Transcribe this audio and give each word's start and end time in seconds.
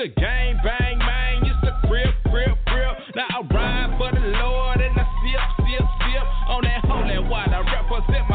a 0.00 0.08
gang 0.08 0.56
bang, 0.64 0.96
man. 0.96 1.44
It's 1.44 1.60
a 1.62 1.86
crib, 1.86 2.08
crib, 2.30 2.56
crib. 2.66 2.96
Now 3.14 3.26
I 3.28 3.40
ride 3.52 3.98
for 3.98 4.10
the 4.18 4.26
Lord 4.28 4.80
and 4.80 4.98
I 4.98 5.04
sip, 5.20 5.40
sip, 5.60 5.84
sip 6.00 6.26
on 6.48 6.64
that 6.64 6.84
holy 6.88 7.18
water. 7.28 7.60
Represent 7.60 8.29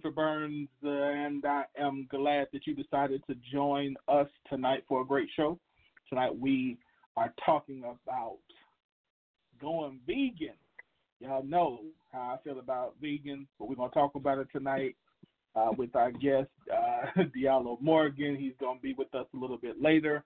Winfrey 0.00 0.14
Burns, 0.14 0.68
uh, 0.84 0.88
and 0.88 1.44
I 1.44 1.64
am 1.78 2.06
glad 2.10 2.48
that 2.52 2.66
you 2.66 2.74
decided 2.74 3.22
to 3.28 3.36
join 3.52 3.96
us 4.08 4.28
tonight 4.48 4.84
for 4.88 5.02
a 5.02 5.04
great 5.04 5.28
show. 5.36 5.58
Tonight 6.08 6.38
we 6.38 6.78
are 7.16 7.32
talking 7.44 7.82
about 7.84 8.38
going 9.60 10.00
vegan. 10.06 10.54
Y'all 11.20 11.42
know 11.42 11.80
how 12.12 12.38
I 12.38 12.42
feel 12.42 12.58
about 12.58 12.94
vegan, 13.00 13.46
but 13.58 13.68
we're 13.68 13.74
gonna 13.74 13.90
talk 13.90 14.14
about 14.14 14.38
it 14.38 14.48
tonight 14.52 14.96
uh, 15.54 15.70
with 15.76 15.94
our 15.94 16.12
guest 16.12 16.48
uh, 16.72 17.22
Dealow 17.36 17.78
Morgan. 17.80 18.36
He's 18.36 18.54
gonna 18.60 18.80
be 18.80 18.94
with 18.94 19.14
us 19.14 19.26
a 19.34 19.38
little 19.38 19.58
bit 19.58 19.82
later. 19.82 20.24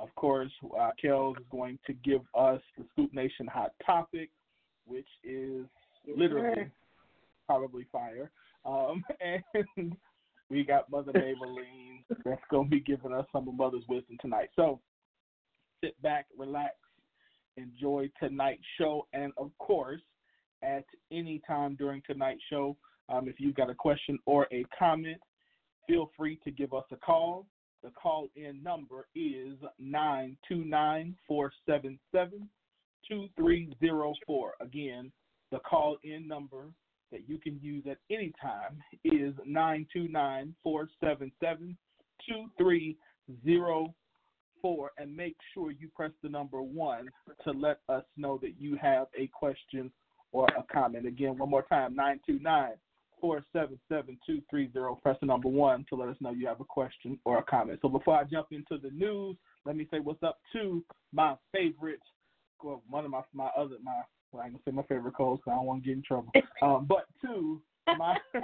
Of 0.00 0.14
course, 0.14 0.52
uh, 0.78 0.90
Kellz 1.02 1.38
is 1.38 1.46
going 1.50 1.78
to 1.86 1.92
give 1.92 2.20
us 2.34 2.60
the 2.76 2.84
Scoop 2.92 3.12
Nation 3.12 3.48
hot 3.48 3.72
topic, 3.84 4.30
which 4.86 5.08
is 5.24 5.66
literally 6.06 6.70
probably 7.46 7.86
fire. 7.90 8.30
Um, 8.68 9.02
and 9.20 9.96
we 10.50 10.64
got 10.64 10.90
Mother 10.90 11.12
Mabel 11.14 11.54
Lean 11.54 12.04
that's 12.24 12.42
going 12.50 12.68
to 12.68 12.70
be 12.70 12.80
giving 12.80 13.12
us 13.12 13.26
some 13.32 13.48
of 13.48 13.54
Mother's 13.54 13.84
wisdom 13.88 14.16
tonight. 14.20 14.50
So 14.56 14.80
sit 15.82 16.00
back, 16.02 16.26
relax, 16.36 16.74
enjoy 17.56 18.10
tonight's 18.20 18.62
show. 18.78 19.06
And 19.12 19.32
of 19.36 19.50
course, 19.58 20.00
at 20.62 20.84
any 21.12 21.40
time 21.46 21.76
during 21.76 22.02
tonight's 22.06 22.42
show, 22.50 22.76
um, 23.08 23.28
if 23.28 23.36
you've 23.38 23.54
got 23.54 23.70
a 23.70 23.74
question 23.74 24.18
or 24.26 24.46
a 24.52 24.64
comment, 24.78 25.18
feel 25.86 26.10
free 26.16 26.38
to 26.44 26.50
give 26.50 26.74
us 26.74 26.84
a 26.92 26.96
call. 26.96 27.46
The 27.82 27.90
call 27.90 28.28
in 28.36 28.62
number 28.62 29.06
is 29.14 29.56
929 29.78 31.16
477 31.26 32.48
2304. 33.08 34.54
Again, 34.60 35.12
the 35.52 35.58
call 35.60 35.96
in 36.02 36.26
number 36.26 36.66
that 37.10 37.28
you 37.28 37.38
can 37.38 37.58
use 37.62 37.84
at 37.90 37.98
any 38.10 38.32
time 38.40 38.80
is 39.04 39.34
929 39.46 40.54
477 40.62 41.76
2304. 42.28 44.90
And 44.98 45.16
make 45.16 45.36
sure 45.54 45.70
you 45.70 45.88
press 45.94 46.10
the 46.22 46.28
number 46.28 46.60
one 46.62 47.08
to 47.44 47.52
let 47.52 47.80
us 47.88 48.04
know 48.16 48.38
that 48.42 48.54
you 48.58 48.76
have 48.80 49.06
a 49.18 49.28
question 49.28 49.90
or 50.32 50.46
a 50.56 50.64
comment. 50.72 51.06
Again, 51.06 51.38
one 51.38 51.50
more 51.50 51.62
time 51.62 51.94
929 51.94 52.72
477 53.20 54.18
2304. 54.26 54.96
Press 55.00 55.16
the 55.20 55.26
number 55.26 55.48
one 55.48 55.84
to 55.88 55.96
let 55.96 56.08
us 56.08 56.16
know 56.20 56.32
you 56.32 56.46
have 56.46 56.60
a 56.60 56.64
question 56.64 57.18
or 57.24 57.38
a 57.38 57.42
comment. 57.42 57.78
So 57.82 57.88
before 57.88 58.16
I 58.16 58.24
jump 58.24 58.48
into 58.50 58.78
the 58.78 58.90
news, 58.90 59.36
let 59.64 59.76
me 59.76 59.86
say 59.90 60.00
what's 60.00 60.22
up 60.22 60.38
to 60.52 60.84
my 61.12 61.34
favorite, 61.52 62.00
well, 62.62 62.82
one 62.88 63.04
of 63.04 63.10
my 63.10 63.22
my 63.32 63.48
other 63.56 63.76
my 63.82 64.02
well, 64.32 64.42
I 64.42 64.48
can 64.48 64.60
say 64.64 64.70
my 64.70 64.82
favorite 64.82 65.14
calls 65.14 65.38
because 65.38 65.52
I 65.52 65.56
don't 65.56 65.66
want 65.66 65.82
to 65.82 65.88
get 65.88 65.96
in 65.96 66.02
trouble. 66.02 66.30
Um, 66.62 66.86
but 66.88 67.06
two, 67.24 67.62
my 67.96 68.16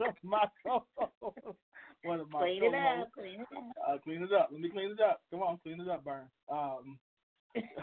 my 0.22 0.44
co-host, 0.66 1.58
one 2.04 2.20
of 2.20 2.30
my 2.30 2.40
Clean 2.40 2.64
it 2.64 2.74
up, 2.74 3.12
clean 3.12 3.40
it 3.40 3.46
up. 3.56 3.64
uh, 3.88 3.98
clean 4.02 4.22
it 4.22 4.32
up. 4.32 4.48
Let 4.50 4.60
me 4.60 4.70
clean 4.70 4.92
it 4.92 5.00
up. 5.00 5.20
Come 5.30 5.42
on, 5.42 5.58
clean 5.62 5.80
it 5.80 5.88
up, 5.88 6.04
Burn. 6.04 6.22
Um, 6.50 6.98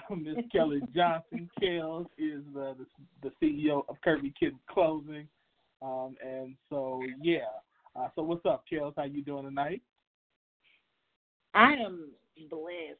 Miss 0.10 0.38
Kelly 0.52 0.82
Johnson. 0.96 1.50
Kellz 1.62 2.08
is 2.18 2.42
the, 2.54 2.76
the 3.22 3.30
the 3.30 3.32
CEO 3.42 3.84
of 3.88 3.98
Kirby 4.04 4.34
Kids 4.40 4.56
Clothing. 4.70 5.28
Um, 5.82 6.16
and 6.26 6.56
so 6.70 7.02
yeah. 7.22 7.40
Uh, 7.96 8.08
so 8.16 8.24
what's 8.24 8.46
up, 8.46 8.64
Kellz? 8.72 8.94
How 8.98 9.04
you 9.04 9.24
doing 9.24 9.44
tonight? 9.44 9.82
I 11.54 11.74
am 11.74 12.10
blessed. 12.50 13.00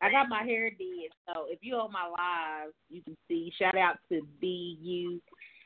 I 0.00 0.10
got 0.10 0.28
my 0.28 0.42
hair 0.42 0.70
did, 0.70 1.10
so 1.26 1.46
if 1.48 1.58
you're 1.62 1.80
on 1.80 1.92
my 1.92 2.06
live, 2.06 2.72
you 2.88 3.02
can 3.02 3.16
see. 3.28 3.52
Shout 3.58 3.76
out 3.76 3.96
to 4.10 4.22
BU 4.40 5.20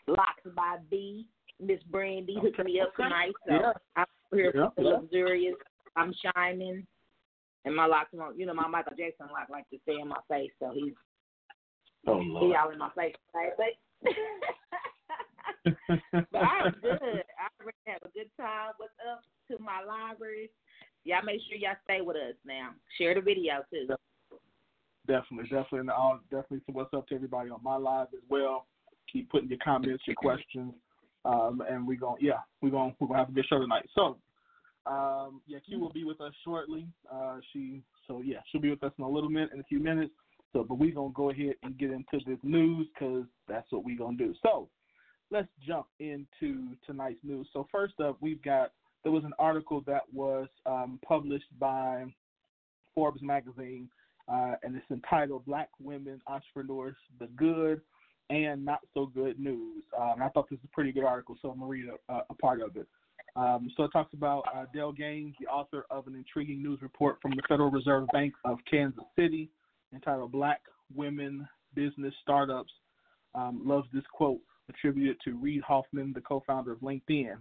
Locks 0.06 0.42
by 0.56 0.76
B. 0.90 1.26
Miss 1.60 1.82
Brandy 1.90 2.38
hooked 2.40 2.64
me 2.64 2.80
up 2.80 2.94
tonight, 2.96 3.32
so 3.46 3.54
Yeah. 3.54 3.72
I'm 3.96 4.06
here 4.32 4.52
Yeah, 4.54 4.68
luxurious. 4.76 5.56
I'm 5.96 6.14
shining, 6.14 6.86
and 7.64 7.76
my 7.76 7.86
locks 7.86 8.12
won't. 8.12 8.38
You 8.38 8.46
know, 8.46 8.54
my 8.54 8.68
Michael 8.68 8.96
Jackson 8.96 9.26
lock 9.32 9.48
like 9.50 9.68
to 9.70 9.78
stay 9.82 9.98
in 10.00 10.08
my 10.08 10.20
face, 10.28 10.52
so 10.58 10.72
he's 10.72 10.94
Oh 12.06 12.14
Lord. 12.14 12.46
he 12.46 12.54
all 12.56 12.70
in 12.70 12.78
my 12.78 12.90
face. 12.96 13.14
Right? 13.34 13.52
But, 13.56 13.74
but 16.32 16.38
I'm 16.38 16.72
good. 16.80 17.24
I 17.36 17.48
already 17.60 17.78
have 17.86 18.02
a 18.04 18.08
good 18.16 18.30
time. 18.38 18.72
What's 18.78 18.94
up 19.10 19.20
to 19.48 19.62
my 19.62 19.82
library? 19.84 20.50
Y'all 21.04 21.24
make 21.24 21.40
sure 21.48 21.58
y'all 21.58 21.76
stay 21.84 22.00
with 22.00 22.16
us 22.16 22.34
now. 22.46 22.70
Share 22.98 23.14
the 23.14 23.20
video 23.20 23.64
too. 23.70 23.88
Definitely, 25.06 25.44
definitely, 25.44 25.80
and 25.80 25.90
I'll 25.90 26.20
definitely 26.30 26.58
say 26.58 26.72
what's 26.72 26.92
up 26.94 27.08
to 27.08 27.14
everybody 27.14 27.50
on 27.50 27.62
my 27.62 27.76
live 27.76 28.08
as 28.12 28.22
well. 28.28 28.66
Keep 29.12 29.30
putting 29.30 29.48
your 29.48 29.58
comments, 29.64 30.04
your 30.06 30.14
questions, 30.14 30.74
um, 31.24 31.62
and 31.68 31.86
we're 31.86 31.98
gonna 31.98 32.16
yeah, 32.20 32.40
we're 32.60 32.70
gonna 32.70 32.94
we're 33.00 33.08
gonna 33.08 33.18
have 33.18 33.28
a 33.30 33.32
good 33.32 33.46
show 33.48 33.58
tonight. 33.58 33.88
So, 33.94 34.18
um, 34.86 35.40
yeah, 35.46 35.58
Q 35.66 35.80
will 35.80 35.92
be 35.92 36.04
with 36.04 36.20
us 36.20 36.32
shortly. 36.44 36.86
Uh, 37.12 37.38
she 37.52 37.82
so 38.06 38.20
yeah, 38.22 38.38
she'll 38.50 38.60
be 38.60 38.70
with 38.70 38.84
us 38.84 38.92
in 38.98 39.04
a 39.04 39.08
little 39.08 39.30
minute, 39.30 39.50
in 39.54 39.60
a 39.60 39.64
few 39.64 39.80
minutes. 39.80 40.12
So, 40.52 40.64
but 40.64 40.76
we're 40.76 40.94
gonna 40.94 41.12
go 41.14 41.30
ahead 41.30 41.54
and 41.62 41.78
get 41.78 41.90
into 41.90 42.24
this 42.26 42.38
news 42.42 42.86
because 42.94 43.24
that's 43.48 43.70
what 43.72 43.84
we're 43.84 43.98
gonna 43.98 44.18
do. 44.18 44.34
So, 44.42 44.68
let's 45.30 45.48
jump 45.66 45.86
into 45.98 46.76
tonight's 46.84 47.20
news. 47.22 47.48
So, 47.52 47.66
first 47.72 47.98
up, 48.00 48.18
we've 48.20 48.42
got 48.42 48.72
there 49.02 49.12
was 49.12 49.24
an 49.24 49.32
article 49.38 49.82
that 49.86 50.02
was 50.12 50.48
um, 50.66 51.00
published 51.06 51.58
by 51.58 52.04
Forbes 52.94 53.22
magazine 53.22 53.88
uh, 54.32 54.54
and 54.62 54.76
it's 54.76 54.90
entitled 54.90 55.44
"Black 55.44 55.68
Women 55.80 56.20
Entrepreneurs: 56.26 56.96
The 57.18 57.26
Good 57.36 57.80
and 58.30 58.64
Not 58.64 58.80
So 58.94 59.06
Good 59.06 59.38
News." 59.38 59.82
Um, 59.98 60.22
I 60.22 60.28
thought 60.28 60.48
this 60.50 60.58
was 60.58 60.68
a 60.70 60.74
pretty 60.74 60.92
good 60.92 61.04
article, 61.04 61.36
so 61.40 61.50
I'm 61.50 61.58
gonna 61.58 61.70
read 61.70 61.86
a, 62.08 62.20
a 62.30 62.34
part 62.34 62.60
of 62.62 62.76
it. 62.76 62.86
Um, 63.36 63.70
so 63.76 63.84
it 63.84 63.90
talks 63.92 64.12
about 64.14 64.44
uh, 64.54 64.64
Dell 64.74 64.92
Gines, 64.92 65.34
the 65.40 65.46
author 65.46 65.84
of 65.90 66.06
an 66.06 66.14
intriguing 66.14 66.62
news 66.62 66.80
report 66.82 67.18
from 67.22 67.32
the 67.32 67.42
Federal 67.48 67.70
Reserve 67.70 68.06
Bank 68.12 68.34
of 68.44 68.58
Kansas 68.70 69.04
City, 69.18 69.50
entitled 69.92 70.32
"Black 70.32 70.60
Women 70.94 71.48
Business 71.74 72.14
Startups." 72.22 72.72
Um, 73.34 73.62
loves 73.64 73.86
this 73.92 74.02
quote 74.12 74.40
attributed 74.68 75.16
to 75.24 75.36
Reid 75.36 75.62
Hoffman, 75.62 76.12
the 76.12 76.20
co-founder 76.20 76.72
of 76.72 76.80
LinkedIn. 76.80 77.36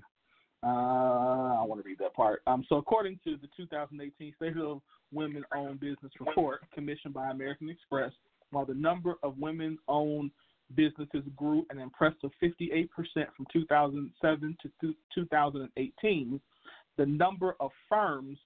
Uh, 0.61 1.61
I 1.61 1.63
want 1.63 1.81
to 1.81 1.87
read 1.87 1.99
that 1.99 2.13
part. 2.13 2.41
Um, 2.45 2.65
so, 2.67 2.75
according 2.75 3.19
to 3.23 3.37
the 3.37 3.47
2018 3.55 4.33
State 4.35 4.57
of 4.57 4.81
Women 5.11 5.43
Owned 5.55 5.79
Business 5.79 6.11
Report 6.19 6.61
commissioned 6.73 7.13
by 7.13 7.29
American 7.29 7.69
Express, 7.69 8.11
while 8.51 8.65
the 8.65 8.73
number 8.73 9.15
of 9.23 9.37
women 9.37 9.77
owned 9.87 10.31
businesses 10.75 11.23
grew 11.35 11.65
an 11.69 11.79
impressive 11.79 12.31
58% 12.41 12.89
from 13.35 13.45
2007 13.51 14.57
to 14.61 14.71
two- 14.81 14.95
2018, 15.15 16.39
the 16.97 17.05
number 17.05 17.55
of 17.59 17.71
firms 17.87 18.37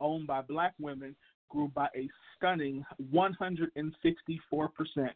owned 0.00 0.26
by 0.26 0.42
black 0.42 0.74
women 0.78 1.16
grew 1.48 1.68
by 1.68 1.88
a 1.96 2.08
stunning 2.36 2.84
164%, 3.12 5.10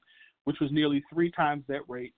which 0.44 0.60
was 0.60 0.72
nearly 0.72 1.04
three 1.12 1.30
times 1.30 1.64
that 1.68 1.88
rate. 1.88 2.14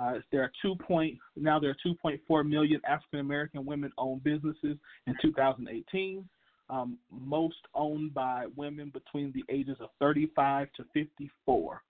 Uh, 0.00 0.14
there 0.32 0.42
are 0.42 0.52
two 0.62 0.74
point 0.76 1.18
now 1.36 1.58
there 1.58 1.70
are 1.70 1.76
2.4 1.86 2.48
million 2.48 2.80
African 2.88 3.20
American 3.20 3.66
women 3.66 3.90
owned 3.98 4.24
businesses 4.24 4.76
in 5.06 5.14
2018, 5.20 6.26
um, 6.70 6.96
most 7.10 7.56
owned 7.74 8.14
by 8.14 8.46
women 8.56 8.90
between 8.94 9.32
the 9.32 9.44
ages 9.52 9.76
of 9.80 9.90
35 9.98 10.68
to 10.76 10.84
54. 10.94 11.82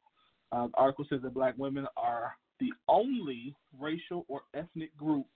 Uh, 0.52 0.66
the 0.66 0.72
article 0.74 1.06
says 1.08 1.20
that 1.22 1.34
black 1.34 1.54
women 1.56 1.86
are 1.96 2.34
the 2.58 2.72
only 2.88 3.54
racial 3.78 4.24
or 4.28 4.42
ethnic 4.54 4.96
group 4.96 5.26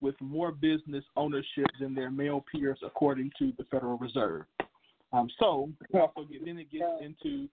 with 0.00 0.14
more 0.20 0.50
business 0.50 1.04
ownership 1.16 1.66
than 1.80 1.94
their 1.94 2.10
male 2.10 2.44
peers, 2.52 2.78
according 2.84 3.30
to 3.38 3.52
the 3.56 3.64
Federal 3.70 3.96
Reserve. 3.98 4.42
Um, 5.12 5.28
so 5.38 5.70
also 5.94 6.24
get, 6.30 6.44
then 6.44 6.58
it 6.58 6.70
gets 6.70 6.84
into 7.00 7.48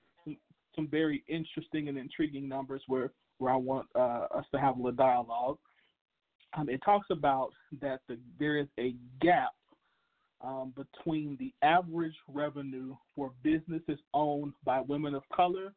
some 0.75 0.88
very 0.88 1.24
interesting 1.27 1.88
and 1.88 1.98
intriguing 1.98 2.50
numbers 2.50 2.81
where 2.88 3.12
where 3.37 3.53
I 3.53 3.57
want 3.57 3.87
uh, 3.95 4.27
us 4.35 4.45
to 4.53 4.59
have 4.59 4.75
a 4.75 4.77
little 4.77 4.91
dialogue. 4.91 5.57
Um, 6.55 6.69
it 6.69 6.81
talks 6.85 7.07
about 7.09 7.49
that 7.81 8.01
the, 8.07 8.17
there 8.39 8.57
is 8.57 8.67
a 8.79 8.95
gap 9.21 9.53
um, 10.41 10.73
between 10.75 11.37
the 11.39 11.53
average 11.65 12.15
revenue 12.27 12.95
for 13.15 13.31
businesses 13.43 13.99
owned 14.13 14.53
by 14.63 14.81
women 14.81 15.15
of 15.15 15.23
color 15.33 15.73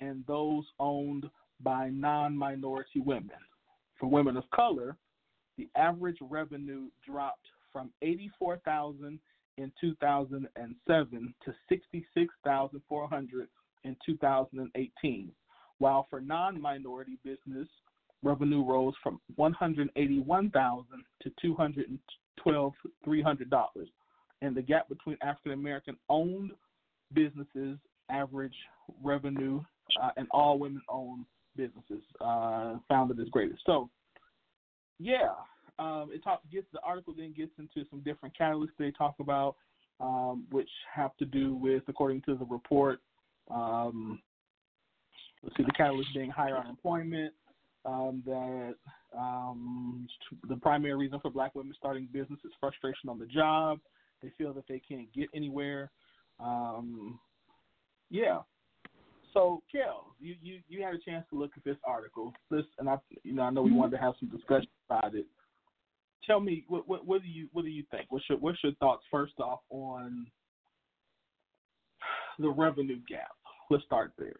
and 0.00 0.24
those 0.26 0.64
owned 0.78 1.26
by 1.62 1.90
non-minority 1.90 3.00
women. 3.00 3.30
For 3.98 4.08
women 4.08 4.36
of 4.36 4.44
color, 4.54 4.96
the 5.56 5.68
average 5.76 6.18
revenue 6.20 6.88
dropped 7.06 7.46
from 7.72 7.90
84,000 8.02 9.18
in 9.58 9.72
2007 9.80 11.34
to 11.44 11.54
66,400 11.68 13.48
in 13.84 13.96
2018 14.04 15.32
while 15.80 16.06
for 16.08 16.20
non-minority 16.20 17.18
business, 17.24 17.66
revenue 18.22 18.64
rose 18.64 18.94
from 19.02 19.20
181,000 19.36 20.86
to 21.22 21.30
212 21.42 22.72
dollars, 23.50 23.88
and 24.42 24.56
the 24.56 24.62
gap 24.62 24.88
between 24.88 25.16
African 25.22 25.52
American 25.52 25.96
owned 26.08 26.52
businesses 27.12 27.78
average 28.10 28.54
revenue 29.02 29.60
uh, 30.00 30.10
and 30.16 30.26
all 30.30 30.58
women 30.58 30.82
owned 30.88 31.24
businesses 31.56 32.02
uh, 32.20 32.76
found 32.88 33.10
it 33.10 33.18
is 33.18 33.28
greatest. 33.30 33.60
So, 33.66 33.88
yeah, 34.98 35.30
um, 35.78 36.10
it 36.12 36.22
gets 36.52 36.66
the 36.72 36.80
article 36.84 37.14
then 37.16 37.34
gets 37.36 37.52
into 37.58 37.88
some 37.90 38.00
different 38.00 38.36
catalysts 38.38 38.68
they 38.78 38.90
talk 38.92 39.14
about, 39.20 39.56
um, 40.00 40.46
which 40.50 40.68
have 40.94 41.16
to 41.16 41.24
do 41.24 41.54
with, 41.54 41.82
according 41.88 42.22
to 42.22 42.34
the 42.34 42.44
report, 42.44 43.00
um, 43.50 44.20
let's 45.42 45.56
see, 45.56 45.62
the 45.62 45.72
catalyst 45.72 46.08
being 46.14 46.30
higher 46.30 46.56
unemployment, 46.56 47.32
um, 47.84 48.22
that 48.26 48.74
um, 49.16 50.06
the 50.48 50.56
primary 50.56 50.94
reason 50.94 51.18
for 51.20 51.30
black 51.30 51.54
women 51.54 51.74
starting 51.76 52.08
business 52.12 52.38
is 52.44 52.52
frustration 52.60 53.08
on 53.08 53.18
the 53.18 53.26
job. 53.26 53.78
They 54.22 54.30
feel 54.36 54.52
that 54.54 54.68
they 54.68 54.80
can't 54.86 55.12
get 55.14 55.28
anywhere. 55.34 55.90
Um, 56.38 57.18
yeah. 58.10 58.40
So, 59.32 59.62
Kel, 59.70 60.14
you, 60.18 60.34
you, 60.42 60.60
you 60.68 60.82
had 60.82 60.94
a 60.94 60.98
chance 60.98 61.24
to 61.30 61.38
look 61.38 61.52
at 61.56 61.64
this 61.64 61.76
article. 61.84 62.32
This, 62.50 62.64
and 62.78 62.88
I, 62.88 62.96
you 63.22 63.32
know, 63.32 63.42
I 63.42 63.50
know 63.50 63.62
we 63.62 63.72
wanted 63.72 63.96
to 63.96 64.02
have 64.02 64.14
some 64.18 64.28
discussion 64.28 64.68
about 64.88 65.14
it. 65.14 65.26
tell 66.26 66.40
me 66.40 66.64
what, 66.68 66.88
what 66.88 67.06
what 67.06 67.22
do 67.22 67.28
you 67.28 67.48
what 67.52 67.64
do 67.64 67.70
you 67.70 67.84
think? 67.90 68.06
What's 68.10 68.28
your 68.28 68.38
what's 68.38 68.62
your 68.62 68.74
thoughts 68.74 69.04
first 69.10 69.34
off 69.38 69.60
on 69.70 70.26
the 72.38 72.50
revenue 72.50 72.98
gap? 73.08 73.30
Let's 73.70 73.84
start 73.84 74.12
there. 74.18 74.36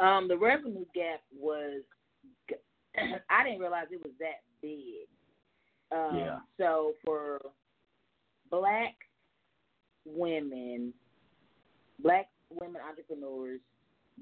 Um, 0.00 0.28
the 0.28 0.36
revenue 0.36 0.84
gap 0.94 1.20
was, 1.38 1.82
I 3.30 3.44
didn't 3.44 3.60
realize 3.60 3.86
it 3.90 4.02
was 4.02 4.12
that 4.18 4.42
big. 4.62 5.06
Um, 5.92 6.16
Yeah. 6.18 6.38
So 6.58 6.94
for 7.04 7.40
black 8.50 8.94
women, 10.06 10.92
black 12.02 12.28
women 12.50 12.80
entrepreneurs, 12.88 13.60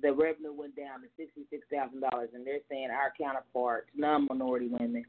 the 0.01 0.13
revenue 0.13 0.53
went 0.53 0.77
down 0.77 1.01
to 1.01 1.09
sixty 1.17 1.43
six 1.51 1.67
thousand 1.73 2.01
dollars, 2.01 2.31
and 2.35 2.47
they're 2.47 2.61
saying 2.71 2.89
our 2.91 3.13
counterparts, 3.19 3.89
non-minority 3.97 4.69
women, 4.69 5.05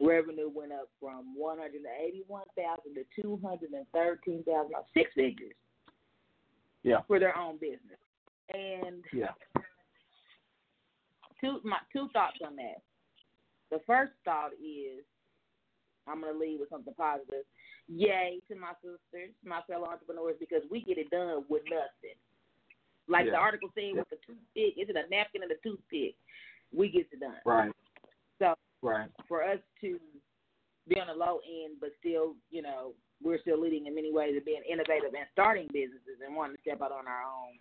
revenue 0.00 0.50
went 0.52 0.72
up 0.72 0.88
from 1.00 1.34
one 1.36 1.58
hundred 1.58 1.82
eighty 2.04 2.22
one 2.26 2.46
thousand 2.56 2.94
to 2.94 3.04
two 3.20 3.38
hundred 3.44 3.72
and 3.72 3.86
thirteen 3.92 4.42
thousand, 4.44 4.72
six 4.94 5.12
figures. 5.14 5.54
Yeah. 6.82 6.98
For 7.06 7.20
their 7.20 7.36
own 7.36 7.58
business, 7.58 8.00
and 8.52 9.04
Yeah. 9.12 9.28
Two 11.42 11.60
my 11.64 11.78
two 11.92 12.08
thoughts 12.12 12.38
on 12.46 12.56
that. 12.56 12.80
The 13.70 13.80
first 13.86 14.12
thought 14.24 14.52
is 14.54 15.04
I'm 16.06 16.20
gonna 16.20 16.38
lead 16.38 16.60
with 16.60 16.70
something 16.70 16.94
positive. 16.94 17.44
Yay 17.88 18.40
to 18.48 18.54
my 18.54 18.72
sisters, 18.80 19.34
my 19.44 19.60
fellow 19.66 19.86
entrepreneurs, 19.86 20.36
because 20.38 20.62
we 20.70 20.82
get 20.82 20.98
it 20.98 21.10
done 21.10 21.44
with 21.48 21.62
nothing. 21.64 22.16
Like 23.08 23.26
the 23.26 23.34
article 23.34 23.68
said 23.74 23.96
with 23.98 24.08
the 24.08 24.16
toothpick, 24.24 24.78
is 24.78 24.88
it 24.88 24.96
a 24.96 25.10
napkin 25.10 25.42
and 25.42 25.50
a 25.50 25.58
toothpick? 25.62 26.14
We 26.72 26.88
get 26.88 27.08
it 27.10 27.20
done. 27.20 27.42
Right. 27.44 27.72
So 28.38 28.54
Right. 28.80 29.10
for 29.28 29.42
us 29.42 29.58
to 29.80 29.98
be 30.88 30.98
on 30.98 31.08
the 31.08 31.14
low 31.14 31.40
end, 31.46 31.78
but 31.80 31.90
still, 31.98 32.34
you 32.50 32.62
know, 32.62 32.94
we're 33.22 33.38
still 33.40 33.60
leading 33.60 33.86
in 33.86 33.94
many 33.94 34.12
ways 34.12 34.36
of 34.36 34.44
being 34.44 34.62
innovative 34.68 35.14
and 35.14 35.26
starting 35.32 35.68
businesses 35.72 36.20
and 36.24 36.34
wanting 36.34 36.56
to 36.56 36.62
step 36.62 36.82
out 36.82 36.92
on 36.92 37.06
our 37.06 37.22
own. 37.22 37.58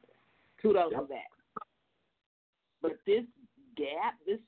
Kudos 0.61 0.91
Yep. 0.91 1.01
to 1.01 1.07
that. 1.07 1.29
But 2.81 3.05
this 3.05 3.25
gap, 3.75 4.15
this 4.25 4.39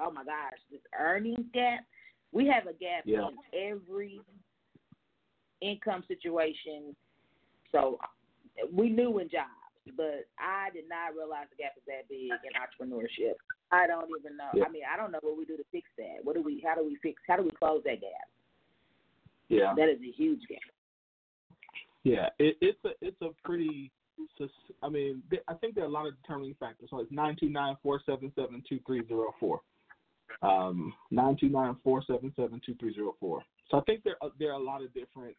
oh 0.00 0.10
my 0.10 0.24
gosh, 0.24 0.58
this 0.70 0.80
earnings 0.98 1.46
gap, 1.52 1.80
we 2.32 2.46
have 2.46 2.66
a 2.66 2.72
gap 2.72 3.02
Yeah. 3.04 3.28
in 3.28 3.72
every 3.72 4.20
income 5.60 6.04
situation. 6.06 6.94
So 7.72 7.98
we 8.72 8.88
knew 8.88 9.18
in 9.18 9.28
jobs, 9.28 9.50
but 9.96 10.28
I 10.38 10.70
did 10.72 10.88
not 10.88 11.16
realize 11.16 11.46
the 11.50 11.56
gap 11.62 11.72
is 11.76 11.82
that 11.86 12.08
big 12.08 12.30
in 12.30 12.52
entrepreneurship. 12.54 13.34
I 13.70 13.86
don't 13.86 14.08
even 14.18 14.36
know. 14.36 14.50
Yeah. 14.54 14.64
I 14.64 14.68
mean, 14.70 14.82
I 14.90 14.96
don't 14.96 15.12
know 15.12 15.18
what 15.20 15.36
we 15.36 15.44
do 15.44 15.56
to 15.56 15.64
fix 15.72 15.88
that. 15.98 16.24
What 16.24 16.36
do 16.36 16.42
we? 16.42 16.62
How 16.66 16.74
do 16.74 16.84
we 16.84 16.96
fix? 17.02 17.20
How 17.26 17.36
do 17.36 17.42
we 17.42 17.50
close 17.50 17.82
that 17.84 18.00
gap? 18.00 18.28
Yeah. 19.48 19.74
That 19.76 19.88
is 19.88 19.98
a 20.00 20.12
huge 20.12 20.40
gap. 20.48 20.58
Yeah, 22.04 22.28
it, 22.38 22.56
it's 22.60 22.78
a 22.84 22.90
it's 23.02 23.20
a 23.20 23.30
pretty. 23.44 23.90
I 24.82 24.88
mean, 24.88 25.22
I 25.48 25.54
think 25.54 25.74
there 25.74 25.84
are 25.84 25.88
a 25.88 25.90
lot 25.90 26.06
of 26.06 26.14
determining 26.22 26.54
factors. 26.58 26.88
So 26.90 27.00
it's 27.00 27.12
nine 27.12 27.36
two 27.38 27.48
nine 27.48 27.76
four 27.82 28.00
seven 28.06 28.32
seven 28.34 28.62
two 28.68 28.80
three 28.86 29.06
zero 29.06 29.34
four. 29.40 29.60
Um, 30.42 30.92
nine 31.10 31.36
two 31.40 31.48
nine 31.48 31.76
four 31.82 32.02
seven 32.06 32.32
seven 32.36 32.60
two 32.64 32.74
three 32.78 32.94
zero 32.94 33.14
four. 33.18 33.42
So 33.70 33.78
I 33.78 33.80
think 33.82 34.04
there 34.04 34.16
are, 34.22 34.30
there 34.38 34.50
are 34.50 34.60
a 34.60 34.62
lot 34.62 34.82
of 34.82 34.92
different 34.94 35.36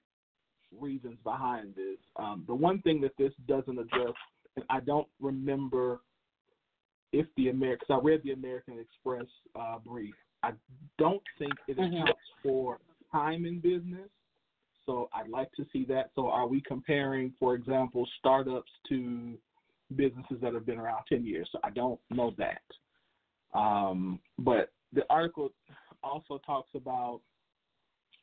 reasons 0.77 1.17
behind 1.23 1.75
this. 1.75 1.97
Um, 2.17 2.43
the 2.47 2.55
one 2.55 2.81
thing 2.81 3.01
that 3.01 3.13
this 3.17 3.33
doesn't 3.47 3.79
address, 3.79 4.13
and 4.55 4.65
I 4.69 4.81
don't 4.81 5.07
remember 5.19 6.01
if 7.11 7.25
the 7.37 7.49
American, 7.49 7.87
I 7.89 7.99
read 8.01 8.21
the 8.23 8.33
American 8.33 8.77
Express 8.79 9.25
uh, 9.59 9.79
brief. 9.79 10.13
I 10.43 10.51
don't 10.97 11.23
think 11.37 11.53
it 11.67 11.77
Mhm. 11.77 12.01
accounts 12.01 12.21
for 12.43 12.79
time 13.11 13.45
in 13.45 13.59
business. 13.59 14.09
So 14.89 15.07
I'd 15.13 15.29
like 15.29 15.51
to 15.51 15.67
see 15.71 15.85
that. 15.85 16.09
So 16.15 16.29
are 16.29 16.47
we 16.47 16.61
comparing, 16.61 17.31
for 17.39 17.53
example, 17.53 18.07
startups 18.17 18.71
to 18.89 19.37
businesses 19.95 20.37
that 20.41 20.55
have 20.55 20.65
been 20.65 20.79
around 20.79 21.03
10 21.07 21.23
years? 21.23 21.47
So 21.51 21.59
I 21.63 21.69
don't 21.69 21.99
know 22.09 22.33
that. 22.39 22.63
Um, 23.53 24.19
but 24.39 24.71
the 24.91 25.03
article 25.07 25.51
also 26.03 26.41
talks 26.43 26.69
about 26.73 27.21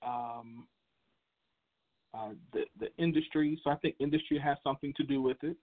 um, 0.04 0.66
uh, 2.12 2.30
the 2.52 2.64
the 2.80 2.88
industry. 2.98 3.60
So 3.62 3.70
I 3.70 3.76
think 3.76 3.94
industry 4.00 4.36
has 4.40 4.58
something 4.64 4.92
to 4.96 5.04
do 5.04 5.22
with 5.22 5.36
it. 5.42 5.56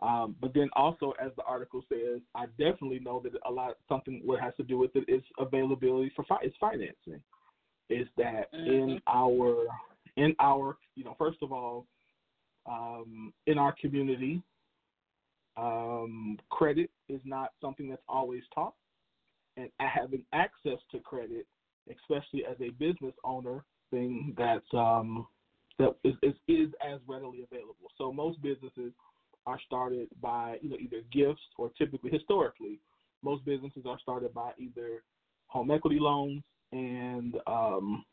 Um, 0.00 0.36
but 0.40 0.54
then 0.54 0.68
also, 0.76 1.12
as 1.20 1.32
the 1.36 1.42
article 1.42 1.82
says, 1.88 2.20
I 2.36 2.46
definitely 2.56 3.00
know 3.00 3.20
that 3.24 3.32
a 3.48 3.50
lot 3.50 3.78
something 3.88 4.22
what 4.24 4.40
has 4.40 4.54
to 4.58 4.62
do 4.62 4.78
with 4.78 4.94
it 4.94 5.04
is 5.08 5.22
availability 5.40 6.12
for 6.14 6.24
fi- 6.24 6.44
is 6.44 6.52
financing. 6.60 7.20
Is 7.90 8.06
that 8.16 8.48
in 8.52 9.00
our 9.06 9.66
in 10.16 10.34
our 10.40 10.76
you 10.94 11.04
know 11.04 11.14
first 11.18 11.38
of 11.42 11.52
all 11.52 11.86
um, 12.66 13.32
in 13.46 13.58
our 13.58 13.74
community, 13.80 14.42
um, 15.56 16.38
credit 16.50 16.90
is 17.08 17.20
not 17.24 17.50
something 17.60 17.88
that's 17.88 18.02
always 18.08 18.42
taught, 18.54 18.74
and 19.56 19.68
having 19.78 20.24
access 20.32 20.78
to 20.92 21.00
credit, 21.00 21.46
especially 21.90 22.44
as 22.48 22.56
a 22.60 22.70
business 22.70 23.14
owner, 23.24 23.64
thing 23.90 24.34
that's 24.38 24.72
um, 24.72 25.26
that 25.78 25.94
is, 26.04 26.14
is 26.22 26.34
is 26.48 26.68
as 26.86 27.00
readily 27.06 27.44
available. 27.50 27.90
So 27.98 28.12
most 28.12 28.40
businesses 28.42 28.92
are 29.46 29.60
started 29.66 30.08
by 30.20 30.56
you 30.62 30.70
know 30.70 30.76
either 30.80 31.02
gifts 31.12 31.42
or 31.58 31.70
typically 31.76 32.10
historically 32.10 32.78
most 33.22 33.44
businesses 33.44 33.84
are 33.86 33.98
started 34.00 34.34
by 34.34 34.50
either 34.58 35.02
home 35.46 35.70
equity 35.70 35.98
loans 36.00 36.42
and 36.72 37.36
um, 37.46 38.04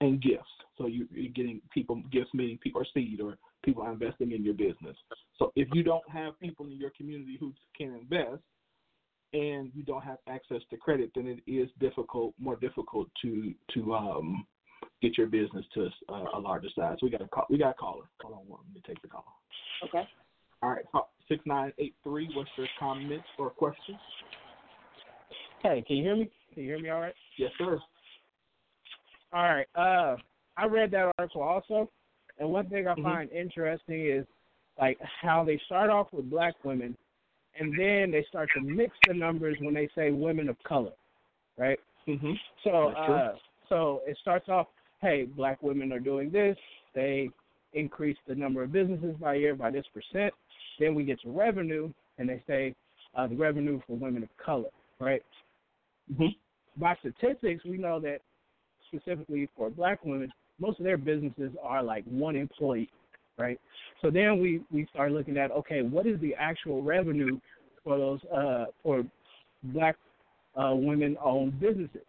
and 0.00 0.20
gifts. 0.22 0.44
So 0.76 0.86
you, 0.86 1.06
you're 1.12 1.32
getting 1.32 1.60
people 1.72 2.02
gifts 2.10 2.30
meaning 2.34 2.58
people 2.58 2.82
are 2.82 2.86
seed 2.92 3.20
or 3.20 3.36
people 3.64 3.82
are 3.82 3.92
investing 3.92 4.32
in 4.32 4.44
your 4.44 4.54
business. 4.54 4.96
So 5.38 5.52
if 5.56 5.68
you 5.72 5.82
don't 5.82 6.08
have 6.10 6.38
people 6.40 6.66
in 6.66 6.72
your 6.72 6.90
community 6.96 7.36
who 7.38 7.52
can 7.76 7.94
invest 7.94 8.42
and 9.32 9.70
you 9.74 9.82
don't 9.82 10.02
have 10.02 10.18
access 10.28 10.62
to 10.70 10.76
credit, 10.76 11.10
then 11.14 11.40
it 11.46 11.50
is 11.50 11.68
difficult, 11.80 12.34
more 12.38 12.56
difficult 12.56 13.08
to 13.22 13.54
to 13.74 13.94
um, 13.94 14.46
get 15.02 15.16
your 15.16 15.26
business 15.26 15.64
to 15.74 15.88
a, 16.08 16.24
a 16.36 16.38
larger 16.38 16.68
size. 16.76 16.98
We 17.02 17.10
got 17.10 17.22
a 17.22 17.28
call. 17.28 17.46
We 17.50 17.58
got 17.58 17.70
a 17.70 17.74
caller. 17.74 18.04
Hold 18.22 18.34
on, 18.34 18.48
one. 18.48 18.60
Let 18.66 18.74
me 18.74 18.82
take 18.86 19.00
the 19.02 19.08
call. 19.08 19.24
Okay. 19.84 20.08
All 20.62 20.70
right, 20.70 20.84
six 21.28 21.42
nine 21.46 21.72
eight 21.78 21.94
three. 22.02 22.30
What's 22.34 22.50
your 22.56 22.68
comment 22.78 23.22
or 23.38 23.50
question? 23.50 23.98
Hey, 25.62 25.84
can 25.86 25.96
you 25.96 26.04
hear 26.04 26.16
me? 26.16 26.30
Can 26.52 26.62
you 26.62 26.68
hear 26.70 26.78
me 26.78 26.90
all 26.90 27.00
right? 27.00 27.14
Yes, 27.36 27.50
sir. 27.58 27.78
All 29.32 29.42
right. 29.42 29.66
Uh, 29.74 30.16
I 30.56 30.66
read 30.66 30.90
that 30.92 31.12
article 31.18 31.42
also, 31.42 31.90
and 32.38 32.48
one 32.48 32.68
thing 32.68 32.86
I 32.86 32.94
Mhm. 32.94 33.02
find 33.02 33.32
interesting 33.32 34.06
is 34.06 34.26
like 34.78 35.00
how 35.00 35.44
they 35.44 35.58
start 35.58 35.90
off 35.90 36.12
with 36.12 36.30
black 36.30 36.54
women, 36.64 36.96
and 37.56 37.76
then 37.78 38.10
they 38.10 38.24
start 38.24 38.48
to 38.54 38.60
mix 38.60 38.96
the 39.06 39.14
numbers 39.14 39.58
when 39.60 39.74
they 39.74 39.88
say 39.88 40.10
women 40.10 40.48
of 40.48 40.60
color, 40.62 40.92
right? 41.56 41.78
Mm-hmm. 42.06 42.32
So, 42.62 42.88
uh, 42.90 43.38
so 43.68 44.02
it 44.06 44.16
starts 44.18 44.48
off, 44.48 44.68
hey, 45.00 45.24
black 45.24 45.62
women 45.62 45.92
are 45.92 46.00
doing 46.00 46.30
this. 46.30 46.56
They 46.92 47.30
increase 47.72 48.18
the 48.26 48.34
number 48.34 48.62
of 48.62 48.72
businesses 48.72 49.16
by 49.16 49.34
year 49.34 49.54
by 49.54 49.70
this 49.70 49.86
percent. 49.88 50.34
Then 50.78 50.94
we 50.94 51.04
get 51.04 51.20
to 51.20 51.30
revenue, 51.30 51.92
and 52.18 52.28
they 52.28 52.42
say 52.46 52.74
uh, 53.14 53.26
the 53.26 53.36
revenue 53.36 53.80
for 53.86 53.96
women 53.96 54.22
of 54.22 54.36
color, 54.36 54.70
right? 54.98 55.22
Mhm. 56.12 56.36
By 56.76 56.96
statistics, 57.00 57.64
we 57.64 57.78
know 57.78 58.00
that 58.00 58.18
specifically 58.88 59.48
for 59.56 59.70
black 59.70 60.04
women, 60.04 60.32
most 60.58 60.78
of 60.78 60.84
their 60.84 60.96
businesses 60.96 61.52
are 61.62 61.82
like 61.82 62.04
one 62.04 62.36
employee, 62.36 62.90
right? 63.38 63.60
So 64.02 64.10
then 64.10 64.40
we 64.40 64.62
we 64.72 64.86
start 64.90 65.12
looking 65.12 65.36
at 65.36 65.50
okay, 65.50 65.82
what 65.82 66.06
is 66.06 66.20
the 66.20 66.34
actual 66.34 66.82
revenue 66.82 67.38
for 67.82 67.98
those 67.98 68.20
uh 68.34 68.66
for 68.82 69.04
black 69.64 69.96
uh 70.56 70.74
women 70.74 71.16
owned 71.22 71.58
businesses? 71.60 72.06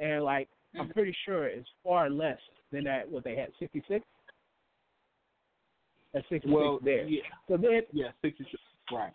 And 0.00 0.24
like 0.24 0.48
I'm 0.78 0.88
pretty 0.90 1.16
sure 1.24 1.46
it's 1.46 1.68
far 1.82 2.10
less 2.10 2.38
than 2.72 2.84
that 2.84 3.10
what 3.10 3.24
they 3.24 3.36
had, 3.36 3.48
sixty 3.58 3.82
six? 3.88 4.04
That's 6.12 6.26
sixty 6.28 6.48
six 6.48 6.54
Well, 6.54 6.78
there. 6.84 7.06
yeah, 7.06 7.22
So 7.48 7.56
then 7.56 7.82
yeah, 7.92 8.08
sixty 8.22 8.44
six. 8.44 8.62
Right. 8.92 9.12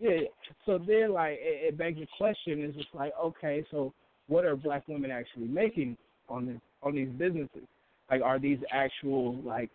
Yeah. 0.00 0.20
So 0.64 0.78
then, 0.78 1.12
like, 1.12 1.38
it, 1.40 1.68
it 1.68 1.78
begs 1.78 1.98
the 1.98 2.06
question: 2.16 2.62
Is 2.64 2.74
just 2.74 2.94
like, 2.94 3.12
okay, 3.22 3.64
so 3.70 3.92
what 4.28 4.44
are 4.44 4.56
black 4.56 4.86
women 4.88 5.10
actually 5.10 5.48
making 5.48 5.96
on 6.28 6.46
this 6.46 6.60
on 6.82 6.94
these 6.94 7.08
businesses? 7.16 7.66
Like, 8.10 8.22
are 8.22 8.38
these 8.38 8.58
actual 8.72 9.36
like 9.42 9.70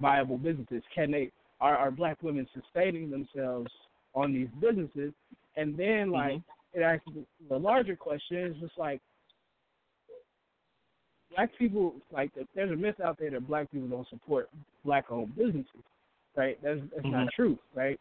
viable 0.00 0.38
businesses? 0.38 0.82
Can 0.94 1.10
they 1.10 1.30
are 1.60 1.76
are 1.76 1.90
black 1.90 2.22
women 2.22 2.46
sustaining 2.54 3.10
themselves 3.10 3.70
on 4.14 4.32
these 4.32 4.48
businesses? 4.60 5.12
And 5.56 5.76
then, 5.76 6.10
like, 6.10 6.40
it 6.72 6.82
actually 6.82 7.24
the 7.48 7.56
larger 7.56 7.96
question 7.96 8.38
is 8.38 8.56
just 8.60 8.76
like, 8.76 9.00
black 11.34 11.50
people 11.58 11.94
like 12.12 12.30
there's 12.54 12.70
a 12.70 12.76
myth 12.76 13.00
out 13.02 13.18
there 13.18 13.30
that 13.30 13.46
black 13.46 13.70
people 13.70 13.88
don't 13.88 14.08
support 14.08 14.48
black 14.84 15.10
owned 15.10 15.34
businesses, 15.36 15.82
right? 16.36 16.58
That's 16.62 16.80
that's 16.94 17.06
not 17.06 17.26
Mhm. 17.26 17.30
true, 17.30 17.58
right? 17.74 18.00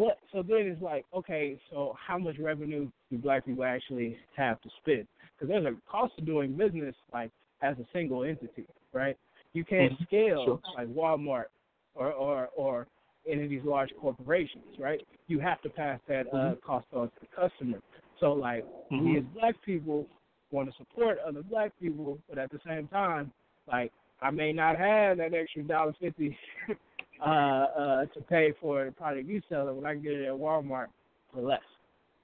What? 0.00 0.16
So 0.32 0.42
then 0.42 0.60
it's 0.60 0.80
like, 0.80 1.04
okay, 1.14 1.60
so 1.70 1.94
how 2.06 2.16
much 2.16 2.38
revenue 2.38 2.90
do 3.10 3.18
black 3.18 3.44
people 3.44 3.64
actually 3.64 4.16
have 4.34 4.58
to 4.62 4.70
spend? 4.80 5.06
Because 5.34 5.48
there's 5.48 5.66
a 5.66 5.76
cost 5.90 6.14
of 6.18 6.24
doing 6.24 6.56
business, 6.56 6.94
like 7.12 7.30
as 7.60 7.76
a 7.78 7.86
single 7.92 8.24
entity, 8.24 8.64
right? 8.94 9.16
You 9.52 9.62
can't 9.62 9.92
Mhm. 9.92 10.06
scale 10.06 10.44
Sure. 10.44 10.60
like 10.74 10.88
Walmart 10.88 11.46
or 11.94 12.12
or 12.12 12.48
or 12.56 12.86
any 13.28 13.44
of 13.44 13.50
these 13.50 13.64
large 13.64 13.90
corporations, 14.00 14.64
right? 14.78 15.06
You 15.26 15.38
have 15.40 15.60
to 15.62 15.68
pass 15.68 16.00
that 16.08 16.26
uh, 16.28 16.36
Mhm. 16.36 16.62
cost 16.62 16.86
on 16.94 17.10
to 17.10 17.20
the 17.20 17.26
customer. 17.26 17.78
So 18.20 18.32
like 18.32 18.64
we 18.90 18.96
Mhm. 18.96 19.18
as 19.18 19.24
black 19.34 19.60
people 19.60 20.08
want 20.50 20.70
to 20.70 20.76
support 20.78 21.18
other 21.18 21.42
black 21.42 21.78
people, 21.78 22.18
but 22.26 22.38
at 22.38 22.50
the 22.50 22.60
same 22.66 22.88
time, 22.88 23.30
like 23.68 23.92
I 24.22 24.30
may 24.30 24.50
not 24.52 24.78
have 24.78 25.18
that 25.18 25.34
extra 25.34 25.62
dollar 25.62 25.92
fifty 26.00 26.38
uh, 27.24 27.28
uh, 27.30 28.06
to 28.06 28.20
pay 28.28 28.52
for 28.60 28.84
the 28.84 28.92
product 28.92 29.28
you 29.28 29.42
sell 29.48 29.68
it 29.68 29.74
when 29.74 29.86
I 29.86 29.94
can 29.94 30.02
get 30.02 30.12
it 30.12 30.26
at 30.26 30.34
Walmart 30.34 30.86
for 31.32 31.42
less. 31.42 31.60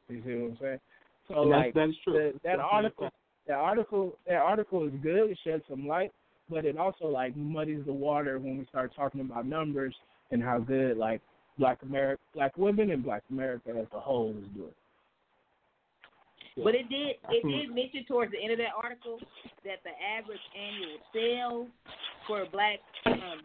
You 0.09 0.23
see 0.25 0.35
what 0.35 0.51
I'm 0.51 0.59
saying? 0.61 0.81
So 1.29 1.43
And 1.43 1.51
like 1.51 1.75
that 1.75 1.89
is 1.89 1.95
true. 2.05 2.13
the, 2.13 2.33
that 2.45 2.57
That's 2.57 2.61
article, 2.71 3.11
that 3.47 3.55
article, 3.55 4.19
that 4.27 4.37
article 4.37 4.87
is 4.87 4.93
good. 5.03 5.31
It 5.31 5.39
sheds 5.45 5.63
some 5.69 5.87
light, 5.87 6.13
but 6.49 6.65
it 6.65 6.77
also 6.79 7.07
like 7.07 7.37
muddies 7.37 7.85
the 7.87 7.93
water 7.93 8.39
when 8.39 8.59
we 8.59 8.67
start 8.67 8.93
talking 8.95 9.21
about 9.21 9.47
numbers 9.47 9.95
and 10.31 10.43
how 10.43 10.59
good 10.59 10.97
like 10.97 11.21
black 11.59 11.79
America, 11.83 12.21
black 12.35 12.57
women 12.57 12.91
and 12.91 13.03
black 13.03 13.23
America 13.31 13.71
as 13.71 13.87
a 13.93 14.01
whole 14.01 14.31
is 14.31 14.49
doing. 14.55 14.71
But 16.63 16.75
it 16.75 16.89
did 16.89 17.17
it 17.29 17.43
did 17.43 17.75
mention 17.75 18.05
towards 18.09 18.33
the 18.33 18.41
end 18.41 18.53
of 18.53 18.59
that 18.59 18.73
article 18.83 19.19
that 19.65 19.83
the 19.85 19.93
average 20.19 20.41
annual 20.57 20.99
sales 21.13 21.69
for 22.27 22.47
black 22.51 22.81
um, 23.05 23.45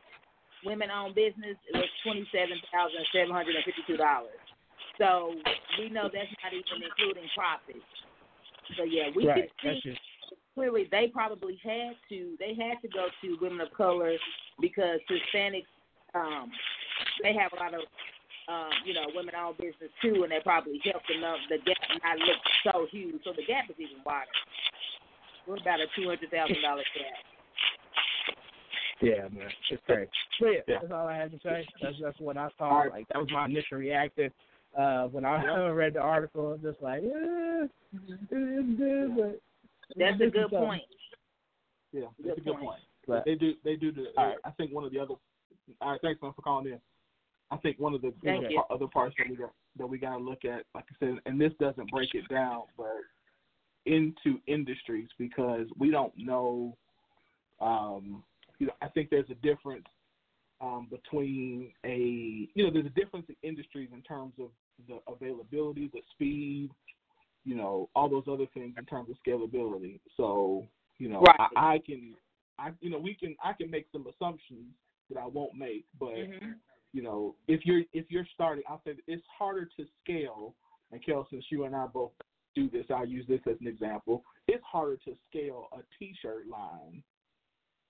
women-owned 0.65 1.15
business 1.15 1.57
was 1.73 1.89
twenty-seven 2.03 2.57
thousand 2.71 3.03
seven 3.13 3.33
hundred 3.33 3.55
and 3.55 3.65
fifty-two 3.65 3.97
dollars. 3.97 4.41
So 4.97 5.33
we 5.79 5.89
know 5.89 6.09
that's 6.11 6.29
not 6.43 6.53
even 6.53 6.85
including 6.85 7.29
profits. 7.33 7.85
So 8.77 8.83
yeah, 8.83 9.09
we 9.15 9.27
right. 9.27 9.49
could 9.61 9.81
see 9.83 9.97
clearly 10.53 10.87
they 10.91 11.07
probably 11.07 11.59
had 11.63 11.95
to 12.09 12.35
they 12.39 12.53
had 12.53 12.81
to 12.81 12.89
go 12.89 13.07
to 13.23 13.37
women 13.41 13.61
of 13.61 13.73
color 13.73 14.15
because 14.59 14.99
Hispanics 15.09 15.69
um 16.13 16.51
they 17.23 17.33
have 17.33 17.51
a 17.53 17.59
lot 17.61 17.73
of 17.73 17.81
um, 18.49 18.73
you 18.83 18.93
know, 18.93 19.07
women 19.15 19.31
owned 19.37 19.57
business 19.57 19.93
too 20.01 20.23
and 20.23 20.31
that 20.31 20.43
probably 20.43 20.81
helped 20.83 21.07
num- 21.21 21.45
the 21.47 21.57
gap 21.63 21.77
not 22.03 22.17
look 22.19 22.41
so 22.67 22.87
huge. 22.91 23.23
So 23.23 23.31
the 23.31 23.45
gap 23.45 23.69
is 23.69 23.79
even 23.79 24.03
wider. 24.03 24.27
We're 25.47 25.61
about 25.61 25.79
a 25.79 25.87
two 25.95 26.09
hundred 26.09 26.31
thousand 26.31 26.59
dollar 26.61 26.83
gap. 26.91 27.30
Yeah, 29.01 29.27
man, 29.33 29.47
it's 29.69 29.81
crazy. 29.85 30.09
But 30.39 30.47
yeah, 30.47 30.59
Yeah. 30.67 30.77
that's 30.81 30.93
all 30.93 31.07
I 31.07 31.15
had 31.15 31.31
to 31.31 31.39
say. 31.43 31.65
That's 31.81 31.95
that's 32.01 32.19
what 32.19 32.37
I 32.37 32.43
All 32.43 32.49
thought. 32.57 32.89
Like 32.91 33.07
that 33.09 33.17
was 33.17 33.29
my 33.31 33.45
initial 33.45 33.77
reaction 33.77 34.31
uh, 34.77 35.05
when 35.07 35.25
I 35.25 35.67
read 35.69 35.93
the 35.95 35.99
article. 36.01 36.57
Just 36.61 36.81
like, 36.81 37.01
yeah, 37.03 37.65
it's 37.93 38.79
good, 38.79 39.15
but 39.17 39.39
That's 39.97 40.21
a 40.21 40.27
good 40.29 40.49
point. 40.49 40.83
Yeah, 41.91 42.01
Good 42.17 42.27
that's 42.29 42.37
a 42.37 42.41
good 42.41 42.53
point. 42.53 42.65
point. 42.65 42.81
But- 43.07 43.25
They 43.25 43.35
do. 43.35 43.53
They 43.63 43.75
do. 43.75 43.91
The, 43.91 44.05
All 44.17 44.27
right. 44.27 44.37
I 44.45 44.51
think 44.51 44.71
one 44.71 44.83
of 44.83 44.91
the 44.91 44.99
other. 44.99 45.15
All 45.81 45.91
right, 45.91 46.01
thanks 46.01 46.21
man 46.21 46.33
for 46.35 46.41
calling 46.41 46.67
in. 46.67 46.79
I 47.49 47.57
think 47.57 47.79
one 47.79 47.93
of 47.93 48.01
the 48.01 48.13
you 48.23 48.31
know, 48.41 48.49
you. 48.49 48.63
other 48.69 48.87
parts 48.87 49.15
that 49.17 49.29
we 49.29 49.35
got 49.35 49.51
that 49.77 49.87
we 49.87 49.97
got 49.97 50.17
to 50.17 50.23
look 50.23 50.45
at, 50.45 50.63
like 50.75 50.85
I 50.89 50.95
said, 51.05 51.15
and 51.25 51.39
this 51.39 51.51
doesn't 51.59 51.89
break 51.91 52.13
it 52.13 52.27
down, 52.29 52.63
but 52.77 52.87
into 53.85 54.39
industries 54.47 55.07
because 55.17 55.67
we 55.77 55.89
don't 55.91 56.13
know. 56.17 56.75
Um, 57.59 58.23
you 58.61 58.67
know, 58.67 58.73
I 58.79 58.89
think 58.89 59.09
there's 59.09 59.29
a 59.31 59.35
difference 59.35 59.87
um, 60.61 60.87
between 60.91 61.73
a 61.83 62.47
you 62.53 62.63
know 62.63 62.69
there's 62.71 62.85
a 62.85 62.89
difference 62.89 63.25
in 63.27 63.35
industries 63.41 63.89
in 63.91 64.03
terms 64.03 64.33
of 64.39 64.51
the 64.87 64.99
availability, 65.11 65.89
the 65.91 66.01
speed, 66.11 66.69
you 67.43 67.55
know, 67.55 67.89
all 67.95 68.07
those 68.07 68.25
other 68.31 68.45
things 68.53 68.75
in 68.77 68.85
terms 68.85 69.09
of 69.09 69.15
scalability. 69.25 69.99
So 70.15 70.67
you 70.99 71.09
know, 71.09 71.21
Right. 71.21 71.49
I, 71.55 71.73
I 71.73 71.79
can, 71.83 72.13
I 72.59 72.69
you 72.81 72.91
know, 72.91 72.99
we 72.99 73.15
can 73.15 73.35
I 73.43 73.53
can 73.53 73.71
make 73.71 73.87
some 73.91 74.05
assumptions 74.05 74.67
that 75.09 75.19
I 75.19 75.25
won't 75.25 75.55
make, 75.55 75.85
but 75.99 76.13
hmm 76.13 76.51
you 76.93 77.01
know, 77.01 77.35
if 77.47 77.65
you're 77.65 77.81
if 77.93 78.05
you're 78.09 78.27
starting, 78.35 78.63
I'll 78.69 78.81
say 78.85 78.93
it's 79.07 79.23
harder 79.39 79.65
to 79.65 79.85
scale. 80.03 80.53
And 80.91 81.03
Kel, 81.03 81.25
since 81.31 81.45
you 81.49 81.63
and 81.63 81.75
I 81.75 81.87
both 81.87 82.11
do 82.53 82.69
this, 82.69 82.85
I'll 82.93 83.07
use 83.07 83.25
this 83.27 83.39
as 83.49 83.55
an 83.61 83.67
example. 83.67 84.23
It's 84.47 84.63
harder 84.69 84.97
to 85.05 85.15
scale 85.29 85.69
a 85.71 85.77
T-shirt 85.97 86.47
line 86.47 87.01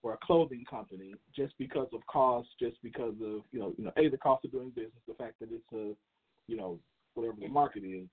or 0.03 0.13
a 0.13 0.17
clothing 0.23 0.63
company 0.69 1.13
just 1.35 1.53
because 1.57 1.87
of 1.93 2.05
cost, 2.07 2.49
just 2.59 2.81
because 2.81 3.13
of 3.23 3.43
you 3.51 3.59
know, 3.59 3.73
you 3.77 3.85
know, 3.85 3.91
a 3.97 4.09
the 4.09 4.17
cost 4.17 4.45
of 4.45 4.51
doing 4.51 4.69
business, 4.69 4.91
the 5.07 5.13
fact 5.13 5.35
that 5.39 5.49
it's 5.51 5.71
a, 5.73 5.95
you 6.47 6.57
know, 6.57 6.79
whatever 7.13 7.35
the 7.39 7.47
market 7.47 7.83
is, 7.83 8.07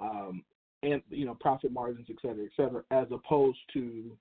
um, 0.00 0.42
and 0.82 1.02
you 1.08 1.24
know, 1.26 1.36
profit 1.40 1.72
margins, 1.72 2.06
et 2.10 2.16
cetera, 2.20 2.44
et 2.44 2.50
cetera, 2.56 2.82
as 2.90 3.06
opposed 3.12 3.58
to 3.72 4.16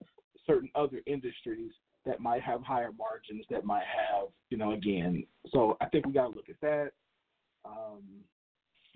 certain 0.46 0.70
other 0.76 1.02
industries 1.06 1.72
that 2.06 2.20
might 2.20 2.42
have 2.42 2.62
higher 2.64 2.92
margins, 2.98 3.46
that 3.50 3.66
might 3.66 3.84
have, 3.86 4.28
you 4.50 4.58
know, 4.58 4.72
again. 4.72 5.24
So 5.52 5.78
I 5.82 5.86
think 5.88 6.06
we 6.06 6.14
got 6.14 6.30
to 6.30 6.36
look 6.36 6.50
at 6.50 6.60
that, 6.62 6.92
um, 7.66 8.04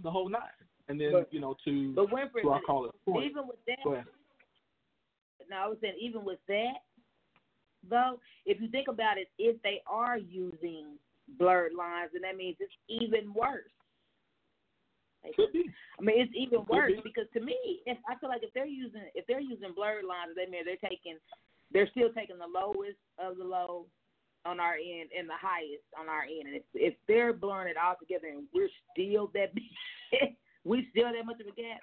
the 0.02 0.10
whole 0.10 0.30
nine, 0.30 0.42
and 0.88 1.00
then 1.00 1.12
But- 1.12 1.34
you 1.34 1.40
know 1.40 1.56
to 1.66 1.94
But 1.94 2.08
Winfrey, 2.10 2.42
to 2.44 2.50
our 2.50 2.62
caller's 2.62 2.92
point. 3.06 3.26
even 3.26 3.48
with 3.48 3.64
that, 3.66 3.84
Go 3.84 3.94
ahead. 3.94 4.06
no, 5.50 5.58
I 5.58 5.68
was 5.68 5.78
saying 5.82 5.96
even 6.00 6.24
with 6.24 6.40
that, 6.48 6.84
though, 7.90 8.20
if 8.46 8.62
you 8.62 8.68
think 8.70 8.88
about 8.88 9.18
it, 9.18 9.28
if 9.38 9.62
they 9.62 9.82
are 9.88 10.18
using 10.18 10.98
blurred 11.38 11.74
lines, 11.74 12.12
then 12.14 12.22
that 12.24 12.38
means 12.38 12.58
it's 12.60 12.74
even 12.90 13.34
worse. 13.34 13.70
Could 15.36 15.54
be. 15.54 15.64
I 16.00 16.04
mean, 16.04 16.20
it's 16.20 16.34
even 16.36 16.66
worse 16.68 16.92
be. 16.92 17.02
because 17.04 17.32
to 17.34 17.40
me, 17.40 17.80
if 17.86 17.98
I 18.10 18.16
feel 18.20 18.30
like 18.30 18.44
if 18.44 18.54
they're 18.54 18.66
using 18.66 19.08
if 19.16 19.26
they're 19.26 19.40
using 19.40 19.72
blurred 19.74 20.04
lines, 20.04 20.36
that 20.36 20.52
means 20.52 20.66
they're 20.66 20.90
taking 20.90 21.16
they're 21.72 21.88
still 21.92 22.12
taking 22.12 22.38
the 22.38 22.48
lowest 22.48 23.00
of 23.18 23.38
the 23.38 23.44
low 23.44 23.88
on 24.46 24.60
our 24.60 24.76
end 24.76 25.10
and 25.18 25.30
the 25.30 25.40
highest 25.40 25.88
on 25.98 26.10
our 26.10 26.24
end. 26.24 26.48
And 26.48 26.56
if 26.58 26.64
if 26.74 26.94
they're 27.08 27.32
blurring 27.32 27.72
it 27.72 27.78
all 27.80 27.96
together 27.96 28.28
and 28.28 28.44
we're 28.54 28.70
still 28.92 29.32
that 29.34 29.56
we 30.66 30.88
still 30.92 31.12
that 31.12 31.26
much 31.26 31.40
of 31.40 31.48
a 31.48 31.56
gap, 31.56 31.80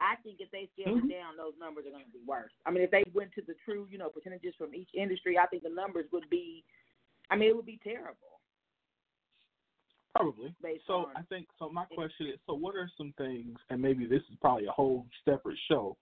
I 0.00 0.16
think 0.22 0.40
if 0.40 0.50
they 0.50 0.68
scale 0.74 0.94
Mhm. 0.94 1.04
it 1.04 1.14
down, 1.14 1.36
those 1.36 1.56
numbers 1.58 1.86
are 1.86 1.90
going 1.90 2.04
to 2.04 2.10
be 2.10 2.22
worse. 2.26 2.52
I 2.66 2.70
mean, 2.70 2.82
if 2.82 2.90
they 2.90 3.04
went 3.14 3.32
to 3.32 3.42
the 3.42 3.54
true, 3.64 3.86
you 3.90 3.98
know, 3.98 4.10
percentages 4.10 4.54
from 4.56 4.74
each 4.74 4.90
industry, 4.94 5.38
I 5.38 5.46
think 5.46 5.62
the 5.62 5.70
numbers 5.70 6.10
would 6.12 6.28
be. 6.28 6.64
I 7.30 7.36
mean, 7.36 7.48
it 7.48 7.56
would 7.56 7.66
be 7.66 7.78
terrible. 7.82 8.40
Probably. 10.14 10.54
So 10.86 11.10
I 11.14 11.22
think 11.22 11.48
so. 11.58 11.68
My 11.68 11.84
question 11.86 12.28
is: 12.28 12.38
so 12.46 12.54
what 12.54 12.74
are 12.74 12.88
some 12.96 13.12
things? 13.18 13.58
And 13.68 13.82
maybe 13.82 14.06
this 14.06 14.22
is 14.30 14.36
probably 14.40 14.66
a 14.66 14.72
whole 14.72 15.06
separate 15.24 15.58
show. 15.68 15.96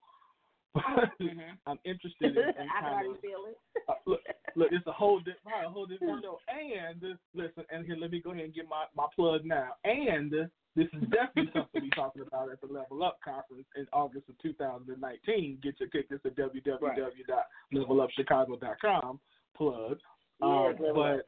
Mhm. 0.75 1.57
I'm 1.67 1.79
interested 1.85 2.37
in, 2.37 2.37
in 2.37 2.49
I 2.49 2.53
can 2.53 2.67
kind 2.81 2.93
already 2.95 3.09
of 3.09 3.19
feel 3.21 3.45
it. 3.49 3.57
uh, 3.89 3.93
look. 4.05 4.21
Look, 4.57 4.69
it's 4.71 4.87
a 4.87 4.91
whole 4.91 5.19
di- 5.19 5.33
probably 5.43 5.65
a 5.65 5.69
whole 5.69 5.85
different 5.85 6.23
show. 6.27 6.39
And 6.47 7.01
listen, 7.33 7.65
and 7.71 7.85
here, 7.85 7.97
let 7.99 8.11
me 8.11 8.21
go 8.21 8.31
ahead 8.31 8.45
and 8.45 8.53
get 8.53 8.67
my 8.69 8.85
my 8.95 9.05
plug 9.15 9.43
now. 9.45 9.73
And 9.83 10.31
this 10.75 10.87
is 10.93 11.03
definitely 11.11 11.51
something 11.53 11.81
we're 11.83 11.89
talking 11.89 12.21
about 12.25 12.49
at 12.51 12.61
the 12.61 12.67
Level 12.67 13.03
Up 13.03 13.17
conference 13.23 13.67
in 13.75 13.85
August 13.93 14.29
of 14.29 14.37
2019. 14.41 15.57
Get 15.63 15.79
your 15.79 15.89
tickets 15.89 16.25
at 16.25 16.35
www.levelupchicago.com. 16.35 19.19
Plug. 19.57 19.97
Um, 20.41 20.65
Yes, 20.71 20.79
Level 20.81 21.03
Up. 21.03 21.19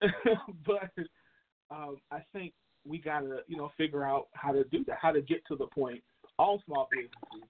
but 0.00 0.10
but 0.66 0.90
um, 1.74 1.96
I 2.10 2.20
think 2.32 2.52
we 2.86 2.98
gotta 2.98 3.40
you 3.48 3.56
know 3.56 3.70
figure 3.76 4.04
out 4.04 4.28
how 4.34 4.52
to 4.52 4.62
do 4.64 4.84
that, 4.86 4.98
how 5.00 5.12
to 5.12 5.20
get 5.22 5.44
to 5.48 5.56
the 5.56 5.66
point. 5.66 6.02
All 6.38 6.62
small 6.66 6.88
businesses, 6.92 7.48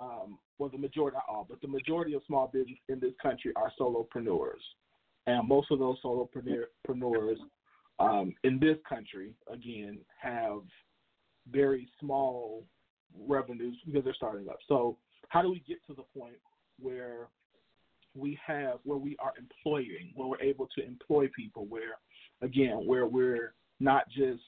um, 0.00 0.38
well, 0.58 0.70
the 0.70 0.78
majority, 0.78 1.16
not 1.16 1.24
all, 1.28 1.46
but 1.48 1.60
the 1.60 1.68
majority 1.68 2.14
of 2.14 2.22
small 2.26 2.48
business 2.52 2.78
in 2.88 3.00
this 3.00 3.12
country 3.22 3.52
are 3.56 3.72
solopreneurs, 3.78 4.62
and 5.26 5.46
most 5.46 5.70
of 5.70 5.78
those 5.78 5.96
solopreneurs 6.02 7.36
um, 7.98 8.34
in 8.44 8.58
this 8.58 8.78
country, 8.88 9.34
again, 9.52 9.98
have 10.20 10.62
very 11.50 11.88
small 12.00 12.64
revenues 13.26 13.76
because 13.84 14.04
they're 14.04 14.14
starting 14.14 14.48
up. 14.48 14.58
So, 14.68 14.96
how 15.28 15.42
do 15.42 15.50
we 15.50 15.62
get 15.68 15.78
to 15.86 15.94
the 15.94 16.04
point 16.18 16.36
where 16.80 17.28
we 18.14 18.38
have 18.44 18.78
where 18.84 18.98
we 18.98 19.16
are 19.18 19.32
employing, 19.38 20.12
where 20.14 20.28
we're 20.28 20.40
able 20.40 20.68
to 20.76 20.84
employ 20.84 21.28
people, 21.36 21.66
where 21.66 21.98
again, 22.42 22.86
where 22.86 23.06
we're 23.06 23.54
not 23.78 24.08
just, 24.08 24.42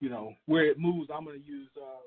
you 0.00 0.08
know, 0.08 0.32
where 0.46 0.64
it 0.64 0.78
moves. 0.78 1.10
I'm 1.14 1.24
going 1.24 1.40
to 1.40 1.46
use, 1.46 1.68
um, 1.80 2.06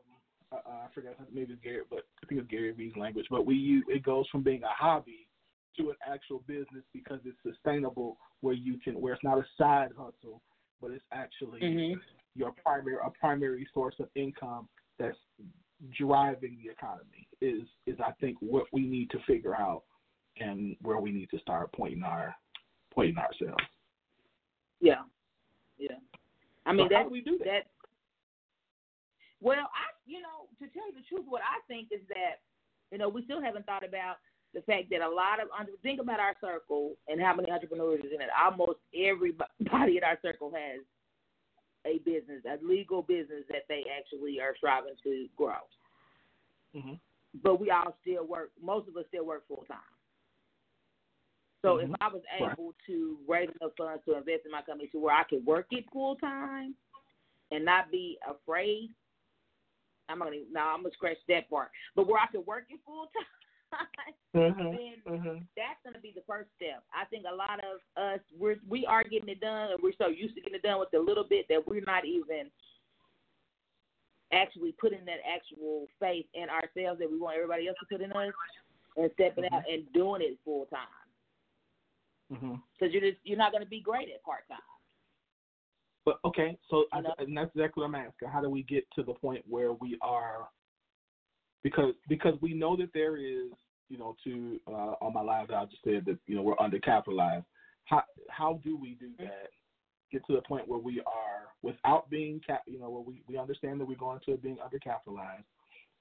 uh, 0.53 0.85
I 0.85 0.87
forgot 0.93 1.15
maybe 1.33 1.53
it's 1.53 1.63
Gary, 1.63 1.81
but 1.89 2.05
I 2.23 2.27
think 2.27 2.41
it's 2.41 2.49
Gary 2.49 2.71
Vee's 2.71 2.95
language. 2.95 3.27
But 3.29 3.45
we 3.45 3.55
use 3.55 3.83
it 3.87 4.03
goes 4.03 4.27
from 4.29 4.43
being 4.43 4.63
a 4.63 4.69
hobby 4.69 5.27
to 5.77 5.89
an 5.89 5.95
actual 6.05 6.43
business 6.47 6.83
because 6.93 7.19
it's 7.25 7.37
sustainable, 7.41 8.17
where 8.41 8.53
you 8.53 8.77
can, 8.83 8.99
where 9.01 9.13
it's 9.13 9.23
not 9.23 9.39
a 9.39 9.45
side 9.57 9.89
hustle, 9.97 10.41
but 10.81 10.91
it's 10.91 11.03
actually 11.11 11.61
Mhm. 11.61 12.01
your 12.35 12.51
primary 12.51 12.97
a 13.03 13.09
primary 13.11 13.67
source 13.73 13.99
of 13.99 14.09
income 14.15 14.67
that's 14.97 15.17
driving 15.91 16.57
the 16.63 16.69
economy 16.69 17.27
is 17.41 17.67
is 17.85 17.99
I 17.99 18.11
think 18.13 18.37
what 18.41 18.65
we 18.71 18.81
need 18.81 19.09
to 19.11 19.19
figure 19.19 19.55
out 19.55 19.83
and 20.37 20.75
where 20.81 20.99
we 20.99 21.11
need 21.11 21.29
to 21.31 21.39
start 21.39 21.71
pointing 21.73 22.03
our 22.03 22.35
pointing 22.91 23.17
ourselves. 23.17 23.63
Yeah, 24.79 25.03
yeah. 25.77 25.97
I 26.65 26.73
mean 26.73 26.87
So 26.89 26.95
how 26.95 27.03
that 27.03 27.07
do 27.07 27.11
we 27.11 27.21
do 27.21 27.37
that? 27.39 27.45
that 27.45 27.67
Well, 29.41 29.59
I, 29.59 29.92
you 30.05 30.21
know, 30.21 30.47
to 30.59 30.71
tell 30.73 30.87
you 30.87 30.93
the 30.93 31.07
truth, 31.07 31.25
what 31.27 31.41
I 31.41 31.59
think 31.67 31.89
is 31.91 32.01
that, 32.09 32.41
you 32.91 32.97
know, 32.97 33.09
we 33.09 33.23
still 33.23 33.41
haven't 33.41 33.65
thought 33.65 33.85
about 33.85 34.17
the 34.53 34.61
fact 34.61 34.89
that 34.91 35.01
a 35.01 35.09
lot 35.09 35.39
of 35.39 35.47
think 35.81 35.99
about 35.99 36.19
our 36.19 36.35
circle 36.39 36.93
and 37.07 37.19
how 37.19 37.33
many 37.35 37.51
entrepreneurs 37.51 38.01
is 38.03 38.11
in 38.13 38.21
it. 38.21 38.29
Almost 38.37 38.79
everybody 38.95 39.47
in 39.97 40.03
our 40.03 40.19
circle 40.21 40.51
has 40.53 40.81
a 41.85 41.97
business, 41.99 42.43
a 42.45 42.63
legal 42.65 43.01
business 43.01 43.43
that 43.49 43.63
they 43.67 43.83
actually 43.97 44.39
are 44.39 44.55
striving 44.57 44.93
to 45.03 45.27
grow. 45.35 45.63
Mm-hmm. 46.75 46.93
But 47.43 47.59
we 47.59 47.71
all 47.71 47.97
still 48.01 48.25
work. 48.25 48.51
Most 48.61 48.87
of 48.87 48.95
us 48.95 49.05
still 49.09 49.25
work 49.25 49.47
full 49.47 49.65
time. 49.67 49.79
So 51.63 51.77
if 51.77 51.89
Mhm. 51.89 51.95
I 52.01 52.07
was 52.09 52.23
Right. 52.25 52.51
able 52.51 52.73
to 52.85 53.17
raise 53.25 53.49
enough 53.61 53.75
funds 53.75 54.03
to 54.05 54.15
invest 54.15 54.45
in 54.45 54.51
my 54.51 54.61
company 54.61 54.89
to 54.89 54.99
where 54.99 55.15
I 55.15 55.23
could 55.23 55.45
work 55.45 55.67
it 55.71 55.89
full 55.91 56.17
time 56.17 56.75
and 57.51 57.63
not 57.63 57.89
be 57.89 58.19
afraid, 58.27 58.93
I'm 60.09 60.19
gonna 60.19 60.31
now 60.51 60.73
I'm 60.73 60.83
gonna 60.83 60.93
scratch 60.93 61.17
that 61.27 61.49
part. 61.49 61.71
But 61.95 62.07
where 62.07 62.21
I 62.21 62.27
could 62.27 62.45
work 62.45 62.65
it 62.69 62.79
full 62.85 63.09
time, 63.71 63.87
Mhm. 64.35 64.77
then 64.77 65.01
Mhm. 65.05 65.47
that's 65.55 65.81
going 65.83 65.93
to 65.95 65.99
be 65.99 66.11
the 66.11 66.21
first 66.23 66.49
step. 66.55 66.83
I 66.93 67.05
think 67.05 67.25
a 67.25 67.33
lot 67.33 67.63
of 67.63 67.81
us 67.95 68.19
we're 68.37 68.59
we 68.67 68.85
are 68.85 69.03
getting 69.03 69.29
it 69.29 69.39
done, 69.39 69.71
and 69.71 69.81
we're 69.81 69.93
so 69.97 70.07
used 70.07 70.35
to 70.35 70.41
getting 70.41 70.55
it 70.55 70.63
done 70.63 70.79
with 70.79 70.93
a 70.93 70.99
little 70.99 71.23
bit 71.23 71.47
that 71.47 71.65
we're 71.65 71.81
not 71.81 72.05
even 72.05 72.51
actually 74.31 74.71
putting 74.73 75.05
that 75.05 75.19
actual 75.25 75.87
faith 75.99 76.27
in 76.33 76.49
ourselves 76.49 76.99
that 76.99 77.09
we 77.09 77.19
want 77.19 77.35
everybody 77.35 77.67
else 77.67 77.77
to 77.79 77.85
put 77.85 78.01
in 78.01 78.11
us, 78.13 78.33
and 78.97 79.11
stepping 79.13 79.45
out 79.51 79.67
and 79.69 79.91
doing 79.93 80.21
it 80.21 80.39
full 80.43 80.65
time. 80.67 80.87
Because 82.29 82.91
you're 82.93 83.01
just 83.01 83.19
you're 83.23 83.37
not 83.37 83.51
going 83.51 83.63
to 83.63 83.69
be 83.69 83.79
great 83.79 84.09
at 84.09 84.23
part 84.23 84.47
time. 84.47 84.59
But 86.05 86.19
okay, 86.25 86.57
so 86.69 86.85
I, 86.91 86.99
and 87.19 87.35
that's 87.35 87.51
exactly 87.55 87.81
what 87.81 87.87
I'm 87.87 87.95
asking. 87.95 88.27
How 88.27 88.41
do 88.41 88.49
we 88.49 88.63
get 88.63 88.85
to 88.95 89.03
the 89.03 89.13
point 89.13 89.43
where 89.47 89.73
we 89.73 89.97
are? 90.01 90.49
Because 91.63 91.93
because 92.09 92.33
we 92.41 92.53
know 92.53 92.75
that 92.77 92.89
there 92.93 93.15
is, 93.15 93.51
you 93.89 93.97
know, 93.97 94.15
to 94.25 94.59
uh, 94.67 94.95
on 95.01 95.13
my 95.13 95.21
live, 95.21 95.49
I 95.51 95.65
just 95.65 95.83
said 95.83 96.03
that 96.05 96.17
you 96.27 96.35
know 96.35 96.41
we're 96.41 96.55
undercapitalized. 96.57 97.45
How 97.85 98.03
how 98.29 98.59
do 98.63 98.77
we 98.77 98.95
do 98.99 99.11
that? 99.19 99.49
Get 100.11 100.25
to 100.27 100.33
the 100.33 100.41
point 100.41 100.67
where 100.67 100.79
we 100.79 100.99
are 101.01 101.47
without 101.61 102.09
being 102.09 102.41
cap, 102.45 102.63
you 102.67 102.79
know, 102.79 102.89
where 102.89 103.01
we 103.01 103.23
we 103.27 103.37
understand 103.37 103.79
that 103.79 103.85
we're 103.85 103.95
going 103.95 104.19
to 104.25 104.37
being 104.37 104.57
undercapitalized. 104.57 105.45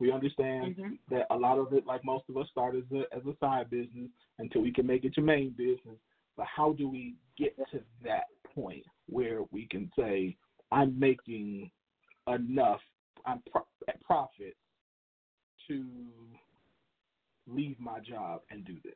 We 0.00 0.10
understand 0.10 0.76
Mhm. 0.76 0.98
that 1.10 1.26
a 1.30 1.36
lot 1.36 1.58
of 1.58 1.72
it, 1.72 1.86
like 1.86 2.04
most 2.04 2.28
of 2.28 2.36
us, 2.36 2.48
start 2.50 2.74
as 2.74 2.90
a 2.90 3.04
as 3.14 3.24
a 3.24 3.36
side 3.38 3.70
business 3.70 4.10
until 4.40 4.62
we 4.62 4.72
can 4.72 4.86
make 4.86 5.04
it 5.04 5.16
your 5.16 5.24
main 5.24 5.50
business. 5.50 5.98
But 6.36 6.46
how 6.46 6.72
do 6.72 6.88
we 6.88 7.14
get 7.38 7.56
to 7.70 7.80
that 8.02 8.26
point 8.52 8.84
where 9.08 9.40
we 9.50 9.66
can 9.66 9.90
say, 9.98 10.36
I'm 10.70 10.98
making 10.98 11.70
enough, 12.28 12.80
I'm 13.26 13.42
pro- 13.50 13.62
profit 14.04 14.56
to 15.68 15.84
leave 17.48 17.78
my 17.78 18.00
job 18.00 18.40
and 18.50 18.64
do 18.64 18.76
this? 18.84 18.94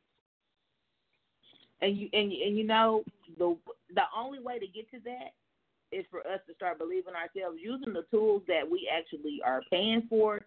And 1.81 1.95
you 1.95 2.09
and 2.13 2.31
and 2.31 2.57
you 2.57 2.65
know 2.65 3.03
the 3.37 3.55
the 3.93 4.01
only 4.15 4.39
way 4.39 4.57
to 4.57 4.65
get 4.67 4.89
to 4.91 4.99
that 5.05 5.33
is 5.91 6.05
for 6.09 6.19
us 6.21 6.39
to 6.47 6.53
start 6.55 6.79
believing 6.79 7.13
ourselves, 7.13 7.59
using 7.61 7.93
the 7.93 8.03
tools 8.11 8.41
that 8.47 8.69
we 8.69 8.89
actually 8.91 9.39
are 9.45 9.61
paying 9.71 10.03
for, 10.09 10.41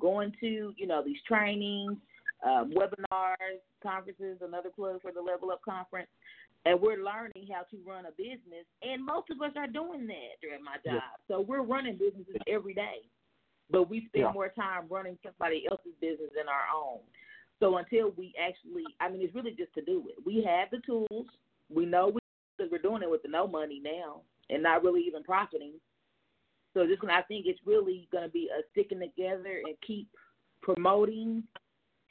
going 0.00 0.32
to 0.40 0.72
you 0.76 0.86
know 0.86 1.02
these 1.04 1.20
trainings, 1.26 1.96
um, 2.46 2.72
webinars, 2.72 3.60
conferences. 3.82 4.38
Another 4.40 4.70
plug 4.70 5.02
for 5.02 5.10
the 5.10 5.20
Level 5.20 5.50
Up 5.50 5.60
Conference. 5.64 6.08
And 6.68 6.78
we're 6.82 7.02
learning 7.02 7.48
how 7.50 7.62
to 7.70 7.78
run 7.86 8.04
a 8.04 8.10
business, 8.10 8.66
and 8.82 9.02
most 9.02 9.30
of 9.30 9.40
us 9.40 9.52
are 9.56 9.66
doing 9.66 10.06
that 10.06 10.36
during 10.42 10.62
my 10.62 10.74
job. 10.84 11.00
Yeah. 11.00 11.00
So 11.26 11.40
we're 11.40 11.62
running 11.62 11.96
businesses 11.96 12.36
every 12.46 12.74
day, 12.74 13.08
but 13.70 13.88
we 13.88 14.04
spend 14.08 14.24
Yeah. 14.24 14.32
more 14.32 14.50
time 14.50 14.86
running 14.90 15.18
somebody 15.22 15.66
else's 15.70 15.94
business 15.98 16.30
than 16.36 16.46
our 16.46 16.68
own. 16.68 17.00
So 17.58 17.78
until 17.78 18.10
we 18.10 18.34
actually, 18.38 18.84
I 19.00 19.08
mean, 19.08 19.22
it's 19.22 19.34
really 19.34 19.52
just 19.52 19.72
to 19.74 19.82
do 19.82 20.10
it. 20.10 20.22
We 20.26 20.42
have 20.42 20.70
the 20.70 20.80
tools. 20.80 21.26
We 21.70 21.86
know 21.86 22.08
we, 22.08 22.20
because 22.58 22.70
we're 22.70 22.82
doing 22.82 23.02
it 23.02 23.10
with 23.10 23.22
no 23.26 23.46
money 23.46 23.80
now 23.82 24.20
and 24.50 24.62
not 24.62 24.84
really 24.84 25.00
even 25.06 25.22
profiting. 25.22 25.80
So 26.74 26.86
this 26.86 27.00
one, 27.00 27.10
I 27.10 27.22
think 27.22 27.46
it's 27.46 27.64
really 27.64 28.08
going 28.12 28.24
to 28.24 28.30
be 28.30 28.50
a 28.50 28.60
sticking 28.72 29.00
together 29.00 29.62
and 29.64 29.74
keep 29.80 30.06
promoting 30.60 31.44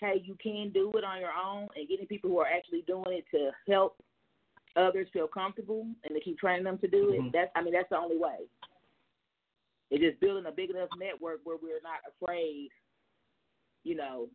how 0.02 0.14
you 0.14 0.36
can 0.42 0.72
do 0.72 0.92
it 0.96 1.04
on 1.04 1.20
your 1.20 1.32
own 1.32 1.68
and 1.76 1.88
getting 1.88 2.08
people 2.08 2.32
who 2.32 2.40
are 2.40 2.48
actually 2.48 2.82
doing 2.88 3.06
it 3.10 3.26
to 3.30 3.52
help 3.72 4.02
others 4.78 5.08
feel 5.12 5.28
comfortable 5.28 5.88
and 6.04 6.14
to 6.14 6.22
keep 6.22 6.38
training 6.38 6.64
them 6.64 6.78
to 6.80 6.88
do 6.88 7.14
it. 7.14 7.20
Mhm. 7.20 7.32
That's, 7.32 7.52
I 7.56 7.62
mean, 7.62 7.74
that's 7.74 7.90
the 7.90 7.98
only 7.98 8.18
way. 8.18 8.48
It's 9.90 10.04
just 10.04 10.20
building 10.20 10.46
a 10.46 10.52
big 10.52 10.70
enough 10.70 10.90
network 10.98 11.42
where 11.44 11.58
we're 11.58 11.82
not 11.82 12.00
afraid, 12.08 12.70
you 13.84 13.96
know, 13.96 14.30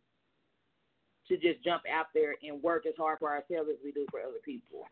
to 1.27 1.37
just 1.37 1.63
jump 1.63 1.83
out 1.89 2.07
there 2.13 2.35
and 2.43 2.61
work 2.61 2.85
as 2.85 2.95
hard 2.97 3.19
for 3.19 3.29
ourselves 3.29 3.69
as 3.69 3.77
we 3.83 3.91
do 3.91 4.05
for 4.11 4.19
other 4.21 4.39
people. 4.43 4.87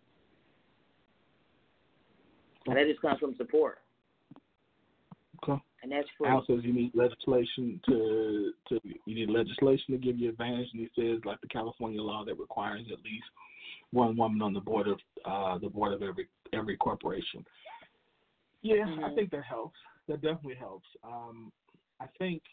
And 2.68 2.78
that 2.78 2.86
just 2.86 3.02
comes 3.02 3.20
from 3.20 3.36
support, 3.36 3.82
Okay. 5.42 5.60
and 5.82 5.92
that's 5.92 6.08
free. 6.12 6.30
Al 6.30 6.46
says 6.46 6.64
you 6.64 6.74
need 6.74 6.94
legislation 6.94 7.82
to 7.88 8.54
to 8.68 8.80
you 8.84 9.16
need 9.16 9.32
legislation 9.32 9.94
to 9.94 9.98
give 9.98 10.20
you 10.20 10.30
advantage, 10.30 10.72
and 10.72 10.82
he 10.82 10.90
says 10.96 11.26
like 11.26 11.42
the 11.42 11.48
California 11.48 12.00
law 12.00 12.24
that 12.24 12.38
requires 12.38 12.86
at 12.92 13.04
least 13.04 13.26
one 13.92 14.16
woman 14.18 14.42
on 14.42 14.54
the 14.54 14.60
board 14.60 14.88
of 14.88 15.00
uh, 15.26 15.58
the 15.58 15.70
board 15.70 15.94
of 15.94 16.02
every 16.02 16.28
every 16.54 16.78
corporation. 16.78 17.46
Yeah, 18.62 18.86
I 18.86 19.10
Mhm. 19.10 19.16
think 19.16 19.32
that 19.32 19.44
helps. 19.44 19.80
That 20.08 20.22
definitely 20.22 20.56
helps. 20.56 20.88
Um, 21.04 21.52
I 22.00 22.08
think 22.18 22.44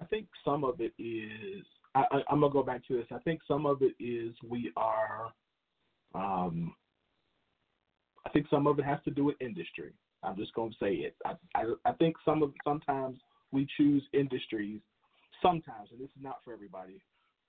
I 0.00 0.04
think 0.06 0.28
some 0.44 0.64
of 0.64 0.80
it 0.80 0.92
is 0.98 1.64
I, 1.94 2.04
I, 2.10 2.22
I'm 2.28 2.40
gonna 2.40 2.52
go 2.52 2.62
back 2.62 2.86
to 2.86 2.96
this. 2.96 3.06
I 3.10 3.18
think 3.20 3.40
some 3.46 3.66
of 3.66 3.82
it 3.82 3.94
is 3.98 4.34
we 4.42 4.72
are. 4.76 5.32
Um, 6.14 6.74
I 8.24 8.30
think 8.30 8.46
some 8.48 8.66
of 8.66 8.78
it 8.78 8.84
has 8.84 9.02
to 9.04 9.10
do 9.10 9.24
with 9.24 9.40
industry. 9.40 9.92
I'm 10.22 10.36
just 10.36 10.52
gonna 10.54 10.72
say 10.80 10.94
it. 10.94 11.16
I, 11.24 11.34
I 11.54 11.74
I 11.84 11.92
think 11.92 12.16
some 12.24 12.42
of 12.42 12.52
sometimes 12.64 13.18
we 13.52 13.66
choose 13.76 14.02
industries. 14.12 14.80
Sometimes, 15.42 15.90
and 15.92 16.00
this 16.00 16.08
is 16.16 16.22
not 16.22 16.42
for 16.44 16.52
everybody, 16.54 17.00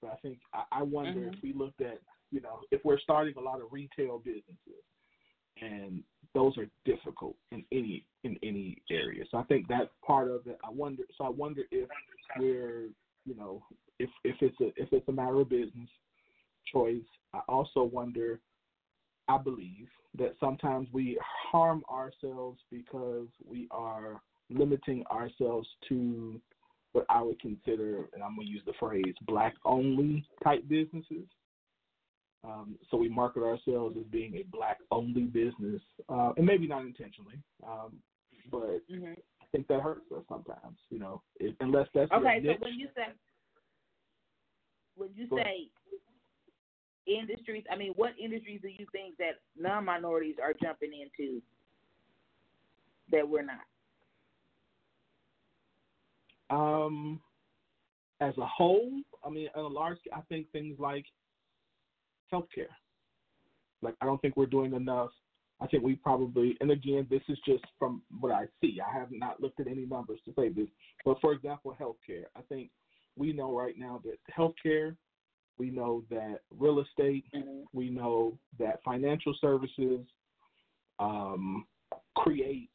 but 0.01 0.11
I 0.11 0.15
think 0.17 0.39
I, 0.53 0.63
I 0.71 0.83
wonder 0.83 1.21
Mhm. 1.21 1.33
if 1.33 1.41
we 1.41 1.53
looked 1.53 1.81
at 1.81 1.99
you 2.31 2.41
know 2.41 2.61
if 2.71 2.81
we're 2.83 2.99
starting 2.99 3.33
a 3.37 3.41
lot 3.41 3.61
of 3.61 3.71
retail 3.71 4.19
businesses, 4.19 4.83
and 5.61 6.03
those 6.33 6.57
are 6.57 6.67
difficult 6.85 7.35
in 7.51 7.63
any 7.71 8.05
in 8.23 8.37
any 8.43 8.81
area. 8.89 9.23
So 9.31 9.37
I 9.37 9.43
think 9.43 9.67
that's 9.67 9.89
part 10.05 10.29
of 10.29 10.45
it. 10.47 10.57
I 10.63 10.69
wonder. 10.69 11.03
So 11.17 11.25
I 11.25 11.29
wonder 11.29 11.63
if 11.71 11.89
we're 12.37 12.89
you 13.25 13.35
know 13.35 13.63
if 13.99 14.09
if 14.23 14.35
it's 14.41 14.59
a 14.61 14.67
if 14.81 14.91
it's 14.91 15.07
a 15.07 15.11
matter 15.11 15.39
of 15.41 15.49
business 15.49 15.89
choice. 16.71 17.05
I 17.33 17.39
also 17.47 17.83
wonder. 17.83 18.39
I 19.29 19.37
believe 19.37 19.89
that 20.17 20.35
sometimes 20.39 20.87
we 20.93 21.19
harm 21.51 21.83
ourselves 21.91 22.61
because 22.71 23.27
we 23.45 23.67
are 23.71 24.21
limiting 24.49 25.03
ourselves 25.11 25.67
to 25.89 26.39
what 26.93 27.05
I 27.09 27.21
would 27.21 27.39
consider, 27.41 28.07
and 28.13 28.23
I'm 28.23 28.35
going 28.35 28.47
to 28.47 28.53
use 28.53 28.63
the 28.65 28.73
phrase, 28.79 29.13
black 29.27 29.53
only 29.65 30.25
type 30.43 30.67
businesses. 30.67 31.25
Um, 32.43 32.77
so 32.89 32.97
we 32.97 33.09
market 33.09 33.43
ourselves 33.43 33.97
as 33.99 34.05
being 34.05 34.35
a 34.35 34.43
black 34.51 34.77
only 34.91 35.23
business, 35.23 35.81
uh, 36.07 36.31
and 36.37 36.45
maybe 36.45 36.67
not 36.67 36.83
intentionally, 36.83 37.41
um, 37.65 37.97
but 38.51 38.81
hmm 38.89 39.13
I 39.41 39.45
think 39.51 39.67
that 39.67 39.81
hurts 39.81 40.11
us 40.15 40.23
sometimes, 40.29 40.77
you 40.89 40.99
know, 40.99 41.21
if, 41.39 41.55
unless 41.61 41.87
that's 41.93 42.11
Okay, 42.11 42.41
so 42.45 42.53
when 42.59 42.75
you 42.75 42.87
say 42.95 43.13
when 44.95 45.09
you 45.15 45.27
Go 45.27 45.37
ahead. 45.37 45.47
say 45.47 45.69
industries, 47.07 47.63
I 47.71 47.75
mean, 47.75 47.93
what 47.95 48.11
industries 48.21 48.59
do 48.61 48.67
you 48.67 48.85
think 48.91 49.15
that 49.17 49.39
non-minorities 49.57 50.35
are 50.43 50.53
jumping 50.61 50.91
into 50.93 51.41
that 53.11 53.27
we're 53.27 53.43
not? 53.43 53.65
Um, 56.49 57.21
as 58.19 58.37
a 58.37 58.45
whole, 58.45 58.91
I 59.23 59.29
mean, 59.29 59.49
on 59.55 59.65
a 59.65 59.67
large 59.67 59.99
scale, 59.99 60.13
I 60.17 60.21
think 60.29 60.51
things 60.51 60.77
like 60.79 61.05
healthcare. 62.31 62.73
Like, 63.81 63.95
I 64.01 64.05
don't 64.05 64.21
think 64.21 64.35
we're 64.35 64.45
doing 64.45 64.73
enough. 64.73 65.11
I 65.59 65.67
think 65.67 65.83
we 65.83 65.95
probably, 65.95 66.55
and 66.61 66.71
again, 66.71 67.07
this 67.09 67.21
is 67.29 67.37
just 67.45 67.63
from 67.79 68.01
what 68.19 68.31
I 68.31 68.45
see. 68.61 68.79
I 68.79 68.97
have 68.97 69.09
not 69.11 69.41
looked 69.41 69.59
at 69.59 69.67
any 69.67 69.85
numbers 69.85 70.19
to 70.25 70.33
say 70.35 70.49
this, 70.49 70.67
but 71.03 71.19
for 71.19 71.33
example, 71.33 71.75
healthcare. 71.79 72.25
I 72.35 72.41
think 72.41 72.69
we 73.15 73.33
know 73.33 73.57
right 73.57 73.75
now 73.77 74.01
that 74.05 74.19
healthcare, 74.31 74.95
we 75.57 75.71
know 75.71 76.03
that 76.11 76.41
real 76.51 76.79
estate, 76.79 77.25
Mhm. 77.33 77.65
we 77.73 77.89
know 77.89 78.37
that 78.59 78.83
financial 78.83 79.33
services 79.35 80.05
um, 80.99 81.67
create 82.15 82.71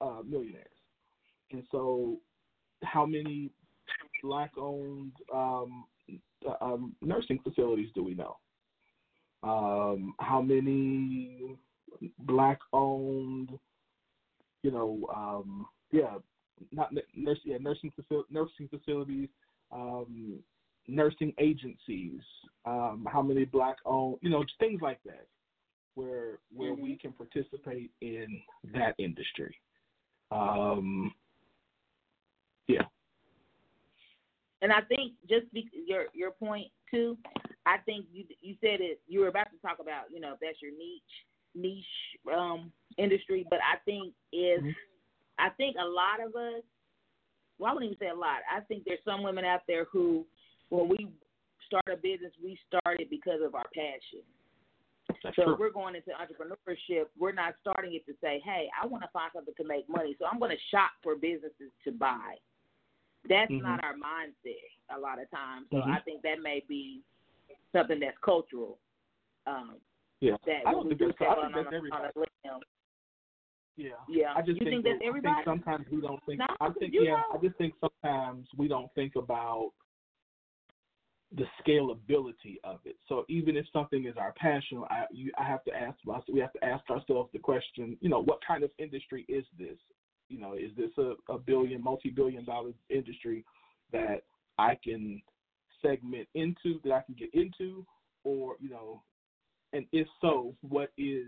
uh, 0.00 0.22
millionaires. 0.24 0.66
And 1.52 1.66
so, 1.70 2.20
how 2.82 3.04
many 3.06 3.50
black-owned 4.22 5.12
um, 5.32 5.84
um, 6.60 6.94
nursing 7.02 7.38
facilities 7.42 7.90
do 7.94 8.04
we 8.04 8.14
know? 8.14 8.36
Um, 9.42 10.14
how 10.18 10.42
many 10.42 11.56
black-owned 12.20 13.58
you 14.62 14.70
know, 14.70 15.06
um, 15.14 15.66
yeah, 15.90 16.18
not 16.72 16.90
nurse, 17.14 17.38
yeah, 17.44 17.56
nursing 17.60 17.92
facil- 17.98 18.24
nursing 18.30 18.68
facilities, 18.68 19.28
um, 19.72 20.38
nursing 20.86 21.32
agencies, 21.38 22.20
um, 22.66 23.06
how 23.10 23.22
many 23.22 23.44
black 23.44 23.76
owned, 23.84 24.18
you 24.20 24.30
know, 24.30 24.44
things 24.58 24.80
like 24.82 25.00
that, 25.04 25.26
where 25.94 26.38
where 26.54 26.74
we 26.74 26.96
can 26.96 27.12
participate 27.12 27.90
in 28.00 28.40
that 28.72 28.94
industry. 28.98 29.54
Um, 30.30 31.12
yeah, 32.68 32.82
And 34.62 34.72
I 34.72 34.82
think 34.82 35.12
just 35.28 35.52
be, 35.52 35.70
your 35.86 36.06
your 36.12 36.32
point 36.32 36.68
too. 36.90 37.16
I 37.66 37.78
think 37.78 38.06
you 38.12 38.24
you 38.40 38.54
said 38.60 38.80
it. 38.80 39.00
You 39.08 39.20
were 39.20 39.28
about 39.28 39.50
to 39.52 39.58
talk 39.66 39.78
about 39.80 40.10
you 40.12 40.20
know 40.20 40.34
if 40.34 40.40
that's 40.40 40.60
your 40.60 40.72
niche 40.72 41.26
niche 41.54 42.34
um, 42.34 42.72
industry, 42.98 43.46
but 43.48 43.58
I 43.60 43.76
think 43.84 44.14
if 44.32 44.62
Mhm. 44.62 44.74
I 45.38 45.48
think 45.50 45.76
a 45.80 45.84
lot 45.84 46.20
of 46.20 46.36
us. 46.36 46.62
Well, 47.58 47.70
I 47.70 47.74
wouldn't 47.74 47.92
even 47.92 47.98
say 48.06 48.10
a 48.10 48.14
lot. 48.14 48.40
I 48.50 48.60
think 48.60 48.84
there's 48.84 49.04
some 49.04 49.22
women 49.22 49.44
out 49.44 49.60
there 49.66 49.84
who, 49.84 50.26
when 50.70 50.88
we 50.88 51.08
start 51.66 51.84
a 51.92 51.96
business, 51.96 52.32
we 52.42 52.58
start 52.66 53.00
it 53.00 53.10
because 53.10 53.42
of 53.44 53.54
our 53.54 53.68
passion. 53.74 54.24
that's 55.22 55.36
So 55.36 55.42
true. 55.44 55.52
if 55.54 55.58
we're 55.58 55.70
going 55.70 55.94
into 55.94 56.10
entrepreneurship, 56.12 57.06
we're 57.18 57.32
not 57.32 57.54
starting 57.60 57.94
it 57.94 58.06
to 58.06 58.14
say, 58.22 58.40
"Hey, 58.44 58.70
I 58.80 58.86
want 58.86 59.02
to 59.02 59.08
find 59.12 59.30
something 59.34 59.54
to 59.56 59.64
make 59.64 59.88
money, 59.88 60.14
so 60.18 60.24
I'm 60.26 60.38
going 60.38 60.52
to 60.56 60.62
shop 60.70 60.92
for 61.02 61.16
businesses 61.16 61.70
to 61.84 61.92
buy." 61.92 62.36
That's 63.28 63.50
Mhm. 63.50 63.62
not 63.62 63.84
our 63.84 63.94
mindset 63.94 64.70
a 64.90 64.98
lot 64.98 65.20
of 65.20 65.30
times. 65.30 65.68
So 65.70 65.76
Mhm. 65.76 65.94
I 65.94 66.00
think 66.00 66.22
that 66.22 66.40
may 66.40 66.60
be 66.60 67.02
something 67.72 68.00
that's 68.00 68.18
cultural. 68.18 68.78
Um, 69.46 69.80
Yeah, 70.20 70.36
that 70.44 70.66
I 70.66 70.72
don't 70.72 70.88
think 70.88 71.00
that's. 71.00 71.14
step 71.16 71.28
I 71.28 71.34
think 71.42 71.54
that's 71.54 71.66
on, 71.68 71.74
everybody. 71.74 72.04
on 72.04 72.10
a 72.14 72.18
limb, 72.18 72.62
Yeah. 73.76 73.92
yeah. 74.08 74.34
I 74.34 74.42
just 74.42 74.60
you 74.60 74.66
think, 74.66 74.84
think, 74.84 74.84
that's 74.84 75.08
everybody? 75.08 75.34
think 75.36 75.44
sometimes 75.44 75.88
we 75.88 76.00
don't 76.00 76.22
think. 76.24 76.40
No, 76.40 76.46
I 76.60 76.70
think 76.70 76.92
yeah. 76.92 77.16
know. 77.16 77.24
I 77.32 77.38
just 77.38 77.56
think 77.56 77.74
sometimes 77.80 78.48
we 78.54 78.68
don't 78.68 78.92
think 78.94 79.16
about 79.16 79.72
the 81.32 81.46
scalability 81.62 82.58
of 82.64 82.84
it. 82.84 82.96
So 83.08 83.24
even 83.28 83.56
if 83.56 83.66
something 83.68 84.04
is 84.04 84.16
our 84.16 84.32
passion, 84.32 84.84
I 84.90 85.06
you 85.10 85.32
I 85.38 85.44
have 85.44 85.64
to 85.64 85.74
ask. 85.74 85.96
We 86.28 86.40
have 86.40 86.52
to 86.54 86.64
ask 86.64 86.88
ourselves 86.90 87.30
the 87.32 87.38
question. 87.38 87.96
You 88.00 88.08
know, 88.08 88.20
what 88.20 88.44
kind 88.44 88.64
of 88.64 88.70
industry 88.78 89.24
is 89.28 89.46
this? 89.56 89.78
You 90.30 90.40
know, 90.40 90.54
is 90.54 90.70
this 90.76 90.90
a, 90.98 91.14
a 91.32 91.38
billion, 91.38 91.82
multi-billion 91.82 92.44
dollar 92.44 92.70
industry 92.88 93.44
that 93.92 94.22
I 94.58 94.78
can 94.82 95.20
segment 95.82 96.28
into, 96.34 96.80
that 96.84 96.92
I 96.92 97.02
can 97.02 97.16
get 97.18 97.34
into, 97.34 97.84
or 98.24 98.56
you 98.60 98.70
know, 98.70 99.02
and 99.72 99.86
if 99.92 100.06
so, 100.20 100.54
what 100.62 100.92
is 100.96 101.26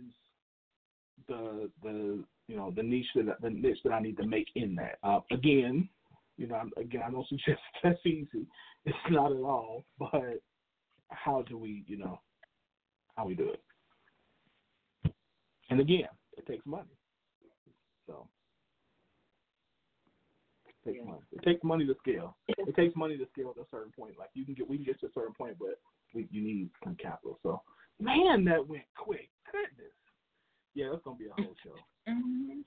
the 1.29 1.71
the 1.83 2.25
you 2.49 2.57
know 2.57 2.73
the 2.75 2.83
niche 2.83 3.07
that 3.15 3.41
the 3.41 3.51
niche 3.51 3.79
that 3.85 3.93
I 3.93 4.01
need 4.01 4.17
to 4.19 4.27
make 4.27 4.49
in 4.55 4.75
that. 4.77 4.99
Uh, 5.03 5.21
again, 5.31 5.89
you 6.37 6.47
know, 6.47 6.63
again, 6.77 7.03
I 7.07 7.11
don't 7.11 7.27
suggest 7.29 7.61
that's 7.83 8.05
easy. 8.07 8.47
It's 8.85 8.97
not 9.11 9.33
at 9.33 9.39
all. 9.39 9.85
But 9.99 10.43
how 11.09 11.43
do 11.43 11.59
we, 11.59 11.85
you 11.87 11.99
know, 11.99 12.21
how 13.17 13.27
we 13.27 13.35
do 13.35 13.51
it? 13.51 15.13
And 15.71 15.81
again, 15.81 16.09
it 16.37 16.47
takes 16.47 16.67
money. 16.67 16.97
So 18.07 18.27
takes 20.85 20.99
Yeah. 20.99 21.11
money. 21.11 21.23
It 21.33 21.43
takes 21.43 21.65
money 21.65 21.87
to 21.87 21.95
scale. 22.01 22.37
It 22.49 22.75
takes 22.77 22.95
money 22.97 23.17
to 23.19 23.27
scale 23.33 23.53
at 23.57 23.63
a 23.63 23.67
certain 23.71 23.93
point. 23.93 24.19
Like 24.19 24.31
you 24.35 24.45
can 24.45 24.55
get, 24.55 24.69
we 24.69 24.77
can 24.77 24.85
get 24.87 25.01
to 25.01 25.07
a 25.07 25.13
certain 25.13 25.35
point, 25.35 25.57
but 25.59 25.81
we, 26.15 26.29
you 26.31 26.43
need 26.43 26.71
some 26.85 26.97
capital. 26.97 27.39
So, 27.43 27.63
man, 28.01 28.45
that 28.47 28.67
went 28.67 28.85
quick. 28.97 29.29
Goodness. 29.51 29.93
Yeah, 30.75 30.89
that's 30.91 31.03
gonna 31.05 31.17
be 31.19 31.27
a 31.27 31.33
whole 31.43 31.55
show. 31.63 31.77
Mhm. 32.09 32.65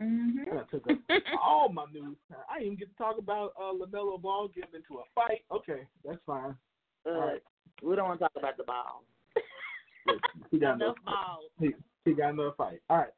Mhm. 0.00 0.58
I 0.58 0.64
took 0.70 0.86
up 0.90 0.98
all 1.42 1.68
my 1.68 1.84
news. 1.92 2.16
I 2.50 2.58
didn't 2.58 2.66
even 2.66 2.78
get 2.78 2.88
to 2.90 2.96
talk 2.96 3.18
about 3.18 3.52
uh, 3.60 3.72
LaMelo 3.72 4.20
Ball 4.20 4.48
getting 4.48 4.74
into 4.74 5.00
a 5.00 5.04
fight. 5.14 5.42
Okay, 5.50 5.86
that's 6.04 6.18
fine. 6.26 6.56
Uh, 7.06 7.10
Alright. 7.10 7.42
We 7.82 7.96
don't 7.96 8.08
want 8.08 8.20
to 8.20 8.24
talk 8.24 8.32
about 8.36 8.56
the 8.56 8.64
ball. 8.64 9.04
He 10.50 10.58
got 10.58 10.78
no, 10.78 10.86
Enough 10.86 10.96
balls. 11.04 11.50
he, 11.58 11.70
he 12.04 12.12
got 12.14 12.30
another 12.34 12.52
fight. 12.56 12.80
All 12.90 12.98
right, 12.98 13.08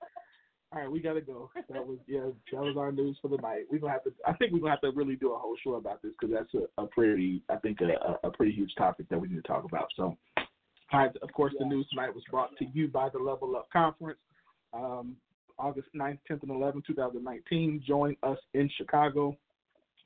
all 0.74 0.80
right, 0.80 0.90
we 0.90 1.00
gotta 1.00 1.20
go. 1.20 1.50
That 1.70 1.87
was 1.87 1.98
yeah, 2.06 2.26
that 2.52 2.60
was 2.60 2.76
our 2.76 2.90
news 2.90 3.16
for 3.22 3.28
the 3.28 3.37
night. 3.37 3.64
We're 3.70 3.78
gonna 3.78 3.92
have 3.92 4.04
to. 4.04 4.12
I 4.26 4.32
think 4.32 4.52
we're 4.52 4.58
gonna 4.58 4.72
have 4.72 4.80
to 4.80 4.90
really 4.90 5.14
do 5.14 5.32
a 5.32 5.38
whole 5.38 5.56
show 5.62 5.74
about 5.74 6.02
this 6.02 6.12
because 6.18 6.34
that's 6.34 6.52
a, 6.54 6.82
a 6.82 6.87
pretty, 6.87 7.42
I 7.48 7.56
think 7.56 7.78
a, 7.80 8.26
a, 8.26 8.30
pretty 8.30 8.52
huge 8.52 8.72
topic 8.76 9.08
that 9.08 9.20
we 9.20 9.28
need 9.28 9.37
to 9.37 9.42
talk 9.42 9.64
about. 9.64 9.88
So, 9.96 10.16
all 10.37 11.00
right, 11.00 11.10
of 11.22 11.32
course, 11.32 11.54
the 11.58 11.64
news 11.64 11.87
tonight 11.90 12.14
was 12.14 12.24
brought 12.30 12.56
to 12.58 12.64
you 12.72 12.88
by 12.88 13.08
the 13.08 13.18
Level 13.18 13.54
Up 13.56 13.68
Conference. 13.72 14.18
Um, 14.72 15.16
August 15.56 15.87
9th, 15.94 16.18
10th, 16.28 16.42
and 16.42 16.50
11th, 16.50 16.84
2019. 16.87 17.84
Join 17.87 18.16
us 18.24 18.38
in 18.54 18.68
Chicago. 18.76 19.37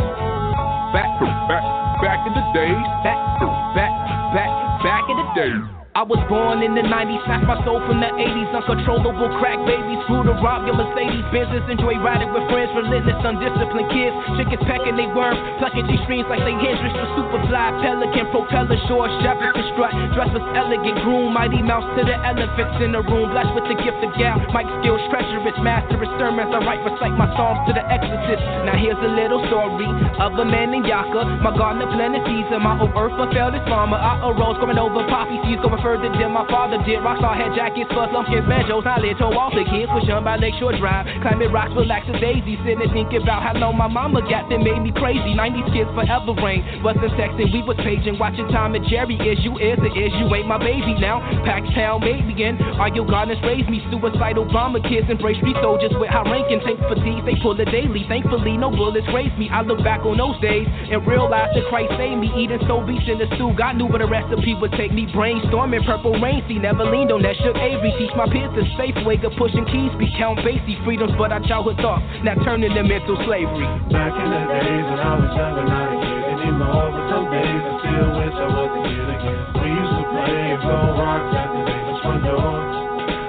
back, 0.94 1.20
back, 1.48 1.64
back 2.02 2.26
in 2.26 2.34
the 2.34 2.46
days, 2.58 2.84
back, 3.04 3.40
back, 3.76 3.94
back, 4.34 4.84
back 4.84 5.04
in 5.10 5.18
the 5.18 5.34
days. 5.36 5.83
I 5.94 6.02
was 6.02 6.18
born 6.26 6.66
in 6.66 6.74
the 6.74 6.82
90s, 6.82 7.22
snatched 7.30 7.46
my 7.46 7.54
soul 7.62 7.78
from 7.86 8.02
the 8.02 8.10
80s. 8.10 8.50
Uncontrollable 8.50 9.30
crack 9.38 9.62
babies, 9.62 10.02
screw 10.10 10.26
to 10.26 10.34
rob 10.42 10.66
your 10.66 10.74
Mercedes. 10.74 11.22
Business, 11.30 11.62
enjoy 11.70 12.02
riding 12.02 12.34
with 12.34 12.50
friends, 12.50 12.74
relentless, 12.74 13.22
undisciplined 13.22 13.94
kids. 13.94 14.10
Chickens 14.34 14.66
pecking 14.66 14.98
they 14.98 15.06
worm, 15.14 15.38
plucking 15.62 15.86
G 15.86 16.02
strings 16.10 16.26
like 16.34 16.42
they 16.42 16.58
Hendrix. 16.58 16.98
The 16.98 17.06
superfly, 17.14 17.86
pelican, 17.86 18.26
propeller, 18.34 18.74
shore, 18.90 19.06
shepherd, 19.22 19.54
strut. 19.78 19.94
Dress 20.18 20.34
was 20.34 20.42
elegant, 20.58 20.98
groom, 21.06 21.30
mighty 21.30 21.62
mouse 21.62 21.86
to 21.86 22.02
the 22.02 22.18
elephants 22.26 22.82
in 22.82 22.98
the 22.98 23.06
room. 23.06 23.30
Blessed 23.30 23.54
with 23.54 23.70
the 23.70 23.78
gift 23.78 24.02
of 24.02 24.18
gal, 24.18 24.42
mic 24.50 24.66
skills, 24.82 24.98
treacherous, 25.14 25.54
master 25.62 26.02
of 26.02 26.10
sermons. 26.18 26.50
I 26.58 26.60
write, 26.66 26.82
recite 26.82 27.14
my 27.14 27.30
psalms 27.38 27.70
to 27.70 27.72
the 27.78 27.86
exorcist. 27.86 28.42
Now 28.66 28.82
here's 28.82 28.98
a 28.98 29.14
little 29.14 29.46
story 29.46 29.86
of 30.18 30.42
a 30.42 30.46
man 30.50 30.74
named 30.74 30.90
Yaka. 30.90 31.38
My 31.46 31.54
garden 31.54 31.86
of 31.86 31.94
plenty 31.94 32.18
season, 32.26 32.66
my 32.66 32.82
old 32.82 32.98
earth 32.98 33.14
fulfilled 33.14 33.54
its 33.54 33.70
farmer. 33.70 34.02
I 34.02 34.26
arose, 34.26 34.58
going 34.58 34.82
over 34.82 35.06
poppy 35.06 35.38
seeds, 35.46 35.62
going 35.62 35.83
further 35.84 36.08
than 36.16 36.32
my 36.32 36.48
father 36.48 36.80
did. 36.88 37.04
Rockstar 37.04 37.36
had 37.36 37.52
jackets, 37.54 37.92
fuzz, 37.92 38.08
lumpkins, 38.16 38.48
banjos. 38.48 38.88
I 38.88 39.04
lit 39.04 39.20
told 39.20 39.36
all 39.36 39.52
the 39.52 39.68
kids 39.68 39.92
was 39.92 40.08
young 40.08 40.24
by 40.24 40.40
Lakeshore 40.40 40.80
Drive. 40.80 41.06
Climbing 41.20 41.52
rocks, 41.52 41.76
relax 41.76 42.08
a 42.08 42.16
daisy. 42.18 42.56
Sitting 42.64 42.80
and 42.80 42.92
thinking 42.96 43.22
about 43.22 43.44
how 43.44 43.54
long 43.60 43.76
my 43.76 43.92
mama 43.92 44.24
got 44.24 44.48
that 44.48 44.64
made 44.64 44.80
me 44.80 44.96
crazy. 44.96 45.36
90s 45.36 45.68
kids 45.76 45.92
forever 45.92 46.32
reign. 46.40 46.64
Wasn't 46.80 47.04
texting, 47.20 47.52
we 47.52 47.60
was 47.68 47.76
paging. 47.84 48.16
Watching 48.16 48.48
Tom 48.48 48.74
and 48.80 48.88
Jerry. 48.88 49.20
Is 49.20 49.44
you 49.44 49.60
is, 49.60 49.78
it 49.84 49.94
is 49.94 50.16
you 50.16 50.32
ain't 50.32 50.48
my 50.48 50.58
baby 50.58 50.96
now. 50.98 51.20
Made 51.44 52.24
me 52.24 52.34
in. 52.40 52.56
Are 52.80 52.88
your 52.88 53.06
gardeners 53.06 53.42
raised 53.44 53.68
me? 53.68 53.84
Suicidal 53.92 54.46
bomber 54.48 54.80
kids 54.80 55.10
embrace 55.12 55.38
street 55.44 55.58
soldiers 55.62 55.92
with 56.00 56.08
high 56.08 56.24
ranking. 56.24 56.62
Tank 56.64 56.80
fatigues, 56.88 57.26
they 57.28 57.36
pull 57.44 57.60
it 57.60 57.68
daily. 57.68 58.06
Thankfully, 58.08 58.56
no 58.56 58.72
bullets 58.72 59.06
grazed 59.12 59.36
me. 59.38 59.50
I 59.52 59.62
look 59.62 59.84
back 59.84 60.06
on 60.06 60.18
those 60.18 60.40
days 60.40 60.64
and 60.70 61.04
realize 61.04 61.52
that 61.52 61.66
Christ 61.68 61.92
saved 61.98 62.22
me. 62.22 62.32
Eating 62.38 62.62
soul 62.68 62.86
beats 62.86 63.10
in 63.10 63.20
the 63.20 63.28
stew. 63.36 63.52
God 63.58 63.76
knew 63.76 63.86
where 63.86 64.00
the 64.00 64.08
recipe 64.08 64.54
would 64.56 64.72
take 64.74 64.94
me. 64.94 65.10
Brainstorming 65.10 65.73
purple 65.82 66.14
rain. 66.22 66.46
See, 66.48 66.62
never 66.62 66.86
leaned 66.86 67.12
on 67.12 67.26
that 67.26 67.34
shook 67.42 67.58
Avery. 67.58 67.90
Teach 67.98 68.14
my 68.14 68.30
peers 68.30 68.54
the 68.54 68.62
safe 68.78 68.94
way 69.02 69.18
of 69.26 69.34
pushing 69.34 69.66
keys. 69.66 69.90
Be 69.98 70.12
count 70.14 70.40
Basie 70.46 70.78
freedoms, 70.86 71.18
but 71.18 71.34
our 71.34 71.42
childhood 71.50 71.82
thoughts 71.82 72.06
now 72.22 72.38
turning 72.46 72.74
them 72.78 72.92
into 72.92 73.18
slavery. 73.26 73.66
Back 73.90 74.14
in 74.14 74.28
the 74.30 74.42
days 74.54 74.86
when 74.86 75.02
I 75.02 75.14
was 75.18 75.32
younger, 75.34 75.66
not 75.66 75.90
a 75.90 75.98
kid 75.98 76.22
anymore. 76.38 76.88
But 76.94 77.06
some 77.10 77.26
days 77.34 77.62
I 77.66 77.74
still 77.82 78.10
wish 78.14 78.36
I 78.38 78.48
was 78.54 78.70
a 78.70 78.82
kid 78.86 79.08
again. 79.10 79.42
We 79.58 79.68
used 79.74 79.96
to 79.98 80.06
play 80.14 80.38
and 80.54 80.60
throw 80.62 80.86
rocks 80.94 81.32
at 81.34 81.48
the 81.50 81.62
neighbor's 81.66 82.00
front 82.06 82.22
door. 82.22 82.54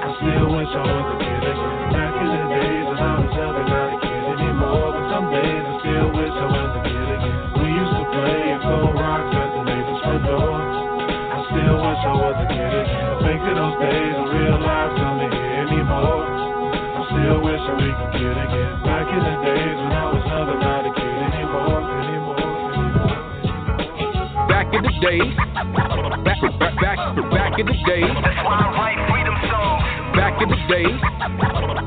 I 0.04 0.08
still 0.20 0.48
wish 0.52 0.72
I 0.76 0.84
was 0.84 1.06
a 1.08 1.16
kid 1.16 1.23
days 13.84 14.16
in 14.16 14.24
real 14.32 14.58
life 14.64 14.92
coming 14.96 15.28
here 15.28 15.60
anymore. 15.68 16.24
I'm 16.24 17.04
still 17.12 17.38
wishing 17.44 17.76
we 17.84 17.90
could 17.92 18.12
get 18.16 18.32
again. 18.32 18.72
Back 18.80 19.06
in 19.12 19.20
the 19.20 19.34
days 19.44 19.76
when 19.76 19.92
I 19.92 20.04
was 20.08 20.24
young 20.24 20.48
and 20.48 20.60
not 20.64 20.88
a 20.88 20.92
kid 20.96 21.16
anymore, 21.28 21.84
anymore, 22.00 22.40
anymore. 22.72 23.16
Back 24.48 24.72
in 24.72 24.82
the 24.88 24.94
day, 25.04 25.20
back, 26.24 26.40
back, 26.56 26.74
back, 26.80 26.98
back 27.28 27.52
in 27.60 27.66
the 27.68 27.76
day. 27.84 28.04
That's 28.08 28.40
why 28.40 28.56
I 28.56 28.72
write 28.72 29.00
freedom 29.12 29.36
songs. 29.52 29.84
Back 30.16 30.40
in 30.40 30.48
the 30.48 30.60
day, 30.64 30.88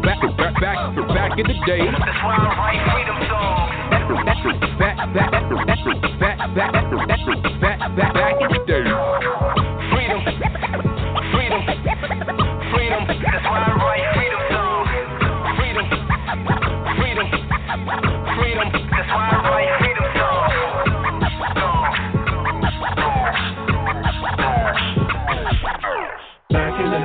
back, 0.06 0.22
back, 0.38 0.54
back, 0.62 0.78
back 1.18 1.34
in 1.42 1.46
the 1.50 1.58
day. 1.66 1.82
That's 1.82 2.22
why 2.22 2.38
I 2.38 2.54
write 2.62 2.82
freedom 2.94 3.18
songs. 3.26 3.74
Back, 3.90 4.98
back, 5.14 5.34
back, 5.34 5.50
back, 5.66 5.82
back, 6.22 6.38
back, 6.54 6.74
back, 6.78 6.78
back, 7.58 7.80
back, 7.98 8.14
back 8.14 8.38
in 8.42 8.50
the 8.54 8.62
day. 8.70 9.67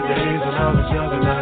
Days 0.08 0.40
when 0.40 0.54
I 0.54 0.72
was 0.72 0.92
young 0.92 1.12
and 1.12 1.24
not 1.24 1.41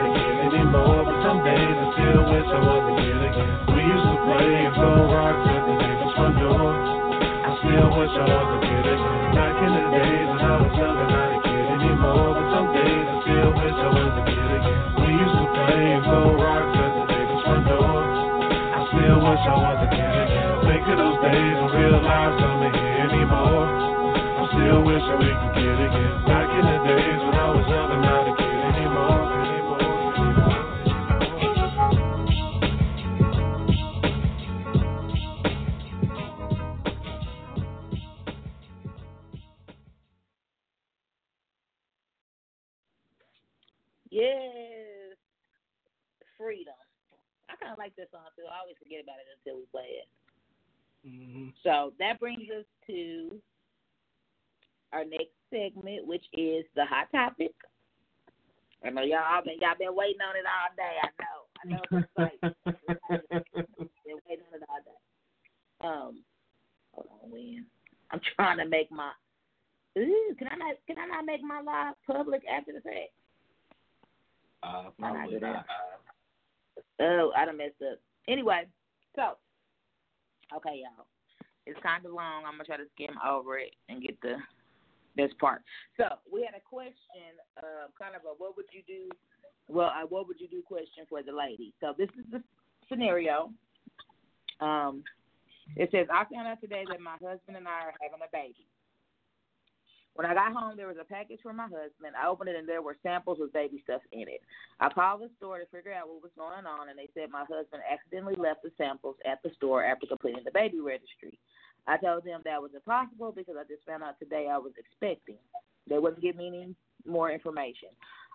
I 58.90 58.92
know 58.92 59.02
y'all 59.02 59.44
been 59.44 59.54
y'all 59.60 59.78
been 59.78 59.94
waiting 59.94 60.20
on 60.20 60.34
it 60.34 60.42
all 60.50 60.74
day. 60.74 60.98
I 60.98 61.08
know. 61.22 61.38
I 61.54 61.68
know 61.70 61.82
it's 61.92 62.08
like 62.18 62.40
been 64.04 64.18
waiting 64.28 64.44
on 64.50 64.58
it 64.58 64.66
all 64.68 64.82
day. 64.82 64.98
Um, 65.80 66.24
hold 66.92 67.06
on, 67.22 67.30
when 67.30 67.66
I'm 68.10 68.20
trying 68.34 68.58
to 68.58 68.66
make 68.66 68.90
my. 68.90 69.12
Ooh, 69.96 70.34
can 70.36 70.48
I 70.50 70.56
not? 70.56 70.74
Can 70.88 70.98
I 70.98 71.06
not 71.06 71.24
make 71.24 71.40
my 71.40 71.60
live 71.60 71.94
public 72.04 72.42
after 72.50 72.72
the 72.72 72.80
fact? 72.80 73.14
Uh, 74.64 74.90
Why 74.96 75.12
not 75.12 75.16
probably 75.18 75.38
don't 75.38 75.56
Oh, 77.00 77.32
I 77.36 77.44
done 77.44 77.58
messed 77.58 77.74
up. 77.88 77.98
Anyway, 78.28 78.66
so 79.14 79.36
okay, 80.56 80.82
y'all. 80.82 81.06
It's 81.64 81.78
kind 81.80 82.04
of 82.04 82.12
long. 82.12 82.42
I'm 82.44 82.54
gonna 82.54 82.64
try 82.64 82.76
to 82.76 82.90
skim 82.94 83.16
over 83.24 83.58
it 83.58 83.72
and 83.88 84.02
get 84.02 84.20
the 84.20 84.34
this 85.16 85.30
part. 85.40 85.62
So 85.96 86.04
we 86.32 86.42
had 86.42 86.54
a 86.54 86.62
question, 86.62 87.34
uh, 87.58 87.88
kind 87.98 88.14
of 88.14 88.22
a 88.22 88.34
what 88.38 88.56
would 88.56 88.66
you 88.72 88.82
do? 88.86 89.08
Well, 89.68 89.90
a 89.90 90.06
what 90.06 90.26
would 90.28 90.40
you 90.40 90.48
do 90.48 90.62
question 90.62 91.04
for 91.08 91.22
the 91.22 91.32
lady. 91.32 91.72
So 91.80 91.94
this 91.96 92.08
is 92.18 92.24
the 92.30 92.42
scenario. 92.88 93.50
Um, 94.60 95.04
it 95.76 95.90
says 95.92 96.06
I 96.12 96.24
found 96.32 96.48
out 96.48 96.60
today 96.60 96.84
that 96.88 97.00
my 97.00 97.16
husband 97.22 97.56
and 97.56 97.68
I 97.68 97.90
are 97.90 97.94
having 98.00 98.20
a 98.22 98.30
baby. 98.32 98.66
When 100.14 100.26
I 100.26 100.34
got 100.34 100.52
home, 100.52 100.76
there 100.76 100.88
was 100.88 100.98
a 101.00 101.04
package 101.04 101.38
for 101.42 101.52
my 101.52 101.70
husband. 101.70 102.18
I 102.20 102.26
opened 102.26 102.50
it 102.50 102.56
and 102.56 102.68
there 102.68 102.82
were 102.82 102.96
samples 103.02 103.38
with 103.40 103.52
baby 103.52 103.80
stuff 103.84 104.02
in 104.12 104.26
it. 104.26 104.42
I 104.80 104.88
called 104.90 105.22
the 105.22 105.30
store 105.38 105.58
to 105.58 105.66
figure 105.66 105.94
out 105.94 106.08
what 106.08 106.22
was 106.22 106.34
going 106.36 106.66
on, 106.66 106.88
and 106.88 106.98
they 106.98 107.08
said 107.14 107.30
my 107.30 107.46
husband 107.48 107.82
accidentally 107.86 108.34
left 108.36 108.62
the 108.62 108.72
samples 108.76 109.16
at 109.24 109.42
the 109.42 109.50
store 109.56 109.84
after 109.84 110.06
completing 110.06 110.42
the 110.44 110.50
baby 110.50 110.80
registry. 110.80 111.38
I 111.86 111.96
told 111.96 112.24
them 112.24 112.40
that 112.44 112.62
was 112.62 112.70
impossible 112.74 113.32
because 113.32 113.56
I 113.58 113.64
just 113.64 113.86
found 113.86 114.02
out 114.02 114.18
today 114.18 114.48
I 114.50 114.58
was 114.58 114.72
expecting. 114.78 115.40
They 115.88 115.98
wouldn't 115.98 116.22
give 116.22 116.36
me 116.36 116.48
any 116.48 116.74
more 117.06 117.30
information. 117.30 117.88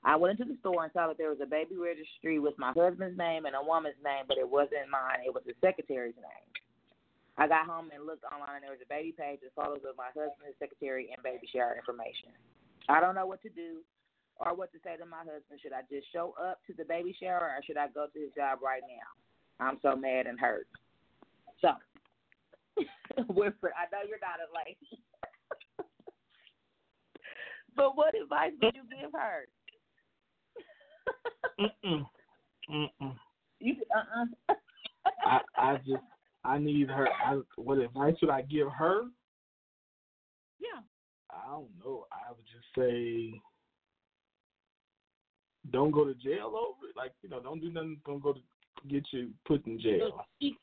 I 0.03 0.15
went 0.15 0.37
into 0.37 0.51
the 0.51 0.59
store 0.59 0.83
and 0.83 0.93
saw 0.93 1.07
that 1.07 1.17
there 1.17 1.33
was 1.33 1.41
a 1.41 1.49
baby 1.49 1.77
registry 1.77 2.37
with 2.37 2.53
my 2.61 2.73
husband's 2.77 3.17
name 3.17 3.45
and 3.45 3.55
a 3.55 3.63
woman's 3.63 3.97
name, 4.03 4.25
but 4.27 4.37
it 4.37 4.45
wasn't 4.45 4.89
mine. 4.91 5.25
It 5.25 5.33
was 5.33 5.43
the 5.45 5.57
secretary's 5.61 6.17
name. 6.17 6.45
I 7.37 7.47
got 7.47 7.65
home 7.65 7.89
and 7.91 8.05
looked 8.05 8.23
online, 8.23 8.61
and 8.61 8.63
there 8.63 8.71
was 8.71 8.85
a 8.85 8.87
baby 8.87 9.11
page 9.11 9.43
with 9.43 9.51
photos 9.57 9.83
of 9.83 9.97
my 9.97 10.13
husband, 10.15 10.47
his 10.47 10.55
secretary, 10.55 11.11
and 11.11 11.19
baby 11.25 11.49
shower 11.51 11.75
information. 11.75 12.31
I 12.87 13.01
don't 13.01 13.15
know 13.15 13.25
what 13.25 13.41
to 13.43 13.49
do 13.49 13.83
or 14.37 14.55
what 14.55 14.71
to 14.71 14.79
say 14.85 14.95
to 14.95 15.05
my 15.09 15.25
husband. 15.25 15.59
Should 15.59 15.73
I 15.73 15.83
just 15.91 16.07
show 16.13 16.37
up 16.39 16.61
to 16.67 16.73
the 16.77 16.85
baby 16.85 17.15
shower, 17.17 17.51
or 17.51 17.59
should 17.65 17.81
I 17.81 17.89
go 17.91 18.07
to 18.07 18.19
his 18.19 18.31
job 18.37 18.59
right 18.63 18.85
now? 18.87 19.09
I'm 19.59 19.79
so 19.81 19.95
mad 19.95 20.27
and 20.27 20.39
hurt. 20.39 20.67
So, 21.59 21.75
Wilfred, 23.29 23.73
I 23.75 23.85
know 23.91 24.03
you're 24.07 24.19
not 24.19 24.39
a 24.39 24.49
lady, 24.53 24.77
but 27.75 27.95
what 27.95 28.13
advice 28.15 28.51
would 28.61 28.75
you 28.75 28.83
give 29.01 29.11
her? 29.13 29.47
Mm-mm. 31.59 32.05
Mm-mm. 32.69 33.15
You 33.59 33.75
uh 33.95 34.51
uh 34.51 34.55
I, 35.25 35.39
I 35.57 35.77
just 35.77 36.03
I 36.43 36.59
need 36.59 36.89
her. 36.89 37.07
I, 37.07 37.39
what 37.57 37.79
advice 37.79 38.15
would 38.21 38.29
I 38.29 38.41
give 38.43 38.67
her? 38.77 39.03
Yeah. 40.59 40.81
I 41.31 41.51
don't 41.51 41.69
know. 41.83 42.05
I 42.11 42.31
would 42.31 42.45
just 42.45 42.67
say, 42.77 43.33
don't 45.71 45.91
go 45.91 46.05
to 46.05 46.13
jail 46.13 46.53
over 46.55 46.89
it. 46.89 46.95
Like 46.95 47.13
you 47.23 47.29
know, 47.29 47.39
don't 47.39 47.61
do 47.61 47.71
nothing. 47.71 47.99
Don't 48.05 48.21
go 48.21 48.33
to 48.33 48.39
get 48.87 49.05
you 49.11 49.29
put 49.47 49.65
in 49.65 49.79
jail. 49.79 50.25
She, 50.39 50.55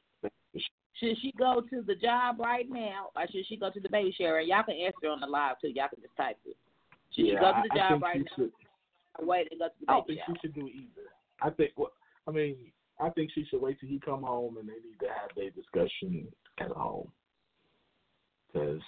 should 1.00 1.16
she 1.20 1.32
go 1.38 1.62
to 1.70 1.82
the 1.82 1.94
job 1.94 2.38
right 2.38 2.66
now, 2.68 3.08
or 3.16 3.26
should 3.30 3.46
she 3.48 3.56
go 3.56 3.70
to 3.70 3.80
the 3.80 3.88
baby 3.88 4.14
shower? 4.18 4.38
And 4.38 4.48
y'all 4.48 4.62
can 4.62 4.76
answer 4.76 5.08
on 5.08 5.20
the 5.20 5.26
live 5.26 5.56
too. 5.60 5.68
Y'all 5.68 5.88
can 5.88 6.02
just 6.02 6.16
type 6.16 6.36
it. 6.44 6.56
Should 7.14 7.26
she 7.26 7.32
yeah, 7.32 7.40
go 7.40 7.52
to 7.52 7.62
the 7.68 7.80
I, 7.80 7.86
I 7.86 7.88
job 7.88 7.90
think 7.92 8.02
right 8.02 8.18
now, 8.18 8.36
should. 8.36 8.52
or 9.18 9.26
wait 9.26 9.48
and 9.50 9.60
go 9.60 9.68
to 9.68 9.74
the 9.80 9.90
I 9.90 9.94
don't 9.94 10.06
think 10.06 10.18
shower? 10.20 10.36
she 10.36 10.40
should 10.48 10.54
do 10.54 10.68
either. 10.68 11.08
I 11.40 11.50
think. 11.50 11.72
Well, 11.76 11.92
I 12.28 12.30
mean, 12.30 12.56
I 13.00 13.10
think 13.10 13.30
she 13.34 13.44
should 13.50 13.60
wait 13.60 13.80
till 13.80 13.88
he 13.88 13.98
come 13.98 14.22
home 14.22 14.56
and 14.58 14.68
they 14.68 14.78
need 14.84 15.00
to 15.00 15.08
have 15.08 15.30
their 15.34 15.50
discussion 15.50 16.28
at 16.60 16.70
home. 16.70 17.10
Cause 18.52 18.80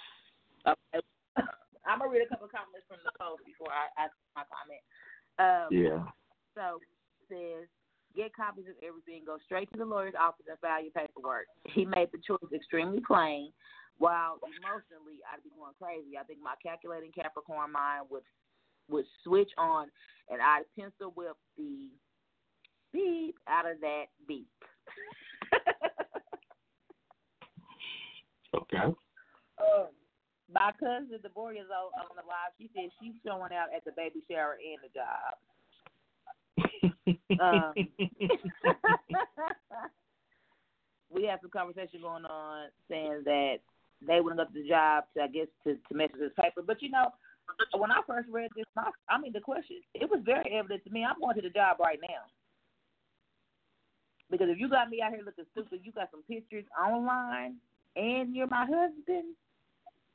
Okay. 0.65 1.01
I'm 1.85 1.99
gonna 1.99 2.09
read 2.09 2.23
a 2.25 2.29
couple 2.29 2.45
of 2.45 2.51
comments 2.53 2.85
from 2.87 2.97
the 3.05 3.11
post 3.19 3.45
before 3.45 3.69
I 3.69 3.89
ask 4.01 4.13
my 4.35 4.43
comment. 4.49 4.81
Um, 5.37 5.67
yeah, 5.69 6.01
So 6.55 6.79
says, 7.29 7.67
get 8.15 8.35
copies 8.35 8.65
of 8.71 8.75
everything. 8.81 9.23
Go 9.25 9.37
straight 9.45 9.71
to 9.71 9.77
the 9.77 9.85
lawyer's 9.85 10.15
office 10.17 10.45
and 10.49 10.59
file 10.59 10.81
your 10.81 10.91
paperwork. 10.91 11.47
He 11.67 11.85
made 11.85 12.09
the 12.11 12.19
choice 12.25 12.51
extremely 12.53 13.01
plain. 13.05 13.51
While 13.97 14.39
emotionally, 14.43 15.23
I'd 15.23 15.43
be 15.43 15.51
going 15.55 15.71
crazy. 15.79 16.17
I 16.19 16.23
think 16.23 16.39
my 16.43 16.55
calculating 16.59 17.11
Capricorn 17.15 17.71
mind 17.71 18.07
would 18.11 18.23
would 18.89 19.05
switch 19.23 19.51
on, 19.57 19.87
and 20.29 20.41
I'd 20.41 20.63
pencil 20.77 21.13
whip 21.15 21.37
the 21.57 21.87
beep 22.91 23.35
out 23.47 23.69
of 23.69 23.79
that 23.81 24.05
beep. 24.27 24.49
okay. 28.55 28.93
Um, 29.57 29.87
my 30.51 30.71
cousin, 30.79 31.19
the 31.23 31.29
boy 31.29 31.53
is 31.53 31.71
on, 31.71 31.89
on 31.97 32.15
the 32.15 32.21
live. 32.27 32.53
She 32.59 32.69
said 32.75 32.91
she's 33.01 33.15
showing 33.25 33.53
out 33.53 33.73
at 33.75 33.83
the 33.85 33.91
baby 33.95 34.21
shower 34.29 34.59
and 34.59 34.77
the 34.83 34.89
job. 34.93 35.39
Um, 37.41 37.73
we 41.11 41.23
have 41.25 41.39
some 41.41 41.51
conversation 41.51 42.01
going 42.01 42.25
on 42.25 42.67
saying 42.89 43.21
that 43.25 43.57
they 44.05 44.21
wouldn't 44.21 44.39
to 44.39 44.53
the 44.53 44.67
job 44.67 45.05
to, 45.15 45.23
I 45.23 45.27
guess, 45.27 45.47
to 45.63 45.75
to 45.75 45.93
mess 45.93 46.09
with 46.13 46.21
this 46.21 46.31
paper. 46.39 46.61
But 46.65 46.81
you 46.81 46.89
know, 46.89 47.11
when 47.77 47.91
I 47.91 48.01
first 48.07 48.29
read 48.31 48.51
this, 48.55 48.65
my, 48.75 48.89
I 49.09 49.19
mean, 49.19 49.33
the 49.33 49.39
question 49.39 49.77
it 49.93 50.09
was 50.09 50.21
very 50.23 50.51
evident 50.53 50.83
to 50.85 50.89
me. 50.91 51.03
I'm 51.03 51.19
going 51.19 51.35
to 51.35 51.41
the 51.41 51.49
job 51.49 51.77
right 51.79 51.99
now 52.01 52.25
because 54.29 54.47
if 54.49 54.59
you 54.59 54.69
got 54.69 54.89
me 54.89 55.01
out 55.01 55.11
here 55.11 55.21
looking 55.23 55.45
stupid, 55.51 55.81
you 55.83 55.91
got 55.91 56.09
some 56.11 56.23
pictures 56.23 56.65
online, 56.79 57.55
and 57.95 58.35
you're 58.35 58.47
my 58.47 58.65
husband. 58.65 59.35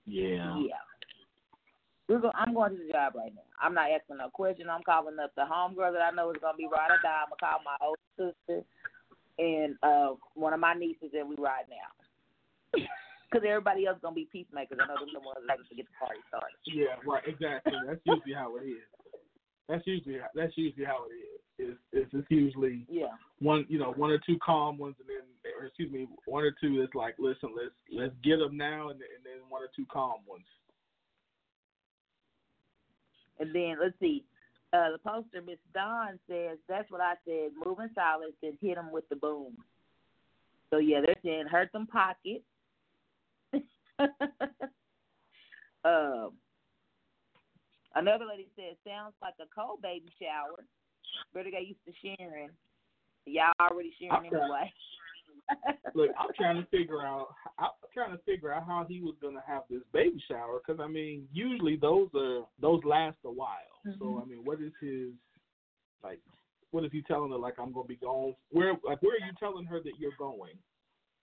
yeah. 0.07 0.57
Yeah. 0.59 0.90
We're 2.11 2.19
go- 2.19 2.35
I'm 2.35 2.55
going 2.55 2.75
to 2.75 2.83
the 2.83 2.91
job 2.91 3.15
right 3.15 3.31
now. 3.33 3.47
I'm 3.63 3.73
not 3.73 3.87
asking 3.89 4.19
no 4.19 4.31
question. 4.31 4.67
I'm 4.69 4.83
calling 4.83 5.15
up 5.23 5.31
the 5.37 5.47
homegirl 5.47 5.93
that 5.95 6.03
I 6.03 6.11
know 6.11 6.31
is 6.31 6.43
gonna 6.43 6.59
be 6.59 6.67
ride 6.67 6.91
or 6.91 6.99
die. 7.07 7.23
I'm 7.23 7.31
gonna 7.31 7.39
call 7.39 7.63
my 7.63 7.79
old 7.79 8.03
sister 8.19 8.67
and 9.39 9.77
uh 9.85 10.19
one 10.35 10.53
of 10.53 10.59
my 10.59 10.75
nieces, 10.75 11.15
and 11.15 11.29
we 11.29 11.37
ride 11.37 11.71
now. 11.71 12.83
Because 13.31 13.47
everybody 13.47 13.87
else 13.87 13.95
is 13.95 14.03
gonna 14.03 14.19
be 14.19 14.27
peacemakers. 14.27 14.79
I 14.83 14.89
know 14.91 14.99
them 14.99 15.15
the 15.15 15.21
ones 15.23 15.39
that 15.47 15.63
to 15.63 15.75
get 15.77 15.87
the 15.87 15.95
party 16.03 16.19
started. 16.27 16.59
Yeah, 16.67 16.99
right. 17.07 17.23
Exactly. 17.25 17.79
That's 17.87 18.03
usually 18.03 18.35
how 18.35 18.57
it 18.57 18.67
is. 18.67 18.83
That's 19.69 19.87
usually 19.87 20.19
that's 20.35 20.59
usually 20.59 20.85
how 20.85 21.07
it 21.07 21.15
is. 21.15 21.39
It's 21.63 21.79
it's, 21.93 22.11
it's 22.13 22.27
usually 22.29 22.87
Yeah. 22.91 23.15
one 23.39 23.67
you 23.69 23.79
know 23.79 23.93
one 23.95 24.11
or 24.11 24.19
two 24.19 24.37
calm 24.45 24.79
ones 24.79 24.97
and 24.99 25.07
then 25.07 25.23
or 25.55 25.67
excuse 25.67 25.93
me 25.93 26.09
one 26.27 26.43
or 26.43 26.51
two 26.61 26.83
is 26.83 26.89
like 26.93 27.15
listen 27.21 27.55
let's 27.55 27.71
let's 27.95 28.15
get 28.25 28.43
them 28.43 28.57
now 28.57 28.89
and, 28.91 28.99
and 28.99 29.23
then 29.23 29.47
one 29.49 29.63
or 29.63 29.71
two 29.77 29.87
calm 29.87 30.27
ones. 30.27 30.51
And 33.41 33.55
then 33.55 33.77
let's 33.81 33.99
see. 34.01 34.25
Uh, 34.73 34.93
the 34.93 34.99
poster, 34.99 35.43
Miss 35.45 35.59
Dawn 35.75 36.19
says, 36.29 36.59
"That's 36.69 36.91
what 36.91 37.01
I 37.01 37.15
said. 37.25 37.51
Moving 37.65 37.91
silence, 37.95 38.35
then 38.41 38.57
hit 38.61 38.77
them 38.77 38.93
with 38.93 39.09
the 39.09 39.17
boom." 39.17 39.57
So 40.71 40.79
yeah, 40.79 41.01
they're 41.05 41.17
saying 41.25 41.47
hurt 41.51 41.73
them 41.73 41.89
pockets. 41.89 42.45
um, 45.85 46.33
another 47.97 48.27
lady 48.27 48.47
says, 48.55 48.77
"Sounds 48.87 49.15
like 49.21 49.35
a 49.41 49.47
cold 49.53 49.83
baby 49.83 50.13
shower." 50.21 50.65
Better 51.35 51.51
get 51.51 51.67
used 51.67 51.85
to 51.87 51.93
sharing. 52.01 52.51
Y'all 53.27 53.53
already 53.61 53.93
sharing 53.99 54.27
Okay. 54.27 54.37
anyway. 54.37 54.73
Look, 55.95 56.11
I'm 56.19 56.33
trying 56.37 56.57
to 56.57 56.67
figure 56.67 57.03
out. 57.05 57.35
I'm 57.59 57.71
trying 57.93 58.13
to 58.13 58.23
figure 58.25 58.53
out 58.53 58.67
how 58.67 58.87
he 58.89 59.01
was 59.01 59.15
gonna 59.21 59.43
have 59.47 59.63
this 59.69 59.83
baby 59.93 60.23
shower 60.29 60.61
because 60.65 60.81
I 60.81 60.87
mean, 60.87 61.29
usually 61.33 61.77
those 61.77 62.09
are 62.15 62.47
those 62.61 62.83
last 62.85 63.19
a 63.25 63.31
while. 63.31 63.81
So 63.99 64.05
Mhm. 64.05 64.23
I 64.23 64.25
mean, 64.27 64.45
what 64.45 64.61
is 64.61 64.73
his 64.81 65.13
like? 66.03 66.21
What 66.71 66.85
is 66.85 66.93
he 66.93 67.03
telling 67.03 67.33
her? 67.33 67.39
Like 67.39 67.59
I'm 67.59 67.73
gonna 67.73 67.89
be 67.89 67.97
gone. 67.97 68.37
Where 68.51 68.75
like 68.85 69.03
where 69.03 69.17
are 69.17 69.27
you 69.27 69.33
telling 69.39 69.67
her 69.67 69.81
that 69.81 69.99
you're 69.99 70.17
going 70.19 70.57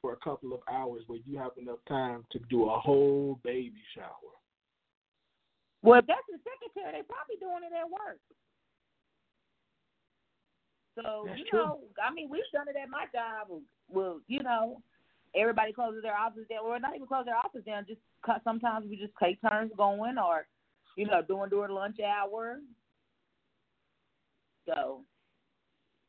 for 0.02 0.14
a 0.14 0.18
couple 0.18 0.54
of 0.54 0.62
hours 0.68 1.04
where 1.08 1.20
you 1.20 1.38
have 1.38 1.58
enough 1.58 1.80
time 1.88 2.26
to 2.32 2.40
do 2.50 2.70
a 2.70 2.80
whole 2.80 3.40
baby 3.44 3.82
shower? 3.96 4.36
Well, 5.82 6.00
if 6.00 6.08
that's 6.08 6.28
the 6.28 6.40
secretary, 6.44 6.92
they 6.92 7.04
probably 7.08 7.38
doing 7.40 7.64
it 7.64 7.74
at 7.74 7.90
work. 7.90 8.20
So 10.96 11.24
That's 11.26 11.40
you 11.40 11.46
true. 11.46 11.60
know, 11.60 11.80
I 12.04 12.12
mean, 12.12 12.28
we've 12.28 12.42
done 12.52 12.68
it 12.68 12.76
at 12.76 12.90
my 12.90 13.06
job. 13.14 13.62
Well, 13.90 14.22
you 14.28 14.44
know, 14.44 14.82
everybody 15.36 15.74
closes 15.74 16.02
their 16.04 16.16
office 16.18 16.46
down, 16.50 16.60
or 16.64 16.80
not 16.80 16.96
even 16.96 17.08
close 17.08 17.26
their 17.26 17.38
office 17.38 17.64
down. 17.66 17.86
Just 17.88 18.02
'cause 18.22 18.42
sometimes 18.44 18.88
we 18.90 18.98
just 18.98 19.14
take 19.22 19.40
turns 19.42 19.72
going, 19.76 20.18
or 20.18 20.48
you 20.96 21.06
know, 21.06 21.22
doing 21.22 21.50
during 21.50 21.72
lunch 21.72 22.00
hour. 22.00 22.60
So, 24.66 25.04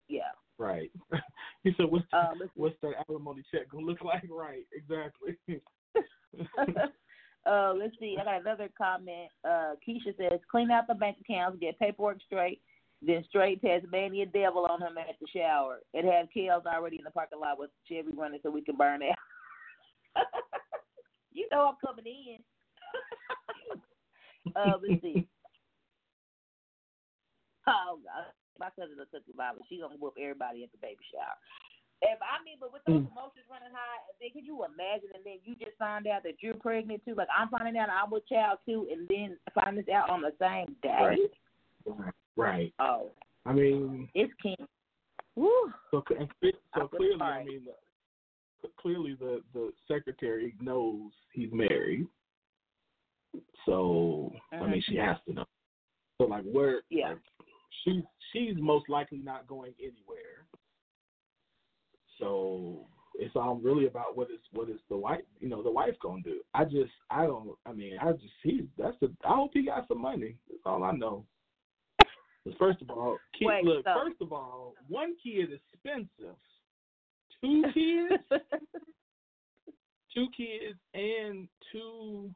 yeah. 0.08 0.32
Right. 0.56 0.90
he 1.62 1.72
said, 1.76 1.86
"What's 1.86 2.06
Um, 2.12 2.50
what's 2.54 2.80
that 2.80 3.04
alimony 3.08 3.44
check 3.52 3.68
gonna 3.68 3.86
look 3.86 4.02
like?" 4.02 4.24
Right. 4.30 4.66
Exactly. 4.72 5.36
uh, 7.46 7.72
let's 7.74 7.98
see. 7.98 8.16
I 8.20 8.24
got 8.24 8.40
another 8.40 8.68
comment. 8.76 9.30
Uh, 9.44 9.74
Keisha 9.86 10.16
says, 10.16 10.40
clean 10.50 10.70
out 10.70 10.86
the 10.86 10.94
bank 10.94 11.18
accounts, 11.20 11.58
get 11.60 11.78
paperwork 11.78 12.20
straight, 12.22 12.60
then 13.00 13.24
straight 13.28 13.60
Tasmania 13.62 14.26
devil 14.26 14.66
on 14.66 14.80
him 14.82 14.98
at 14.98 15.14
the 15.20 15.26
shower, 15.34 15.80
and 15.94 16.06
have 16.06 16.26
Kellz 16.34 16.66
already 16.66 16.96
in 16.96 17.04
the 17.04 17.10
parking 17.10 17.40
lot 17.40 17.58
with 17.58 17.70
Chevy 17.88 18.10
running 18.16 18.40
so 18.42 18.50
we 18.50 18.62
can 18.62 18.76
burn 18.76 19.02
out. 19.02 19.14
you 21.32 21.46
know 21.52 21.70
I'm 21.70 21.76
coming 21.84 22.06
in. 22.06 22.38
uh, 24.56 24.78
let's 24.82 25.02
see. 25.02 25.26
Oh 27.68 28.00
God, 28.02 28.32
my 28.58 28.70
cousin 28.74 28.96
will 28.98 29.06
cook 29.12 29.22
the 29.28 29.34
Bible. 29.36 29.62
She 29.68 29.78
gonna 29.78 30.00
whoop 30.00 30.14
everybody 30.18 30.64
at 30.64 30.72
the 30.72 30.78
baby 30.82 31.04
shower. 31.12 31.38
If 32.00 32.18
I 32.22 32.42
mean, 32.42 32.58
but 32.58 32.72
with 32.72 32.82
those 32.86 33.06
emotions 33.10 33.50
running 33.50 33.74
high, 33.74 33.98
then 34.22 34.30
can 34.30 34.46
you 34.46 34.62
imagine? 34.62 35.10
And 35.14 35.22
then 35.26 35.38
you 35.42 35.54
just 35.54 35.76
find 35.78 36.06
out 36.06 36.22
that 36.22 36.42
you're 36.42 36.54
pregnant 36.54 37.02
too. 37.04 37.14
Like 37.14 37.30
I'm 37.30 37.50
finding 37.50 37.76
out 37.76 37.90
I'm 37.90 38.10
with 38.10 38.26
child 38.26 38.58
too, 38.66 38.86
and 38.90 39.06
then 39.06 39.38
find 39.54 39.78
this 39.78 39.90
out 39.92 40.10
on 40.10 40.22
the 40.22 40.34
same 40.38 40.74
day. 40.82 41.18
Right. 41.86 42.14
Right. 42.38 42.72
Oh, 42.78 43.10
I 43.46 43.52
mean, 43.52 44.08
it's 44.14 44.32
king. 44.42 44.56
Woo. 45.36 45.50
so 45.90 46.02
so 46.74 46.88
clearly. 46.88 47.20
I 47.20 47.44
mean, 47.44 47.62
the, 48.62 48.68
clearly 48.80 49.16
the 49.18 49.42
the 49.54 49.70
secretary 49.86 50.54
knows 50.60 51.10
he's 51.32 51.50
married. 51.52 52.06
So 53.66 54.32
I 54.52 54.66
mean, 54.66 54.82
she 54.86 54.94
mm-hmm. 54.96 55.08
has 55.08 55.16
to 55.26 55.34
know. 55.34 55.44
So 56.20 56.26
like, 56.26 56.44
where? 56.44 56.82
Yeah. 56.90 57.10
Like, 57.10 57.18
she 57.84 58.02
she's 58.32 58.54
most 58.58 58.88
likely 58.88 59.18
not 59.18 59.46
going 59.46 59.72
anywhere. 59.78 60.46
So 62.18 62.86
it's 63.14 63.36
all 63.36 63.56
really 63.56 63.86
about 63.86 64.16
what 64.16 64.30
is 64.30 64.40
what 64.52 64.68
is 64.68 64.80
the 64.88 64.96
wife 64.96 65.20
you 65.40 65.48
know 65.48 65.62
the 65.62 65.70
wife 65.70 65.94
gonna 66.02 66.22
do. 66.22 66.40
I 66.54 66.64
just 66.64 66.90
I 67.10 67.26
don't 67.26 67.50
I 67.66 67.72
mean 67.72 67.96
I 68.00 68.12
just 68.12 68.24
he 68.42 68.66
that's 68.76 68.96
the 69.00 69.12
I 69.24 69.34
hope 69.34 69.50
he 69.54 69.66
got 69.66 69.86
some 69.88 70.00
money. 70.00 70.36
That's 70.48 70.62
all 70.64 70.84
I 70.84 70.92
know. 70.92 71.24
First 72.58 72.80
of 72.82 72.90
all, 72.90 73.18
kid, 73.38 73.46
Wait, 73.46 73.64
look. 73.64 73.84
so- 73.84 73.94
First 74.04 74.20
of 74.20 74.32
all, 74.32 74.74
one 74.88 75.14
kid 75.22 75.50
is 75.52 75.60
expensive. 75.72 76.36
Two 77.40 77.62
kids, 77.74 78.22
two 80.14 80.26
kids, 80.36 80.78
and 80.94 81.48
two 81.72 82.30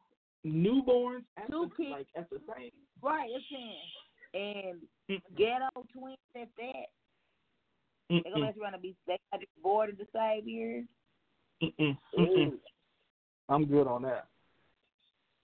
newborns 0.46 1.24
at 1.36 1.50
Two 1.50 1.70
the, 1.70 1.82
kids. 1.84 1.90
like 1.90 2.06
at 2.16 2.30
the 2.30 2.38
same. 2.54 2.70
right, 3.02 3.28
it's 3.32 3.44
in. 3.50 4.40
And 5.10 5.20
ghetto 5.36 5.68
twins 5.92 6.16
at 6.36 6.48
that. 6.56 6.86
They're 8.08 8.22
gonna 8.24 8.36
Mm-mm, 8.36 8.40
mess 8.46 8.54
around 8.62 8.74
and 8.74 8.82
be 8.82 8.94
they 9.06 9.18
got 9.32 9.40
bored 9.62 9.96
the 9.98 10.06
same 10.14 10.48
year. 10.48 10.84
mm-mm, 11.62 11.96
mm-mm. 12.18 12.52
I'm 13.48 13.64
good 13.66 13.86
on 13.86 14.02
that. 14.02 14.26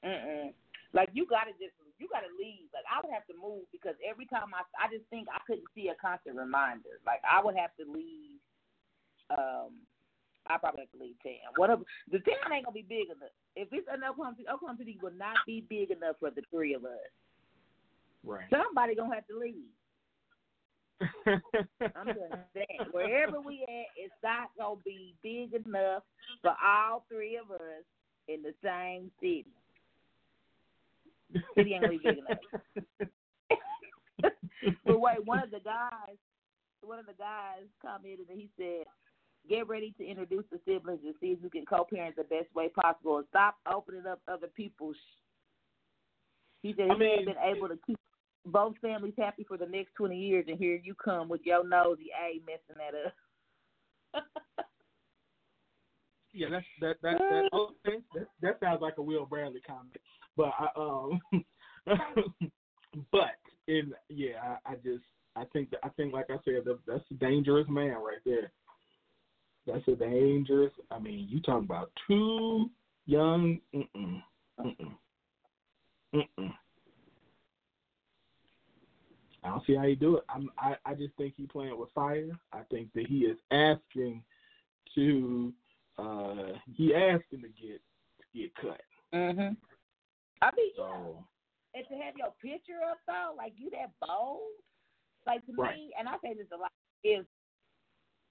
Mm-mm. 0.04 0.52
Like 0.92 1.08
you 1.12 1.26
gotta 1.26 1.50
just 1.52 1.74
you 1.98 2.08
gotta 2.10 2.30
leave. 2.38 2.70
Like 2.72 2.86
I 2.86 3.02
would 3.02 3.12
have 3.12 3.26
to 3.26 3.36
move 3.36 3.66
because 3.74 3.98
every 4.02 4.26
time 4.26 4.54
I 4.54 4.62
I 4.78 4.86
just 4.90 5.06
think 5.10 5.26
I 5.30 5.42
couldn't 5.46 5.68
see 5.74 5.90
a 5.90 5.96
constant 5.98 6.38
reminder. 6.38 7.02
Like 7.06 7.22
I 7.26 7.42
would 7.42 7.58
have 7.58 7.74
to 7.78 7.84
leave. 7.86 8.38
Um, 9.30 9.84
I 10.48 10.56
probably 10.56 10.88
have 10.88 10.94
to 10.96 11.02
leave 11.02 11.20
town. 11.20 11.52
What 11.56 11.68
if, 11.68 11.80
the 12.10 12.24
town 12.24 12.54
ain't 12.54 12.64
gonna 12.64 12.74
be 12.74 12.86
big 12.88 13.12
enough? 13.12 13.34
If 13.54 13.68
it's 13.72 13.86
in 13.92 14.00
Oklahoma 14.00 14.36
City, 14.38 14.48
Oklahoma 14.48 14.78
City 14.78 14.98
will 15.02 15.12
not 15.12 15.36
be 15.44 15.64
big 15.68 15.90
enough 15.90 16.16
for 16.20 16.30
the 16.30 16.42
three 16.50 16.72
of 16.72 16.84
us. 16.84 17.12
Right. 18.24 18.48
Somebody 18.50 18.94
gonna 18.94 19.14
have 19.14 19.26
to 19.28 19.38
leave. 19.38 19.68
I'm 21.26 22.14
saying, 22.54 22.90
wherever 22.90 23.40
we 23.40 23.62
at, 23.68 23.92
it's 23.96 24.14
not 24.22 24.50
gonna 24.58 24.80
be 24.84 25.14
big 25.22 25.54
enough 25.54 26.02
for 26.42 26.54
all 26.64 27.04
three 27.10 27.36
of 27.36 27.50
us 27.50 27.84
in 28.28 28.42
the 28.42 28.54
same 28.62 29.10
city. 29.20 29.46
City 31.54 31.74
ain't 31.74 31.82
gonna 31.82 31.98
big 31.98 32.18
enough. 32.18 32.38
but 34.84 35.00
wait, 35.00 35.24
one 35.24 35.42
of 35.42 35.50
the 35.50 35.60
guys, 35.60 36.16
one 36.82 36.98
of 36.98 37.06
the 37.06 37.12
guys 37.14 37.64
commented 37.82 38.28
and 38.30 38.38
he 38.38 38.48
said, 38.58 38.84
"Get 39.48 39.68
ready 39.68 39.94
to 39.98 40.06
introduce 40.06 40.44
the 40.50 40.60
siblings 40.66 41.00
and 41.04 41.14
see 41.20 41.28
if 41.28 41.42
you 41.42 41.50
can 41.50 41.66
co-parent 41.66 42.16
the 42.16 42.24
best 42.24 42.54
way 42.54 42.68
possible, 42.68 43.18
and 43.18 43.26
stop 43.28 43.56
opening 43.70 44.06
up 44.06 44.20
other 44.28 44.48
people's." 44.48 44.96
He 46.62 46.72
said 46.74 46.86
he 46.86 46.90
I 46.92 46.96
mean- 46.96 47.24
been 47.26 47.36
able 47.44 47.68
to 47.68 47.78
keep 47.86 47.98
both 48.46 48.76
families 48.78 49.14
happy 49.18 49.44
for 49.44 49.56
the 49.56 49.66
next 49.66 49.94
twenty 49.94 50.18
years, 50.18 50.46
and 50.48 50.58
here 50.58 50.80
you 50.82 50.94
come 50.94 51.28
with 51.28 51.42
your 51.44 51.66
nosy 51.66 52.10
A 52.18 52.40
messing 52.46 52.76
that 52.78 52.94
up. 53.06 54.24
Yeah, 56.34 56.48
that's 56.50 56.66
that 56.80 56.96
that 57.02 57.18
that 57.18 57.48
oh, 57.52 57.70
okay, 57.86 57.98
that, 58.14 58.26
that 58.42 58.60
sounds 58.60 58.82
like 58.82 58.98
a 58.98 59.02
Will 59.02 59.24
Bradley 59.26 59.60
comment. 59.66 59.96
But 60.38 60.52
I 60.56 60.68
um 60.76 61.20
but 63.12 63.34
in 63.66 63.92
yeah, 64.08 64.56
I, 64.64 64.72
I 64.72 64.74
just 64.76 65.04
I 65.34 65.42
think 65.52 65.70
that 65.70 65.80
I 65.82 65.88
think 65.90 66.14
like 66.14 66.30
I 66.30 66.36
said 66.44 66.64
that, 66.64 66.78
that's 66.86 67.04
a 67.10 67.14
dangerous 67.14 67.66
man 67.68 67.96
right 67.96 68.22
there. 68.24 68.52
That's 69.66 69.86
a 69.88 69.96
dangerous. 69.96 70.72
I 70.92 71.00
mean, 71.00 71.26
you 71.28 71.40
talking 71.40 71.64
about 71.64 71.90
two 72.06 72.70
young. 73.06 73.58
Mm-mm, 73.74 74.22
mm-mm, 74.60 74.94
mm-mm. 76.14 76.54
I 79.42 79.48
don't 79.48 79.66
see 79.66 79.74
how 79.74 79.84
you 79.84 79.96
do 79.96 80.18
it. 80.18 80.24
I'm, 80.28 80.48
I 80.56 80.76
I 80.86 80.94
just 80.94 81.14
think 81.16 81.34
he 81.36 81.46
playing 81.46 81.78
with 81.78 81.90
fire. 81.96 82.30
I 82.52 82.60
think 82.70 82.90
that 82.94 83.08
he 83.08 83.18
is 83.24 83.36
asking 83.50 84.22
to 84.94 85.52
uh 85.98 86.52
he 86.72 86.94
asking 86.94 87.42
to 87.42 87.48
get 87.48 87.80
to 88.20 88.38
get 88.38 88.54
cut. 88.54 88.80
Mhm. 89.12 89.56
I 90.42 90.50
mean, 90.56 90.70
yeah. 90.76 91.18
And 91.74 91.84
to 91.88 91.94
have 92.00 92.16
your 92.16 92.32
picture 92.40 92.80
up 92.90 92.98
though, 93.06 93.34
like 93.36 93.52
you 93.56 93.70
that 93.70 93.92
bold, 94.00 94.40
like 95.26 95.44
to 95.46 95.52
Right. 95.52 95.76
me, 95.76 95.92
and 95.98 96.08
I 96.08 96.14
say 96.22 96.34
this 96.34 96.50
a 96.52 96.56
lot, 96.56 96.72
is 97.04 97.26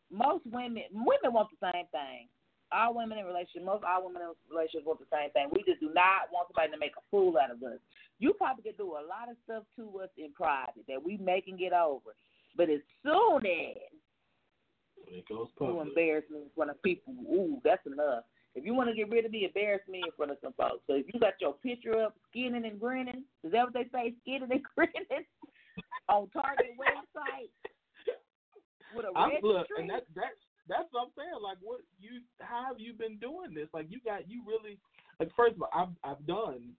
most 0.10 0.46
women 0.48 0.84
women 0.92 1.34
want 1.34 1.50
the 1.52 1.72
same 1.72 1.86
thing. 1.92 2.30
All 2.72 2.94
women 2.96 3.18
in 3.18 3.26
relationships, 3.26 3.64
most 3.64 3.84
all 3.86 4.04
women 4.06 4.22
in 4.22 4.34
relationships 4.50 4.86
want 4.86 5.00
the 5.00 5.08
same 5.12 5.32
thing. 5.32 5.50
We 5.52 5.64
just 5.64 5.80
do 5.80 5.94
not 5.94 6.28
want 6.34 6.50
somebody 6.50 6.72
to 6.72 6.78
make 6.78 6.98
a 6.98 7.04
fool 7.12 7.38
out 7.38 7.52
of 7.52 7.64
us. 7.64 7.80
You 8.20 8.34
probably 8.34 8.64
could 8.64 8.78
do 8.78 8.98
a 8.98 9.04
lot 9.08 9.30
of 9.30 9.38
stuff 9.46 9.64
to 9.78 10.00
us 10.02 10.10
in 10.18 10.34
private 10.34 10.84
that 10.88 11.02
we 11.02 11.18
make 11.18 11.48
and 11.48 11.58
get 11.60 11.72
over. 11.72 12.12
But 12.58 12.70
as 12.70 12.82
soon 13.04 13.46
as 13.46 13.78
When 15.06 15.16
it 15.16 15.28
goes 15.30 15.48
you 15.60 15.68
public. 15.68 15.88
embarrass 15.88 16.26
me 16.30 16.40
in 16.40 16.50
front 16.56 16.72
of 16.72 16.82
people, 16.82 17.14
ooh, 17.32 17.62
that's 17.64 17.86
enough. 17.86 18.26
If 18.58 18.66
you 18.66 18.74
want 18.74 18.90
to 18.90 18.96
get 18.96 19.12
rid 19.12 19.24
of 19.24 19.32
me, 19.32 19.46
embarrass 19.46 19.88
me 19.88 20.02
in 20.04 20.12
front 20.18 20.32
of 20.32 20.38
some 20.42 20.54
folks. 20.54 20.82
So 20.88 20.94
if 20.96 21.06
you 21.14 21.20
got 21.20 21.40
your 21.40 21.54
picture 21.54 22.02
up, 22.02 22.16
skinning 22.28 22.66
and 22.66 22.80
grinning, 22.80 23.24
is 23.44 23.52
that 23.52 23.66
what 23.66 23.74
they 23.74 23.86
say, 23.94 24.16
skinning 24.22 24.50
and 24.50 24.64
grinning 24.76 25.26
on 26.10 26.28
Target 26.30 26.74
website 26.74 27.54
with 28.96 29.06
a 29.06 29.16
I'm 29.16 29.34
look, 29.44 29.68
and 29.78 29.88
that 29.92 30.10
that's 30.16 30.42
that's 30.68 30.90
what 30.90 31.04
I'm 31.04 31.14
saying. 31.16 31.38
Like, 31.42 31.58
what 31.62 31.82
you? 32.00 32.22
How 32.42 32.66
have 32.66 32.80
you 32.80 32.94
been 32.94 33.18
doing 33.18 33.54
this? 33.54 33.68
Like, 33.76 33.86
you 33.90 34.00
got 34.04 34.28
you 34.28 34.42
really 34.48 34.80
like. 35.20 35.30
First 35.36 35.56
of 35.56 35.62
all, 35.62 35.70
I've 35.72 35.94
I've 36.04 36.26
done 36.26 36.74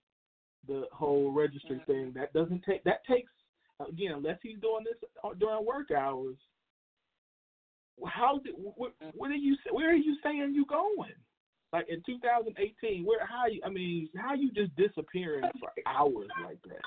the 0.67 0.87
whole 0.93 1.31
registry 1.31 1.77
mm-hmm. 1.77 1.93
thing. 1.93 2.13
That 2.17 2.33
doesn't 2.33 2.65
take. 2.65 2.83
That 2.83 3.07
takes 3.07 3.31
again, 3.87 4.15
unless 4.17 4.39
he's 4.43 4.59
doing 4.59 4.83
this 4.83 4.99
uh, 5.23 5.31
during 5.39 5.65
work 5.65 5.93
hours. 5.93 6.37
How 8.05 8.41
did? 8.45 8.55
What, 8.57 8.99
mm-hmm. 8.99 9.11
what 9.15 9.31
are 9.31 9.35
you? 9.35 9.57
Where 9.71 9.91
are 9.91 9.95
you 9.95 10.17
saying 10.25 10.55
you 10.55 10.67
going? 10.67 11.15
Like 11.73 11.87
in 11.89 12.03
2018, 12.07 13.05
where? 13.05 13.27
How 13.27 13.47
you? 13.47 13.61
I 13.65 13.69
mean, 13.69 14.09
how 14.17 14.35
you 14.35 14.51
just 14.53 14.75
disappearing 14.77 15.51
for 15.61 15.71
hours 15.87 16.29
like 16.45 16.63
that? 16.69 16.81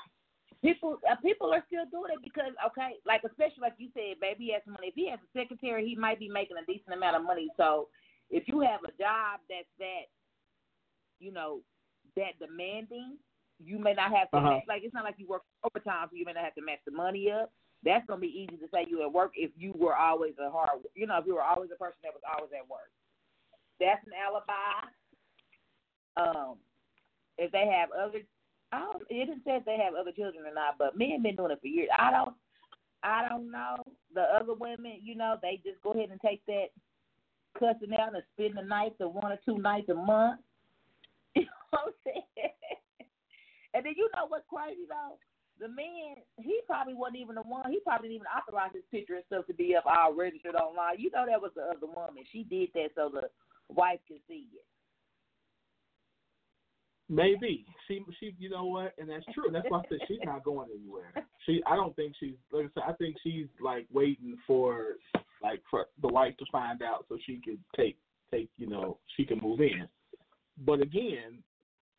people 0.62 0.98
uh, 1.10 1.16
people 1.16 1.52
are 1.52 1.62
still 1.66 1.84
doing 1.90 2.14
it 2.14 2.22
because 2.22 2.54
okay, 2.66 2.94
like 3.04 3.22
especially 3.26 3.60
like 3.60 3.74
you 3.78 3.90
said, 3.92 4.22
baby 4.22 4.54
has 4.54 4.62
money. 4.66 4.88
If 4.88 4.94
he 4.94 5.10
has 5.10 5.18
a 5.18 5.38
secretary, 5.38 5.86
he 5.86 5.94
might 5.96 6.18
be 6.18 6.28
making 6.28 6.56
a 6.56 6.64
decent 6.64 6.94
amount 6.94 7.16
of 7.16 7.24
money. 7.24 7.50
So 7.56 7.88
if 8.30 8.44
you 8.46 8.60
have 8.60 8.80
a 8.86 8.94
job 8.96 9.42
that's 9.50 9.68
that, 9.78 10.06
you 11.18 11.32
know, 11.32 11.60
that 12.16 12.38
demanding, 12.38 13.18
you 13.58 13.78
may 13.78 13.92
not 13.92 14.14
have 14.14 14.30
to 14.30 14.38
Uh-huh. 14.38 14.50
match, 14.50 14.64
like 14.68 14.82
it's 14.84 14.94
not 14.94 15.04
like 15.04 15.18
you 15.18 15.26
work 15.26 15.42
overtime, 15.66 16.08
so 16.10 16.16
you 16.16 16.24
may 16.24 16.32
not 16.32 16.44
have 16.44 16.54
to 16.54 16.62
match 16.62 16.80
the 16.86 16.92
money 16.92 17.30
up. 17.30 17.52
That's 17.82 18.06
gonna 18.06 18.20
be 18.20 18.30
easy 18.30 18.56
to 18.56 18.68
say 18.72 18.86
you 18.88 19.02
at 19.02 19.12
work 19.12 19.32
if 19.34 19.50
you 19.56 19.72
were 19.74 19.96
always 19.96 20.34
a 20.38 20.48
hard, 20.50 20.86
you 20.94 21.06
know, 21.06 21.18
if 21.18 21.26
you 21.26 21.34
were 21.34 21.42
always 21.42 21.70
a 21.74 21.78
person 21.78 21.98
that 22.04 22.14
was 22.14 22.22
always 22.26 22.52
at 22.54 22.68
work. 22.70 22.90
That's 23.80 24.06
an 24.06 24.12
alibi. 24.14 24.88
Um, 26.16 26.56
if 27.38 27.50
they 27.52 27.66
have 27.66 27.88
other 27.90 28.20
I 28.72 28.80
don't, 28.80 29.02
it 29.10 29.26
didn't 29.26 29.44
say 29.44 29.56
if 29.56 29.64
they 29.66 29.76
have 29.76 29.94
other 29.94 30.12
children 30.12 30.46
or 30.46 30.54
not, 30.54 30.78
but 30.78 30.96
men 30.96 31.22
been 31.22 31.36
doing 31.36 31.52
it 31.52 31.60
for 31.60 31.66
years. 31.66 31.90
I 31.96 32.10
don't, 32.10 32.34
I 33.02 33.28
don't 33.28 33.50
know. 33.50 33.76
The 34.14 34.22
other 34.22 34.54
women, 34.54 34.98
you 35.02 35.14
know, 35.14 35.36
they 35.42 35.60
just 35.62 35.80
go 35.82 35.92
ahead 35.92 36.08
and 36.10 36.20
take 36.20 36.44
that 36.46 36.72
cussing 37.58 37.92
out 37.92 38.14
and 38.14 38.24
spend 38.32 38.56
the 38.56 38.62
night 38.62 38.94
or 38.98 39.12
one 39.12 39.32
or 39.32 39.38
two 39.44 39.58
nights 39.58 39.88
a 39.90 39.94
month. 39.94 40.40
You 41.34 41.48
know 41.48 41.80
what 41.80 41.80
I'm 41.88 41.92
saying? 42.04 42.52
and 43.72 43.86
then 43.86 43.94
you 43.96 44.04
know 44.12 44.28
what's 44.28 44.44
crazy 44.52 44.84
though? 44.84 45.16
The 45.56 45.68
man, 45.72 46.20
he 46.36 46.60
probably 46.66 46.92
wasn't 46.92 47.24
even 47.24 47.36
the 47.36 47.48
one. 47.48 47.72
He 47.72 47.80
probably 47.80 48.12
didn't 48.12 48.20
even 48.20 48.36
authorize 48.36 48.76
his 48.76 48.84
picture 48.92 49.16
and 49.16 49.24
stuff 49.32 49.46
to 49.48 49.54
be 49.54 49.74
up 49.74 49.88
all 49.88 50.12
registered 50.12 50.56
online. 50.56 51.00
You 51.00 51.08
know 51.08 51.24
that 51.24 51.40
was 51.40 51.52
the 51.56 51.64
other 51.64 51.88
woman. 51.88 52.28
She 52.30 52.44
did 52.44 52.68
that 52.74 52.92
so 52.94 53.08
the 53.08 53.32
wife 53.72 54.00
can 54.06 54.18
see 54.28 54.46
it. 54.52 54.64
Maybe 57.08 57.66
she 57.86 58.02
she 58.18 58.34
you 58.38 58.48
know 58.48 58.64
what, 58.64 58.94
and 58.98 59.08
that's 59.10 59.24
true. 59.34 59.50
That's 59.52 59.68
why 59.68 59.80
I 59.80 59.82
said 59.88 59.98
she's 60.08 60.18
not 60.24 60.44
going 60.44 60.70
anywhere. 60.74 61.12
She 61.44 61.62
I 61.66 61.76
don't 61.76 61.94
think 61.94 62.14
she's 62.18 62.36
like 62.52 62.66
I 62.66 62.68
said. 62.74 62.82
I 62.88 62.92
think 62.94 63.16
she's 63.22 63.48
like 63.60 63.86
waiting 63.92 64.38
for 64.46 64.96
like 65.42 65.62
for 65.70 65.86
the 66.00 66.08
wife 66.08 66.36
to 66.38 66.46
find 66.50 66.82
out 66.82 67.04
so 67.08 67.18
she 67.26 67.40
can 67.44 67.58
take 67.76 67.98
take 68.30 68.48
you 68.56 68.66
know 68.66 68.98
she 69.16 69.24
can 69.24 69.40
move 69.40 69.60
in. 69.60 69.86
But 70.64 70.80
again, 70.80 71.42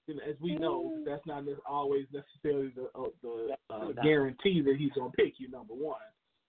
you 0.08 0.16
know, 0.16 0.22
as 0.28 0.36
we 0.42 0.56
know, 0.56 0.92
that's 1.06 1.26
not 1.26 1.44
always 1.68 2.06
necessarily 2.12 2.74
the 2.76 2.90
uh, 3.00 3.10
the 3.22 3.56
uh, 3.70 3.92
guarantee 4.02 4.62
that 4.62 4.76
he's 4.78 4.92
gonna 4.96 5.12
pick 5.12 5.34
you 5.38 5.50
number 5.50 5.74
one. 5.74 6.02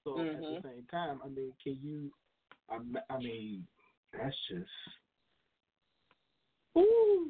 So 0.05 0.20
at 0.20 0.27
Mhm. 0.27 0.62
the 0.62 0.68
same 0.68 0.87
time, 0.91 1.20
I 1.25 1.29
mean, 1.29 1.53
can 1.62 1.79
you? 1.83 2.12
I, 2.68 2.79
I 3.11 3.18
mean, 3.18 3.66
that's 4.12 4.37
just. 4.49 4.70
Ooh. 6.79 7.29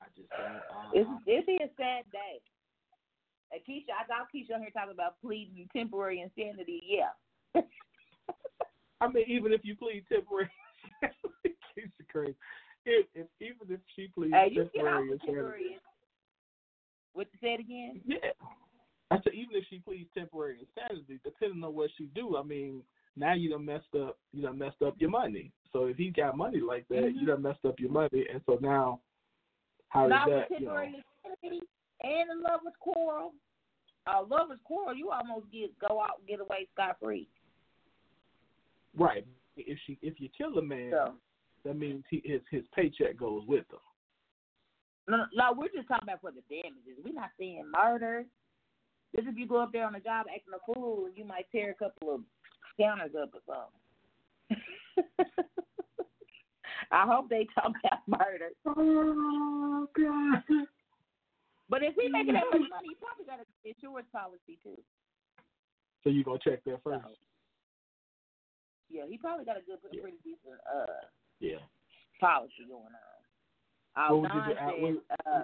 I 0.00 0.06
just 0.16 0.28
don't. 0.30 0.40
Uh, 0.40 0.90
It's 0.92 1.10
it'd 1.26 1.46
be 1.46 1.56
a 1.56 1.68
sad 1.76 2.04
day. 2.12 2.40
Uh, 3.52 3.58
Keisha, 3.68 3.92
I 3.92 4.06
got 4.06 4.28
Keisha 4.34 4.54
on 4.54 4.62
here 4.62 4.70
talking 4.70 4.92
about 4.92 5.20
pleading 5.20 5.68
temporary 5.72 6.20
insanity. 6.20 6.82
Yeah. 6.86 7.12
I 9.00 9.08
mean, 9.08 9.24
even 9.28 9.52
if 9.52 9.60
you 9.64 9.76
plead 9.76 10.04
temporary, 10.10 10.50
it's 11.74 11.92
crazy. 12.10 12.34
If, 12.86 13.06
if 13.14 13.26
even 13.40 13.74
if 13.74 13.80
she 13.96 14.08
pleads 14.14 14.34
Hey, 14.34 14.48
you 14.52 14.68
get 14.74 14.86
out 14.86 15.02
temporary 15.24 15.62
insanity. 15.62 15.78
What 17.12 17.28
you 17.32 17.38
said 17.40 17.60
again? 17.60 18.00
yeah. 18.06 18.18
I 19.10 19.16
said 19.22 19.34
even 19.34 19.54
if 19.54 19.64
she 19.70 19.78
pleads 19.78 20.08
temporary 20.16 20.58
insanity, 20.60 21.20
depending 21.22 21.62
on 21.62 21.74
what 21.74 21.90
she 21.96 22.06
do, 22.14 22.36
I 22.36 22.42
mean, 22.42 22.82
now 23.16 23.34
you 23.34 23.50
done 23.50 23.64
messed 23.64 23.94
up. 23.96 24.18
You 24.32 24.42
done 24.42 24.58
messed 24.58 24.82
up 24.82 24.94
your 24.98 25.10
money. 25.10 25.52
So 25.74 25.86
if 25.86 25.96
he 25.96 26.10
got 26.10 26.36
money 26.36 26.60
like 26.60 26.86
that, 26.88 27.02
Mm-hmm. 27.02 27.18
you 27.18 27.26
done 27.26 27.42
messed 27.42 27.64
up 27.66 27.78
your 27.80 27.90
money, 27.90 28.24
and 28.32 28.40
so 28.46 28.58
now, 28.62 29.00
how 29.88 30.06
Not 30.06 30.26
does 30.28 30.34
with 30.48 30.48
that? 30.48 30.60
You 30.60 30.66
know, 30.66 30.72
temporary 30.72 31.04
insanity 31.24 31.66
and 32.02 32.30
a 32.30 32.42
lover's 32.48 32.72
quarrel. 32.80 33.32
A 34.06 34.22
lover's 34.22 34.60
quarrel, 34.64 34.94
you 34.94 35.10
almost 35.10 35.50
get 35.50 35.70
go 35.80 36.00
out 36.00 36.18
and 36.20 36.28
get 36.28 36.38
away 36.40 36.68
scot 36.74 36.96
free. 37.02 37.26
right? 38.96 39.26
If 39.56 39.78
she 39.86 39.98
if 40.02 40.20
you 40.20 40.28
kill 40.36 40.56
a 40.58 40.62
man, 40.62 40.90
So 40.92 41.14
that 41.64 41.76
means 41.76 42.04
he, 42.10 42.22
his 42.24 42.40
his 42.50 42.62
paycheck 42.74 43.16
goes 43.16 43.42
with 43.46 43.64
him. 43.70 43.78
no, 45.08 45.24
no, 45.34 45.52
we're 45.56 45.68
just 45.74 45.88
talking 45.88 46.04
about 46.08 46.20
for 46.20 46.30
the 46.32 46.42
damages. 46.48 47.02
We're 47.04 47.14
not 47.14 47.30
saying 47.38 47.64
murder. 47.72 48.24
Just 49.16 49.28
if 49.28 49.36
you 49.36 49.46
go 49.48 49.56
up 49.62 49.72
there 49.72 49.86
on 49.86 49.92
the 49.94 50.00
job 50.00 50.26
acting 50.28 50.54
a 50.54 50.72
fool, 50.72 51.08
you 51.14 51.24
might 51.24 51.46
tear 51.50 51.70
a 51.70 51.74
couple 51.74 52.14
of 52.14 52.20
counters 52.78 53.12
up 53.20 53.30
or 53.34 53.40
something. 53.46 53.80
I 56.90 57.06
hope 57.06 57.28
they 57.28 57.46
talk 57.54 57.72
about 57.84 58.06
murder. 58.06 58.50
Oh 58.66 59.88
God. 59.96 60.42
But 61.68 61.82
if 61.82 61.94
he 61.98 62.08
making 62.08 62.34
that 62.34 62.44
much 62.52 62.68
money, 62.70 62.88
he 62.88 62.94
probably 63.00 63.24
got 63.24 63.40
an 63.40 63.46
insurance 63.64 64.08
policy 64.12 64.58
too. 64.62 64.78
So 66.02 66.10
you 66.10 66.22
gonna 66.24 66.38
check 66.38 66.62
that 66.64 66.82
first? 66.84 67.02
So, 67.02 67.10
yeah, 68.90 69.02
he 69.08 69.16
probably 69.16 69.44
got 69.44 69.56
a 69.56 69.60
good, 69.60 69.80
pretty 69.82 70.18
decent 70.22 70.60
uh 70.72 71.08
Yeah. 71.40 71.58
policy 72.20 72.64
going 72.68 72.82
on. 72.82 73.14
Aldon 73.96 74.30
uh, 74.30 74.46
said, 74.46 74.82
what- 74.82 75.04
uh, 75.26 75.42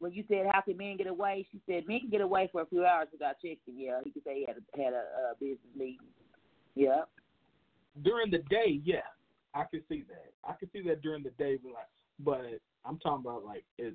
when 0.00 0.12
you 0.12 0.24
said 0.28 0.46
how 0.50 0.60
can 0.60 0.76
men 0.76 0.96
get 0.96 1.06
away, 1.06 1.46
she 1.50 1.60
said 1.66 1.86
men 1.86 2.00
can 2.00 2.10
get 2.10 2.20
away 2.20 2.48
for 2.52 2.62
a 2.62 2.66
few 2.66 2.84
hours 2.84 3.08
without 3.12 3.36
checking. 3.40 3.58
Yeah, 3.74 4.00
he 4.04 4.10
could 4.10 4.24
say 4.24 4.40
he 4.40 4.46
had 4.46 4.56
a, 4.56 4.82
had 4.82 4.92
a 4.92 4.98
uh, 4.98 5.34
business 5.40 5.58
meeting. 5.76 6.06
Yeah. 6.74 7.02
During 8.02 8.30
the 8.30 8.38
day, 8.50 8.80
yeah, 8.84 9.06
I 9.54 9.64
can 9.64 9.82
see 9.88 10.04
that. 10.08 10.32
I 10.48 10.54
can 10.58 10.70
see 10.72 10.82
that 10.88 11.02
during 11.02 11.22
the 11.22 11.30
day, 11.30 11.58
but 11.62 11.72
like, 11.72 11.86
but 12.20 12.60
I'm 12.84 12.98
talking 12.98 13.24
about 13.24 13.44
like 13.44 13.64
it 13.78 13.94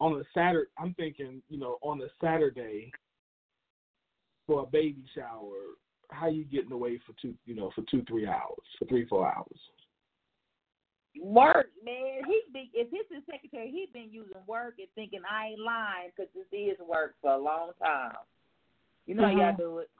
on 0.00 0.18
a 0.20 0.24
Saturday. 0.34 0.70
I'm 0.78 0.94
thinking, 0.94 1.42
you 1.48 1.58
know, 1.58 1.78
on 1.82 2.00
a 2.02 2.08
Saturday 2.20 2.92
for 4.46 4.62
a 4.62 4.66
baby 4.66 5.04
shower. 5.14 5.76
How 6.10 6.28
you 6.28 6.44
getting 6.44 6.72
away 6.72 7.00
for 7.06 7.14
two, 7.22 7.34
you 7.46 7.54
know, 7.54 7.70
for 7.74 7.82
two, 7.90 8.04
three 8.06 8.26
hours, 8.26 8.62
for 8.78 8.84
three, 8.84 9.06
four 9.06 9.26
hours? 9.26 9.58
Work, 11.18 11.68
man. 11.84 12.22
He 12.26 12.42
be 12.52 12.70
if 12.74 12.88
he's 12.90 13.00
his 13.10 13.22
secretary, 13.30 13.70
he 13.70 13.88
been 13.92 14.10
using 14.10 14.32
work 14.46 14.74
and 14.78 14.88
thinking 14.94 15.20
I 15.30 15.48
ain't 15.48 15.60
lying 15.60 16.10
because 16.14 16.30
this 16.34 16.46
is 16.52 16.78
work 16.86 17.14
for 17.22 17.32
a 17.32 17.38
long 17.38 17.72
time. 17.82 18.12
You 19.06 19.14
know 19.14 19.24
how 19.24 19.30
y'all 19.30 19.52
Mhm. 19.52 19.56
do 19.58 19.78
it. 19.78 19.90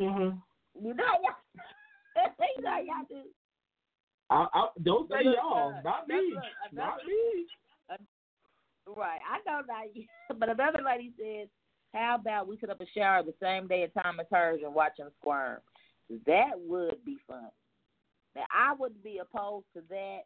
Mm-hmm. 0.00 0.86
You 0.86 0.94
know 0.94 1.04
y'all. 1.04 1.36
you 2.56 2.62
know 2.62 2.78
y'all 2.78 3.06
do. 3.08 3.22
I, 4.30 4.46
I 4.52 4.66
don't 4.82 5.08
say 5.10 5.24
look, 5.24 5.36
y'all, 5.36 5.74
uh, 5.76 5.82
not 5.82 6.08
me, 6.08 6.32
look, 6.34 6.44
not 6.72 6.96
me. 7.06 7.46
Right, 8.86 9.20
I 9.22 9.38
know 9.46 9.62
that. 9.66 9.84
But 10.38 10.48
another 10.48 10.80
lady 10.84 11.12
said, 11.18 11.48
"How 11.94 12.16
about 12.18 12.48
we 12.48 12.58
set 12.58 12.70
up 12.70 12.80
a 12.80 12.86
shower 12.96 13.22
the 13.22 13.34
same 13.40 13.66
day 13.68 13.82
and 13.82 13.92
time 13.94 14.18
as 14.18 14.26
hers 14.30 14.60
and 14.64 14.74
watch 14.74 14.92
them 14.98 15.10
squirm? 15.20 15.58
That 16.26 16.52
would 16.56 17.04
be 17.04 17.16
fun. 17.26 17.48
Now 18.34 18.44
I 18.50 18.74
wouldn't 18.74 19.04
be 19.04 19.18
opposed 19.18 19.66
to 19.74 19.82
that, 19.90 20.20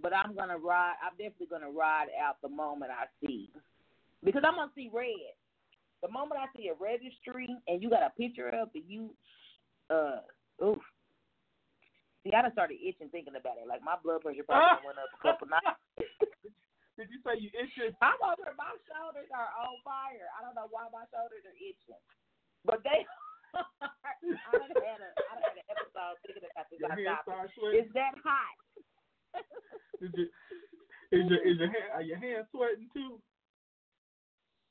but 0.00 0.14
I'm 0.14 0.34
gonna 0.34 0.58
ride. 0.58 0.94
I'm 1.02 1.16
definitely 1.18 1.48
gonna 1.50 1.70
ride 1.70 2.08
out 2.22 2.36
the 2.42 2.48
moment 2.48 2.92
I 2.92 3.06
see, 3.24 3.50
because 4.24 4.42
I'm 4.46 4.54
gonna 4.54 4.70
see 4.74 4.90
red. 4.92 5.34
The 6.02 6.10
moment 6.10 6.40
I 6.40 6.46
see 6.56 6.68
a 6.68 6.74
registry 6.74 7.48
and 7.68 7.82
you 7.82 7.90
got 7.90 8.02
a 8.02 8.10
picture 8.16 8.54
up 8.54 8.70
and 8.74 8.84
you, 8.88 9.10
uh, 9.90 10.20
oof. 10.62 10.82
See, 12.22 12.32
I 12.36 12.44
done 12.44 12.52
started 12.52 12.76
itching 12.84 13.08
thinking 13.08 13.36
about 13.36 13.56
it. 13.56 13.64
Like 13.64 13.80
my 13.80 13.96
blood 13.96 14.20
pressure 14.20 14.44
probably 14.44 14.84
went 14.84 15.00
up 15.00 15.08
a 15.08 15.20
couple 15.24 15.48
nights. 15.56 15.80
Did 17.00 17.08
you 17.08 17.16
say 17.24 17.40
you 17.40 17.48
itching? 17.56 17.96
I'm 18.04 18.20
over. 18.20 18.52
My 18.60 18.76
shoulders 18.84 19.32
are 19.32 19.48
on 19.56 19.80
fire. 19.80 20.28
I 20.36 20.44
don't 20.44 20.52
know 20.52 20.68
why 20.68 20.92
my 20.92 21.08
shoulders 21.08 21.40
are 21.48 21.56
itching, 21.56 22.02
but 22.68 22.84
they. 22.84 23.08
I 23.56 24.52
done 24.52 24.68
had 24.76 25.00
a 25.00 25.10
I 25.16 25.32
done 25.40 25.48
had 25.48 25.56
an 25.58 25.66
episode 25.72 26.20
thinking 26.22 26.44
about 26.44 26.68
this 26.68 26.76
Your 26.78 26.92
on 26.92 27.00
hands 27.00 27.24
topic. 27.24 27.56
sweating. 27.56 27.78
It's 27.80 27.92
that 27.96 28.14
hot. 28.20 28.56
Did 30.00 30.12
you 30.12 30.26
Is 31.10 31.24
your 31.32 31.40
is 31.40 31.56
your 31.56 31.72
hand 31.72 31.90
are 31.96 32.04
your 32.04 32.20
hands 32.20 32.46
sweating 32.52 32.86
too? 32.92 33.16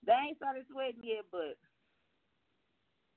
They 0.06 0.14
ain't 0.16 0.38
started 0.38 0.64
sweating 0.70 1.02
yet, 1.04 1.26
but 1.34 1.58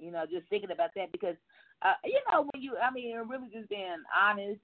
you 0.01 0.11
know, 0.11 0.25
just 0.27 0.49
thinking 0.51 0.73
about 0.73 0.91
that 0.97 1.13
because 1.13 1.37
uh, 1.85 1.95
you 2.05 2.21
know 2.31 2.47
when 2.53 2.63
you, 2.63 2.77
I 2.77 2.93
mean, 2.93 3.17
really 3.29 3.49
just 3.53 3.69
being 3.69 4.03
honest. 4.15 4.61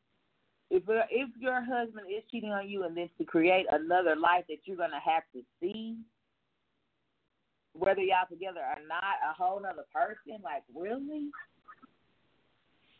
If 0.70 0.82
if 0.86 1.30
your 1.38 1.64
husband 1.64 2.06
is 2.14 2.22
cheating 2.30 2.52
on 2.52 2.68
you, 2.68 2.84
and 2.84 2.96
then 2.96 3.08
to 3.18 3.24
create 3.24 3.66
another 3.70 4.14
life 4.16 4.44
that 4.48 4.58
you're 4.64 4.76
gonna 4.76 5.00
have 5.04 5.22
to 5.34 5.42
see, 5.60 5.96
whether 7.72 8.02
y'all 8.02 8.28
together 8.28 8.60
or 8.60 8.76
not, 8.86 9.22
a 9.24 9.32
whole 9.32 9.60
nother 9.60 9.86
person, 9.92 10.42
like 10.44 10.62
really, 10.74 11.30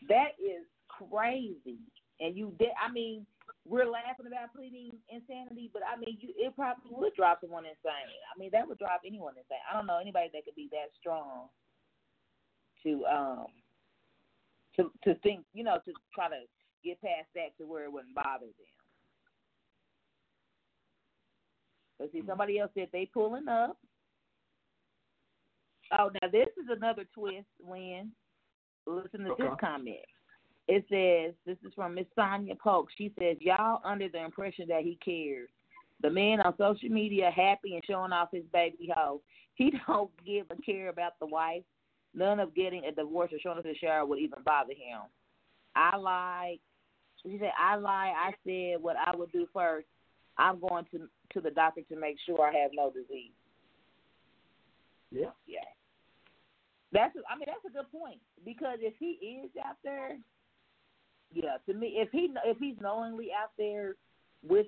that 0.09 0.33
is 0.41 0.65
crazy. 0.89 1.79
And 2.21 2.37
you 2.37 2.53
did, 2.59 2.71
I 2.83 2.91
mean, 2.91 3.27
we're 3.69 3.87
laughing 3.87 4.27
about 4.27 4.55
pleading 4.57 4.91
insanity, 5.13 5.71
but 5.73 5.83
I 5.85 6.01
mean, 6.01 6.17
you 6.21 6.31
it 6.37 6.57
probably 6.57 6.91
would 6.91 7.15
drive 7.15 7.37
someone 7.41 7.65
insane. 7.67 8.17
I 8.35 8.39
mean, 8.39 8.51
that 8.53 8.67
would 8.67 8.79
drive 8.79 9.01
anyone 9.07 9.35
insane. 9.37 9.63
I 9.71 9.77
don't 9.77 9.87
know 9.87 10.01
anybody 10.01 10.31
that 10.33 10.45
could 10.45 10.57
be 10.57 10.69
that 10.73 10.89
strong 10.99 11.49
to 12.83 13.05
um 13.05 13.47
to 14.79 14.91
to 15.05 15.15
think, 15.21 15.45
you 15.53 15.65
know, 15.65 15.79
to 15.85 15.93
try 16.15 16.29
to 16.29 16.41
get 16.85 17.01
past 17.01 17.29
that 17.35 17.57
to 17.59 17.67
where 17.67 17.85
it 17.85 17.93
wouldn't 17.93 18.15
bother 18.15 18.47
them. 18.47 18.53
But 21.99 22.13
see, 22.13 22.21
hmm. 22.21 22.29
somebody 22.29 22.59
else 22.59 22.71
said 22.75 22.89
they 22.93 23.11
pulling 23.13 23.49
up. 23.49 23.77
Oh, 25.99 26.11
now 26.21 26.29
this 26.31 26.49
is 26.59 26.69
another 26.71 27.05
twist. 27.15 27.47
When 27.61 28.13
listen 28.87 29.21
to 29.25 29.35
this 29.39 29.49
comment. 29.61 29.97
It 30.67 30.85
says, 30.91 31.35
this 31.47 31.57
is 31.67 31.73
from 31.75 31.95
Miss 31.95 32.07
Sonia 32.15 32.55
Polk. 32.63 32.89
She 32.97 33.13
says, 33.19 33.37
Y'all 33.41 33.81
under 33.85 34.09
the 34.09 34.23
impression 34.23 34.67
that 34.69 34.83
he 34.83 34.99
cares. 35.03 35.49
The 36.03 36.11
man 36.11 36.41
on 36.41 36.55
social 36.59 36.91
media 36.91 37.31
happy 37.35 37.75
and 37.75 37.83
showing 37.87 38.13
off 38.13 38.29
his 38.33 38.45
baby 38.53 38.91
hoe. 38.95 39.23
He 39.55 39.73
don't 39.87 40.11
give 40.25 40.47
a 40.51 40.61
care 40.63 40.91
about 40.91 41.13
the 41.21 41.27
wife. 41.27 41.63
None 42.15 42.41
of 42.41 42.55
getting 42.55 42.85
a 42.85 42.93
divorce 42.93 43.31
or 43.33 43.39
showing 43.39 43.59
up 43.59 43.65
to 43.65 43.71
the 43.71 43.79
shower 43.79 44.07
would 44.07 44.19
even 44.19 44.43
bother 44.45 44.73
him. 44.73 45.03
I 45.77 45.97
lied. 45.97 46.59
She 47.23 47.39
said, 47.39 47.53
I 47.59 47.77
lied. 47.77 48.15
I 48.17 48.31
said 48.45 48.83
what 48.83 48.97
I 48.97 49.17
would 49.17 49.33
do 49.33 49.47
first. 49.53 49.87
I'm 50.39 50.61
going 50.61 50.87
to 50.93 51.09
to 51.35 51.41
the 51.41 51.51
doctor 51.51 51.83
to 51.83 51.97
make 51.97 52.17
sure 52.25 52.41
I 52.43 52.57
have 52.59 52.71
no 52.73 52.91
disease. 52.91 53.33
Yeah. 55.11 55.31
Yeah. 55.47 55.59
That's 56.93 57.15
I 57.31 57.37
mean 57.37 57.47
that's 57.47 57.65
a 57.67 57.77
good 57.77 57.91
point 57.93 58.21
because 58.45 58.79
if 58.81 58.95
he 58.99 59.43
is 59.45 59.51
out 59.65 59.77
there, 59.85 60.17
yeah, 61.33 61.57
to 61.67 61.75
me 61.75 61.95
if 61.97 62.09
he 62.11 62.33
if 62.45 62.57
he's 62.59 62.77
knowingly 62.81 63.29
out 63.33 63.51
there 63.59 63.97
with 64.47 64.67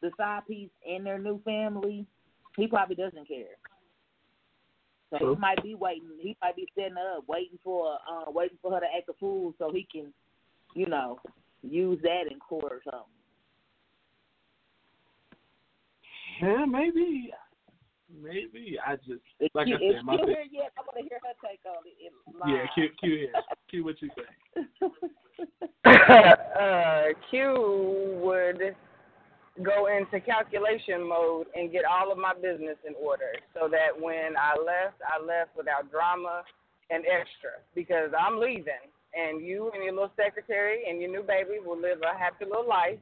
the 0.00 0.10
side 0.16 0.42
piece 0.46 0.70
and 0.88 1.04
their 1.04 1.18
new 1.18 1.40
family, 1.42 2.06
he 2.56 2.66
probably 2.68 2.94
doesn't 2.94 3.26
care. 3.26 3.56
So 5.10 5.18
True. 5.18 5.34
he 5.34 5.40
might 5.40 5.62
be 5.62 5.74
waiting. 5.74 6.08
He 6.20 6.36
might 6.42 6.56
be 6.56 6.66
setting 6.74 6.96
up, 6.98 7.24
waiting 7.28 7.58
for 7.64 7.94
uh, 8.10 8.30
waiting 8.30 8.58
for 8.60 8.72
her 8.72 8.80
to 8.80 8.86
act 8.86 9.08
a 9.08 9.14
fool 9.18 9.54
so 9.58 9.70
he 9.72 9.86
can, 9.90 10.12
you 10.74 10.86
know, 10.86 11.18
use 11.62 11.98
that 12.02 12.24
in 12.30 12.38
court 12.38 12.64
or 12.72 12.80
something. 12.84 13.06
Yeah, 16.42 16.64
maybe. 16.66 17.32
Maybe. 18.22 18.78
I 18.86 18.96
just 18.96 19.20
If 19.40 19.54
like 19.54 19.66
you, 19.68 19.76
I 19.76 19.78
said, 19.96 20.02
my 20.04 20.12
you 20.14 20.18
thing- 20.20 20.28
here 20.28 20.44
yet, 20.50 20.72
I 20.78 20.80
want 20.82 20.96
to 20.98 21.02
hear 21.02 21.18
her 21.22 21.34
take 21.46 21.60
on 21.66 21.82
it. 21.84 21.96
in 22.00 22.12
Yeah, 22.50 22.60
live. 22.62 22.68
Q 22.74 22.88
Q 23.00 23.16
here. 23.16 23.32
Q 23.70 23.84
what 23.84 24.00
you 24.00 24.10
think? 24.14 24.92
uh, 25.84 27.02
Q 27.30 28.18
would 28.22 28.76
go 29.62 29.86
into 29.86 30.20
calculation 30.20 31.06
mode 31.06 31.46
and 31.54 31.72
get 31.72 31.84
all 31.84 32.12
of 32.12 32.18
my 32.18 32.34
business 32.34 32.76
in 32.86 32.94
order 33.00 33.32
so 33.54 33.68
that 33.68 33.90
when 33.98 34.36
I 34.36 34.54
left, 34.58 35.00
I 35.02 35.22
left 35.22 35.56
without 35.56 35.90
drama 35.90 36.42
and 36.90 37.04
extra 37.04 37.60
because 37.74 38.10
I'm 38.18 38.38
leaving 38.38 38.86
and 39.14 39.44
you 39.44 39.70
and 39.74 39.82
your 39.82 39.92
little 39.92 40.12
secretary 40.16 40.84
and 40.88 41.00
your 41.00 41.10
new 41.10 41.22
baby 41.22 41.58
will 41.64 41.80
live 41.80 41.98
a 42.02 42.16
happy 42.16 42.44
little 42.44 42.68
life. 42.68 42.98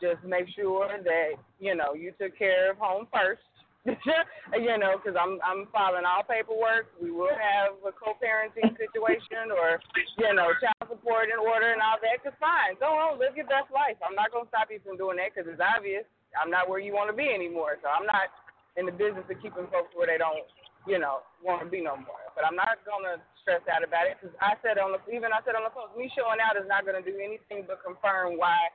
Just 0.00 0.22
make 0.24 0.46
sure 0.54 0.88
that, 1.02 1.30
you 1.58 1.74
know, 1.74 1.94
you 1.94 2.12
took 2.20 2.36
care 2.36 2.70
of 2.70 2.78
home 2.78 3.08
first. 3.12 3.40
you 4.66 4.74
know, 4.78 4.98
because 4.98 5.14
I'm 5.14 5.38
I'm 5.46 5.70
filing 5.70 6.02
all 6.02 6.26
paperwork. 6.26 6.90
We 6.98 7.14
will 7.14 7.30
have 7.30 7.78
a 7.86 7.94
co-parenting 7.94 8.74
situation, 8.82 9.54
or 9.54 9.78
you 10.18 10.30
know, 10.34 10.50
child 10.58 10.90
support 10.90 11.30
in 11.30 11.38
order 11.38 11.70
and 11.70 11.78
all 11.78 11.98
that. 12.02 12.18
Cause 12.26 12.34
fine, 12.42 12.74
go 12.82 12.90
on, 12.90 13.22
live 13.22 13.38
your 13.38 13.46
best 13.46 13.70
life. 13.70 13.94
I'm 14.02 14.18
not 14.18 14.34
gonna 14.34 14.50
stop 14.50 14.74
you 14.74 14.82
from 14.82 14.98
doing 14.98 15.22
that 15.22 15.30
because 15.30 15.46
it's 15.46 15.62
obvious. 15.62 16.02
I'm 16.34 16.50
not 16.50 16.66
where 16.66 16.82
you 16.82 16.92
want 16.92 17.08
to 17.14 17.16
be 17.16 17.30
anymore. 17.30 17.78
So 17.80 17.86
I'm 17.86 18.04
not 18.04 18.28
in 18.74 18.90
the 18.90 18.94
business 18.94 19.24
of 19.30 19.38
keeping 19.38 19.70
folks 19.72 19.94
where 19.96 20.10
they 20.10 20.18
don't, 20.18 20.44
you 20.84 20.98
know, 20.98 21.24
want 21.40 21.62
to 21.62 21.68
be 21.70 21.80
no 21.80 21.96
more. 21.96 22.26
But 22.34 22.44
I'm 22.44 22.58
not 22.58 22.82
gonna 22.82 23.22
stress 23.40 23.62
out 23.70 23.86
about 23.86 24.10
it 24.10 24.18
because 24.18 24.34
I 24.42 24.58
said 24.66 24.82
on 24.82 24.98
the 24.98 25.00
even 25.14 25.30
I 25.30 25.38
said 25.46 25.54
on 25.54 25.62
the 25.62 25.70
post, 25.70 25.94
me 25.94 26.10
showing 26.10 26.42
out 26.42 26.58
is 26.58 26.66
not 26.66 26.82
gonna 26.82 27.06
do 27.06 27.14
anything 27.22 27.62
but 27.70 27.86
confirm 27.86 28.34
why 28.34 28.74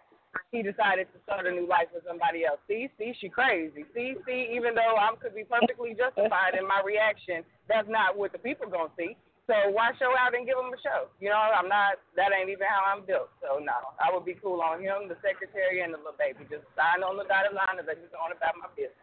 he 0.51 0.63
decided 0.63 1.07
to 1.11 1.17
start 1.23 1.47
a 1.47 1.51
new 1.51 1.67
life 1.67 1.91
with 1.91 2.03
somebody 2.07 2.43
else. 2.47 2.59
See, 2.67 2.88
see, 2.95 3.11
she 3.19 3.27
crazy. 3.27 3.84
See, 3.95 4.15
see, 4.23 4.51
even 4.55 4.75
though 4.75 4.95
I 4.95 5.11
could 5.19 5.36
be 5.36 5.43
perfectly 5.43 5.95
justified 5.95 6.55
in 6.55 6.67
my 6.67 6.79
reaction, 6.84 7.43
that's 7.67 7.88
not 7.88 8.15
what 8.15 8.32
the 8.32 8.39
people 8.39 8.67
gonna 8.67 8.91
see. 8.95 9.15
So 9.49 9.57
why 9.75 9.91
show 9.99 10.15
out 10.15 10.32
and 10.32 10.47
give 10.47 10.55
them 10.55 10.71
a 10.71 10.79
show? 10.79 11.11
You 11.19 11.34
know, 11.34 11.39
I'm 11.39 11.67
not. 11.67 11.99
That 12.15 12.32
ain't 12.32 12.47
even 12.47 12.63
how 12.63 12.88
I'm 12.88 13.03
built. 13.03 13.27
So 13.43 13.59
no, 13.59 13.95
I 13.99 14.07
would 14.13 14.23
be 14.23 14.39
cool 14.39 14.63
on 14.63 14.79
him, 14.79 15.11
the 15.11 15.19
secretary, 15.19 15.84
and 15.84 15.91
the 15.91 15.99
little 15.99 16.15
baby. 16.15 16.47
Just 16.47 16.63
sign 16.77 17.03
on 17.03 17.19
the 17.19 17.27
dotted 17.27 17.51
line 17.51 17.75
and 17.75 17.84
let 17.84 17.99
me 17.99 18.07
go 18.07 18.21
on 18.23 18.32
about 18.32 18.55
my 18.55 18.71
business. 18.77 18.95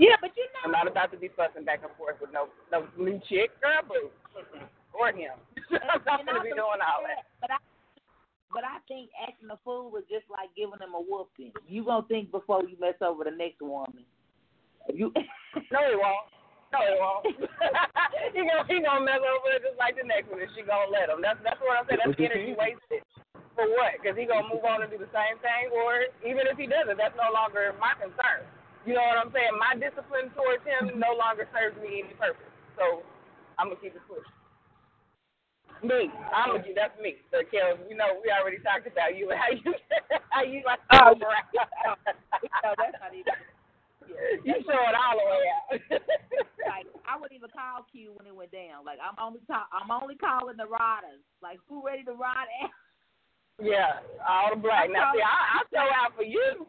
Yeah, 0.00 0.16
but 0.22 0.32
you 0.38 0.48
know, 0.56 0.70
I'm 0.70 0.74
not 0.74 0.88
about 0.88 1.12
to 1.12 1.18
be 1.20 1.28
fussing 1.34 1.68
back 1.68 1.84
and 1.84 1.92
forth 2.00 2.18
with 2.24 2.32
no 2.32 2.48
no 2.72 2.88
new 2.96 3.20
chick, 3.28 3.52
girl, 3.60 3.84
boo, 3.84 4.08
or 4.96 5.12
him. 5.12 5.36
I'm 5.92 6.02
not 6.06 6.24
gonna 6.24 6.40
be 6.40 6.54
doing 6.54 6.80
all 6.80 7.04
that. 7.04 7.28
But 7.42 7.50
I, 7.52 7.58
but 8.54 8.62
I 8.62 8.78
think 8.86 9.10
acting 9.18 9.50
a 9.50 9.58
fool 9.66 9.90
was 9.90 10.06
just 10.06 10.30
like 10.30 10.54
giving 10.54 10.78
them 10.78 10.94
a 10.94 11.02
whooping. 11.02 11.50
You 11.66 11.82
gonna 11.82 12.06
think 12.06 12.30
before 12.30 12.62
you 12.62 12.78
mess 12.78 12.94
over 13.02 13.26
the 13.26 13.34
next 13.34 13.58
woman. 13.58 14.06
If 14.86 14.94
you, 14.94 15.10
No, 15.74 15.82
he 15.90 15.98
won't. 15.98 16.30
No, 16.70 16.78
he 16.86 16.94
won't. 17.02 17.22
he 18.34 18.40
gonna 18.46 18.64
he 18.70 18.78
gonna 18.78 19.02
mess 19.02 19.22
over 19.26 19.50
it 19.58 19.66
just 19.66 19.78
like 19.78 19.98
the 19.98 20.06
next 20.06 20.30
one, 20.30 20.38
and 20.38 20.50
she 20.54 20.62
gonna 20.62 20.86
let 20.86 21.10
him. 21.10 21.18
That's 21.18 21.42
that's 21.42 21.58
what 21.58 21.82
I'm 21.82 21.86
saying. 21.90 22.02
That's 22.06 22.14
energy 22.14 22.54
wasted. 22.54 23.02
For 23.58 23.66
what? 23.74 23.98
Because 23.98 24.14
he 24.18 24.26
gonna 24.26 24.50
move 24.50 24.66
on 24.66 24.82
and 24.82 24.90
do 24.90 24.98
the 24.98 25.10
same 25.10 25.38
thing, 25.42 25.70
or 25.70 26.10
even 26.22 26.46
if 26.50 26.58
he 26.58 26.66
doesn't, 26.66 26.98
that's 26.98 27.14
no 27.14 27.30
longer 27.30 27.74
my 27.78 27.94
concern. 27.98 28.46
You 28.82 28.98
know 28.98 29.06
what 29.06 29.18
I'm 29.18 29.30
saying? 29.30 29.54
My 29.54 29.78
discipline 29.78 30.34
towards 30.34 30.66
him 30.66 30.98
no 30.98 31.14
longer 31.14 31.46
serves 31.54 31.78
me 31.78 32.02
any 32.02 32.14
purpose. 32.18 32.50
So 32.74 33.06
I'm 33.58 33.70
gonna 33.70 33.78
keep 33.78 33.94
it 33.94 34.02
pushing. 34.10 34.33
Me, 35.84 36.08
I'm 36.32 36.56
a, 36.56 36.64
that's 36.72 36.96
me. 36.96 37.20
So 37.28 37.44
Kel, 37.52 37.76
you 37.88 37.96
know 37.96 38.16
we 38.24 38.32
already 38.32 38.56
talked 38.64 38.88
about 38.88 39.12
you 39.12 39.28
and 39.28 39.36
how 39.36 39.52
you 39.52 39.70
how 40.32 40.40
you 40.42 40.64
like 40.64 40.80
to 40.88 40.96
Oh, 40.96 41.12
around. 41.12 41.52
no, 42.64 42.72
that's 42.80 42.96
not 43.04 43.12
even. 43.12 43.36
you 44.48 44.54
show 44.64 44.80
it 44.80 44.96
all 44.96 45.16
the 45.20 45.26
way 45.28 45.44
out. 45.52 46.00
Like 46.64 46.88
I 47.04 47.20
wouldn't 47.20 47.36
even 47.36 47.52
call 47.52 47.84
Q 47.92 48.16
when 48.16 48.24
it 48.24 48.34
went 48.34 48.48
down. 48.50 48.88
Like 48.88 48.96
I'm 48.96 49.12
only 49.20 49.44
call, 49.44 49.68
I'm 49.68 49.92
only 49.92 50.16
calling 50.16 50.56
the 50.56 50.64
riders. 50.64 51.20
Like 51.44 51.60
who 51.68 51.84
ready 51.84 52.02
to 52.08 52.16
ride 52.16 52.48
out? 52.64 52.72
Yeah, 53.60 54.00
all 54.24 54.56
the 54.56 54.56
black. 54.56 54.88
Now, 54.88 55.12
see, 55.12 55.20
I, 55.20 55.60
I 55.60 55.68
show 55.68 55.84
out 55.92 56.16
for 56.16 56.24
you. 56.24 56.64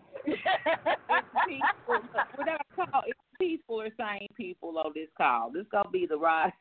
peaceful. 1.48 2.04
We're 2.38 2.46
not 2.46 2.62
call 2.76 3.08
it's 3.08 3.20
peaceful 3.40 3.82
or 3.82 3.90
sane 3.98 4.28
people 4.36 4.78
on 4.78 4.92
this 4.94 5.08
call. 5.18 5.50
This 5.56 5.66
gonna 5.72 5.90
be 5.90 6.06
the 6.06 6.18
ride. 6.18 6.52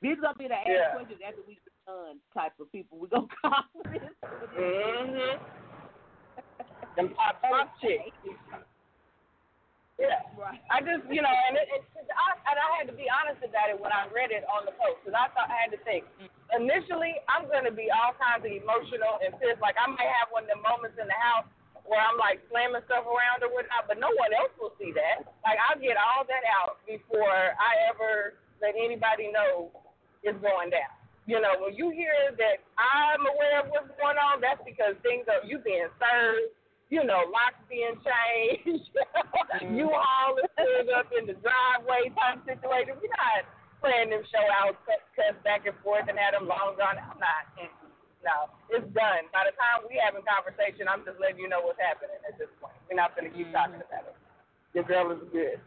This 0.00 0.16
gonna 0.22 0.38
be 0.38 0.46
the 0.46 0.54
ask 0.54 0.94
questions 0.94 1.20
after 1.26 1.42
we 1.46 1.58
done 1.86 2.18
type 2.34 2.52
of 2.58 2.70
people. 2.74 2.98
We 2.98 3.06
gonna 3.08 3.30
call 3.40 3.62
this. 3.86 4.02
mm-hmm. 4.58 5.38
Them 6.98 7.14
pop 7.14 7.38
pop 7.46 7.70
chicks. 7.80 8.10
Yeah. 9.96 10.20
Right. 10.36 10.60
I 10.68 10.84
just, 10.84 11.08
you 11.08 11.24
know, 11.24 11.32
and 11.32 11.56
it, 11.56 11.72
it 11.72 11.80
I, 12.12 12.36
and 12.52 12.58
I 12.60 12.68
had 12.76 12.84
to 12.92 12.96
be 12.98 13.08
honest 13.08 13.40
about 13.40 13.72
it 13.72 13.80
when 13.80 13.88
I 13.96 14.04
read 14.12 14.28
it 14.28 14.44
on 14.44 14.68
the 14.68 14.76
post, 14.76 15.00
because 15.00 15.16
I 15.16 15.32
thought 15.32 15.48
I 15.48 15.56
had 15.56 15.72
to 15.72 15.80
think. 15.88 16.04
Initially, 16.52 17.16
I'm 17.32 17.48
going 17.48 17.64
to 17.64 17.72
be 17.72 17.88
all 17.88 18.12
kinds 18.12 18.44
of 18.44 18.52
emotional 18.52 19.16
and 19.24 19.32
pissed. 19.40 19.64
Like 19.64 19.80
I 19.80 19.88
might 19.88 20.10
have 20.20 20.28
one 20.28 20.44
of 20.44 20.52
them 20.52 20.60
moments 20.60 21.00
in 21.00 21.08
the 21.08 21.16
house 21.16 21.48
where 21.88 22.02
I'm 22.02 22.20
like 22.20 22.44
slamming 22.52 22.84
stuff 22.84 23.08
around 23.08 23.40
or 23.40 23.48
whatnot, 23.48 23.88
but 23.88 23.96
no 23.96 24.12
one 24.20 24.36
else 24.36 24.52
will 24.60 24.76
see 24.76 24.92
that. 24.92 25.24
Like 25.46 25.56
I'll 25.64 25.80
get 25.80 25.96
all 25.96 26.28
that 26.28 26.44
out 26.44 26.82
before 26.84 27.56
I 27.56 27.88
ever 27.88 28.36
let 28.60 28.76
anybody 28.76 29.32
know 29.32 29.72
it's 30.20 30.36
going 30.44 30.74
down. 30.74 30.95
You 31.26 31.42
know, 31.42 31.58
when 31.58 31.74
you 31.74 31.90
hear 31.90 32.14
that 32.38 32.62
I'm 32.78 33.26
aware 33.26 33.60
of 33.60 33.66
what's 33.74 33.90
going 33.98 34.14
on, 34.14 34.38
that's 34.38 34.62
because 34.62 34.94
things 35.02 35.26
are 35.26 35.42
you 35.42 35.58
being 35.58 35.90
served 35.98 36.54
you 36.88 37.02
know, 37.02 37.26
locks 37.34 37.58
being 37.66 37.98
changed, 37.98 38.94
you 39.74 39.90
mm-hmm. 39.90 39.90
all 39.90 40.38
is 40.38 40.50
pulled 40.54 40.90
up 40.94 41.10
in 41.10 41.26
the 41.26 41.34
driveway 41.42 42.14
type 42.14 42.38
situation. 42.46 42.94
We're 43.02 43.10
not 43.10 43.42
playing 43.82 44.14
them 44.14 44.22
show 44.30 44.46
out, 44.54 44.78
cut, 44.86 45.02
cut 45.18 45.34
back 45.42 45.66
and 45.66 45.74
forth 45.82 46.06
and 46.06 46.14
have 46.14 46.38
them 46.38 46.46
long 46.46 46.78
drawn. 46.78 46.94
I'm 46.94 47.18
not. 47.18 47.44
no, 48.22 48.54
it's 48.70 48.86
done. 48.94 49.26
By 49.34 49.50
the 49.50 49.54
time 49.58 49.82
we 49.90 49.98
having 49.98 50.22
conversation, 50.22 50.86
I'm 50.86 51.02
just 51.02 51.18
letting 51.18 51.42
you 51.42 51.50
know 51.50 51.66
what's 51.66 51.82
happening 51.82 52.22
at 52.22 52.38
this 52.38 52.50
point. 52.62 52.78
We're 52.86 52.98
not 53.02 53.18
gonna 53.18 53.34
keep 53.34 53.50
mm-hmm. 53.50 53.58
talking 53.58 53.82
about 53.82 54.06
it. 54.06 54.16
Your 54.70 54.86
girl 54.86 55.10
is 55.10 55.22
good. 55.34 55.58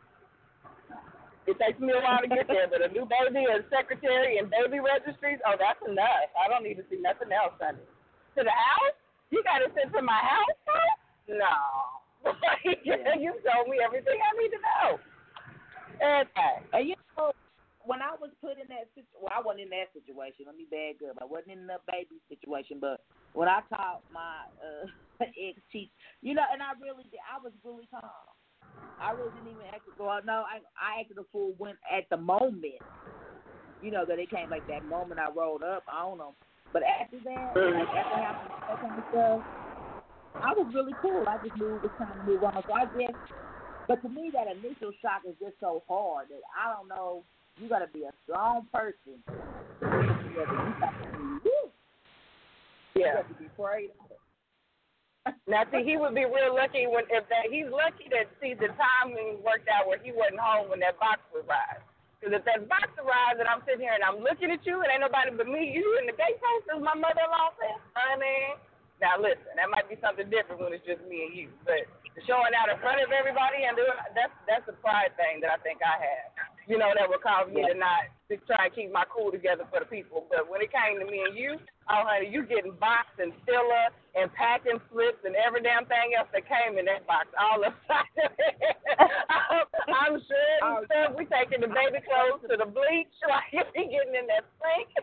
It 1.50 1.58
takes 1.58 1.82
me 1.82 1.90
a 1.90 2.02
while 2.06 2.22
to 2.22 2.30
get 2.30 2.46
there, 2.46 2.70
but 2.70 2.86
a 2.86 2.94
new 2.94 3.10
baby, 3.10 3.50
a 3.50 3.66
secretary, 3.74 4.38
and 4.38 4.54
baby 4.54 4.78
registries, 4.78 5.42
oh, 5.50 5.58
that's 5.58 5.82
enough. 5.82 6.30
I 6.38 6.46
don't 6.46 6.62
need 6.62 6.78
to 6.78 6.86
see 6.94 7.02
nothing 7.02 7.34
else, 7.34 7.58
honey. 7.58 7.82
To 8.38 8.46
the 8.46 8.54
house? 8.54 8.94
You 9.34 9.42
got 9.42 9.66
to 9.66 9.74
send 9.74 9.90
to 9.98 10.02
my 10.06 10.22
house 10.22 10.54
first? 10.62 11.02
No. 11.42 11.58
you 13.18 13.34
told 13.42 13.66
me 13.66 13.82
everything 13.82 14.14
I 14.22 14.32
need 14.38 14.54
to 14.54 14.62
know. 14.62 14.90
Okay. 15.98 16.54
And 16.70 16.84
you 16.86 16.96
know, 17.18 17.34
when 17.82 18.06
I 18.06 18.14
was 18.22 18.30
put 18.46 18.62
in 18.62 18.70
that 18.70 18.94
situation, 18.94 19.18
well, 19.18 19.34
I 19.34 19.42
wasn't 19.42 19.66
in 19.66 19.74
that 19.74 19.90
situation. 19.98 20.46
Let 20.46 20.54
me 20.54 20.70
bag 20.70 21.02
up. 21.02 21.18
I 21.18 21.26
wasn't 21.26 21.58
in 21.58 21.66
the 21.66 21.82
baby 21.90 22.22
situation, 22.30 22.78
but 22.78 23.02
when 23.34 23.50
I 23.50 23.66
taught 23.74 24.06
my 24.14 24.46
uh, 24.62 24.86
ex 25.26 25.58
chief, 25.74 25.90
you 26.22 26.38
know, 26.38 26.46
and 26.46 26.62
I 26.62 26.78
really 26.78 27.10
did. 27.10 27.26
I 27.26 27.42
was 27.42 27.58
really 27.66 27.90
calm. 27.90 28.38
I 29.02 29.12
really 29.12 29.32
didn't 29.32 29.50
even 29.50 29.66
act. 29.74 29.82
Well, 29.98 30.20
no, 30.26 30.44
I 30.44 30.60
I 30.76 31.02
acted 31.02 31.18
a 31.18 31.26
fool 31.32 31.54
when 31.58 31.74
at 31.92 32.10
the 32.10 32.18
moment, 32.18 32.84
you 33.82 33.92
know, 33.92 34.06
that 34.06 34.20
it 34.20 34.30
came 34.30 34.50
like 34.50 34.68
that 34.68 34.84
moment 34.86 35.20
I 35.20 35.32
rolled 35.32 35.64
up 35.64 35.84
on 35.88 36.18
them. 36.18 36.34
But 36.72 36.84
after 36.84 37.18
that, 37.24 37.56
like 37.56 37.90
after 37.96 38.20
happening 38.22 38.52
that 38.68 38.82
kind 38.82 38.98
of 39.00 39.06
stuff, 39.10 39.42
I 40.44 40.54
was 40.54 40.68
really 40.74 40.94
cool. 41.02 41.26
I 41.28 41.38
just 41.44 41.58
knew 41.58 41.76
it 41.76 41.84
was 41.84 41.92
time 41.98 42.14
to 42.14 42.24
move 42.32 42.44
on. 42.44 42.62
So 42.68 42.74
I 42.74 42.86
guess, 42.98 43.16
but 43.88 44.02
to 44.04 44.10
me, 44.10 44.32
that 44.34 44.48
initial 44.48 44.92
shock 45.02 45.24
is 45.28 45.36
just 45.42 45.60
so 45.60 45.82
hard 45.88 46.28
that 46.30 46.44
I 46.54 46.76
don't 46.76 46.88
know. 46.88 47.24
You 47.58 47.68
got 47.68 47.80
to 47.80 47.88
be 47.92 48.04
a 48.04 48.12
strong 48.24 48.68
person. 48.72 49.20
You 49.26 49.88
got 49.88 50.08
to 50.08 50.60
be, 50.64 51.20
woo, 51.44 51.72
you 52.96 53.04
got 53.04 53.28
to 53.28 53.34
be 53.36 53.46
of 53.46 54.09
it. 54.09 54.09
Now, 55.48 55.66
see, 55.74 55.84
he 55.84 55.98
would 55.98 56.16
be 56.16 56.24
real 56.24 56.56
lucky 56.56 56.88
when 56.88 57.04
if 57.12 57.28
that 57.28 57.52
he's 57.52 57.68
lucky 57.68 58.08
that 58.14 58.32
see 58.40 58.56
the 58.56 58.72
timing 58.78 59.44
worked 59.44 59.68
out 59.68 59.90
where 59.90 60.00
he 60.00 60.14
wasn't 60.16 60.40
home 60.40 60.70
when 60.72 60.80
that 60.80 60.96
box 61.02 61.20
arrived. 61.36 61.84
Because 62.20 62.40
if 62.40 62.44
that 62.48 62.68
box 62.68 62.92
arrives 63.00 63.40
and 63.40 63.48
I'm 63.48 63.64
sitting 63.64 63.84
here 63.84 63.96
and 63.96 64.04
I'm 64.04 64.20
looking 64.20 64.52
at 64.52 64.64
you 64.68 64.84
and 64.84 64.92
ain't 64.92 65.04
nobody 65.04 65.32
but 65.32 65.48
me, 65.48 65.72
you 65.72 65.88
and 66.00 66.08
the 66.08 66.16
gatepost, 66.16 66.68
as 66.68 66.84
my 66.84 66.96
mother-in-law 66.96 67.56
said, 67.56 67.80
honey. 67.96 68.60
Now 69.00 69.16
listen, 69.16 69.56
that 69.56 69.72
might 69.72 69.88
be 69.88 69.96
something 70.04 70.28
different 70.28 70.60
when 70.60 70.76
it's 70.76 70.84
just 70.84 71.00
me 71.08 71.32
and 71.32 71.34
you, 71.36 71.48
but 71.64 71.88
showing 72.28 72.52
out 72.52 72.68
in 72.68 72.76
front 72.84 73.00
of 73.00 73.16
everybody 73.16 73.64
and 73.64 73.72
doing 73.80 73.96
that's 74.12 74.36
that's 74.44 74.68
a 74.68 74.76
pride 74.84 75.16
thing 75.16 75.40
that 75.40 75.56
I 75.56 75.60
think 75.64 75.80
I 75.80 75.96
have. 76.04 76.49
You 76.70 76.78
know, 76.78 76.94
that 76.94 77.10
would 77.10 77.26
cause 77.26 77.50
me 77.50 77.66
to 77.66 77.74
not 77.74 78.14
to 78.30 78.38
try 78.46 78.70
and 78.70 78.74
keep 78.78 78.94
my 78.94 79.02
cool 79.10 79.34
together 79.34 79.66
for 79.74 79.82
the 79.82 79.90
people. 79.90 80.30
But 80.30 80.46
when 80.46 80.62
it 80.62 80.70
came 80.70 81.02
to 81.02 81.06
me 81.10 81.26
and 81.26 81.34
you, 81.34 81.58
oh 81.90 82.06
honey, 82.06 82.30
you 82.30 82.46
getting 82.46 82.78
boxed 82.78 83.18
and 83.18 83.34
stiller 83.42 83.90
and 84.14 84.30
packing 84.38 84.78
slips 84.94 85.26
and 85.26 85.34
every 85.34 85.66
damn 85.66 85.90
thing 85.90 86.14
else 86.14 86.30
that 86.30 86.46
came 86.46 86.78
in 86.78 86.86
that 86.86 87.10
box 87.10 87.34
all 87.42 87.58
the 87.58 87.74
time. 87.90 88.06
I'm 89.90 90.22
sure 90.22 90.54
and 90.62 90.62
oh, 90.62 90.86
stuff. 90.86 91.18
We 91.18 91.26
taking 91.26 91.66
the 91.66 91.74
baby 91.74 92.06
clothes 92.06 92.46
to 92.46 92.54
the 92.54 92.70
bleach, 92.70 93.18
like 93.26 93.50
we 93.74 93.90
getting 93.90 94.14
in 94.14 94.30
that 94.30 94.46
sink. 94.62 94.94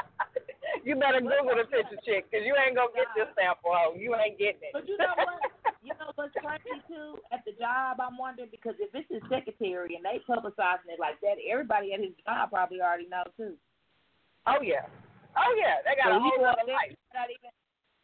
you 0.86 0.94
better 0.96 1.18
Google 1.18 1.58
the 1.58 1.66
picture, 1.66 1.98
chick, 2.06 2.30
because 2.30 2.46
you 2.46 2.54
ain't 2.54 2.78
gonna 2.78 2.94
get 2.94 3.10
this 3.18 3.30
sample 3.34 3.74
home. 3.74 3.98
You 3.98 4.14
ain't 4.14 4.38
getting 4.38 4.70
it. 4.70 4.74
But 4.74 4.86
you 4.86 4.96
know 5.02 5.18
what? 5.18 5.51
You 5.82 5.90
know 5.98 6.14
what's 6.14 6.30
crazy 6.38 6.78
too 6.86 7.18
at 7.34 7.42
the 7.42 7.58
job? 7.58 7.98
I'm 7.98 8.14
wondering 8.14 8.54
because 8.54 8.78
if 8.78 8.94
it's 8.94 9.10
his 9.10 9.22
secretary 9.26 9.98
and 9.98 10.06
they 10.06 10.22
publicizing 10.22 10.86
it 10.94 11.02
like 11.02 11.18
that, 11.26 11.42
everybody 11.42 11.90
at 11.90 11.98
his 11.98 12.14
job 12.22 12.54
probably 12.54 12.78
already 12.78 13.10
know 13.10 13.26
too. 13.34 13.58
Oh 14.46 14.62
yeah, 14.62 14.86
oh 15.34 15.52
yeah, 15.58 15.82
they 15.82 15.98
got 15.98 16.14
So 16.14 16.18
a 16.18 16.22
whole 16.22 16.38
other 16.46 16.70
life. 16.70 16.94
you 16.94 17.02
might 17.10 17.18
not 17.18 17.30
even 17.34 17.50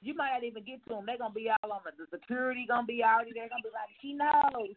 you 0.02 0.12
might 0.18 0.34
not 0.34 0.42
even 0.42 0.62
get 0.66 0.82
to 0.90 0.98
them. 0.98 1.06
They're 1.06 1.22
gonna 1.22 1.34
be 1.34 1.46
all 1.54 1.70
on 1.70 1.86
the, 1.86 1.94
the 1.94 2.10
security 2.10 2.66
gonna 2.66 2.82
be 2.82 3.06
already 3.06 3.30
there. 3.30 3.46
Gonna 3.46 3.62
be 3.62 3.70
like, 3.70 3.94
she 4.02 4.10
knows. 4.10 4.74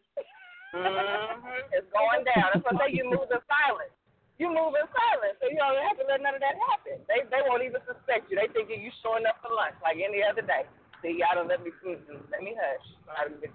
Mm-hmm. 0.70 1.74
It's 1.74 1.90
going 1.90 2.22
down. 2.22 2.54
That's 2.54 2.64
what 2.64 2.78
they 2.78 2.94
you 2.94 3.04
move 3.04 3.28
in 3.34 3.42
silence. 3.50 3.92
You 4.38 4.48
move 4.48 4.78
in 4.78 4.86
silence, 4.88 5.36
so 5.42 5.50
you 5.50 5.58
don't 5.58 5.76
have 5.76 5.98
to 5.98 6.06
let 6.06 6.22
none 6.22 6.38
of 6.38 6.42
that 6.42 6.54
happen. 6.70 7.02
They 7.10 7.26
they 7.34 7.42
won't 7.50 7.66
even 7.66 7.82
suspect 7.82 8.30
you. 8.30 8.38
They 8.38 8.46
thinking 8.54 8.78
you 8.78 8.94
showing 9.02 9.26
up 9.26 9.42
for 9.42 9.50
lunch 9.50 9.74
like 9.82 9.98
any 9.98 10.22
other 10.22 10.42
day. 10.46 10.70
See, 11.02 11.18
y'all 11.18 11.34
don't 11.34 11.48
let 11.48 11.62
me 11.62 11.70
mm-mm, 11.84 12.22
let 12.30 12.42
me 12.42 12.54
hush. 12.54 12.86
Don't 13.26 13.40
get- 13.42 13.50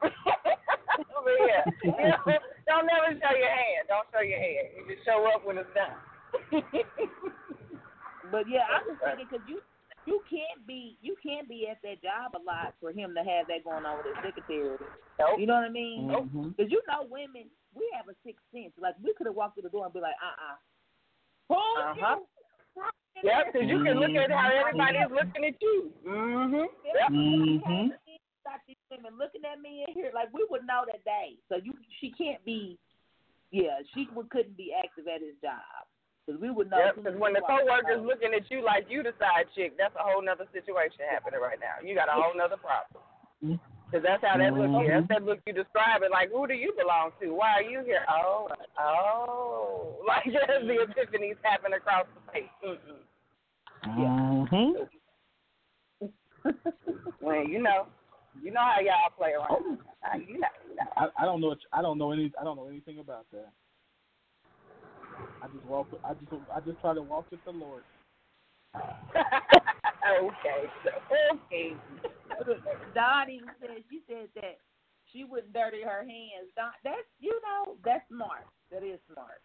but 0.00 1.36
yeah, 1.46 1.64
you 1.84 2.08
know, 2.08 2.38
don't 2.66 2.86
never 2.88 3.12
show 3.20 3.36
your 3.36 3.52
hand. 3.52 3.84
Don't 3.88 4.08
show 4.12 4.24
your 4.24 4.40
hand. 4.40 4.68
You 4.76 4.94
just 4.94 5.04
show 5.04 5.28
up 5.28 5.44
when 5.44 5.58
it's 5.58 5.68
done. 5.76 5.92
But 8.30 8.46
yeah, 8.48 8.62
I'm 8.70 8.86
just 8.86 9.02
thinking 9.02 9.26
because 9.26 9.44
you 9.48 9.58
you 10.06 10.22
can't 10.30 10.62
be 10.66 10.96
you 11.02 11.16
can't 11.18 11.48
be 11.48 11.66
at 11.66 11.82
that 11.82 11.98
job 12.00 12.32
a 12.38 12.42
lot 12.46 12.74
for 12.80 12.92
him 12.92 13.12
to 13.18 13.20
have 13.26 13.48
that 13.50 13.64
going 13.66 13.84
on 13.84 13.98
with 13.98 14.06
his 14.06 14.16
secretary. 14.22 14.78
Nope. 15.18 15.36
You 15.38 15.46
know 15.50 15.54
what 15.58 15.64
I 15.66 15.74
mean? 15.74 16.06
Because 16.54 16.70
you 16.70 16.80
know, 16.86 17.04
women 17.10 17.50
we 17.74 17.82
have 17.96 18.06
a 18.08 18.14
sixth 18.24 18.44
sense. 18.54 18.70
Like 18.78 18.94
we 19.02 19.12
could 19.18 19.26
have 19.26 19.34
walked 19.34 19.56
through 19.58 19.66
the 19.66 19.74
door 19.74 19.84
and 19.84 19.92
be 19.92 19.98
like, 20.00 20.14
uh 20.22 20.36
uh 20.38 20.56
Uh-huh. 21.90 22.22
Yep, 23.22 23.52
because 23.52 23.68
you 23.68 23.84
can 23.84 23.98
look 24.00 24.14
at 24.16 24.30
how 24.30 24.48
everybody's 24.48 25.10
looking 25.10 25.44
at 25.44 25.56
you. 25.60 25.92
Mm-hmm. 26.06 26.66
Yep. 26.84 27.10
Mhm. 27.10 27.88
Got 28.44 28.60
these 28.66 28.80
women 28.90 29.18
looking 29.18 29.44
at 29.44 29.60
me 29.60 29.84
in 29.86 29.92
here 29.94 30.10
like 30.14 30.32
we 30.32 30.46
would 30.48 30.66
know 30.66 30.82
that 30.86 31.04
day. 31.04 31.36
So 31.48 31.56
you, 31.62 31.74
she 32.00 32.10
can't 32.10 32.42
be, 32.44 32.78
yeah, 33.52 33.84
she 33.94 34.08
would, 34.14 34.30
couldn't 34.30 34.56
be 34.56 34.72
active 34.72 35.06
at 35.06 35.20
his 35.20 35.36
job 35.44 35.60
because 36.24 36.40
we 36.40 36.50
would 36.50 36.70
know. 36.70 36.78
Yep, 36.78 36.88
as 36.88 36.94
soon 36.94 36.98
as 36.98 37.04
because 37.04 37.20
when 37.20 37.32
the 37.34 37.44
coworkers 37.44 38.00
looking 38.00 38.32
at 38.32 38.50
you 38.50 38.64
like 38.64 38.86
you 38.88 39.02
the 39.04 39.12
side 39.20 39.46
chick, 39.54 39.76
that's 39.76 39.94
a 39.94 40.02
whole 40.02 40.24
nother 40.24 40.48
situation 40.56 41.04
happening 41.04 41.38
right 41.40 41.60
now. 41.60 41.84
You 41.84 41.94
got 41.94 42.08
a 42.08 42.16
whole 42.16 42.32
nother 42.34 42.56
problem. 42.56 43.04
Because 43.40 44.06
that's 44.06 44.22
how 44.24 44.38
that 44.38 44.54
look 44.54 44.70
here. 44.82 45.02
That's 45.02 45.20
that 45.20 45.26
look 45.26 45.40
you 45.46 45.52
describe 45.52 46.02
it. 46.02 46.10
Like, 46.10 46.30
who 46.30 46.46
do 46.46 46.54
you 46.54 46.72
belong 46.78 47.10
to? 47.20 47.34
Why 47.34 47.60
are 47.60 47.62
you 47.62 47.82
here? 47.84 48.06
Oh, 48.08 48.48
oh. 48.78 49.96
Like, 50.06 50.24
just 50.24 50.66
the 50.66 50.86
epiphanies 50.86 51.36
happen 51.42 51.72
across 51.74 52.06
the 52.14 52.32
face. 52.32 52.50
Mm-mm. 52.64 53.04
Mhm. 53.84 54.88
Well, 57.20 57.46
you 57.46 57.62
know. 57.62 57.86
You 58.42 58.52
know 58.52 58.60
how 58.60 58.80
y'all 58.80 59.10
play 59.16 59.32
around. 59.32 59.78
Uh, 60.02 60.16
you 60.16 60.38
know, 60.38 60.48
you 60.68 60.76
know. 60.76 60.86
I, 60.96 61.08
I 61.22 61.24
don't 61.26 61.40
know. 61.40 61.54
I 61.72 61.82
don't 61.82 61.98
know 61.98 62.12
any. 62.12 62.32
I 62.40 62.44
don't 62.44 62.56
know 62.56 62.68
anything 62.68 62.98
about 63.00 63.26
that. 63.32 63.50
I 65.42 65.46
just 65.52 65.64
walk. 65.66 65.88
I 66.04 66.14
just. 66.14 66.32
I 66.54 66.60
just 66.60 66.80
try 66.80 66.94
to 66.94 67.02
walk 67.02 67.26
with 67.30 67.40
the 67.44 67.50
Lord. 67.50 67.82
okay. 68.74 70.62
So, 70.84 70.90
okay. 71.34 71.74
Dawn 72.94 73.30
even 73.30 73.50
said 73.60 73.70
she 73.90 74.00
said 74.08 74.28
that 74.36 74.58
she 75.12 75.24
wouldn't 75.24 75.52
dirty 75.52 75.82
her 75.82 76.00
hands. 76.00 76.48
Dawn, 76.56 76.70
that's 76.84 76.96
you 77.18 77.38
know 77.42 77.74
that's 77.84 78.06
smart. 78.08 78.46
That 78.70 78.84
is 78.84 79.00
smart. 79.12 79.42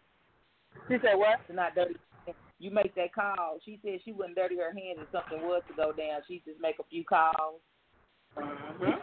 She 0.88 0.94
said 1.02 1.16
what? 1.18 1.44
To 1.48 1.54
not 1.54 1.74
dirty. 1.74 1.96
You 2.58 2.70
make 2.70 2.94
that 2.94 3.12
call. 3.14 3.58
She 3.64 3.78
said 3.84 4.00
she 4.04 4.12
wouldn't 4.12 4.36
dirty 4.36 4.56
her 4.56 4.72
hands 4.72 5.00
if 5.00 5.08
something 5.12 5.46
was 5.46 5.62
to 5.68 5.74
go 5.74 5.92
down. 5.92 6.22
She 6.26 6.42
just 6.46 6.60
make 6.60 6.78
a 6.80 6.84
few 6.88 7.04
calls. 7.04 7.60
Mm-hmm. 8.36 8.96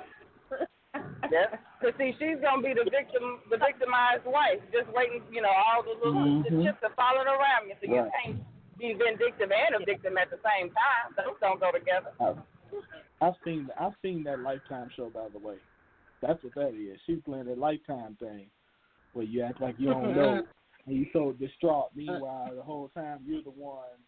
Yep. 1.31 1.59
Cause 1.81 1.93
see, 1.97 2.13
she's 2.19 2.37
gonna 2.41 2.61
be 2.61 2.73
the 2.73 2.85
victim, 2.85 3.41
the 3.49 3.57
victimized 3.57 4.25
wife, 4.25 4.61
just 4.71 4.85
waiting. 4.93 5.21
You 5.31 5.41
know, 5.41 5.49
all 5.49 5.81
the 5.81 5.97
little 5.97 6.43
the 6.43 6.49
Mhm. 6.49 6.63
chips 6.65 6.83
are 6.83 6.93
falling 6.93 7.25
around 7.27 7.69
you, 7.69 7.75
so 7.81 7.87
you 7.89 8.11
can't 8.21 8.43
be 8.77 8.93
vindictive 8.93 9.51
and 9.51 9.81
a 9.81 9.85
victim 9.85 10.17
at 10.17 10.29
the 10.29 10.37
same 10.45 10.69
time. 10.69 11.15
Those 11.17 11.39
don't 11.39 11.59
go 11.59 11.71
together. 11.71 12.11
I've 13.21 13.35
seen. 13.43 13.69
I've 13.79 13.95
seen 14.01 14.23
that 14.25 14.39
Lifetime 14.39 14.89
show. 14.95 15.09
By 15.09 15.29
the 15.29 15.39
way, 15.39 15.55
that's 16.21 16.43
what 16.43 16.53
that 16.55 16.75
is. 16.75 16.99
She's 17.05 17.21
playing 17.25 17.45
that 17.45 17.57
Lifetime 17.57 18.15
thing, 18.19 18.51
where 19.13 19.25
you 19.25 19.41
act 19.41 19.61
like 19.61 19.79
you 19.79 19.89
don't 19.89 20.15
know, 20.15 20.43
and 20.85 20.95
you 20.95 21.05
so 21.13 21.33
distraught. 21.33 21.87
Uh, 21.87 21.95
Meanwhile, 21.95 22.55
the 22.55 22.61
whole 22.61 22.89
time 22.89 23.19
you're 23.25 23.43
the 23.43 23.51
one 23.51 23.99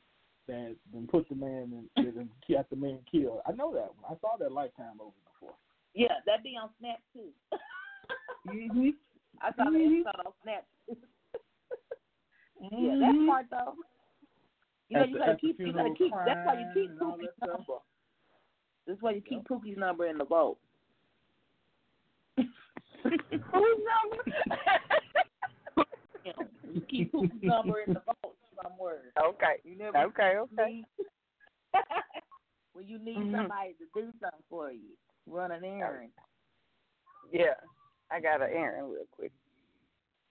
that 0.48 0.76
then 0.94 1.08
put 1.08 1.28
the 1.30 1.36
man 1.36 1.86
and 1.96 2.30
got 2.50 2.70
the 2.70 2.76
man 2.76 3.00
killed. 3.12 3.40
I 3.48 3.52
know 3.52 3.74
that 3.74 3.90
one. 3.96 4.06
I 4.10 4.16
saw 4.22 4.38
that 4.40 4.52
Lifetime 4.52 4.98
movie 5.00 5.12
before. 5.34 5.56
Yeah, 5.94 6.14
that'd 6.26 6.44
be 6.44 6.58
on 6.62 6.70
Snap 6.80 7.00
too. 7.14 7.30
Mm-hmm. 8.48 8.90
I 9.42 9.50
saw 9.58 9.64
that 9.64 9.74
mm-hmm. 9.74 10.02
episode 10.06 10.28
on 10.28 10.34
Snap. 10.44 10.66
yeah, 12.72 12.96
that's 13.02 13.18
smart 13.18 13.46
mm-hmm. 13.50 13.66
though. 13.66 13.74
You 14.90 14.98
know, 14.98 15.02
At 15.02 15.10
you 15.10 15.14
the- 15.14 15.20
gotta 15.20 15.38
keep, 15.38 15.60
you 15.60 15.74
gotta 15.74 15.94
keep. 15.98 16.12
That's 16.26 16.46
why 16.46 16.60
you 16.60 16.68
keep 16.76 16.92
Pookie's 17.00 17.22
that 17.22 17.48
stuff. 17.48 17.50
number. 17.58 17.80
That's 18.86 19.02
why 19.02 19.12
you 19.12 19.22
keep 19.22 19.48
Pookie's 19.48 19.78
number 19.78 20.06
in 20.06 20.20
the 20.20 20.26
vault. 20.26 20.60
Whose 22.38 22.50
number? 23.12 24.24
Know, 26.26 26.32
you 26.74 26.82
keep 26.82 27.14
Pookie's 27.14 27.44
number 27.44 27.82
in 27.82 27.94
the 27.94 28.02
vault 28.06 28.36
somewhere. 28.64 29.12
okay. 29.22 29.56
You 29.64 29.78
never 29.78 29.98
Okay. 30.06 30.38
Okay. 30.38 30.84
when 32.74 32.88
you 32.88 32.98
need 33.00 33.18
Mhm. 33.18 33.36
somebody 33.38 33.74
to 33.74 33.86
do 33.94 34.12
something 34.20 34.44
for 34.50 34.72
you, 34.72 34.98
run 35.28 35.52
an 35.52 35.64
errand. 35.64 36.12
Yeah. 37.32 37.56
I 38.12 38.20
got 38.20 38.42
an 38.42 38.50
errand 38.52 38.92
real 38.92 39.06
quick. 39.12 39.32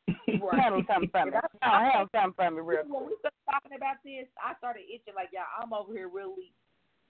Right. 0.42 0.60
Handle 0.60 0.82
something 0.86 1.08
for 1.10 1.24
me. 1.26 1.32
I- 1.36 1.66
No, 1.66 1.90
handle 1.90 2.08
something 2.12 2.34
for 2.34 2.50
me 2.50 2.60
real 2.60 2.82
When 2.84 2.90
quick. 2.90 3.06
we 3.08 3.16
started 3.20 3.44
talking 3.50 3.76
about 3.76 3.96
this, 4.04 4.26
I 4.42 4.54
started 4.58 4.82
itching 4.92 5.14
like, 5.14 5.30
y'all, 5.32 5.44
I'm 5.62 5.72
over 5.72 5.92
here 5.92 6.08
really 6.08 6.52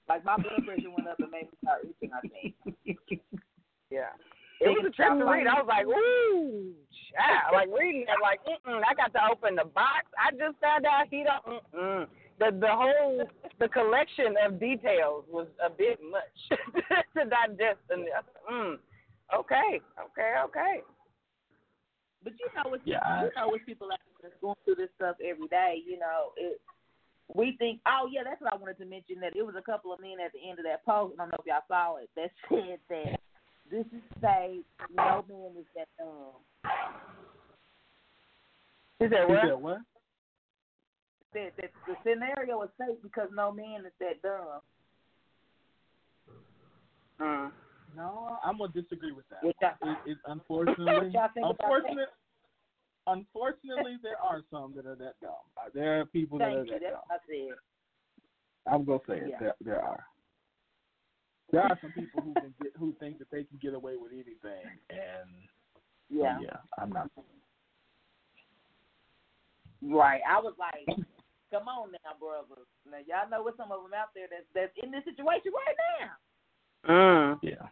Like 0.09 0.25
my 0.25 0.37
blood 0.37 0.65
pressure 0.67 0.91
went 0.91 1.09
up 1.09 1.19
and 1.21 1.31
made 1.31 1.49
me 1.51 1.57
start 1.63 1.85
itching. 1.85 2.11
I 2.13 2.21
think. 2.29 2.55
Yeah. 3.91 4.11
It 4.61 4.69
was 4.69 4.85
a 4.87 4.91
trip 4.91 5.19
to 5.19 5.25
read. 5.25 5.47
I 5.47 5.59
was 5.59 5.69
like, 5.69 5.87
ooh, 5.87 6.73
child. 7.13 7.53
Like 7.55 7.69
reading 7.71 8.03
it, 8.03 8.19
like, 8.23 8.41
mm-mm. 8.43 8.83
I 8.83 8.95
got 8.95 9.13
to 9.15 9.23
open 9.31 9.57
the 9.57 9.65
box. 9.65 10.07
I 10.19 10.31
just 10.33 10.59
found 10.61 10.87
out 10.87 11.07
he 11.11 11.25
don't. 11.25 11.63
Mm-mm. 11.75 12.07
The 12.39 12.51
the 12.51 12.71
whole 12.71 13.23
the 13.61 13.69
collection 13.69 14.35
of 14.45 14.59
details 14.59 15.25
was 15.31 15.47
a 15.65 15.71
bit 15.71 16.01
much 16.03 16.35
to 16.51 17.23
digest. 17.31 17.83
And 17.91 18.03
I 18.11 18.27
said, 18.27 18.43
mm, 18.51 18.75
okay, 19.39 19.79
okay, 19.79 20.33
okay. 20.51 20.83
But 22.25 22.33
you 22.41 22.49
know, 22.57 22.71
with 22.73 22.83
Yeah, 22.85 22.99
you 23.23 23.31
know, 23.37 23.55
with 23.55 23.63
people 23.67 23.87
out 23.93 24.03
there 24.19 24.31
that's 24.31 24.41
going 24.43 24.59
through 24.65 24.83
this 24.83 24.91
stuff 24.97 25.17
every 25.23 25.47
day, 25.49 25.83
you 25.87 25.99
know, 25.99 26.35
it. 26.37 26.61
We 27.33 27.57
think, 27.57 27.81
oh 27.87 28.07
yeah, 28.13 28.21
that's 28.23 28.41
what 28.43 28.53
I 28.53 28.57
wanted 28.57 28.77
to 28.79 28.85
mention. 28.85 29.17
That 29.21 29.37
it 29.37 29.47
was 29.47 29.55
a 29.57 29.63
couple 29.63 29.95
of 29.95 30.01
men 30.01 30.21
at 30.21 30.33
the 30.33 30.45
end 30.45 30.59
of 30.59 30.67
that 30.67 30.85
post. 30.85 31.15
I 31.17 31.25
don't 31.25 31.31
know 31.31 31.41
if 31.41 31.47
y'all 31.47 31.65
saw 31.69 31.97
it. 31.97 32.11
That 32.17 32.29
said 32.51 32.79
that 32.91 33.21
this 33.71 33.87
is 33.87 34.03
say 34.21 34.59
no 34.95 35.25
man 35.29 35.51
is 35.59 35.67
that 35.75 35.89
dumb. 35.99 36.41
Is 39.01 39.11
that 39.11 39.27
He 39.29 39.35
what? 39.35 39.61
what? 39.61 39.79
That, 41.35 41.51
that 41.57 41.71
the 41.87 41.95
scenario 42.05 42.63
is 42.63 42.71
safe 42.79 42.97
because 43.03 43.29
no 43.35 43.51
man 43.51 43.85
is 43.87 43.93
that 44.01 44.23
dumb. 44.23 44.61
Mm. 47.21 47.51
No, 47.97 48.39
I'm 48.45 48.59
gonna 48.59 48.73
disagree 48.73 49.13
with 49.13 49.25
that. 49.31 49.43
What 49.43 49.57
It, 49.61 50.11
it, 50.13 50.19
unfortunately, 50.27 50.85
What 50.95 51.13
y'all 51.13 51.29
think 51.33 51.47
about 51.47 51.59
that? 51.59 51.65
unfortunate, 51.65 52.09
unfortunately, 53.07 53.97
there 54.03 54.19
are 54.21 54.43
some 54.51 54.75
that 54.77 54.87
are 54.87 54.97
that 54.97 55.15
dumb. 55.21 55.33
There 55.75 56.01
are 56.01 56.07
people 56.07 56.39
that 56.39 56.49
are 56.49 56.65
you. 56.65 56.73
that 56.73 56.81
That's 56.81 56.93
dumb. 56.95 57.01
what 57.09 57.21
I 57.21 57.27
said. 57.27 57.57
I'm 58.73 58.85
gonna 58.85 58.99
say 59.07 59.17
it. 59.19 59.29
Yeah. 59.31 59.37
There, 59.41 59.55
there 59.65 59.83
are. 59.83 60.05
There 61.55 61.63
are 61.63 61.79
some 61.81 61.93
people 61.93 62.21
who 62.21 62.35
can 62.35 62.53
get 62.61 62.73
who 62.77 62.93
think 62.99 63.19
that 63.23 63.31
they 63.31 63.45
can 63.45 63.59
get 63.63 63.75
away 63.75 63.95
with 63.95 64.11
anything, 64.11 64.67
and 64.91 65.31
Yeah. 66.11 66.39
yeah, 66.43 66.57
I'm 66.79 66.91
not. 66.91 67.09
Right. 69.81 70.21
I 70.29 70.41
was 70.41 70.55
like, 70.59 70.85
come 71.53 71.69
on 71.69 71.93
now, 71.93 72.19
brothers. 72.19 72.67
Now 72.91 72.99
y'all 73.07 73.31
know 73.31 73.45
what 73.45 73.57
some 73.57 73.71
of 73.71 73.83
them 73.85 73.95
out 73.95 74.09
there 74.17 74.27
that's 74.29 74.51
that's 74.53 74.73
in 74.83 74.91
this 74.91 75.05
situation 75.05 75.53
right 75.55 75.77
now. 76.01 76.11
Mm. 76.91 77.39
Yeah. 77.43 77.69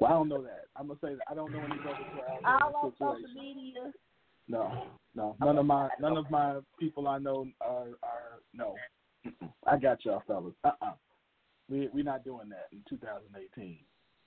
Well, 0.00 0.10
I 0.10 0.14
don't 0.14 0.28
know 0.28 0.42
that. 0.42 0.64
I'm 0.74 0.88
gonna 0.88 0.98
say 1.00 1.14
that 1.14 1.30
I 1.30 1.34
don't 1.34 1.52
know 1.52 1.60
any 1.60 1.78
brothers 1.78 2.06
who 2.12 2.20
are 2.20 2.28
out 2.28 2.42
there 2.42 2.56
in 2.56 2.74
All 2.74 2.74
on 2.76 2.90
this 2.90 2.98
social 2.98 3.16
situation. 3.22 3.40
media. 3.40 3.92
No, 4.48 4.86
no, 5.14 5.36
none 5.40 5.58
of 5.58 5.66
my 5.66 5.88
none 6.00 6.16
of 6.16 6.28
my 6.28 6.58
people 6.80 7.06
I 7.06 7.18
know 7.18 7.46
are 7.60 7.86
are 8.02 8.42
no. 8.52 8.74
I 9.64 9.76
got 9.76 10.04
y'all 10.04 10.24
fellas. 10.26 10.54
Uh 10.64 10.72
uh 10.82 10.92
We 11.68 11.88
we're 11.92 12.04
not 12.04 12.24
doing 12.24 12.48
that 12.50 12.68
in 12.72 12.82
2018. 12.88 13.78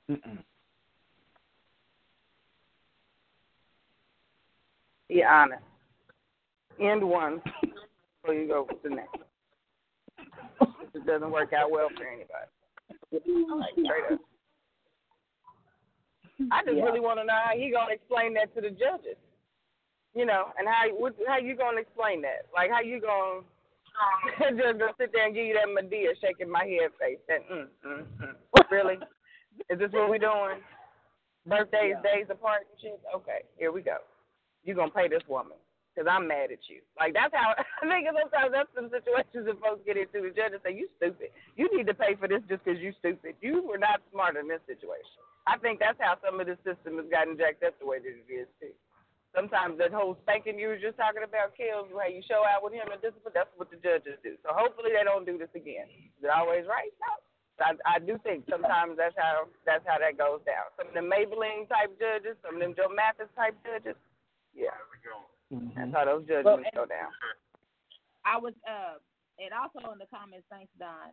Mm-mm. 0.09 0.43
Be 5.07 5.23
honest. 5.23 5.63
End 6.79 7.03
one 7.03 7.41
before 8.21 8.35
you 8.35 8.47
go 8.47 8.65
to 8.65 8.75
the 8.83 8.95
next. 8.95 9.17
It 10.93 11.05
doesn't 11.05 11.31
work 11.31 11.53
out 11.53 11.71
well 11.71 11.87
for 11.95 12.05
anybody. 12.05 12.49
Like, 13.11 13.73
straight 13.73 14.13
up. 14.13 14.19
I 16.51 16.63
just 16.63 16.77
Yeah. 16.77 16.85
really 16.85 16.99
want 16.99 17.19
to 17.19 17.25
know 17.25 17.33
how 17.43 17.55
he 17.55 17.69
gonna 17.71 17.93
explain 17.93 18.33
that 18.35 18.53
to 18.55 18.61
the 18.61 18.69
judges. 18.69 19.17
You 20.13 20.25
know, 20.25 20.51
and 20.57 20.67
how 20.67 20.89
what, 20.89 21.15
how 21.27 21.37
you 21.37 21.55
gonna 21.55 21.81
explain 21.81 22.21
that? 22.21 22.47
Like 22.53 22.71
how 22.71 22.81
you 22.81 22.99
gonna 22.99 23.41
just 24.58 24.80
gonna 24.80 24.93
sit 24.97 25.12
there 25.14 25.26
and 25.26 25.36
give 25.36 25.45
you 25.45 25.56
that 25.56 25.70
Madea 25.70 26.16
shaking 26.22 26.50
my 26.50 26.66
head 26.66 26.91
face? 27.00 27.20
That 27.28 27.43
mm, 27.50 27.68
mm, 27.86 28.04
mm. 28.22 28.36
really? 28.72 28.97
Is 29.70 29.80
this 29.80 29.91
what 29.91 30.10
we 30.10 30.20
doing? 30.20 30.62
Birthdays, 31.47 31.95
Yeah. 31.97 32.04
days 32.04 32.28
apart 32.30 32.68
and 32.70 32.80
shit. 32.82 33.00
Okay, 33.16 33.43
here 33.58 33.72
we 33.72 33.82
go. 33.82 33.97
You 34.64 34.76
gonna 34.76 34.91
pay 34.91 35.08
this 35.08 35.24
woman 35.28 35.58
because 35.93 36.08
I'm 36.10 36.28
mad 36.28 36.52
at 36.52 36.64
you. 36.70 36.82
Like 37.00 37.14
that's 37.14 37.34
how 37.34 37.56
I 37.82 37.88
think 37.88 38.08
sometimes 38.08 38.52
that's 38.54 38.72
some 38.76 38.89
situations 38.91 39.45
that 39.47 39.60
folks 39.60 39.84
get 39.86 39.97
into. 39.97 40.22
The 40.22 40.32
judge 40.36 40.54
and 40.54 40.64
say, 40.64 40.76
"You 40.76 40.88
stupid. 40.97 41.32
You 41.56 41.68
need 41.76 41.88
to 41.88 41.93
pay 41.95 42.16
for 42.16 42.28
this 42.28 42.43
just 42.47 42.64
because 42.64 42.80
you 42.80 42.93
stupid. 43.00 43.36
You 43.41 43.64
were 43.68 43.80
not 43.82 44.02
smart 44.12 44.36
in 44.38 44.47
this 44.47 44.62
situation." 44.68 45.24
I 45.47 45.58
think 45.58 45.80
that's 45.80 45.97
how 46.00 46.16
some 46.24 46.39
of 46.39 46.45
the 46.45 46.58
system 46.62 47.02
has 47.02 47.10
gotten 47.10 47.36
jacked 47.38 47.64
up 47.64 47.74
the 47.80 47.88
way 47.88 47.97
that 48.00 48.08
it 48.14 48.30
is 48.32 48.47
too. 48.62 48.76
Sometimes 49.36 49.77
that 49.77 49.93
whole 49.93 50.17
spanking 50.25 50.57
you 50.57 50.73
were 50.73 50.82
just 50.82 50.97
talking 50.97 51.21
about 51.21 51.53
kills 51.53 51.86
you 51.93 52.01
how 52.01 52.09
you 52.09 52.25
show 52.25 52.41
out 52.49 52.65
with 52.65 52.73
him 52.73 52.89
and 52.89 52.97
discipline. 52.97 53.34
That's 53.38 53.53
what 53.61 53.69
the 53.69 53.77
judges 53.77 54.17
do. 54.25 54.34
So 54.41 54.49
hopefully 54.57 54.89
they 54.97 55.05
don't 55.05 55.25
do 55.25 55.38
this 55.38 55.53
again. 55.53 55.86
Is 56.17 56.25
it 56.25 56.34
always 56.34 56.65
right? 56.65 56.89
No. 56.97 57.13
I, 57.59 57.75
I 57.86 57.97
do 57.99 58.17
think 58.23 58.47
sometimes 58.49 58.95
that's 58.95 59.13
how 59.19 59.51
that's 59.67 59.84
how 59.86 59.99
that 59.99 60.17
goes 60.17 60.39
down. 60.47 60.71
Some 60.80 60.89
of 60.89 60.95
them 60.95 61.11
Mablean 61.11 61.67
type 61.67 61.91
judges, 61.99 62.39
some 62.41 62.55
of 62.55 62.61
them 62.63 62.73
Judge 62.73 62.95
Mathis 62.95 63.30
type 63.36 63.55
judges. 63.61 63.99
Yeah, 64.55 64.73
Mm-hmm. 65.49 65.73
that's 65.73 65.93
how 65.93 66.05
those 66.05 66.30
judges 66.30 66.45
Well, 66.45 66.61
go 66.77 66.86
down. 66.86 67.09
I 68.21 68.38
was 68.38 68.53
uh 68.69 69.01
and 69.41 69.49
also 69.49 69.82
in 69.91 69.97
the 69.97 70.05
comments, 70.13 70.45
thanks 70.49 70.69
Dawn, 70.77 71.09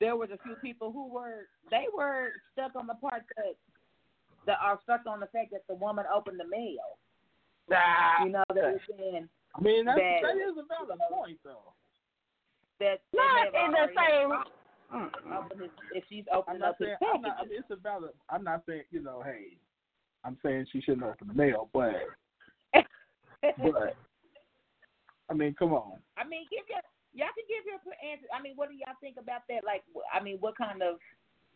there 0.00 0.16
was 0.16 0.30
a 0.34 0.40
few 0.42 0.56
people 0.58 0.90
who 0.90 1.08
were 1.08 1.46
they 1.70 1.86
were 1.94 2.30
stuck 2.52 2.74
on 2.74 2.86
the 2.86 2.98
part 2.98 3.22
that 3.36 3.54
that 4.46 4.58
are 4.62 4.78
stuck 4.82 5.06
on 5.06 5.20
the 5.20 5.30
fact 5.30 5.50
that 5.52 5.66
the 5.68 5.74
woman 5.74 6.04
opened 6.12 6.38
the 6.38 6.48
mail. 6.48 6.98
Ah, 7.72 8.24
You 8.24 8.30
know, 8.30 8.44
they 8.54 8.60
were 8.60 8.80
saying 8.98 9.28
I 9.54 9.60
mean 9.60 9.84
that's, 9.84 9.98
That- 9.98 10.22
that 10.22 10.36
is 10.36 10.56
a 10.58 10.66
valid 10.68 11.00
point 11.10 11.38
though. 11.44 11.72
that 12.80 13.00
not 13.14 13.46
in 13.48 13.72
the 13.72 13.78
already 13.78 13.94
same. 13.96 15.32
opened 15.32 15.60
his, 15.62 15.70
if 15.92 16.04
she's 16.08 16.24
I'm 16.46 16.58
not 16.58 16.68
up 16.70 16.78
his 16.78 16.86
saying 16.88 16.96
I'm 17.14 17.22
not, 17.22 17.36
I 17.40 17.44
mean, 17.44 17.58
it's 17.58 17.70
a 17.70 17.76
valid. 17.76 18.12
I'm 18.30 18.44
not 18.44 18.62
saying 18.66 18.84
you 18.90 19.02
know, 19.02 19.22
hey, 19.24 19.56
I'm 20.24 20.36
saying 20.44 20.66
she 20.72 20.80
shouldn't 20.80 21.02
open 21.04 21.28
the 21.28 21.34
mail, 21.34 21.68
but 21.72 21.94
but 23.62 23.96
I 25.28 25.34
mean, 25.34 25.54
come 25.58 25.72
on. 25.74 25.98
I 26.16 26.22
mean, 26.26 26.46
give 26.50 26.68
your 26.68 26.78
y'all 27.14 27.32
can 27.34 27.48
give 27.48 27.64
your 27.66 27.80
answer. 28.04 28.26
I 28.30 28.40
mean, 28.42 28.54
what 28.56 28.68
do 28.68 28.76
y'all 28.76 28.94
think 29.00 29.16
about 29.18 29.42
that? 29.48 29.64
Like, 29.64 29.82
I 30.12 30.22
mean, 30.22 30.36
what 30.40 30.56
kind 30.56 30.82
of 30.82 30.98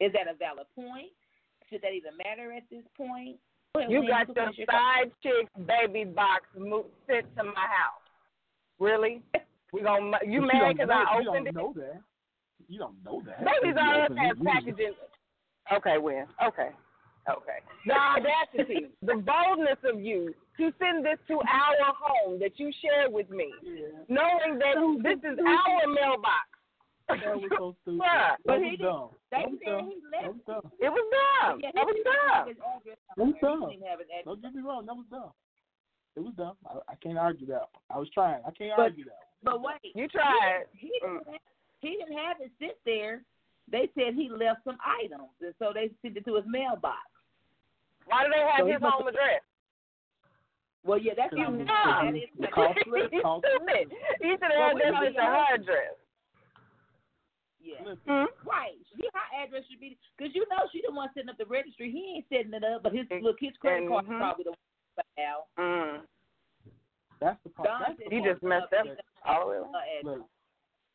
is 0.00 0.12
that 0.12 0.26
a 0.26 0.34
valid 0.34 0.66
point? 0.74 1.12
Should 1.68 1.82
that 1.82 1.92
even 1.94 2.16
matter 2.18 2.50
at 2.52 2.64
this 2.70 2.82
point? 2.96 3.36
You 3.88 4.06
got 4.06 4.28
you 4.28 4.34
your 4.34 4.66
side 4.66 5.10
chick 5.22 5.48
baby 5.66 6.04
box 6.04 6.42
mo- 6.58 6.86
sent 7.06 7.24
to 7.36 7.44
my 7.44 7.52
house. 7.54 8.02
Really? 8.78 9.22
We 9.72 9.82
gonna 9.82 10.18
you 10.26 10.40
mad 10.40 10.50
don't 10.50 10.74
because 10.74 10.90
I 10.90 11.22
you 11.22 11.28
opened 11.30 11.44
don't 11.44 11.46
it? 11.46 11.54
know 11.54 11.72
that. 11.76 12.02
You 12.66 12.78
don't 12.80 12.96
know 13.04 13.22
that. 13.24 13.38
Babies 13.38 13.78
You 13.78 13.86
us 13.86 14.04
open 14.10 14.16
has 14.16 14.36
it, 14.36 14.44
packaging. 14.44 14.92
Okay, 15.72 15.98
Win. 15.98 16.26
Okay. 16.44 16.70
Okay. 17.30 17.58
The 17.86 17.94
audacity, 18.18 18.86
the 19.02 19.14
boldness 19.22 19.78
of 19.84 20.00
you 20.00 20.34
to 20.56 20.72
send 20.80 21.04
this 21.06 21.18
to 21.28 21.34
our 21.34 21.94
home 22.02 22.40
that 22.40 22.58
you 22.58 22.72
shared 22.82 23.12
with 23.12 23.30
me, 23.30 23.52
knowing 24.08 24.58
that 24.58 24.74
this 25.04 25.18
is 25.22 25.38
our 25.38 25.86
mailbox. 25.86 26.50
That 27.18 27.36
was 27.40 27.50
so 27.58 27.74
stupid. 27.82 28.00
That 28.00 28.36
but 28.46 28.58
was 28.60 28.64
he 28.64 28.70
didn't- 28.76 28.86
dumb. 28.86 29.08
They 29.30 29.36
That 29.36 29.50
was 29.50 29.58
said 29.58 29.70
dumb. 29.70 29.86
he 29.90 29.96
That 30.00 30.22
left. 30.22 30.30
was 30.30 30.42
dumb. 30.46 30.66
It 30.80 30.90
was 30.94 31.06
dumb. 31.10 31.54
Yeah, 31.60 31.70
That 31.74 31.84
was 31.86 31.96
he 31.96 32.02
didn't 32.02 32.20
dumb. 32.30 32.48
his 32.48 32.58
address 32.60 32.98
on 33.00 33.14
That 33.16 33.26
was 33.26 33.36
dumb. 33.40 33.60
didn't 33.60 33.74
even 33.74 33.88
have 33.90 33.98
his 34.00 34.08
address. 34.10 34.24
Don't 34.26 34.40
get 34.42 34.52
me 34.54 34.62
wrong. 34.62 34.82
That 34.86 34.96
was 34.96 35.08
dumb. 35.10 35.32
It 36.16 36.22
was 36.26 36.34
dumb. 36.36 36.56
I, 36.66 36.70
I 36.92 36.94
can't 37.02 37.18
argue 37.18 37.46
that. 37.54 37.68
I 37.90 37.96
was 37.98 38.10
trying. 38.10 38.40
I 38.46 38.50
can't 38.50 38.74
But- 38.76 38.90
argue 38.94 39.04
that. 39.10 39.24
But 39.42 39.62
wait, 39.62 39.80
You 39.94 40.06
tried. 40.08 40.68
He 40.76 40.92
didn't, 41.00 41.24
uh. 41.26 41.32
have, 41.32 41.40
he 41.80 41.90
didn't 41.96 42.12
have 42.18 42.36
it 42.44 42.52
sit 42.60 42.76
there. 42.84 43.22
They 43.70 43.88
said 43.94 44.12
he 44.14 44.28
left 44.28 44.60
some 44.64 44.76
items, 44.82 45.30
and 45.40 45.54
so 45.58 45.70
they 45.72 45.88
sent 46.02 46.16
it 46.18 46.24
to 46.26 46.34
his 46.36 46.44
mailbox. 46.46 47.06
Why 48.04 48.24
do 48.24 48.30
they 48.34 48.42
have 48.42 48.60
So 48.60 48.66
his 48.66 48.82
home 48.82 49.06
address? 49.06 49.40
Well, 50.84 50.98
yeah, 50.98 51.12
that's 51.16 51.32
how 51.36 51.44
dumb. 51.52 51.64
that 51.66 52.16
is. 52.16 52.28
The 52.40 52.48
call 52.48 52.74
slip. 52.84 53.10
He's 53.12 53.22
Call 53.22 53.40
stupid. 53.40 53.92
He 54.20 54.28
should 54.32 54.42
have 54.42 54.76
had 54.76 54.76
that 54.76 55.00
to 55.00 55.12
y'all- 55.14 55.54
address. 55.54 55.94
Yeah, 57.62 57.84
Listen, 57.84 58.00
Hmm? 58.08 58.48
right. 58.48 58.78
She, 58.96 59.04
her 59.04 59.44
address 59.44 59.64
should 59.68 59.80
be 59.80 59.98
because 60.16 60.34
you 60.34 60.46
know 60.50 60.64
she 60.72 60.82
the 60.86 60.92
one 60.92 61.08
setting 61.14 61.28
up 61.28 61.36
the 61.38 61.44
registry. 61.44 61.92
He 61.92 62.16
ain't 62.16 62.26
setting 62.32 62.54
it 62.54 62.64
up, 62.64 62.82
but 62.82 62.94
his 62.94 63.06
look, 63.22 63.36
his 63.38 63.52
credit 63.60 63.88
card 63.88 64.04
is 64.04 64.10
mhm. 64.10 64.18
probably 64.18 64.44
the 64.44 64.50
one 64.50 65.06
now. 65.18 65.36
Mm. 65.58 66.00
That's 67.20 67.38
the 67.44 67.50
part. 67.50 67.68
Don 67.68 67.80
That's 67.86 67.98
the 67.98 68.14
You 68.16 68.22
part. 68.22 68.32
just 68.32 68.42
messed 68.42 68.72
up 68.72 68.86
all 69.26 69.40
the 69.44 69.52
way. 69.52 69.56
Her 69.58 70.00
address. 70.00 70.04
Look, 70.04 70.26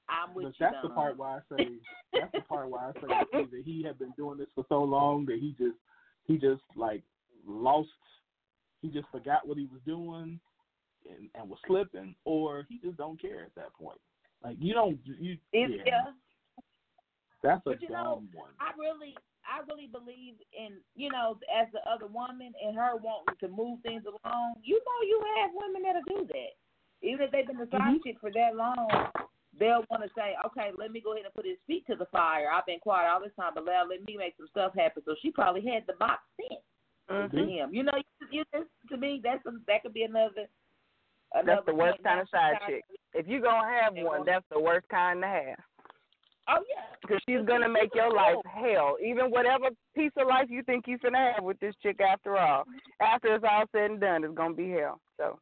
I'm 0.10 0.34
with 0.34 0.46
look, 0.46 0.54
you. 0.60 0.66
that's 0.66 0.82
the 0.82 0.90
part 0.90 1.18
why 1.18 1.38
I 1.38 1.40
say. 1.56 1.70
That's 2.14 2.32
the 2.34 2.42
part 2.42 2.70
why 2.70 2.90
I 2.90 2.94
say 2.94 3.08
that 3.52 3.62
he 3.64 3.84
had 3.84 4.00
been 4.00 4.14
doing 4.18 4.38
this 4.38 4.50
for 4.56 4.66
so 4.70 4.84
long 4.84 5.26
that 5.26 5.38
he 5.40 5.56
just 5.58 5.78
he 6.26 6.38
just 6.38 6.62
like 6.76 7.04
lost. 7.46 7.90
He 8.82 8.90
just 8.90 9.08
forgot 9.12 9.48
what 9.48 9.58
he 9.58 9.68
was 9.72 9.82
doing 9.86 10.40
and, 11.10 11.30
and 11.34 11.50
was 11.50 11.60
slipping, 11.66 12.16
or 12.26 12.66
he 12.70 12.80
just 12.84 12.98
don't 12.98 13.20
care 13.20 13.44
at 13.44 13.56
that 13.56 13.74
point. 13.74 14.00
Like 14.44 14.58
you 14.60 14.74
don't 14.74 15.00
you 15.06 15.38
It's, 15.54 15.74
yeah, 15.78 15.84
yeah. 15.86 16.12
That's 17.46 17.62
a 17.68 17.78
But 17.78 17.82
you 17.82 17.90
know, 17.90 18.26
one. 18.34 18.50
I 18.58 18.74
really, 18.74 19.14
I 19.46 19.62
really 19.70 19.86
believe 19.86 20.42
in 20.50 20.82
you 20.98 21.14
know, 21.14 21.38
as 21.54 21.70
the 21.72 21.80
other 21.86 22.08
woman 22.10 22.54
and 22.58 22.76
her 22.76 22.98
wanting 22.98 23.38
to 23.40 23.48
move 23.48 23.86
things 23.86 24.02
along. 24.10 24.58
You 24.66 24.82
know, 24.82 25.00
you 25.06 25.22
have 25.38 25.52
women 25.54 25.86
that'll 25.86 26.10
do 26.10 26.26
that, 26.26 26.54
even 27.06 27.30
if 27.30 27.32
they've 27.32 27.46
been 27.46 27.62
the 27.62 27.70
side 27.70 28.02
Mhm. 28.02 28.04
chick 28.04 28.18
for 28.20 28.32
that 28.32 28.56
long. 28.56 29.12
they'll 29.58 29.86
want 29.90 30.04
to 30.04 30.10
say, 30.16 30.36
okay, 30.46 30.72
let 30.76 30.92
me 30.92 31.00
go 31.00 31.14
ahead 31.14 31.24
and 31.24 31.34
put 31.34 31.46
his 31.46 31.58
feet 31.66 31.88
to 31.88 31.96
the 31.96 32.06
fire. 32.08 32.52
I've 32.52 32.66
been 32.66 32.82
quiet 32.82 33.08
all 33.08 33.22
this 33.22 33.32
time, 33.40 33.54
but 33.56 33.64
now 33.64 33.86
let 33.86 34.04
me 34.04 34.18
make 34.18 34.36
some 34.36 34.50
stuff 34.50 34.74
happen. 34.76 35.02
So 35.06 35.16
she 35.22 35.32
probably 35.32 35.62
had 35.62 35.88
the 35.88 35.94
box 35.94 36.24
sent 36.36 36.60
to 37.32 37.38
Mhm. 37.38 37.48
him. 37.48 37.74
You 37.74 37.84
know, 37.84 37.96
you, 37.96 38.44
you 38.52 38.68
to 38.90 38.98
me, 38.98 39.22
that's 39.24 39.46
a, 39.46 39.52
that 39.68 39.82
could 39.82 39.94
be 39.94 40.04
another. 40.04 40.50
another 41.34 41.56
That's 41.56 41.66
the 41.68 41.76
worst 41.76 42.04
kind 42.04 42.20
of 42.20 42.28
side 42.28 42.60
chick. 42.68 42.84
If 43.14 43.28
you're 43.28 43.40
gonna 43.40 43.66
have 43.66 43.96
one, 43.96 44.26
that's 44.26 44.46
the 44.50 44.60
worst 44.60 44.90
kind 44.90 45.22
to 45.22 45.28
have. 45.28 45.60
Oh 46.48 46.64
yeah, 46.70 46.84
Because 47.02 47.20
she's 47.28 47.46
gonna 47.48 47.70
make 47.70 47.94
your 47.96 48.14
life 48.14 48.36
hell. 48.46 48.98
Even 49.04 49.32
whatever 49.32 49.70
piece 49.96 50.12
of 50.18 50.28
life 50.28 50.48
you 50.50 50.62
think 50.64 50.86
you 50.88 50.98
finna 51.00 51.34
have 51.34 51.44
with 51.44 51.60
this 51.60 51.74
chick 51.82 52.00
after 52.02 52.38
all. 52.38 52.66
After 53.02 53.36
it's 53.36 53.46
all 53.50 53.66
said 53.72 53.92
and 53.92 54.00
done, 54.00 54.24
it's 54.24 54.36
gonna 54.36 54.54
be 54.54 54.70
hell. 54.70 55.00
So 55.18 55.40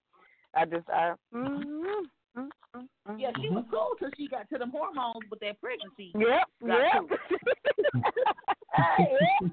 I 0.56 0.66
just 0.66 0.90
I 0.90 1.14
mm, 1.34 1.46
mm, 1.46 2.06
mm, 2.38 2.50
mm, 2.76 3.20
yeah, 3.20 3.32
she 3.42 3.50
was 3.50 3.66
cool 3.70 3.90
till 4.00 4.10
she 4.18 4.28
got 4.28 4.50
to 4.50 4.58
them 4.58 4.72
hormones 4.72 5.26
with 5.30 5.40
that 5.42 5.60
pregnancy. 5.60 6.14
Yep, 6.16 6.48
Got 6.66 6.80
yep. 6.80 7.20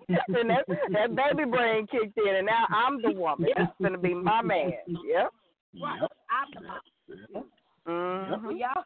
yep. 0.09 0.19
And 0.41 0.51
that, 0.51 0.65
that 0.93 1.15
baby 1.15 1.51
brain 1.51 1.87
kicked 1.89 2.17
in, 2.17 2.37
and 2.37 2.47
now 2.47 2.65
I'm 2.71 3.03
the 3.03 3.13
woman. 3.13 3.49
This 3.57 3.67
is 3.67 3.75
gonna 3.83 3.99
be 3.99 4.15
my 4.15 4.41
man. 4.43 4.73
Yep. 4.87 5.33
Right, 5.83 6.01
I'm 6.31 6.49
the 6.55 6.61
mom. 6.67 7.45
Mm-hmm. 7.87 8.47
Well, 8.47 8.57
y'all, 8.57 8.85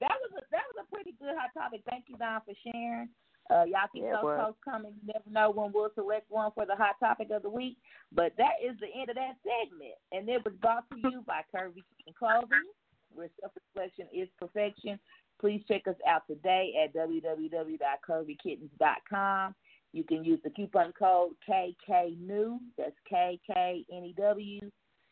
that 0.00 0.16
was 0.20 0.30
a 0.36 0.40
that 0.50 0.62
was 0.72 0.84
a 0.84 0.86
pretty 0.94 1.14
good 1.20 1.34
hot 1.36 1.50
topic. 1.54 1.82
Thank 1.88 2.04
you, 2.08 2.16
Dawn, 2.16 2.40
for 2.44 2.54
sharing. 2.64 3.08
Uh, 3.50 3.64
y'all 3.64 3.88
keep 3.92 4.04
Yeah, 4.04 4.12
those 4.22 4.38
posts 4.38 4.60
coming. 4.64 4.94
You 5.02 5.12
never 5.12 5.28
know 5.30 5.50
when 5.50 5.72
we'll 5.72 5.90
select 5.94 6.30
one 6.30 6.52
for 6.54 6.64
the 6.66 6.76
hot 6.76 7.00
topic 7.00 7.30
of 7.30 7.42
the 7.42 7.50
week. 7.50 7.76
But 8.12 8.32
that 8.38 8.62
is 8.62 8.78
the 8.78 8.86
end 8.86 9.10
of 9.10 9.16
that 9.16 9.36
segment, 9.42 9.94
and 10.12 10.28
it 10.28 10.44
was 10.44 10.54
brought 10.60 10.88
to 10.90 10.96
you 10.98 11.22
by 11.26 11.42
Curvy 11.54 11.82
Kitten 11.98 12.14
Clothing, 12.16 12.70
where 13.12 13.28
self-reflection 13.40 14.06
is 14.14 14.28
perfection. 14.38 15.00
Please 15.40 15.64
check 15.66 15.88
us 15.88 15.96
out 16.06 16.26
today 16.28 16.74
at 16.84 16.94
www.curvykittens.com. 16.94 19.54
You 19.92 20.04
can 20.04 20.24
use 20.24 20.38
the 20.44 20.50
coupon 20.50 20.92
code 20.96 21.32
KKNEW, 21.48 22.58
that's 22.78 22.94
K 23.08 23.40
K 23.46 23.84
N 23.92 24.04
E 24.04 24.14
W, 24.16 24.60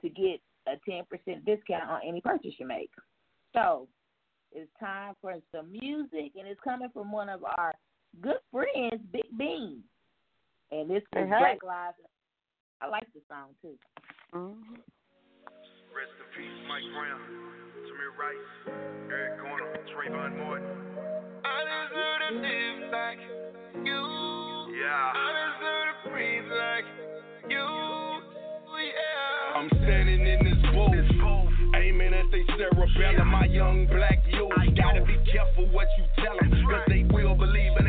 to 0.02 0.08
get 0.08 0.40
a 0.68 0.76
10% 0.88 1.02
discount 1.44 1.90
on 1.90 2.00
any 2.06 2.20
purchase 2.20 2.54
you 2.58 2.66
make. 2.66 2.90
So 3.54 3.88
it's 4.52 4.70
time 4.80 5.14
for 5.20 5.34
some 5.52 5.70
music, 5.72 6.32
and 6.36 6.46
it's 6.46 6.60
coming 6.62 6.88
from 6.92 7.12
one 7.12 7.28
of 7.28 7.44
our 7.44 7.74
good 8.20 8.38
friends, 8.50 9.02
Big 9.12 9.26
Bean. 9.36 9.82
And 10.70 10.90
this 10.90 11.02
is 11.02 11.08
Hey, 11.12 11.22
hey. 11.22 11.28
Black 11.28 11.62
Lives. 11.62 11.96
I 12.80 12.86
like 12.88 13.06
the 13.14 13.20
song 13.28 13.54
too. 13.62 13.74
Mm-hmm. 14.34 14.74
Rest 15.94 16.14
in 16.20 16.28
peace, 16.36 16.58
Mike 16.68 16.84
Brown, 16.94 17.20
Tamir 17.88 18.12
Rice, 18.14 18.50
Eric 19.10 19.40
Garner, 19.40 19.72
Trayvon 19.90 20.36
Martin. 20.36 20.68
I 21.44 21.64
deserve 21.64 22.20
to 22.28 22.34
live 22.38 22.92
like 22.92 23.18
you. 23.84 24.02
Yeah. 24.78 25.12
I 25.14 25.28
deserve 25.58 25.94
to 26.04 26.10
breathe 26.10 26.50
like 26.52 26.86
you. 27.48 27.66
Yeah. 28.78 29.56
I'm 29.56 29.68
standing 29.82 30.26
in 30.26 30.47
they 32.30 32.44
cerebellum. 32.56 33.28
My 33.28 33.46
young 33.46 33.86
black 33.86 34.20
youth, 34.26 34.52
gotta 34.76 35.04
be 35.04 35.16
careful 35.30 35.66
what 35.72 35.86
you 35.96 36.04
tell 36.22 36.36
them, 36.40 36.50
cause 36.50 36.84
they 36.88 37.04
will 37.04 37.34
believe 37.34 37.72
and 37.78 37.87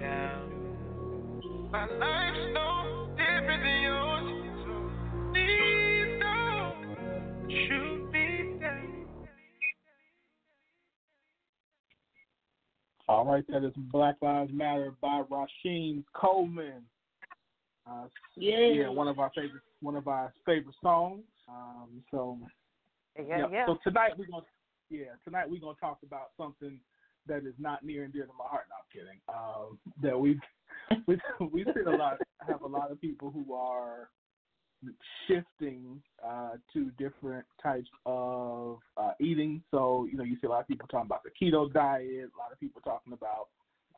down. 0.00 0.50
My 1.72 1.86
life's 1.86 2.38
no 2.52 3.08
different 3.16 3.62
than 3.62 3.82
yours. 3.82 4.26
Please 5.32 6.20
don't 6.20 6.94
shoot 7.48 8.10
me 8.12 8.60
down. 8.60 9.06
All 13.08 13.24
right, 13.26 13.44
that 13.48 13.64
is 13.64 13.72
Black 13.90 14.16
Lives 14.22 14.52
Matter 14.52 14.94
by 15.00 15.22
Rasheen 15.30 16.04
Coleman. 16.14 16.84
Uh, 17.86 18.06
Yeah. 18.36 18.88
one 18.88 19.08
of 19.08 19.18
our 19.18 19.30
favorite 19.30 19.62
one 19.80 19.96
of 19.96 20.08
our 20.08 20.32
favorite 20.46 20.76
songs. 20.80 21.24
Um, 21.48 22.02
so 22.10 22.38
Yeah, 23.18 23.48
yeah. 23.50 23.66
So 23.66 23.76
tonight 23.84 24.16
we're 24.16 24.26
gonna 24.26 24.46
yeah 24.88 25.16
tonight 25.24 25.50
we're 25.50 25.60
gonna 25.60 25.76
talk 25.80 25.98
about 26.02 26.30
something 26.36 26.80
that 27.26 27.46
is 27.46 27.54
not 27.58 27.84
near 27.84 28.04
and 28.04 28.12
dear 28.12 28.26
to 28.26 28.32
my 28.38 28.46
heart. 28.46 28.64
No, 28.68 28.76
I'm 28.80 28.88
kidding. 28.92 29.20
Um, 29.28 29.78
that 30.02 30.18
we 30.18 30.38
we 31.06 31.18
we 31.52 31.64
see 31.64 31.80
a 31.86 31.90
lot 31.90 32.18
have 32.46 32.62
a 32.62 32.66
lot 32.66 32.90
of 32.90 33.00
people 33.00 33.30
who 33.30 33.54
are 33.54 34.10
shifting 35.26 36.02
uh, 36.24 36.52
to 36.72 36.90
different 36.98 37.44
types 37.62 37.88
of 38.04 38.78
uh, 38.96 39.12
eating. 39.20 39.62
So 39.70 40.06
you 40.10 40.16
know 40.18 40.24
you 40.24 40.36
see 40.40 40.46
a 40.46 40.50
lot 40.50 40.60
of 40.60 40.68
people 40.68 40.88
talking 40.88 41.06
about 41.06 41.22
the 41.24 41.30
keto 41.30 41.72
diet. 41.72 42.30
A 42.34 42.38
lot 42.38 42.52
of 42.52 42.60
people 42.60 42.80
talking 42.82 43.12
about 43.12 43.48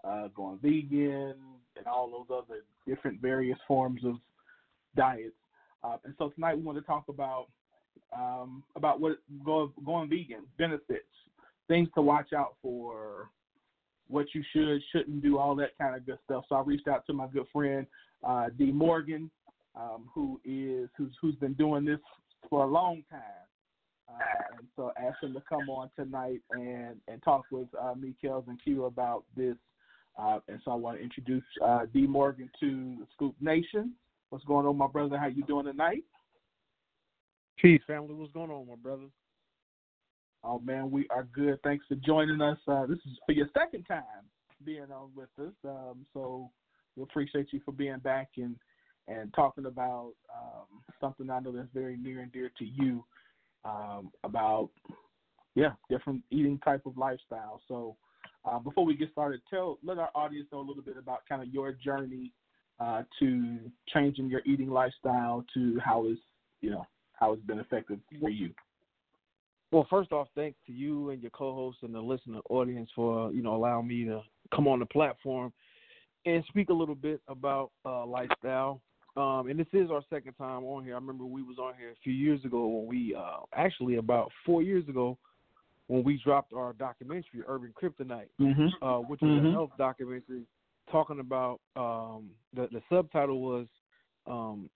uh, 0.04 0.28
going 0.34 0.58
vegan 0.62 1.34
and 1.76 1.86
all 1.86 2.10
those 2.10 2.44
other 2.44 2.60
different 2.86 3.20
various 3.20 3.58
forms 3.66 4.04
of 4.04 4.16
diets. 4.96 5.34
Uh, 5.82 5.96
and 6.04 6.14
so 6.18 6.30
tonight 6.30 6.56
we 6.56 6.62
want 6.62 6.78
to 6.78 6.84
talk 6.84 7.04
about 7.08 7.46
um, 8.16 8.62
about 8.76 9.00
what 9.00 9.18
go, 9.44 9.72
going 9.84 10.08
vegan 10.08 10.44
benefits, 10.58 11.04
things 11.68 11.88
to 11.94 12.02
watch 12.02 12.32
out 12.32 12.54
for, 12.62 13.30
what 14.08 14.26
you 14.34 14.42
should 14.52 14.80
shouldn't 14.92 15.22
do, 15.22 15.38
all 15.38 15.54
that 15.56 15.76
kind 15.78 15.96
of 15.96 16.06
good 16.06 16.18
stuff. 16.24 16.44
So 16.48 16.54
I 16.54 16.60
reached 16.60 16.88
out 16.88 17.06
to 17.06 17.12
my 17.12 17.26
good 17.26 17.46
friend 17.52 17.86
uh, 18.26 18.46
D 18.56 18.70
Morgan, 18.70 19.30
um, 19.74 20.08
who 20.14 20.40
is 20.44 20.88
who's 20.96 21.12
who's 21.20 21.34
been 21.36 21.54
doing 21.54 21.84
this 21.84 21.98
for 22.48 22.64
a 22.64 22.68
long 22.68 23.02
time. 23.10 23.20
Uh, 24.08 24.58
and 24.58 24.68
so 24.76 24.92
asked 24.96 25.22
him 25.22 25.34
to 25.34 25.42
come 25.48 25.68
on 25.68 25.90
tonight 25.96 26.40
and, 26.52 26.96
and 27.08 27.20
talk 27.24 27.42
with 27.50 27.66
uh, 27.80 27.92
me, 27.94 28.14
Kellz, 28.22 28.46
and 28.46 28.62
Q 28.62 28.84
about 28.84 29.24
this. 29.36 29.56
Uh, 30.16 30.38
and 30.48 30.60
so 30.64 30.70
I 30.70 30.74
want 30.76 30.98
to 30.98 31.02
introduce 31.02 31.42
uh, 31.64 31.86
D 31.92 32.06
Morgan 32.06 32.48
to 32.60 32.98
Scoop 33.14 33.34
Nation. 33.40 33.92
What's 34.30 34.44
going 34.44 34.66
on, 34.66 34.78
my 34.78 34.86
brother? 34.86 35.18
How 35.18 35.26
you 35.26 35.42
doing 35.44 35.66
tonight? 35.66 36.04
Peace, 37.60 37.82
family. 37.86 38.14
What's 38.14 38.32
going 38.32 38.50
on, 38.50 38.68
my 38.68 38.76
brother? 38.76 39.06
Oh 40.48 40.60
man, 40.60 40.92
we 40.92 41.08
are 41.10 41.24
good. 41.34 41.58
Thanks 41.64 41.84
for 41.88 41.96
joining 41.96 42.40
us. 42.40 42.58
Uh, 42.68 42.86
this 42.86 42.98
is 42.98 43.18
for 43.26 43.32
your 43.32 43.48
second 43.52 43.82
time 43.82 44.02
being 44.64 44.92
on 44.92 45.10
with 45.16 45.28
us. 45.40 45.52
Um, 45.64 46.06
so 46.14 46.50
we 46.94 47.02
appreciate 47.02 47.48
you 47.52 47.60
for 47.64 47.72
being 47.72 47.98
back 47.98 48.28
and 48.36 48.54
and 49.08 49.34
talking 49.34 49.66
about 49.66 50.12
um, 50.32 50.82
something 51.00 51.30
I 51.30 51.40
know 51.40 51.50
that's 51.50 51.68
very 51.74 51.96
near 51.96 52.20
and 52.20 52.30
dear 52.30 52.52
to 52.58 52.64
you 52.64 53.04
um, 53.64 54.12
about 54.22 54.70
yeah 55.56 55.72
different 55.90 56.22
eating 56.30 56.60
type 56.64 56.86
of 56.86 56.96
lifestyle. 56.96 57.60
So 57.66 57.96
uh, 58.44 58.60
before 58.60 58.84
we 58.84 58.96
get 58.96 59.10
started, 59.10 59.40
tell 59.50 59.78
let 59.82 59.98
our 59.98 60.10
audience 60.14 60.46
know 60.52 60.60
a 60.60 60.66
little 60.68 60.82
bit 60.82 60.96
about 60.96 61.20
kind 61.28 61.42
of 61.42 61.48
your 61.48 61.72
journey 61.72 62.32
uh, 62.78 63.02
to 63.18 63.58
changing 63.92 64.28
your 64.28 64.42
eating 64.46 64.70
lifestyle 64.70 65.44
to 65.54 65.80
how 65.84 66.06
it's 66.06 66.20
you 66.60 66.70
know 66.70 66.86
how 67.14 67.32
it's 67.32 67.42
been 67.42 67.58
effective 67.58 67.98
for 68.20 68.30
you. 68.30 68.50
Well, 69.72 69.86
first 69.90 70.12
off, 70.12 70.28
thanks 70.34 70.58
to 70.66 70.72
you 70.72 71.10
and 71.10 71.20
your 71.20 71.30
co-host 71.30 71.78
and 71.82 71.94
the 71.94 72.00
listener 72.00 72.40
audience 72.50 72.90
for 72.94 73.32
you 73.32 73.42
know 73.42 73.54
allowing 73.54 73.88
me 73.88 74.04
to 74.04 74.22
come 74.54 74.68
on 74.68 74.78
the 74.78 74.86
platform 74.86 75.52
and 76.24 76.44
speak 76.48 76.70
a 76.70 76.74
little 76.74 76.94
bit 76.94 77.20
about 77.28 77.70
uh, 77.84 78.04
lifestyle. 78.06 78.80
Um, 79.16 79.48
and 79.48 79.58
this 79.58 79.66
is 79.72 79.90
our 79.90 80.02
second 80.10 80.34
time 80.34 80.64
on 80.64 80.84
here. 80.84 80.92
I 80.92 80.98
remember 80.98 81.24
we 81.24 81.42
was 81.42 81.58
on 81.58 81.74
here 81.78 81.90
a 81.90 81.96
few 82.02 82.12
years 82.12 82.44
ago 82.44 82.66
when 82.66 82.86
we 82.86 83.14
uh, 83.14 83.38
actually 83.54 83.96
about 83.96 84.30
four 84.44 84.62
years 84.62 84.86
ago 84.88 85.18
when 85.88 86.04
we 86.04 86.20
dropped 86.22 86.52
our 86.52 86.72
documentary 86.74 87.42
Urban 87.46 87.72
Kryptonite, 87.80 88.30
Mhm. 88.38 88.72
uh, 88.82 88.98
which 88.98 89.22
is 89.22 89.28
Mhm. 89.28 89.48
a 89.48 89.50
health 89.52 89.70
documentary 89.78 90.46
talking 90.90 91.20
about 91.20 91.60
um, 91.76 92.30
the 92.52 92.68
the 92.68 92.82
subtitle 92.88 93.40
was 93.40 93.66
um, 94.26 94.68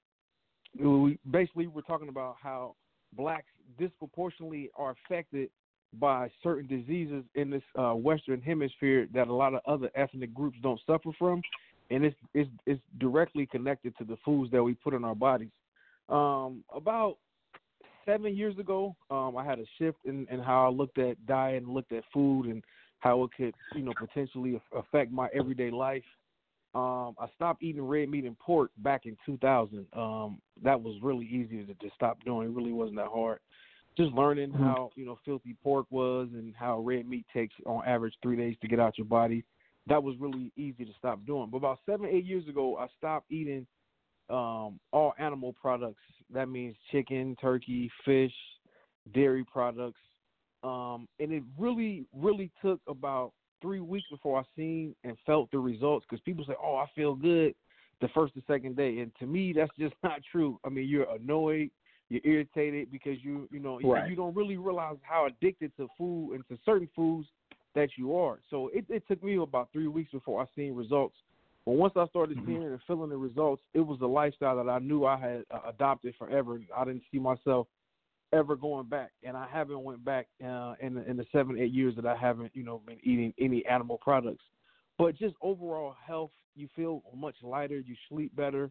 we 0.79 1.19
basically 1.31 1.67
were 1.67 1.83
talking 1.83 2.09
about 2.09 2.37
how 2.41 2.77
blacks 3.13 3.51
disproportionately 3.79 4.71
are 4.77 4.95
affected 5.07 5.51
by 5.99 6.31
certain 6.43 6.67
diseases 6.67 7.25
in 7.35 7.51
this 7.51 7.63
uh, 7.77 7.93
Western 7.93 8.41
Hemisphere 8.41 9.09
that 9.13 9.29
a 9.29 9.33
lot 9.33 9.55
of 9.55 9.61
other 9.67 9.91
ethnic 9.95 10.33
groups 10.35 10.57
don't 10.63 10.81
suffer 10.87 11.11
from, 11.19 11.43
and 11.91 12.05
it's 12.05 12.17
it's 12.35 12.51
it's 12.67 12.81
directly 12.99 13.47
connected 13.47 13.97
to 13.99 14.05
the 14.05 14.17
foods 14.25 14.51
that 14.53 14.63
we 14.63 14.75
put 14.75 14.95
in 14.95 15.05
our 15.05 15.15
bodies. 15.15 15.51
Um, 16.09 16.65
about 16.75 17.17
seven 18.05 18.37
years 18.37 18.59
ago, 18.59 18.95
um, 19.11 19.37
I 19.37 19.45
had 19.45 19.59
a 19.59 19.65
shift 19.79 19.99
in, 20.05 20.27
in 20.31 20.41
how 20.41 20.67
I 20.67 20.71
looked 20.71 20.99
at 20.99 21.25
diet 21.27 21.63
and 21.63 21.73
looked 21.73 21.93
at 21.93 22.05
food 22.13 22.47
and 22.47 22.63
how 23.01 23.25
it 23.25 23.31
could 23.37 23.55
you 23.75 23.83
know 23.83 23.93
potentially 23.99 24.61
affect 24.77 25.13
my 25.13 25.29
everyday 25.35 25.71
life. 25.71 26.05
Um, 26.75 27.17
I 27.19 27.27
stopped 27.35 27.63
eating 27.63 27.83
red 27.83 28.09
meat 28.09 28.25
and 28.25 28.39
pork 28.39 28.71
back 28.79 29.07
in 29.07 29.17
2000. 29.27 29.87
Um, 29.93 30.41
that 30.63 30.81
was 30.81 30.97
really 31.03 31.27
easy 31.27 31.65
to 31.65 31.75
just 31.75 31.95
stop 31.95 32.23
doing. 32.25 32.49
It 32.49 32.55
really 32.55 32.73
wasn't 32.73 32.99
that 32.99 33.09
hard. 33.09 33.41
Just 33.97 34.13
learning 34.13 34.53
Mhm. 34.53 34.61
how 34.61 34.93
you 34.95 35.05
know 35.05 35.17
filthy 35.25 35.55
pork 35.55 35.87
was 35.91 36.29
and 36.33 36.55
how 36.55 36.79
red 36.79 37.09
meat 37.09 37.27
takes 37.33 37.55
on 37.67 37.85
average 37.85 38.17
three 38.23 38.37
days 38.37 38.57
to 38.61 38.69
get 38.69 38.79
out 38.79 38.99
your 38.99 39.07
body. 39.07 39.45
That 39.87 40.03
was 40.03 40.17
really 40.19 40.53
easy 40.57 40.85
to 40.85 40.93
stop 40.95 41.25
doing. 41.25 41.51
But 41.51 41.57
about 41.57 41.81
seven, 41.85 42.07
eight 42.07 42.25
years 42.25 42.47
ago, 42.47 42.77
I 42.77 42.87
stopped 42.97 43.31
eating 43.33 43.67
um, 44.29 44.79
all 44.93 45.13
animal 45.19 45.53
products. 45.55 46.03
That 46.33 46.49
means 46.49 46.77
chicken, 46.93 47.35
turkey, 47.41 47.91
fish, 48.05 48.35
dairy 49.13 49.45
products. 49.45 50.01
Um, 50.63 51.09
and 51.19 51.33
it 51.33 51.43
really, 51.59 52.07
really 52.15 52.53
took 52.63 52.81
about 52.87 53.33
three 53.61 53.81
weeks 53.81 54.07
before 54.11 54.39
I 54.41 54.43
seen 54.57 54.95
and 55.05 55.17
felt 55.27 55.51
the 55.51 55.59
results 55.59 56.07
because 56.09 56.23
people 56.23 56.45
say, 56.45 56.55
"Oh, 56.63 56.77
I 56.77 56.87
feel 56.95 57.15
good," 57.15 57.55
the 58.01 58.09
first 58.09 58.37
or 58.37 58.43
second 58.47 58.77
day, 58.77 58.99
and 59.01 59.13
to 59.21 59.27
me, 59.27 59.53
that's 59.53 59.75
just 59.79 59.95
not 60.03 60.21
true. 60.31 60.59
I 60.65 60.69
mean, 60.69 60.89
you're 60.89 61.11
annoyed, 61.11 61.71
you're 62.09 62.23
irritated 62.25 62.91
because 62.91 63.23
you, 63.23 63.49
you 63.51 63.61
know, 63.61 63.79
you- 63.79 63.93
Right. 63.93 64.09
you 64.09 64.17
don't 64.17 64.35
really 64.35 64.57
realize 64.57 64.97
how 65.03 65.27
addicted 65.27 65.77
to 65.77 65.89
food 65.97 66.35
and 66.35 66.47
to 66.49 66.59
certain 66.65 66.89
foods 66.95 67.29
that 67.75 67.91
you 67.97 68.17
are. 68.17 68.41
So 68.51 68.69
it, 68.69 68.85
it 68.89 69.07
took 69.07 69.23
me 69.23 69.37
about 69.37 69.71
three 69.73 69.87
weeks 69.87 70.11
before 70.11 70.43
I 70.43 70.47
seen 70.57 70.75
results. 70.75 71.17
But 71.67 71.73
once 71.73 71.93
I 71.97 72.07
started 72.09 72.39
seeing 72.47 72.63
and 72.65 72.81
feeling 72.87 73.11
the 73.11 73.17
results, 73.17 73.63
it 73.75 73.81
was 73.81 74.01
a 74.01 74.07
lifestyle 74.07 74.57
that 74.57 74.69
I 74.71 74.79
knew 74.79 75.05
I 75.05 75.17
had 75.19 75.45
uh, 75.51 75.61
adopted 75.69 76.15
forever. 76.19 76.61
I 76.77 76.85
didn't 76.85 77.03
see 77.13 77.19
myself 77.19 77.69
ever 78.33 78.57
going 78.57 78.87
back, 78.87 79.11
and 79.23 79.37
I 79.37 79.47
haven't 79.51 79.83
went 79.83 80.05
back 80.05 80.29
uh, 80.45 80.75
in 80.81 80.95
the, 80.95 81.09
in 81.09 81.17
the 81.17 81.27
seven 81.33 81.59
eight 81.59 81.73
years 81.73 81.95
that 81.97 82.07
I 82.07 82.17
haven't 82.17 82.51
you 82.55 82.63
know 82.63 82.81
been 82.87 82.99
eating 83.03 83.33
any 83.39 83.65
animal 83.67 83.99
products. 83.99 84.45
But 84.99 85.17
just 85.17 85.35
overall 85.41 85.95
health, 86.07 86.33
you 86.55 86.69
feel 86.77 87.03
much 87.17 87.37
lighter, 87.43 87.79
you 87.79 87.95
sleep 88.09 88.35
better. 88.37 88.71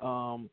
Um, 0.00 0.50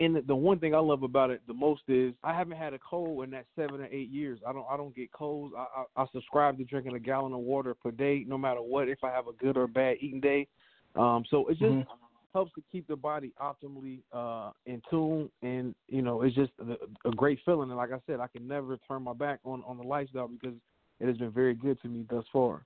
and 0.00 0.16
the, 0.16 0.22
the 0.22 0.34
one 0.34 0.58
thing 0.58 0.74
I 0.74 0.78
love 0.78 1.02
about 1.02 1.30
it 1.30 1.42
the 1.46 1.54
most 1.54 1.82
is 1.88 2.14
I 2.24 2.34
haven't 2.34 2.56
had 2.56 2.72
a 2.72 2.78
cold 2.78 3.22
in 3.24 3.30
that 3.30 3.46
seven 3.54 3.80
or 3.80 3.88
eight 3.90 4.10
years. 4.10 4.40
I 4.46 4.52
don't 4.52 4.66
I 4.70 4.76
don't 4.76 4.94
get 4.96 5.12
colds. 5.12 5.54
I, 5.56 5.66
I 5.80 6.02
I 6.02 6.06
subscribe 6.12 6.58
to 6.58 6.64
drinking 6.64 6.94
a 6.94 6.98
gallon 6.98 7.32
of 7.32 7.40
water 7.40 7.74
per 7.74 7.90
day, 7.90 8.24
no 8.26 8.38
matter 8.38 8.62
what. 8.62 8.88
If 8.88 9.04
I 9.04 9.10
have 9.10 9.26
a 9.28 9.32
good 9.32 9.56
or 9.56 9.66
bad 9.66 9.98
eating 10.00 10.20
day, 10.20 10.48
um, 10.96 11.24
so 11.30 11.46
it 11.48 11.58
just 11.58 11.70
Mhm. 11.70 11.86
Helps 12.32 12.52
to 12.54 12.62
keep 12.70 12.86
the 12.86 12.96
body 12.96 13.32
optimally 13.40 14.00
uh, 14.12 14.50
in 14.66 14.80
tune, 14.90 15.30
and 15.42 15.74
you 15.88 16.02
know 16.02 16.22
it's 16.22 16.34
just 16.34 16.52
a, 16.60 17.08
a 17.08 17.12
great 17.12 17.38
feeling. 17.44 17.70
And 17.70 17.76
like 17.76 17.92
I 17.92 17.98
said, 18.06 18.20
I 18.20 18.26
can 18.26 18.46
never 18.46 18.78
turn 18.88 19.02
my 19.02 19.12
back 19.12 19.40
on 19.44 19.62
on 19.66 19.76
the 19.78 19.84
lifestyle 19.84 20.28
because 20.28 20.56
it 21.00 21.06
has 21.06 21.16
been 21.16 21.30
very 21.30 21.54
good 21.54 21.80
to 21.82 21.88
me 21.88 22.04
thus 22.08 22.24
far. 22.32 22.64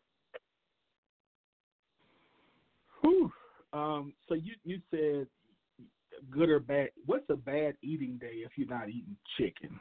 Whew. 3.02 3.32
Um, 3.72 4.12
so 4.28 4.34
you 4.34 4.54
you 4.64 4.80
said 4.90 5.26
good 6.30 6.48
or 6.48 6.60
bad. 6.60 6.90
What's 7.06 7.28
a 7.30 7.36
bad 7.36 7.74
eating 7.82 8.18
day 8.20 8.42
if 8.44 8.52
you're 8.56 8.68
not 8.68 8.88
eating 8.88 9.16
chicken? 9.38 9.78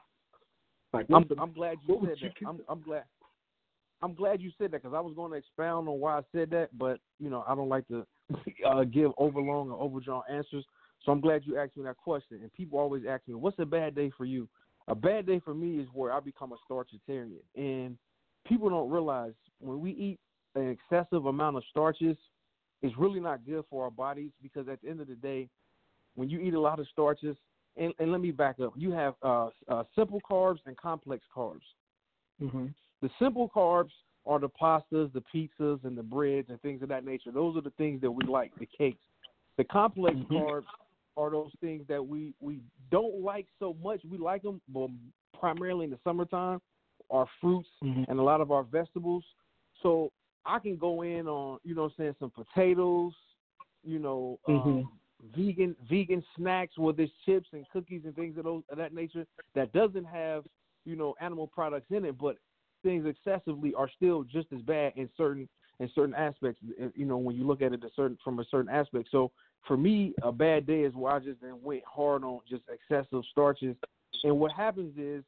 Like 0.93 1.07
I'm, 1.11 1.25
the, 1.27 1.35
I'm 1.39 1.53
glad 1.53 1.77
you 1.87 1.99
said 2.05 2.17
that. 2.21 2.47
I'm, 2.47 2.59
I'm 2.69 2.81
glad. 2.81 3.03
I'm 4.01 4.13
glad 4.13 4.41
you 4.41 4.51
said 4.57 4.71
that 4.71 4.83
because 4.83 4.93
I 4.93 4.99
was 4.99 5.13
going 5.15 5.31
to 5.31 5.37
expound 5.37 5.87
on 5.87 5.99
why 5.99 6.17
I 6.17 6.21
said 6.33 6.49
that, 6.51 6.77
but 6.77 6.99
you 7.19 7.29
know 7.29 7.43
I 7.47 7.55
don't 7.55 7.69
like 7.69 7.87
to 7.87 8.05
uh, 8.67 8.83
give 8.83 9.11
overlong 9.17 9.71
or 9.71 9.81
overdrawn 9.81 10.23
answers. 10.29 10.65
So 11.03 11.11
I'm 11.11 11.21
glad 11.21 11.41
you 11.45 11.57
asked 11.57 11.75
me 11.77 11.83
that 11.83 11.97
question. 11.97 12.39
And 12.41 12.53
people 12.53 12.79
always 12.79 13.03
ask 13.07 13.27
me, 13.27 13.33
"What's 13.33 13.59
a 13.59 13.65
bad 13.65 13.95
day 13.95 14.09
for 14.17 14.25
you?" 14.25 14.47
A 14.87 14.95
bad 14.95 15.25
day 15.25 15.39
for 15.39 15.53
me 15.53 15.79
is 15.79 15.87
where 15.93 16.11
I 16.11 16.19
become 16.19 16.51
a 16.53 16.57
starchitarian, 16.71 17.39
and 17.55 17.97
people 18.45 18.69
don't 18.69 18.89
realize 18.89 19.33
when 19.59 19.79
we 19.79 19.91
eat 19.91 20.19
an 20.55 20.69
excessive 20.69 21.25
amount 21.25 21.57
of 21.57 21.63
starches, 21.69 22.17
it's 22.81 22.97
really 22.97 23.19
not 23.19 23.45
good 23.45 23.63
for 23.69 23.85
our 23.85 23.91
bodies 23.91 24.31
because 24.41 24.67
at 24.67 24.81
the 24.81 24.89
end 24.89 24.99
of 25.01 25.07
the 25.07 25.15
day, 25.15 25.49
when 26.15 26.29
you 26.29 26.39
eat 26.39 26.53
a 26.53 26.59
lot 26.59 26.79
of 26.79 26.87
starches, 26.89 27.37
and, 27.77 27.93
and 27.97 28.11
let 28.11 28.21
me 28.21 28.31
back 28.31 28.59
up, 28.59 28.73
you 28.75 28.91
have 28.91 29.15
uh, 29.23 29.49
uh, 29.67 29.83
simple 29.95 30.21
carbs 30.29 30.59
and 30.65 30.77
complex 30.77 31.23
carbs. 31.35 31.61
mm-hmm. 32.41 32.67
The 33.01 33.09
simple 33.19 33.49
carbs 33.49 33.91
are 34.25 34.39
the 34.39 34.49
pastas, 34.49 35.11
the 35.13 35.23
pizzas, 35.33 35.83
and 35.83 35.97
the 35.97 36.03
breads 36.03 36.49
and 36.49 36.61
things 36.61 36.81
of 36.81 36.89
that 36.89 37.05
nature. 37.05 37.31
Those 37.31 37.57
are 37.57 37.61
the 37.61 37.71
things 37.71 38.01
that 38.01 38.11
we 38.11 38.23
like, 38.25 38.51
the 38.59 38.67
cakes. 38.77 39.03
The 39.57 39.63
complex 39.65 40.15
Mm-hmm. 40.17 40.35
carbs 40.35 40.63
are 41.17 41.29
those 41.29 41.51
things 41.61 41.83
that 41.87 42.05
we 42.05 42.33
we 42.39 42.59
don't 42.91 43.21
like 43.21 43.47
so 43.59 43.75
much. 43.83 44.01
We 44.09 44.17
like 44.17 44.41
them, 44.41 44.61
but 44.69 44.89
primarily 45.39 45.85
in 45.85 45.91
the 45.91 45.99
summertime, 46.03 46.59
are 47.09 47.27
fruits 47.41 47.69
Mm-hmm. 47.83 48.03
and 48.09 48.19
a 48.19 48.23
lot 48.23 48.41
of 48.41 48.51
our 48.51 48.63
vegetables. 48.63 49.23
So 49.81 50.11
I 50.45 50.59
can 50.59 50.77
go 50.77 51.03
in 51.03 51.27
on, 51.27 51.59
you 51.63 51.75
know, 51.75 51.83
what 51.83 51.93
I'm 51.99 52.03
saying 52.05 52.15
some 52.19 52.31
potatoes, 52.31 53.13
you 53.83 53.99
know, 53.99 54.39
um, 54.47 54.53
Mhm. 54.55 54.87
vegan 55.35 55.75
vegan 55.89 56.23
snacks, 56.35 56.77
with 56.77 56.99
it's 56.99 57.11
chips 57.25 57.49
and 57.53 57.65
cookies 57.71 58.01
and 58.05 58.15
things 58.15 58.37
of 58.37 58.45
those 58.45 58.63
of 58.69 58.77
that 58.77 58.93
nature 58.93 59.25
that 59.55 59.71
doesn't 59.73 60.05
have, 60.05 60.45
you 60.85 60.95
know, 60.95 61.13
animal 61.21 61.47
products 61.47 61.91
in 61.91 62.05
it, 62.05 62.17
but 62.17 62.37
things 62.83 63.05
excessively 63.05 63.73
are 63.73 63.89
still 63.95 64.23
just 64.23 64.47
as 64.53 64.61
bad 64.61 64.93
in 64.95 65.09
certain 65.17 65.47
in 65.79 65.89
certain 65.95 66.13
aspects. 66.13 66.61
uh, 66.81 66.87
You 66.95 67.05
know, 67.05 67.17
when 67.17 67.35
you 67.35 67.45
look 67.47 67.61
at 67.61 67.73
it 67.73 67.83
a 67.83 67.89
certain 67.95 68.17
from 68.23 68.39
a 68.39 68.45
certain 68.45 68.69
aspect. 68.69 69.09
So 69.11 69.31
for 69.67 69.77
me, 69.77 70.13
a 70.21 70.31
bad 70.31 70.67
day 70.67 70.81
is 70.81 70.93
where 70.93 71.13
I 71.13 71.19
just 71.19 71.41
then 71.41 71.61
went 71.61 71.83
hard 71.85 72.23
on 72.23 72.41
just 72.47 72.63
excessive 72.69 73.23
starches. 73.31 73.75
And 74.23 74.39
what 74.39 74.51
happens 74.51 74.97
is 74.97 75.23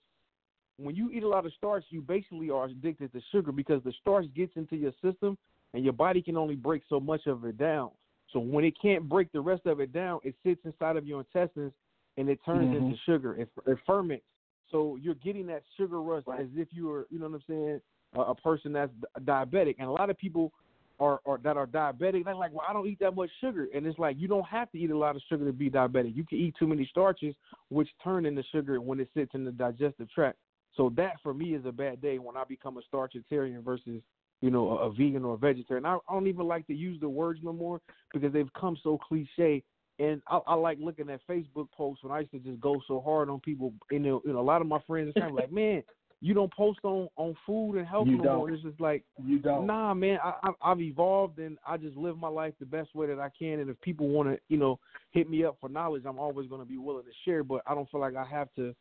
when 0.77 0.95
you 0.95 1.09
eat 1.11 1.23
a 1.23 1.27
lot 1.27 1.45
of 1.45 1.53
starch, 1.53 1.85
you 1.89 2.01
basically 2.01 2.49
are 2.49 2.65
addicted 2.65 3.11
to 3.13 3.21
sugar 3.31 3.51
because 3.51 3.81
the 3.83 3.93
starch 4.01 4.25
gets 4.35 4.55
into 4.55 4.75
your 4.75 4.91
system 5.01 5.37
and 5.73 5.83
your 5.83 5.93
body 5.93 6.21
can 6.21 6.37
only 6.37 6.55
break 6.55 6.83
so 6.89 6.99
much 6.99 7.27
of 7.27 7.45
it 7.45 7.57
down. 7.57 7.91
So 8.31 8.39
when 8.39 8.65
it 8.65 8.75
can't 8.81 9.07
break 9.07 9.31
the 9.31 9.39
rest 9.41 9.65
of 9.65 9.79
it 9.79 9.93
down, 9.93 10.19
it 10.23 10.35
sits 10.43 10.59
inside 10.65 10.97
of 10.97 11.05
your 11.05 11.21
intestines 11.21 11.73
and 12.17 12.29
it 12.29 12.39
turns 12.45 12.71
Mhm. 12.71 12.77
into 12.77 12.97
sugar. 13.05 13.35
It, 13.35 13.49
it 13.65 13.77
ferments. 13.85 14.25
So 14.71 14.97
you're 15.01 15.15
getting 15.15 15.47
that 15.47 15.63
sugar 15.77 16.01
rush 16.01 16.23
as 16.39 16.47
if 16.55 16.69
you 16.71 16.87
were, 16.87 17.07
you 17.09 17.19
know 17.19 17.27
what 17.27 17.35
I'm 17.35 17.43
saying, 17.47 17.81
a, 18.15 18.21
a 18.21 18.35
person 18.35 18.73
that's 18.73 18.91
diabetic. 19.21 19.75
And 19.79 19.87
a 19.87 19.91
lot 19.91 20.09
of 20.09 20.17
people 20.17 20.51
are, 20.99 21.19
are 21.25 21.37
that 21.39 21.57
are 21.57 21.67
diabetic. 21.67 22.25
They're 22.25 22.35
like, 22.35 22.53
well, 22.53 22.65
I 22.67 22.73
don't 22.73 22.87
eat 22.87 22.99
that 22.99 23.15
much 23.15 23.29
sugar, 23.41 23.67
and 23.73 23.85
it's 23.85 23.99
like 23.99 24.15
you 24.17 24.27
don't 24.27 24.45
have 24.45 24.71
to 24.71 24.77
eat 24.77 24.91
a 24.91 24.97
lot 24.97 25.15
of 25.15 25.21
sugar 25.27 25.45
to 25.45 25.53
be 25.53 25.69
diabetic. 25.69 26.15
You 26.15 26.23
can 26.23 26.37
eat 26.37 26.55
too 26.57 26.67
many 26.67 26.87
starches, 26.89 27.35
which 27.69 27.89
turn 28.03 28.25
into 28.25 28.43
sugar 28.51 28.79
when 28.79 28.99
it 28.99 29.09
sits 29.13 29.31
in 29.33 29.43
the 29.43 29.51
digestive 29.51 30.09
tract. 30.11 30.37
So 30.75 30.91
that 30.95 31.13
for 31.23 31.33
me 31.33 31.53
is 31.53 31.65
a 31.65 31.71
bad 31.71 32.01
day 32.01 32.19
when 32.19 32.37
I 32.37 32.43
become 32.43 32.77
a 32.77 32.95
starchitarian 32.95 33.63
versus 33.63 34.01
you 34.41 34.51
know 34.51 34.77
a, 34.77 34.87
a 34.87 34.91
vegan 34.91 35.25
or 35.25 35.35
a 35.35 35.37
vegetarian. 35.37 35.85
I, 35.85 35.95
I 35.95 36.13
don't 36.13 36.27
even 36.27 36.47
like 36.47 36.67
to 36.67 36.73
use 36.73 36.99
the 36.99 37.09
words 37.09 37.39
no 37.43 37.53
more 37.53 37.81
because 38.13 38.31
they've 38.33 38.51
come 38.59 38.77
so 38.83 38.97
cliche. 38.97 39.63
And 39.97 40.21
I, 40.27 40.39
I 40.47 40.53
like 40.55 40.77
looking 40.81 41.09
at 41.09 41.21
Facebook 41.27 41.71
posts 41.71 42.03
when 42.03 42.11
I 42.11 42.19
used 42.19 42.31
to 42.31 42.39
just 42.39 42.59
go 42.59 42.81
so 42.87 42.99
hard 42.99 43.29
on 43.29 43.39
people. 43.39 43.73
And 43.91 44.03
you 44.03 44.21
know 44.25 44.39
a 44.39 44.41
lot 44.41 44.61
of 44.61 44.67
my 44.67 44.79
friends 44.85 45.09
are 45.15 45.19
kind 45.19 45.31
of 45.31 45.37
like, 45.37 45.51
man, 45.51 45.83
you 46.21 46.33
don't 46.33 46.53
post 46.53 46.79
on 46.83 47.07
on 47.17 47.35
food 47.45 47.75
and 47.75 47.87
health 47.87 48.07
You 48.07 48.17
no 48.17 48.23
more. 48.23 48.47
don't. 48.47 48.53
It's 48.53 48.63
just 48.63 48.81
like 48.81 49.03
You 49.23 49.39
don't. 49.39 49.67
Nah, 49.67 49.93
man, 49.93 50.17
I, 50.23 50.33
I, 50.43 50.71
I've 50.71 50.81
evolved 50.81 51.39
and 51.39 51.57
I 51.67 51.77
just 51.77 51.95
live 51.95 52.17
my 52.17 52.27
life 52.27 52.53
the 52.59 52.65
best 52.65 52.95
way 52.95 53.07
that 53.07 53.19
I 53.19 53.29
can. 53.37 53.59
And 53.59 53.69
if 53.69 53.79
people 53.81 54.07
want 54.07 54.29
to, 54.29 54.39
you 54.49 54.57
know, 54.57 54.79
hit 55.11 55.29
me 55.29 55.45
up 55.45 55.57
for 55.61 55.69
knowledge, 55.69 56.03
I'm 56.05 56.19
always 56.19 56.49
going 56.49 56.61
to 56.61 56.67
be 56.67 56.77
willing 56.77 57.03
to 57.03 57.11
share. 57.23 57.43
But 57.43 57.61
I 57.67 57.75
don't 57.75 57.89
feel 57.89 58.01
like 58.01 58.15
I 58.15 58.25
have 58.25 58.49
to 58.55 58.75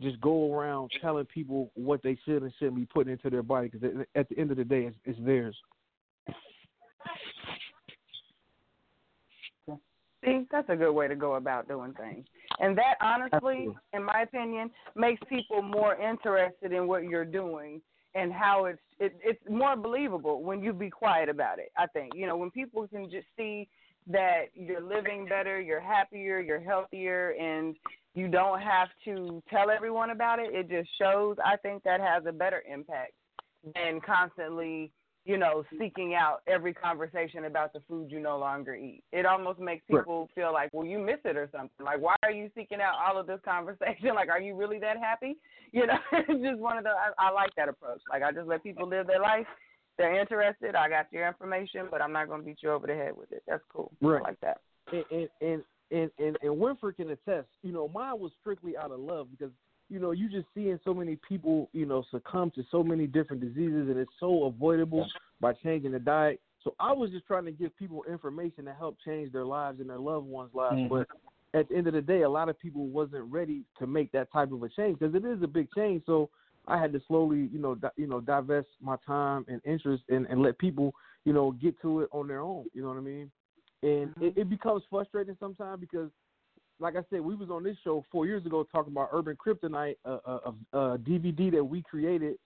just 0.00 0.20
go 0.20 0.54
around 0.54 0.90
telling 1.00 1.24
people 1.26 1.70
what 1.74 2.02
they 2.02 2.18
should 2.24 2.42
and 2.42 2.52
shouldn't 2.58 2.76
be 2.76 2.86
putting 2.86 3.12
into 3.12 3.30
their 3.30 3.42
body 3.42 3.68
because 3.68 4.04
at 4.14 4.28
the 4.28 4.38
end 4.38 4.50
of 4.50 4.56
the 4.56 4.64
day, 4.64 4.82
it's, 4.82 4.96
it's 5.04 5.18
theirs. 5.24 5.56
See, 10.24 10.46
that's 10.50 10.68
a 10.68 10.76
good 10.76 10.92
way 10.92 11.08
to 11.08 11.16
go 11.16 11.34
about 11.34 11.68
doing 11.68 11.94
things. 11.94 12.24
And 12.60 12.76
that 12.78 12.94
honestly, 13.00 13.68
in 13.92 14.04
my 14.04 14.22
opinion, 14.22 14.70
makes 14.94 15.20
people 15.28 15.62
more 15.62 15.96
interested 15.96 16.72
in 16.72 16.86
what 16.86 17.04
you're 17.04 17.24
doing 17.24 17.80
and 18.14 18.32
how 18.32 18.66
it's 18.66 18.78
it, 19.00 19.16
it's 19.24 19.40
more 19.50 19.76
believable 19.76 20.42
when 20.42 20.62
you 20.62 20.72
be 20.72 20.88
quiet 20.88 21.28
about 21.28 21.58
it. 21.58 21.72
I 21.76 21.86
think. 21.88 22.12
You 22.14 22.26
know, 22.26 22.36
when 22.36 22.50
people 22.50 22.86
can 22.88 23.10
just 23.10 23.26
see 23.36 23.68
that 24.06 24.46
you're 24.54 24.82
living 24.82 25.26
better, 25.26 25.60
you're 25.60 25.80
happier, 25.80 26.40
you're 26.40 26.60
healthier 26.60 27.30
and 27.30 27.74
you 28.14 28.28
don't 28.28 28.60
have 28.60 28.88
to 29.04 29.42
tell 29.50 29.70
everyone 29.70 30.10
about 30.10 30.38
it, 30.38 30.54
it 30.54 30.68
just 30.68 30.88
shows 31.00 31.36
I 31.44 31.56
think 31.56 31.82
that 31.82 32.00
has 32.00 32.24
a 32.26 32.32
better 32.32 32.62
impact 32.70 33.12
than 33.74 34.00
constantly 34.00 34.92
you 35.24 35.38
know, 35.38 35.64
seeking 35.78 36.14
out 36.14 36.40
every 36.46 36.74
conversation 36.74 37.46
about 37.46 37.72
the 37.72 37.80
food 37.88 38.10
you 38.10 38.20
no 38.20 38.38
longer 38.38 38.74
eat. 38.74 39.02
It 39.12 39.24
almost 39.24 39.58
makes 39.58 39.82
Right. 39.88 40.00
people 40.00 40.28
feel 40.34 40.52
like, 40.52 40.70
well, 40.72 40.86
you 40.86 40.98
miss 40.98 41.18
it 41.24 41.36
or 41.36 41.48
something. 41.50 41.84
Like, 41.84 42.00
why 42.00 42.16
are 42.22 42.30
you 42.30 42.50
seeking 42.54 42.80
out 42.80 42.94
all 43.04 43.18
of 43.18 43.26
this 43.26 43.40
conversation? 43.44 44.10
Like, 44.14 44.28
are 44.28 44.40
you 44.40 44.54
really 44.54 44.78
that 44.80 44.98
happy? 44.98 45.36
You 45.72 45.86
know, 45.86 45.98
it's 46.12 46.42
just 46.42 46.58
one 46.60 46.76
of 46.78 46.84
the. 46.84 46.90
I, 46.90 47.28
I 47.28 47.30
like 47.30 47.50
that 47.56 47.68
approach. 47.68 48.00
Like, 48.10 48.22
I 48.22 48.32
just 48.32 48.46
let 48.46 48.62
people 48.62 48.86
live 48.88 49.06
their 49.06 49.20
life. 49.20 49.46
They're 49.96 50.18
interested. 50.20 50.74
I 50.74 50.88
got 50.88 51.06
your 51.12 51.26
information, 51.26 51.86
but 51.90 52.02
I'm 52.02 52.12
not 52.12 52.28
going 52.28 52.40
to 52.40 52.46
beat 52.46 52.58
you 52.62 52.70
over 52.72 52.86
the 52.86 52.94
head 52.94 53.16
with 53.16 53.30
it. 53.32 53.42
That's 53.46 53.62
cool. 53.72 53.92
Right. 54.00 54.20
I 54.20 54.28
like 54.28 54.40
that. 54.40 54.58
and 54.92 55.04
and 55.10 55.28
and 55.40 55.62
and, 55.90 56.10
and, 56.18 56.36
and 56.42 56.60
Winfrey 56.60 56.96
can 56.96 57.10
attest. 57.10 57.48
You 57.62 57.72
know, 57.72 57.88
mine 57.88 58.18
was 58.18 58.32
strictly 58.40 58.76
out 58.76 58.90
of 58.90 58.98
love 59.00 59.28
because 59.30 59.52
you 59.94 60.00
know 60.00 60.10
you 60.10 60.28
just 60.28 60.48
seeing 60.54 60.78
so 60.84 60.92
many 60.92 61.16
people 61.16 61.68
you 61.72 61.86
know 61.86 62.04
succumb 62.10 62.50
to 62.56 62.64
so 62.70 62.82
many 62.82 63.06
different 63.06 63.40
diseases, 63.40 63.88
and 63.88 63.96
it's 63.96 64.10
so 64.18 64.44
avoidable 64.44 65.06
by 65.40 65.52
changing 65.52 65.92
the 65.92 66.00
diet. 66.00 66.40
So 66.64 66.74
I 66.80 66.92
was 66.92 67.10
just 67.10 67.26
trying 67.26 67.44
to 67.44 67.52
give 67.52 67.76
people 67.76 68.02
information 68.10 68.64
to 68.64 68.74
help 68.74 68.96
change 69.04 69.30
their 69.32 69.44
lives 69.44 69.78
and 69.80 69.88
their 69.88 69.98
loved 69.98 70.26
ones' 70.26 70.52
lives. 70.52 70.80
Mhm. 70.80 70.88
But 70.88 71.08
at 71.52 71.68
the 71.68 71.76
end 71.76 71.86
of 71.86 71.92
the 71.92 72.02
day, 72.02 72.22
a 72.22 72.28
lot 72.28 72.48
of 72.48 72.58
people 72.58 72.86
wasn't 72.88 73.30
ready 73.30 73.64
to 73.78 73.86
make 73.86 74.10
that 74.12 74.32
type 74.32 74.50
of 74.50 74.62
a 74.62 74.68
change 74.68 74.98
because 74.98 75.14
it 75.14 75.24
is 75.24 75.40
a 75.42 75.46
big 75.46 75.70
change. 75.72 76.04
So 76.06 76.28
I 76.66 76.76
had 76.76 76.92
to 76.94 77.00
slowly, 77.06 77.48
you 77.52 77.60
know, 77.60 77.76
di- 77.76 77.90
you 77.96 78.08
know, 78.08 78.20
divest 78.20 78.68
my 78.80 78.96
time 79.06 79.44
and 79.46 79.60
interest 79.64 80.02
and, 80.08 80.26
and 80.26 80.42
let 80.42 80.58
people, 80.58 80.92
you 81.24 81.32
know, 81.32 81.52
get 81.52 81.80
to 81.82 82.00
it 82.00 82.08
on 82.10 82.26
their 82.26 82.40
own. 82.40 82.64
You 82.72 82.82
know 82.82 82.88
what 82.88 82.96
I 82.96 83.02
mean? 83.02 83.30
And 83.82 84.14
it, 84.20 84.38
it 84.38 84.48
becomes 84.50 84.82
frustrating 84.90 85.36
sometimes 85.38 85.78
because, 85.80 86.10
like 86.80 86.96
I 86.96 87.02
said, 87.10 87.20
we 87.20 87.34
was 87.34 87.50
on 87.50 87.62
this 87.62 87.76
show 87.84 88.04
four 88.10 88.26
years 88.26 88.44
ago 88.46 88.66
talking 88.70 88.92
about 88.92 89.10
Urban 89.12 89.36
Kryptonite, 89.36 89.96
a, 90.04 90.10
a, 90.10 90.54
a, 90.72 90.98
DVD 90.98 91.50
that 91.52 91.64
we 91.64 91.82
created. 91.82 92.36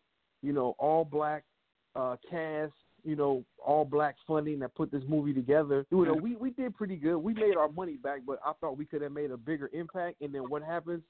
You 0.42 0.52
know, 0.52 0.74
all 0.78 1.05
black 1.05 1.44
uh, 1.96 2.16
cast. 2.30 2.72
You 3.05 3.16
know, 3.16 3.44
all 3.64 3.84
black 3.84 4.16
funding 4.26 4.59
that 4.59 4.74
put 4.74 4.90
this 4.90 5.02
movie 5.09 5.32
together. 5.32 5.86
You 5.90 6.05
know, 6.05 6.14
we 6.14 6.36
we 6.36 6.50
did 6.50 6.76
pretty 6.76 6.96
good. 6.96 7.16
We 7.16 7.32
made 7.32 7.56
our 7.56 7.68
money 7.68 7.96
back, 7.96 8.20
but 8.26 8.40
I 8.44 8.52
thought 8.60 8.76
we 8.76 8.84
could 8.84 9.02
have 9.02 9.12
made 9.12 9.30
a 9.30 9.36
bigger 9.36 9.70
impact. 9.72 10.20
And 10.20 10.34
then 10.34 10.42
what 10.42 10.62
happens? 10.62 11.02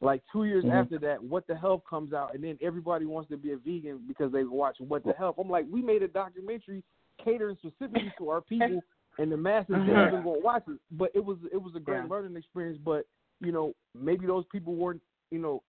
Like 0.00 0.22
two 0.30 0.44
years 0.44 0.64
Mhm. 0.64 0.72
after 0.72 0.98
that, 0.98 1.22
What 1.22 1.46
the 1.46 1.56
Health 1.56 1.82
comes 1.88 2.12
out, 2.12 2.34
and 2.34 2.44
then 2.44 2.58
everybody 2.60 3.06
wants 3.06 3.30
to 3.30 3.36
be 3.36 3.52
a 3.52 3.56
vegan 3.56 4.04
because 4.06 4.30
they 4.32 4.44
watch 4.44 4.78
What 4.80 5.04
the 5.04 5.12
Health. 5.12 5.36
I'm 5.38 5.48
like, 5.48 5.66
we 5.70 5.80
made 5.80 6.02
a 6.02 6.08
documentary 6.08 6.82
catering 7.24 7.56
specifically 7.56 8.12
to 8.18 8.28
our 8.28 8.42
people, 8.42 8.82
and 9.18 9.32
the 9.32 9.36
masses 9.36 9.74
didn't 9.86 10.06
even 10.08 10.22
go 10.22 10.38
watch 10.42 10.64
it. 10.68 10.78
But 10.90 11.10
it 11.14 11.24
was 11.24 11.38
it 11.52 11.60
was 11.60 11.74
a 11.74 11.80
great 11.80 12.02
Yeah. 12.02 12.08
learning 12.08 12.36
experience. 12.36 12.78
But 12.82 13.06
you 13.40 13.52
know, 13.52 13.74
maybe 13.94 14.26
those 14.26 14.44
people 14.52 14.74
weren't 14.74 15.02
you 15.30 15.38
know 15.38 15.62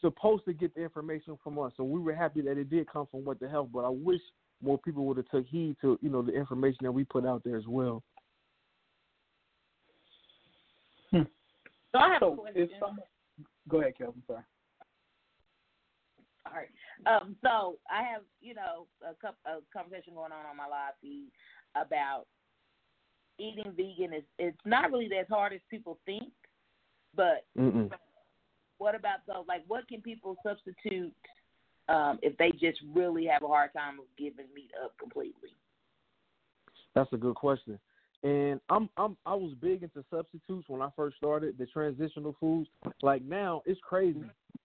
supposed 0.00 0.44
to 0.44 0.52
get 0.52 0.74
the 0.74 0.82
information 0.82 1.38
from 1.42 1.58
us, 1.58 1.72
so 1.76 1.84
we 1.84 2.00
were 2.00 2.14
happy 2.14 2.42
that 2.42 2.58
it 2.58 2.68
did 2.68 2.90
come 2.90 3.06
from 3.10 3.24
What 3.24 3.40
the 3.40 3.48
Health. 3.48 3.68
But 3.72 3.84
I 3.84 3.88
wish 3.90 4.20
more 4.62 4.78
people 4.78 5.04
would 5.06 5.16
have 5.16 5.28
took 5.28 5.46
heed 5.46 5.76
to 5.80 5.98
you 6.02 6.10
know 6.10 6.22
the 6.22 6.32
information 6.32 6.80
that 6.82 6.92
we 6.92 7.04
put 7.04 7.24
out 7.26 7.42
there 7.44 7.56
as 7.56 7.66
well. 7.66 8.02
So 11.94 12.00
I 12.00 12.08
have 12.12 12.22
a 12.22 12.26
So 12.26 12.34
question. 12.34 12.62
if 12.62 12.70
some, 12.80 12.98
go 13.68 13.80
ahead, 13.80 13.96
Kelvin. 13.96 14.22
Sorry. 14.26 14.42
All 16.46 16.52
right. 16.52 16.68
Um, 17.06 17.36
so 17.40 17.78
I 17.88 18.02
have, 18.02 18.22
you 18.40 18.54
know, 18.54 18.86
a, 19.00 19.14
cup, 19.14 19.36
a 19.46 19.60
conversation 19.72 20.14
going 20.14 20.32
on 20.32 20.44
on 20.44 20.56
my 20.56 20.66
live 20.66 20.94
feed 21.00 21.30
about 21.76 22.26
eating 23.38 23.72
vegan. 23.76 24.14
Is 24.14 24.24
it's 24.38 24.56
not 24.64 24.90
really 24.90 25.10
as 25.16 25.26
hard 25.28 25.52
as 25.52 25.60
people 25.70 25.98
think, 26.06 26.32
but 27.16 27.44
Mm-mm. 27.58 27.90
what 28.78 28.94
about 28.94 29.18
those? 29.26 29.44
Like, 29.48 29.64
what 29.68 29.86
can 29.88 30.00
people 30.00 30.36
substitute 30.46 31.12
um, 31.88 32.18
if 32.22 32.36
they 32.38 32.50
just 32.52 32.80
really 32.94 33.26
have 33.26 33.42
a 33.42 33.48
hard 33.48 33.72
time 33.72 33.98
of 33.98 34.06
giving 34.16 34.46
meat 34.54 34.70
up 34.82 34.92
completely? 34.98 35.50
That's 36.94 37.12
a 37.12 37.16
good 37.16 37.34
question. 37.34 37.78
And 38.22 38.60
I'm 38.70 38.88
I'm 38.96 39.16
I 39.26 39.34
was 39.34 39.52
big 39.60 39.82
into 39.82 40.02
substitutes 40.10 40.68
when 40.68 40.80
I 40.80 40.88
first 40.96 41.16
started 41.18 41.56
the 41.58 41.66
transitional 41.66 42.34
foods. 42.40 42.68
Like 43.02 43.22
now, 43.22 43.62
it's 43.66 43.80
crazy. 43.86 44.24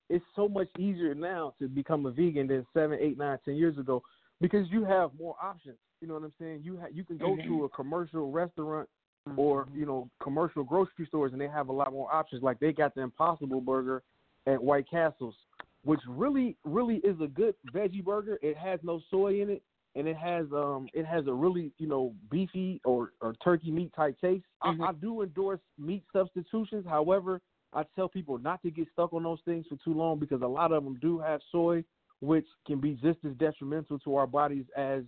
It's 0.09 0.25
so 0.35 0.47
much 0.47 0.69
easier 0.77 1.13
now 1.13 1.53
to 1.59 1.67
become 1.67 2.05
a 2.05 2.11
vegan 2.11 2.47
than 2.47 2.65
seven, 2.73 2.97
eight, 3.01 3.17
nine, 3.17 3.37
ten 3.43 3.55
years 3.55 3.77
ago 3.77 4.01
because 4.39 4.65
you 4.71 4.85
have 4.85 5.11
more 5.19 5.35
options. 5.41 5.77
You 6.01 6.07
know 6.07 6.13
what 6.15 6.23
I'm 6.23 6.33
saying? 6.39 6.61
You 6.63 6.77
ha- 6.79 6.87
you 6.91 7.03
can 7.03 7.17
go 7.17 7.35
to 7.35 7.41
mm-hmm. 7.41 7.63
a 7.65 7.69
commercial 7.69 8.31
restaurant 8.31 8.87
or 9.35 9.65
mm-hmm. 9.65 9.79
you 9.79 9.85
know 9.85 10.09
commercial 10.21 10.63
grocery 10.63 11.05
stores 11.07 11.33
and 11.33 11.41
they 11.41 11.47
have 11.47 11.69
a 11.69 11.73
lot 11.73 11.91
more 11.91 12.13
options. 12.13 12.41
Like 12.41 12.59
they 12.59 12.71
got 12.71 12.95
the 12.95 13.01
Impossible 13.01 13.61
Burger 13.61 14.01
at 14.47 14.61
White 14.61 14.89
Castles, 14.89 15.35
which 15.83 15.99
really 16.07 16.55
really 16.63 16.97
is 16.97 17.17
a 17.21 17.27
good 17.27 17.53
veggie 17.73 18.03
burger. 18.03 18.39
It 18.41 18.57
has 18.57 18.79
no 18.83 19.01
soy 19.09 19.41
in 19.41 19.49
it 19.49 19.61
and 19.95 20.07
it 20.07 20.15
has 20.15 20.45
um 20.53 20.87
it 20.93 21.05
has 21.05 21.27
a 21.27 21.33
really 21.33 21.71
you 21.77 21.87
know 21.87 22.13
beefy 22.31 22.79
or, 22.85 23.11
or 23.21 23.33
turkey 23.43 23.71
meat 23.71 23.91
type 23.93 24.15
taste. 24.21 24.45
I, 24.61 24.69
mm-hmm. 24.69 24.83
I 24.83 24.93
do 24.93 25.21
endorse 25.21 25.61
meat 25.77 26.03
substitutions. 26.13 26.85
However, 26.87 27.41
I 27.73 27.83
tell 27.95 28.07
people 28.07 28.37
not 28.37 28.61
to 28.63 28.71
get 28.71 28.87
stuck 28.93 29.13
on 29.13 29.23
those 29.23 29.39
things 29.43 29.65
for 29.67 29.77
too 29.83 29.93
long 29.93 30.17
because 30.17 30.41
a 30.41 30.47
lot 30.47 30.71
of 30.71 30.83
them 30.83 30.97
do 31.01 31.19
have 31.19 31.41
soy 31.51 31.83
which 32.21 32.45
can 32.67 32.79
be 32.79 32.91
just 33.01 33.19
as 33.25 33.33
detrimental 33.37 33.97
to 33.99 34.15
our 34.15 34.27
bodies 34.27 34.65
as 34.75 35.03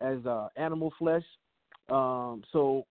as 0.00 0.24
uh, 0.26 0.48
animal 0.56 0.92
flesh. 0.98 1.24
Um, 1.88 2.42
so 2.52 2.84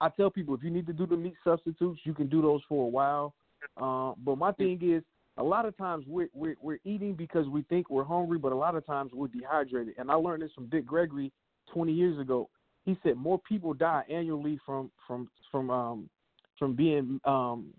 I 0.00 0.08
tell 0.08 0.30
people 0.30 0.54
if 0.54 0.62
you 0.62 0.70
need 0.70 0.86
to 0.86 0.92
do 0.92 1.06
the 1.06 1.16
meat 1.16 1.34
substitutes, 1.44 2.00
you 2.04 2.14
can 2.14 2.28
do 2.28 2.42
those 2.42 2.62
for 2.68 2.84
a 2.84 2.88
while. 2.88 3.34
Uh, 3.80 4.14
but 4.24 4.36
my 4.36 4.52
thing 4.52 4.78
is, 4.82 5.02
a 5.36 5.42
lot 5.42 5.64
of 5.64 5.76
times 5.76 6.04
we're, 6.06 6.28
we're 6.34 6.56
we're 6.60 6.80
eating 6.84 7.14
because 7.14 7.48
we 7.48 7.62
think 7.62 7.88
we're 7.88 8.04
hungry, 8.04 8.38
but 8.38 8.52
a 8.52 8.56
lot 8.56 8.74
of 8.74 8.84
times 8.84 9.12
we're 9.14 9.28
dehydrated. 9.28 9.94
And 9.96 10.10
I 10.10 10.14
learned 10.14 10.42
this 10.42 10.50
from 10.54 10.66
Dick 10.66 10.84
Gregory 10.84 11.32
20 11.72 11.92
years 11.92 12.18
ago. 12.18 12.48
He 12.84 12.98
said 13.02 13.16
more 13.16 13.40
people 13.48 13.72
die 13.72 14.02
annually 14.10 14.58
from 14.66 14.90
from 15.06 15.28
from 15.50 15.70
um 15.70 16.10
from 16.58 16.74
being 16.74 17.20
um 17.24 17.72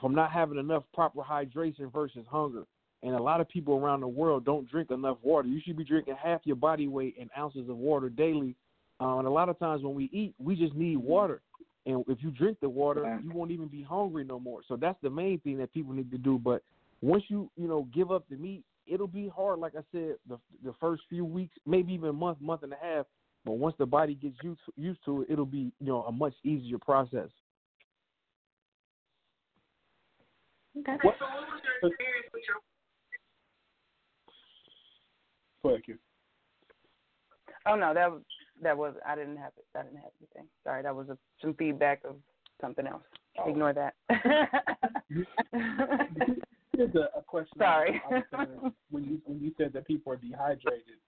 from 0.00 0.14
not 0.14 0.30
having 0.30 0.58
enough 0.58 0.84
proper 0.94 1.20
hydration 1.20 1.92
versus 1.92 2.24
hunger. 2.30 2.64
And 3.02 3.14
a 3.14 3.22
lot 3.22 3.40
of 3.40 3.48
people 3.48 3.76
around 3.76 4.00
the 4.00 4.08
world 4.08 4.44
don't 4.44 4.68
drink 4.68 4.90
enough 4.90 5.18
water. 5.22 5.46
You 5.48 5.60
should 5.64 5.76
be 5.76 5.84
drinking 5.84 6.16
half 6.22 6.40
your 6.44 6.56
body 6.56 6.88
weight 6.88 7.14
in 7.16 7.28
ounces 7.38 7.68
of 7.68 7.76
water 7.76 8.08
daily. 8.08 8.56
Uh, 9.00 9.18
and 9.18 9.26
a 9.26 9.30
lot 9.30 9.48
of 9.48 9.58
times 9.58 9.82
when 9.82 9.94
we 9.94 10.10
eat, 10.12 10.34
we 10.38 10.56
just 10.56 10.74
need 10.74 10.96
water. 10.96 11.40
And 11.86 12.04
if 12.08 12.18
you 12.20 12.30
drink 12.30 12.58
the 12.60 12.68
water, 12.68 13.18
you 13.22 13.30
won't 13.32 13.50
even 13.52 13.68
be 13.68 13.82
hungry 13.82 14.24
no 14.24 14.40
more. 14.40 14.60
So 14.66 14.76
that's 14.76 14.98
the 15.00 15.10
main 15.10 15.38
thing 15.40 15.58
that 15.58 15.72
people 15.72 15.92
need 15.94 16.10
to 16.10 16.18
do. 16.18 16.38
But 16.38 16.62
once 17.00 17.24
you 17.28 17.50
you 17.56 17.68
know 17.68 17.88
give 17.94 18.10
up 18.10 18.24
the 18.28 18.36
meat, 18.36 18.64
it'll 18.86 19.06
be 19.06 19.28
hard. 19.28 19.58
Like 19.60 19.74
I 19.74 19.82
said, 19.92 20.16
the 20.28 20.38
the 20.64 20.74
first 20.80 21.02
few 21.08 21.24
weeks, 21.24 21.54
maybe 21.66 21.94
even 21.94 22.10
a 22.10 22.12
month, 22.12 22.40
month 22.40 22.62
and 22.62 22.72
a 22.72 22.76
half. 22.82 23.06
But 23.44 23.52
once 23.52 23.74
the 23.78 23.86
body 23.86 24.14
gets 24.14 24.36
used 24.42 24.60
used 24.76 25.00
to 25.04 25.22
it, 25.22 25.28
it'll 25.30 25.46
be 25.46 25.72
you 25.80 25.86
know 25.86 26.02
a 26.02 26.12
much 26.12 26.34
easier 26.44 26.78
process. 26.78 27.28
Okay. 30.80 30.96
What, 31.02 31.14
go 35.62 35.70
ahead, 35.70 35.84
Q. 35.84 35.98
Oh 37.66 37.74
no, 37.74 37.92
that 37.94 38.10
was 38.10 38.22
that 38.62 38.76
was 38.76 38.94
I 39.06 39.14
didn't 39.14 39.36
have 39.36 39.52
it. 39.56 39.64
I 39.76 39.82
didn't 39.82 39.98
have 39.98 40.12
anything. 40.20 40.48
Sorry, 40.64 40.82
that 40.82 40.94
was 40.94 41.08
a, 41.08 41.18
some 41.40 41.54
feedback 41.54 42.02
of 42.08 42.16
something 42.60 42.86
else. 42.86 43.02
Oh. 43.38 43.50
Ignore 43.50 43.72
that. 43.74 43.94
Here's 46.76 46.94
a, 46.94 47.18
a 47.18 47.22
question. 47.26 47.58
Sorry. 47.58 48.00
Thinking 48.30 48.72
when 48.90 49.04
you 49.04 49.20
when 49.24 49.40
you 49.40 49.52
said 49.58 49.72
that 49.74 49.86
people 49.86 50.12
are 50.12 50.16
dehydrated, 50.16 50.98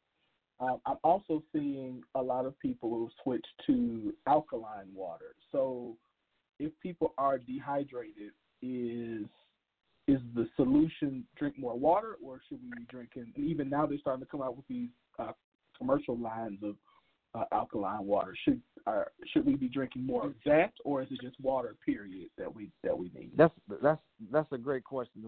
um, 0.61 0.81
I'm 0.87 0.99
also 1.03 1.43
seeing 1.53 2.03
a 2.15 2.23
lot 2.23 2.45
of 2.45 2.59
people 2.59 2.91
who 2.91 3.09
switch 3.23 3.47
to 3.67 4.13
alkaline 4.27 4.89
water. 4.95 5.35
So, 5.53 5.97
if 6.59 6.73
people 6.83 7.15
are 7.19 7.39
dehydrated, 7.39 8.33
is 8.63 9.27
is 10.09 10.21
the 10.35 10.49
solution 10.57 11.25
drink 11.37 11.59
more 11.59 11.79
water, 11.79 12.17
or 12.23 12.41
should 12.49 12.59
we 12.63 12.71
be 12.79 12.87
drinking? 12.91 13.33
And 13.37 13.45
even 13.47 13.69
now, 13.69 13.87
they're 13.87 13.99
starting 13.99 14.25
to 14.25 14.31
come 14.31 14.43
out 14.43 14.57
with 14.57 14.67
these 14.69 14.89
uh, 15.19 15.33
commercial 15.79 16.17
lines 16.17 16.59
of 16.63 16.75
uh, 17.35 17.45
alkaline 17.53 18.05
water. 18.05 18.35
Should 18.45 18.61
uh, 18.87 19.05
should 19.33 19.47
we 19.47 19.55
be 19.55 19.69
drinking 19.69 20.05
more 20.05 20.27
of 20.27 20.35
that, 20.47 20.73
or 20.85 21.03
is 21.03 21.09
it 21.11 21.21
just 21.23 21.37
water? 21.41 21.77
Period 21.85 22.29
that 22.39 22.53
we 22.53 22.71
that 22.83 22.97
we 22.97 23.11
need. 23.15 23.31
That's 23.37 23.55
that's 23.83 24.01
that's 24.33 24.51
a 24.53 24.59
great 24.59 24.85
question. 24.85 25.25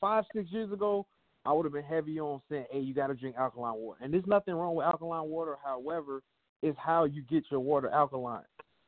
Five 0.00 0.24
six 0.34 0.50
years 0.50 0.72
ago, 0.72 1.06
I 1.44 1.52
would 1.52 1.64
have 1.64 1.72
been 1.72 1.84
heavy 1.84 2.18
on 2.20 2.40
saying, 2.48 2.66
"Hey, 2.70 2.80
you 2.80 2.94
got 2.94 3.08
to 3.08 3.14
drink 3.14 3.36
alkaline 3.36 3.74
water." 3.74 3.98
And 4.02 4.12
there's 4.12 4.26
nothing 4.26 4.54
wrong 4.54 4.76
with 4.76 4.86
alkaline 4.86 5.28
water. 5.28 5.56
However, 5.62 6.22
it's 6.62 6.78
how 6.78 7.04
you 7.04 7.22
get 7.22 7.44
your 7.50 7.60
water 7.60 7.90
alkaline. 7.90 8.44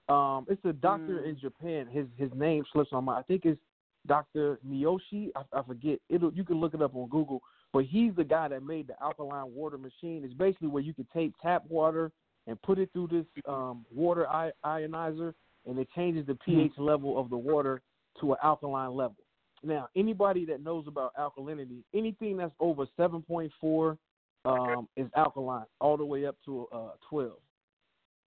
Um, 0.09 0.47
it's 0.49 0.65
a 0.65 0.73
doctor 0.73 1.25
in 1.25 1.39
Japan. 1.39 1.87
His 1.91 2.07
his 2.17 2.31
name 2.35 2.65
slips 2.73 2.91
on 2.93 3.05
my. 3.05 3.19
I 3.19 3.23
think 3.23 3.45
it's 3.45 3.61
Doctor 4.07 4.59
Miyoshi. 4.67 5.31
I, 5.37 5.43
I 5.53 5.63
forget. 5.63 5.99
It'll 6.09 6.33
you 6.33 6.45
can 6.45 6.61
look 6.61 6.75
it 6.75 6.83
up 6.83 6.95
on 6.95 7.09
Google. 7.09 7.43
But 7.73 7.85
he's 7.85 8.13
the 8.17 8.25
guy 8.25 8.49
that 8.49 8.65
made 8.65 8.89
the 8.89 8.95
alkaline 9.01 9.55
water 9.55 9.79
machine. 9.79 10.23
It's 10.25 10.35
basically 10.35 10.69
where 10.69 10.83
you 10.83 10.93
can 10.93 11.07
take 11.15 11.33
tap 11.41 11.63
water 11.69 12.11
and 12.47 12.61
put 12.63 12.79
it 12.79 12.91
through 12.93 13.09
this 13.09 13.27
um, 13.47 13.85
water 13.95 14.27
ionizer, 14.65 15.35
and 15.67 15.79
it 15.79 15.89
changes 15.95 16.27
the 16.27 16.35
pH 16.35 16.73
level 16.79 17.19
of 17.19 17.31
the 17.31 17.37
water 17.37 17.81
to 18.21 18.33
an 18.33 18.39
alkaline 18.43 18.95
level. 18.95 19.17
Now, 19.63 19.89
anybody 19.95 20.45
that 20.47 20.63
knows 20.63 20.87
about 20.89 21.13
alkalinity, 21.17 21.83
anything 21.95 22.39
that's 22.39 22.53
over 22.61 22.87
7.4 22.99 23.99
um, 24.47 24.89
is 24.97 25.07
alkaline, 25.17 25.67
all 25.81 25.97
the 25.97 26.05
way 26.05 26.25
up 26.27 26.37
to 26.47 26.67
uh, 26.73 26.91
12. 27.09 27.33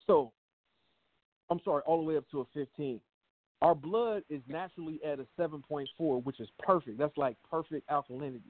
So, 0.06 0.32
I'm 1.50 1.60
sorry, 1.64 1.82
all 1.86 1.96
the 1.96 2.04
way 2.04 2.16
up 2.16 2.24
to 2.32 2.40
a 2.40 2.44
15. 2.54 3.00
Our 3.62 3.76
blood 3.76 4.24
is 4.28 4.43
naturally 4.48 4.98
at 5.06 5.20
a 5.20 5.26
7.4, 5.39 6.24
which 6.24 6.40
is 6.40 6.48
perfect. 6.59 6.98
That's 6.98 7.16
like 7.16 7.36
perfect 7.48 7.89
alkalinity. 7.89 8.40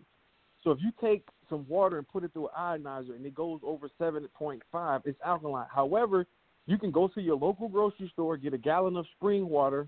So 0.64 0.70
if 0.70 0.78
you 0.80 0.90
take 1.02 1.28
some 1.50 1.66
water 1.68 1.98
and 1.98 2.08
put 2.08 2.24
it 2.24 2.32
through 2.32 2.48
an 2.56 2.82
ionizer 2.82 3.14
and 3.14 3.26
it 3.26 3.34
goes 3.34 3.60
over 3.62 3.90
7.5, 4.00 5.02
it's 5.04 5.20
alkaline. 5.22 5.66
However, 5.70 6.26
you 6.66 6.78
can 6.78 6.90
go 6.90 7.08
to 7.08 7.20
your 7.20 7.36
local 7.36 7.68
grocery 7.68 8.08
store, 8.14 8.38
get 8.38 8.54
a 8.54 8.58
gallon 8.58 8.96
of 8.96 9.04
spring 9.16 9.50
water, 9.50 9.86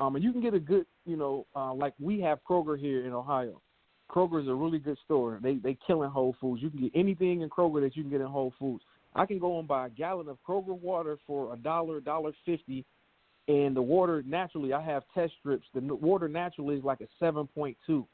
um, 0.00 0.16
and 0.16 0.24
you 0.24 0.32
can 0.32 0.42
get 0.42 0.52
a 0.52 0.58
good, 0.58 0.84
you 1.04 1.16
know, 1.16 1.46
uh, 1.54 1.72
like 1.72 1.94
we 2.00 2.20
have 2.22 2.40
Kroger 2.42 2.76
here 2.76 3.06
in 3.06 3.12
Ohio. 3.12 3.62
Kroger 4.10 4.42
is 4.42 4.48
a 4.48 4.54
really 4.54 4.80
good 4.80 4.98
store. 5.04 5.38
They 5.40 5.56
they 5.56 5.76
killing 5.86 6.10
Whole 6.10 6.34
Foods. 6.40 6.60
You 6.62 6.70
can 6.70 6.80
get 6.80 6.92
anything 6.94 7.42
in 7.42 7.50
Kroger 7.50 7.80
that 7.82 7.96
you 7.96 8.02
can 8.02 8.10
get 8.10 8.20
in 8.20 8.26
Whole 8.26 8.52
Foods. 8.58 8.82
I 9.14 9.26
can 9.26 9.38
go 9.38 9.58
and 9.58 9.68
buy 9.68 9.86
a 9.86 9.90
gallon 9.90 10.28
of 10.28 10.38
Kroger 10.46 10.78
water 10.78 11.18
for 11.26 11.52
a 11.52 11.56
dollar, 11.56 12.00
dollar 12.00 12.32
fifty, 12.44 12.84
and 13.48 13.76
the 13.76 13.82
water 13.82 14.22
naturally. 14.26 14.72
I 14.72 14.82
have 14.82 15.04
test 15.14 15.32
strips. 15.38 15.66
The 15.74 15.80
water 15.94 16.28
naturally 16.28 16.76
is 16.76 16.84
like 16.84 17.00
a 17.00 17.08
seven 17.18 17.46
point 17.46 17.76
two. 17.86 18.06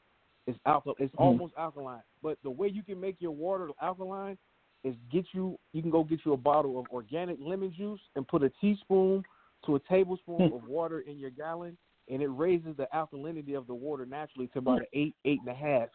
It's 0.47 0.59
alkal. 0.67 0.93
It's 0.99 1.13
hmm. 1.15 1.23
almost 1.23 1.53
alkaline. 1.57 2.01
But 2.21 2.37
the 2.43 2.49
way 2.49 2.67
you 2.67 2.83
can 2.83 2.99
make 2.99 3.17
your 3.19 3.31
water 3.31 3.69
alkaline 3.81 4.37
is 4.83 4.95
get 5.11 5.25
you. 5.31 5.57
You 5.71 5.81
can 5.81 5.91
go 5.91 6.03
get 6.03 6.19
you 6.25 6.33
a 6.33 6.37
bottle 6.37 6.79
of 6.79 6.85
organic 6.91 7.37
lemon 7.39 7.73
juice 7.75 8.01
and 8.15 8.27
put 8.27 8.43
a 8.43 8.51
teaspoon 8.61 9.23
to 9.65 9.75
a 9.75 9.79
tablespoon 9.79 10.49
hmm. 10.49 10.55
of 10.55 10.67
water 10.67 11.01
in 11.01 11.17
your 11.17 11.29
gallon, 11.29 11.77
and 12.09 12.21
it 12.21 12.27
raises 12.27 12.75
the 12.77 12.87
alkalinity 12.93 13.57
of 13.57 13.65
the 13.65 13.73
water 13.73 14.05
naturally 14.05 14.47
to 14.47 14.59
about 14.59 14.79
hmm. 14.79 14.99
eight, 14.99 15.15
eight 15.25 15.39
and 15.39 15.49
a 15.49 15.57
half. 15.57 15.89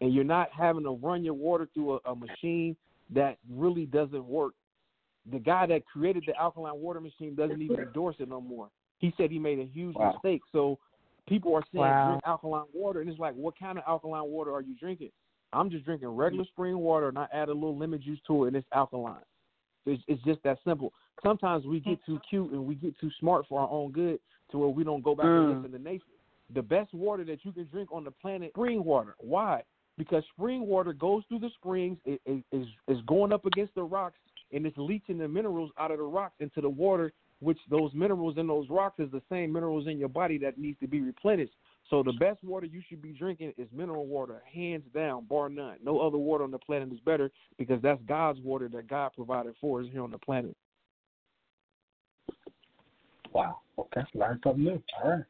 And 0.00 0.14
you're 0.14 0.24
not 0.24 0.48
having 0.56 0.84
to 0.84 0.90
run 0.90 1.24
your 1.24 1.34
water 1.34 1.68
through 1.74 1.94
a, 1.94 2.12
a 2.12 2.14
machine 2.14 2.76
that 3.10 3.38
really 3.50 3.86
doesn't 3.86 4.24
work. 4.24 4.54
The 5.30 5.38
guy 5.38 5.66
that 5.66 5.84
created 5.84 6.24
the 6.26 6.36
alkaline 6.40 6.78
water 6.80 7.00
machine 7.00 7.34
doesn't 7.34 7.60
even 7.60 7.80
endorse 7.80 8.16
it 8.18 8.28
no 8.28 8.40
more. 8.40 8.68
He 8.98 9.12
said 9.16 9.30
he 9.30 9.38
made 9.38 9.58
a 9.58 9.64
huge 9.64 9.96
Wow. 9.96 10.12
mistake. 10.12 10.42
So 10.52 10.78
people 11.28 11.54
are 11.54 11.62
saying 11.72 11.82
Wow. 11.82 12.06
drink 12.06 12.22
alkaline 12.26 12.66
water, 12.72 13.00
and 13.00 13.08
it's 13.08 13.18
like, 13.18 13.34
what 13.34 13.58
kind 13.58 13.78
of 13.78 13.84
alkaline 13.86 14.28
water 14.30 14.52
are 14.52 14.62
you 14.62 14.74
drinking? 14.74 15.10
I'm 15.52 15.70
just 15.70 15.84
drinking 15.84 16.08
regular 16.08 16.44
spring 16.44 16.78
water, 16.78 17.08
and 17.08 17.18
I 17.18 17.26
add 17.32 17.48
a 17.48 17.54
little 17.54 17.76
lemon 17.76 18.00
juice 18.02 18.20
to 18.26 18.44
it, 18.44 18.48
and 18.48 18.56
it's 18.56 18.68
alkaline. 18.72 19.22
It's, 19.86 20.02
it's 20.06 20.22
just 20.24 20.42
that 20.42 20.58
simple. 20.64 20.92
Sometimes 21.22 21.64
we 21.64 21.80
get 21.80 21.98
too 22.04 22.20
cute 22.28 22.52
and 22.52 22.64
we 22.64 22.74
get 22.74 22.98
too 22.98 23.10
smart 23.18 23.46
for 23.48 23.60
our 23.60 23.68
own 23.70 23.90
good 23.90 24.20
to 24.50 24.58
where 24.58 24.68
we 24.68 24.84
don't 24.84 25.02
go 25.02 25.14
back 25.14 25.26
Mm. 25.26 25.38
and 25.38 25.62
listen 25.62 25.72
to 25.72 25.78
nature. 25.78 26.04
The 26.54 26.62
best 26.62 26.92
water 26.92 27.24
that 27.24 27.44
you 27.44 27.52
can 27.52 27.66
drink 27.66 27.90
on 27.92 28.04
the 28.04 28.10
planet, 28.10 28.52
spring 28.52 28.84
water. 28.84 29.14
Why? 29.18 29.62
Because 29.96 30.22
spring 30.32 30.66
water 30.66 30.92
goes 30.92 31.24
through 31.28 31.40
the 31.40 31.50
springs, 31.50 31.98
it, 32.04 32.20
it 32.24 32.44
is 32.52 32.66
is 32.86 32.98
going 33.06 33.32
up 33.32 33.46
against 33.46 33.74
the 33.74 33.82
rocks, 33.82 34.18
and 34.52 34.64
it's 34.64 34.76
leaching 34.78 35.18
the 35.18 35.28
minerals 35.28 35.70
out 35.78 35.90
of 35.90 35.98
the 35.98 36.04
rocks 36.04 36.36
into 36.40 36.60
the 36.60 36.68
water. 36.68 37.12
Which 37.40 37.58
those 37.70 37.92
minerals 37.94 38.36
in 38.36 38.48
those 38.48 38.68
rocks 38.68 38.98
is 38.98 39.10
the 39.12 39.22
same 39.30 39.52
minerals 39.52 39.86
in 39.86 39.98
your 39.98 40.08
body 40.08 40.38
that 40.38 40.58
needs 40.58 40.78
to 40.80 40.88
be 40.88 41.00
replenished. 41.00 41.54
So 41.88 42.02
the 42.02 42.12
best 42.14 42.42
water 42.42 42.66
you 42.66 42.82
should 42.88 43.00
be 43.00 43.12
drinking 43.12 43.54
is 43.56 43.68
mineral 43.72 44.06
water, 44.06 44.42
hands 44.52 44.82
down, 44.94 45.24
bar 45.26 45.48
none. 45.48 45.76
No 45.82 46.00
other 46.00 46.18
water 46.18 46.44
on 46.44 46.50
the 46.50 46.58
planet 46.58 46.92
is 46.92 46.98
better 47.00 47.30
because 47.56 47.80
that's 47.80 48.00
God's 48.06 48.40
water 48.40 48.68
that 48.70 48.88
God 48.88 49.12
provided 49.14 49.54
for 49.60 49.80
us 49.80 49.86
here 49.92 50.02
on 50.02 50.10
the 50.10 50.18
planet. 50.18 50.56
Wow. 53.32 53.58
Okay. 53.78 54.02
Learn 54.14 54.40
something 54.42 54.64
new. 54.64 54.82
All 55.02 55.10
right. 55.10 55.24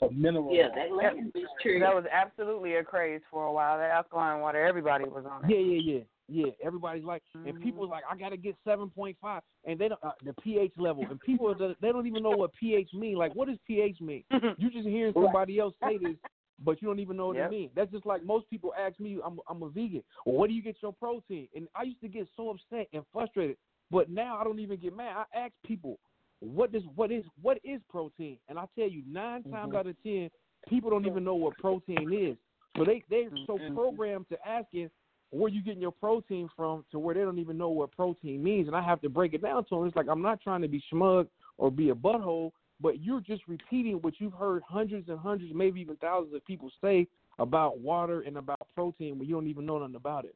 So 0.00 0.10
mineral. 0.10 0.54
Yeah, 0.54 0.68
water. 0.68 0.80
that 0.88 0.94
lemon 0.94 1.32
is 1.34 1.48
true. 1.60 1.80
That 1.80 1.94
was 1.94 2.04
absolutely 2.10 2.76
a 2.76 2.84
craze 2.84 3.20
for 3.30 3.46
a 3.46 3.52
while. 3.52 3.78
That 3.78 3.90
alkaline 3.90 4.40
water, 4.40 4.64
everybody 4.64 5.04
was 5.04 5.24
on 5.28 5.44
it. 5.44 5.50
Yeah, 5.50 5.58
yeah, 5.58 5.94
yeah, 5.94 6.04
yeah. 6.28 6.50
Everybody's 6.62 7.04
like, 7.04 7.22
and 7.34 7.60
people 7.60 7.84
are 7.84 7.88
like, 7.88 8.04
I 8.10 8.16
gotta 8.16 8.36
get 8.36 8.54
seven 8.64 8.90
point 8.90 9.16
five, 9.20 9.42
and 9.64 9.78
they 9.78 9.88
don't 9.88 10.02
uh, 10.04 10.12
the 10.24 10.34
pH 10.34 10.72
level, 10.76 11.04
and 11.08 11.18
people 11.20 11.54
they 11.80 11.88
don't 11.88 12.06
even 12.06 12.22
know 12.22 12.30
what 12.30 12.52
pH 12.54 12.90
mean. 12.92 13.16
Like, 13.16 13.34
what 13.34 13.48
does 13.48 13.58
pH 13.66 14.00
mean? 14.00 14.24
You 14.58 14.70
just 14.70 14.86
hearing 14.86 15.12
somebody 15.14 15.58
else 15.58 15.74
say 15.82 15.98
this, 15.98 16.16
but 16.64 16.82
you 16.82 16.88
don't 16.88 16.98
even 16.98 17.16
know 17.16 17.28
what 17.28 17.36
Yep. 17.36 17.46
it 17.46 17.50
means. 17.50 17.70
That's 17.74 17.90
just 17.90 18.06
like 18.06 18.24
most 18.24 18.48
people 18.50 18.72
ask 18.78 18.98
me, 19.00 19.18
I'm 19.24 19.38
I'm 19.48 19.62
a 19.62 19.68
vegan. 19.68 20.02
Well, 20.26 20.36
where 20.36 20.48
do 20.48 20.54
you 20.54 20.62
get 20.62 20.76
your 20.82 20.92
protein? 20.92 21.48
And 21.54 21.68
I 21.74 21.84
used 21.84 22.00
to 22.02 22.08
get 22.08 22.26
so 22.36 22.50
upset 22.50 22.88
and 22.92 23.02
frustrated, 23.12 23.56
but 23.90 24.10
now 24.10 24.38
I 24.38 24.44
don't 24.44 24.60
even 24.60 24.78
get 24.78 24.94
mad. 24.94 25.16
I 25.16 25.38
ask 25.38 25.52
people, 25.64 25.98
what 26.40 26.72
does 26.72 26.82
what 26.94 27.10
is 27.10 27.24
what 27.40 27.58
is 27.64 27.80
protein? 27.88 28.38
And 28.48 28.58
I 28.58 28.66
tell 28.78 28.88
you, 28.88 29.02
9 29.08 29.42
times 29.44 29.46
mm-hmm. 29.46 29.76
out 29.76 29.86
of 29.86 29.96
ten, 30.02 30.28
people 30.68 30.90
don't 30.90 31.06
even 31.06 31.24
know 31.24 31.34
what 31.34 31.56
protein 31.56 32.12
is. 32.12 32.36
So 32.76 32.84
they 32.84 33.02
they're 33.08 33.30
so 33.46 33.58
mm-hmm. 33.58 33.74
programmed 33.74 34.28
to 34.28 34.36
asking 34.46 34.90
where 35.30 35.50
you 35.50 35.62
getting 35.62 35.82
your 35.82 35.92
protein 35.92 36.48
from 36.56 36.84
to 36.90 36.98
where 36.98 37.14
they 37.14 37.20
don't 37.20 37.38
even 37.38 37.58
know 37.58 37.68
what 37.68 37.94
protein 37.94 38.42
means. 38.42 38.66
And 38.66 38.76
I 38.76 38.82
have 38.82 39.00
to 39.02 39.08
break 39.08 39.34
it 39.34 39.42
down 39.42 39.64
to 39.64 39.74
them. 39.76 39.86
It's 39.86 39.96
like 39.96 40.08
I'm 40.08 40.22
not 40.22 40.40
trying 40.40 40.62
to 40.62 40.68
be 40.68 40.82
smug 40.90 41.28
or 41.58 41.70
be 41.70 41.90
a 41.90 41.94
butthole, 41.94 42.52
but 42.80 43.02
you're 43.02 43.20
just 43.20 43.42
repeating 43.46 43.96
what 43.96 44.14
you've 44.18 44.32
heard 44.32 44.62
hundreds 44.66 45.08
and 45.08 45.18
hundreds, 45.18 45.52
maybe 45.54 45.80
even 45.80 45.96
thousands 45.96 46.34
of 46.34 46.44
people 46.46 46.70
say 46.82 47.06
about 47.38 47.78
water 47.78 48.22
and 48.22 48.36
about 48.36 48.60
protein 48.74 49.18
when 49.18 49.28
you 49.28 49.34
don't 49.34 49.48
even 49.48 49.66
know 49.66 49.78
nothing 49.78 49.96
about 49.96 50.24
it. 50.24 50.34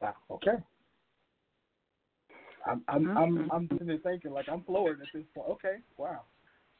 Wow. 0.00 0.14
Okay. 0.30 0.50
I'm 2.66 2.82
I'm 2.88 3.04
mm-hmm. 3.04 3.16
I'm 3.16 3.50
I'm 3.52 3.68
sitting 3.70 3.86
there 3.86 3.98
thinking 3.98 4.32
like 4.32 4.48
I'm 4.50 4.62
floored 4.62 5.00
at 5.00 5.06
this 5.14 5.22
point. 5.34 5.48
Okay. 5.50 5.76
Wow. 5.96 6.22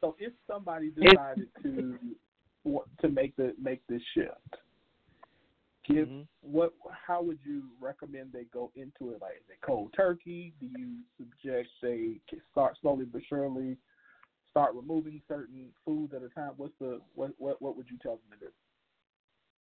So 0.01 0.15
if 0.19 0.33
somebody 0.47 0.91
decided 0.91 1.49
to 1.63 1.99
to 3.01 3.09
make 3.09 3.37
the 3.37 3.55
make 3.61 3.81
this 3.89 4.03
shift, 4.15 4.57
give 5.89 6.09
mm-hmm. 6.09 6.23
what 6.41 6.75
how 7.07 7.23
would 7.23 7.39
you 7.45 7.65
recommend 7.81 8.33
they 8.33 8.45
go 8.53 8.71
into 8.75 9.13
it? 9.13 9.21
Like 9.21 9.37
is 9.37 9.51
it 9.51 9.65
cold 9.65 9.93
turkey? 9.97 10.53
Do 10.61 10.67
you 10.67 10.99
suggest 11.17 11.69
they 11.83 12.21
start 12.53 12.77
slowly 12.81 13.05
but 13.05 13.23
surely 13.29 13.77
start 14.51 14.75
removing 14.75 15.21
certain 15.29 15.67
foods 15.85 16.13
at 16.15 16.23
a 16.23 16.29
time? 16.29 16.53
What's 16.57 16.75
the 16.81 17.01
what 17.15 17.31
what 17.39 17.61
what 17.63 17.77
would 17.77 17.87
you 17.91 17.99
tell 18.03 18.13
them 18.13 18.39
to 18.39 18.47
do? 18.47 18.53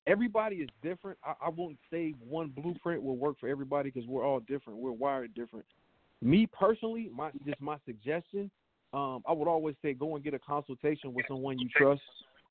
everybody 0.07 0.57
is 0.57 0.69
different. 0.81 1.17
I, 1.23 1.33
I 1.45 1.49
won't 1.49 1.77
say 1.91 2.13
one 2.27 2.49
blueprint 2.49 3.03
will 3.03 3.17
work 3.17 3.39
for 3.39 3.49
everybody 3.49 3.91
because 3.91 4.07
we're 4.07 4.25
all 4.25 4.39
different. 4.39 4.79
We're 4.79 4.91
wired 4.91 5.33
different. 5.33 5.65
Me 6.21 6.47
personally, 6.47 7.09
my 7.13 7.31
just 7.45 7.61
my 7.61 7.77
suggestion, 7.85 8.51
um, 8.93 9.23
I 9.27 9.31
would 9.31 9.47
always 9.47 9.75
say 9.81 9.93
go 9.93 10.15
and 10.15 10.23
get 10.23 10.33
a 10.33 10.39
consultation 10.39 11.13
with 11.13 11.25
someone 11.27 11.59
you 11.59 11.69
trust. 11.75 12.01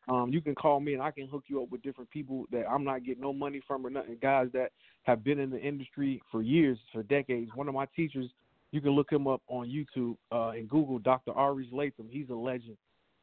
Um, 0.08 0.30
you 0.32 0.40
can 0.40 0.54
call 0.54 0.80
me 0.80 0.94
and 0.94 1.02
I 1.02 1.10
can 1.10 1.28
hook 1.28 1.44
you 1.46 1.62
up 1.62 1.70
with 1.70 1.82
different 1.82 2.10
people 2.10 2.46
that 2.50 2.64
I'm 2.68 2.84
not 2.84 3.04
getting 3.04 3.22
no 3.22 3.32
money 3.32 3.60
from 3.66 3.86
or 3.86 3.90
nothing. 3.90 4.16
Guys 4.20 4.48
that 4.54 4.72
have 5.04 5.22
been 5.22 5.38
in 5.38 5.50
the 5.50 5.60
industry 5.60 6.20
for 6.30 6.42
years, 6.42 6.78
for 6.92 7.02
decades. 7.02 7.50
One 7.54 7.68
of 7.68 7.74
my 7.74 7.86
teachers, 7.94 8.26
you 8.72 8.80
can 8.80 8.90
look 8.92 9.12
him 9.12 9.26
up 9.26 9.42
on 9.46 9.68
YouTube 9.68 10.16
uh, 10.32 10.50
and 10.50 10.68
Google 10.68 10.98
Dr. 10.98 11.32
Aris 11.32 11.66
Latham. 11.70 12.08
He's 12.10 12.28
a 12.30 12.34
legend. 12.34 12.76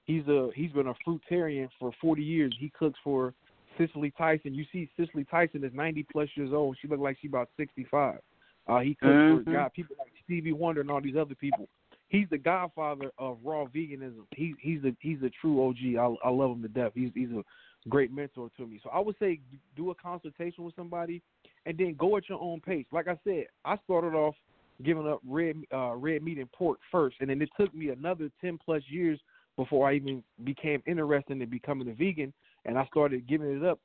He's 0.06 0.26
a 0.27 0.49
he's 0.56 0.72
been 0.72 0.88
a 0.88 0.94
fruitarian 1.06 1.68
for 1.80 1.91
40 1.99 2.23
years. 2.23 2.56
He 2.60 2.72
cooks 2.77 2.99
for 3.03 3.34
Cicely 3.77 4.11
Tyson. 4.18 4.53
You 4.53 4.65
see, 4.72 4.89
Cicely 4.98 5.26
Tyson 5.26 5.64
is 5.64 5.73
90 5.73 6.06
plus 6.11 6.30
years 6.35 6.53
old. 6.53 6.77
She 6.81 6.88
looked 6.88 7.02
like 7.02 7.18
she's 7.22 7.30
about 7.30 7.49
65. 7.57 8.19
Uh, 8.68 8.80
he 8.80 8.95
cooks 8.95 9.15
Mhm. 9.15 9.45
for 9.45 9.52
God, 9.52 9.73
people 9.73 9.95
like 9.99 10.11
Stevie 10.23 10.53
Wonder 10.53 10.81
and 10.81 10.91
all 10.91 11.02
these 11.02 11.15
other 11.15 11.35
people. 11.35 11.68
He's 12.10 12.28
the 12.30 12.38
godfather 12.38 13.12
of 13.18 13.38
raw 13.44 13.66
veganism. 13.66 14.24
He, 14.36 14.54
he's 14.60 14.84
a 14.84 14.96
he's 15.00 15.22
a 15.24 15.32
true 15.42 15.68
OG. 15.68 15.78
I, 16.00 16.28
I 16.28 16.30
love 16.30 16.52
him 16.52 16.62
to 16.62 16.68
death. 16.68 16.92
He's 16.96 17.12
he's 17.14 17.32
a 17.32 17.44
great 17.90 18.14
mentor 18.14 18.50
to 18.58 18.66
me. 18.66 18.80
So 18.84 18.90
I 18.90 19.00
would 19.00 19.16
say 19.20 19.40
do 19.76 19.92
a 19.92 19.96
consultation 19.96 20.64
with 20.64 20.76
somebody, 20.76 21.22
and 21.66 21.78
then 21.78 21.96
go 21.98 22.16
at 22.18 22.30
your 22.30 22.42
own 22.42 22.62
pace. 22.62 22.86
Like 22.92 23.08
I 23.08 23.18
said, 23.24 23.46
I 23.66 23.78
started 23.84 24.16
off 24.16 24.36
giving 24.84 25.08
up 25.08 25.20
red 25.28 25.58
uh, 25.74 25.96
red 25.96 26.24
meat 26.24 26.38
and 26.38 26.52
pork 26.52 26.80
first, 26.92 27.18
and 27.20 27.30
then 27.30 27.42
it 27.42 27.50
took 27.60 27.74
me 27.76 27.90
another 27.90 28.30
10 28.42 28.60
plus 28.64 28.84
years 28.90 29.20
before 29.58 29.90
I 29.90 29.96
even 29.96 30.24
became 30.44 30.82
interested 30.86 31.42
in 31.42 31.50
becoming 31.50 31.90
a 31.90 31.94
vegan 31.94 32.32
and 32.66 32.78
I 32.78 32.86
started 32.86 33.28
giving 33.28 33.50
it 33.50 33.66
up 33.66 33.80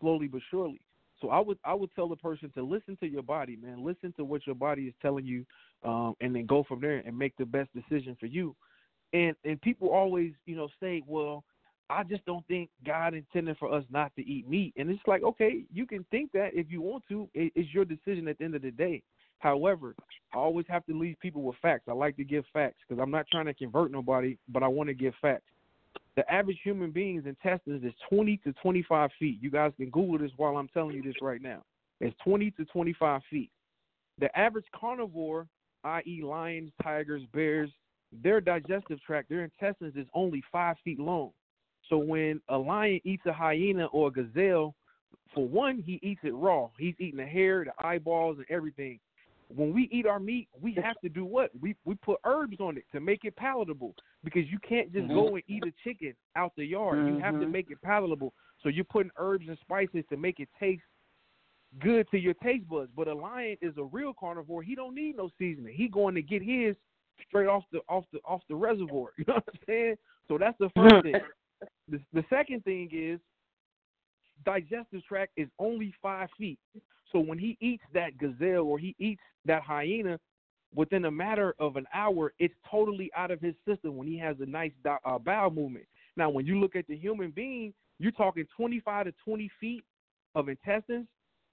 slowly 0.00 0.26
but 0.26 0.40
surely. 0.50 0.80
So 1.20 1.30
I 1.30 1.40
would 1.40 1.58
I 1.64 1.74
would 1.74 1.94
tell 1.94 2.08
the 2.08 2.16
person 2.16 2.50
to 2.54 2.62
listen 2.62 2.96
to 2.98 3.08
your 3.08 3.22
body, 3.22 3.56
man. 3.56 3.84
Listen 3.84 4.12
to 4.16 4.24
what 4.24 4.46
your 4.46 4.54
body 4.54 4.84
is 4.84 4.94
telling 5.02 5.26
you, 5.26 5.44
um, 5.84 6.14
and 6.20 6.34
then 6.34 6.46
go 6.46 6.64
from 6.64 6.80
there 6.80 7.02
and 7.04 7.16
make 7.16 7.36
the 7.36 7.44
best 7.44 7.70
decision 7.74 8.16
for 8.18 8.26
you. 8.26 8.54
And 9.12 9.34
and 9.44 9.60
people 9.60 9.88
always 9.88 10.32
you 10.46 10.56
know 10.56 10.68
say, 10.80 11.02
well, 11.06 11.44
I 11.90 12.04
just 12.04 12.24
don't 12.26 12.46
think 12.46 12.70
God 12.86 13.14
intended 13.14 13.56
for 13.58 13.72
us 13.72 13.84
not 13.90 14.14
to 14.16 14.26
eat 14.26 14.48
meat. 14.48 14.74
And 14.76 14.90
it's 14.90 15.00
like, 15.06 15.22
okay, 15.22 15.64
you 15.72 15.86
can 15.86 16.04
think 16.10 16.32
that 16.32 16.50
if 16.52 16.70
you 16.70 16.82
want 16.82 17.04
to. 17.08 17.28
It, 17.34 17.52
it's 17.54 17.72
your 17.72 17.84
decision 17.84 18.28
at 18.28 18.38
the 18.38 18.44
end 18.44 18.54
of 18.54 18.62
the 18.62 18.70
day. 18.70 19.02
However, 19.38 19.94
I 20.34 20.38
always 20.38 20.66
have 20.68 20.84
to 20.86 20.98
leave 20.98 21.16
people 21.20 21.42
with 21.42 21.56
facts. 21.62 21.84
I 21.88 21.92
like 21.92 22.16
to 22.16 22.24
give 22.24 22.44
facts 22.52 22.78
because 22.86 23.00
I'm 23.00 23.10
not 23.10 23.26
trying 23.30 23.46
to 23.46 23.54
convert 23.54 23.90
nobody, 23.90 24.36
but 24.48 24.62
I 24.62 24.68
want 24.68 24.88
to 24.88 24.94
give 24.94 25.14
facts. 25.22 25.44
The 26.16 26.30
average 26.32 26.58
human 26.64 26.90
being's 26.90 27.26
intestines 27.26 27.84
is 27.84 27.92
20 28.10 28.38
to 28.38 28.52
25 28.54 29.10
feet. 29.18 29.38
You 29.40 29.50
guys 29.50 29.72
can 29.76 29.90
Google 29.90 30.18
this 30.18 30.32
while 30.36 30.56
I'm 30.56 30.68
telling 30.68 30.96
you 30.96 31.02
this 31.02 31.14
right 31.22 31.40
now. 31.40 31.62
It's 32.00 32.16
20 32.24 32.50
to 32.52 32.64
25 32.66 33.20
feet. 33.30 33.50
The 34.18 34.36
average 34.36 34.66
carnivore, 34.74 35.46
i.e., 35.84 36.22
lions, 36.22 36.72
tigers, 36.82 37.22
bears, 37.32 37.70
their 38.22 38.40
digestive 38.40 39.00
tract, 39.02 39.28
their 39.28 39.44
intestines 39.44 39.94
is 39.96 40.06
only 40.14 40.42
five 40.50 40.76
feet 40.82 40.98
long. 40.98 41.30
So 41.88 41.98
when 41.98 42.40
a 42.48 42.56
lion 42.56 43.00
eats 43.04 43.24
a 43.26 43.32
hyena 43.32 43.86
or 43.86 44.08
a 44.08 44.10
gazelle, 44.10 44.74
for 45.34 45.46
one, 45.46 45.82
he 45.84 45.98
eats 46.02 46.20
it 46.24 46.34
raw. 46.34 46.68
He's 46.78 46.94
eating 46.98 47.18
the 47.18 47.26
hair, 47.26 47.64
the 47.64 47.86
eyeballs, 47.86 48.38
and 48.38 48.46
everything. 48.50 48.98
When 49.54 49.72
we 49.72 49.88
eat 49.92 50.06
our 50.06 50.20
meat, 50.20 50.48
we 50.60 50.74
have 50.82 51.00
to 51.00 51.08
do 51.08 51.24
what? 51.24 51.50
We 51.60 51.74
we 51.84 51.94
put 51.94 52.18
herbs 52.24 52.58
on 52.60 52.76
it 52.76 52.84
to 52.92 53.00
make 53.00 53.24
it 53.24 53.36
palatable 53.36 53.94
because 54.24 54.48
you 54.50 54.58
can't 54.68 54.92
just 54.92 55.08
go 55.08 55.34
and 55.34 55.42
eat 55.46 55.64
a 55.64 55.72
chicken 55.84 56.14
out 56.36 56.52
the 56.56 56.64
yard. 56.64 57.06
You 57.06 57.18
have 57.18 57.38
to 57.40 57.46
Mhm. 57.46 57.50
make 57.52 57.70
it 57.70 57.80
palatable. 57.82 58.34
So 58.60 58.68
you're 58.68 58.84
putting 58.84 59.12
herbs 59.16 59.48
and 59.48 59.58
spices 59.58 60.04
to 60.08 60.16
make 60.16 60.40
it 60.40 60.48
taste 60.58 60.82
good 61.78 62.08
to 62.10 62.18
your 62.18 62.34
taste 62.34 62.68
buds. 62.68 62.90
But 62.96 63.08
a 63.08 63.14
lion 63.14 63.56
is 63.60 63.76
a 63.76 63.84
real 63.84 64.14
carnivore. 64.14 64.62
He 64.62 64.74
don't 64.74 64.94
need 64.94 65.16
no 65.16 65.28
seasoning. 65.38 65.74
He 65.74 65.88
going 65.88 66.14
to 66.14 66.22
get 66.22 66.42
his 66.42 66.76
straight 67.26 67.46
off 67.46 67.64
the 67.72 67.80
off 67.88 68.04
the 68.12 68.20
off 68.24 68.42
the 68.48 68.56
reservoir. 68.56 69.12
You 69.18 69.24
know 69.26 69.34
what 69.34 69.44
I'm 69.48 69.60
saying? 69.66 69.96
So 70.26 70.38
that's 70.38 70.58
the 70.58 70.70
first 70.70 71.02
thing. 71.02 71.20
The, 71.88 72.00
the 72.12 72.24
second 72.28 72.64
thing 72.64 72.90
is 72.92 73.20
digestive 74.44 75.04
tract 75.04 75.32
is 75.36 75.48
only 75.58 75.92
five 76.00 76.28
feet. 76.38 76.58
So 77.12 77.18
when 77.18 77.38
he 77.38 77.56
eats 77.60 77.82
that 77.94 78.18
gazelle 78.18 78.64
or 78.64 78.78
he 78.78 78.94
eats 78.98 79.22
that 79.46 79.62
hyena, 79.62 80.18
within 80.74 81.06
a 81.06 81.10
matter 81.10 81.54
of 81.58 81.76
an 81.76 81.86
hour, 81.94 82.32
it's 82.38 82.54
totally 82.70 83.10
out 83.16 83.30
of 83.30 83.40
his 83.40 83.54
system 83.66 83.96
when 83.96 84.06
he 84.06 84.18
has 84.18 84.36
a 84.40 84.46
nice 84.46 84.72
uh, 84.84 85.18
bowel 85.18 85.50
movement. 85.50 85.86
Now, 86.16 86.30
when 86.30 86.46
you 86.46 86.60
look 86.60 86.76
at 86.76 86.86
the 86.86 86.96
human 86.96 87.30
being, 87.30 87.72
you're 87.98 88.12
talking 88.12 88.46
25 88.56 89.06
to 89.06 89.14
20 89.24 89.50
feet 89.60 89.84
of 90.34 90.48
intestines. 90.48 91.06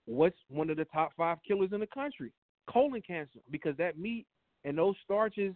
What's 0.06 0.38
one 0.50 0.70
of 0.70 0.78
the 0.78 0.86
top 0.86 1.12
five 1.18 1.38
killers 1.48 1.70
in 1.74 1.80
the 1.80 1.88
country? 1.88 2.32
Colon 2.70 3.02
cancer, 3.06 3.40
because 3.52 3.76
that 3.78 3.98
meat 3.98 4.26
and 4.64 4.78
those 4.78 4.96
starches 5.04 5.54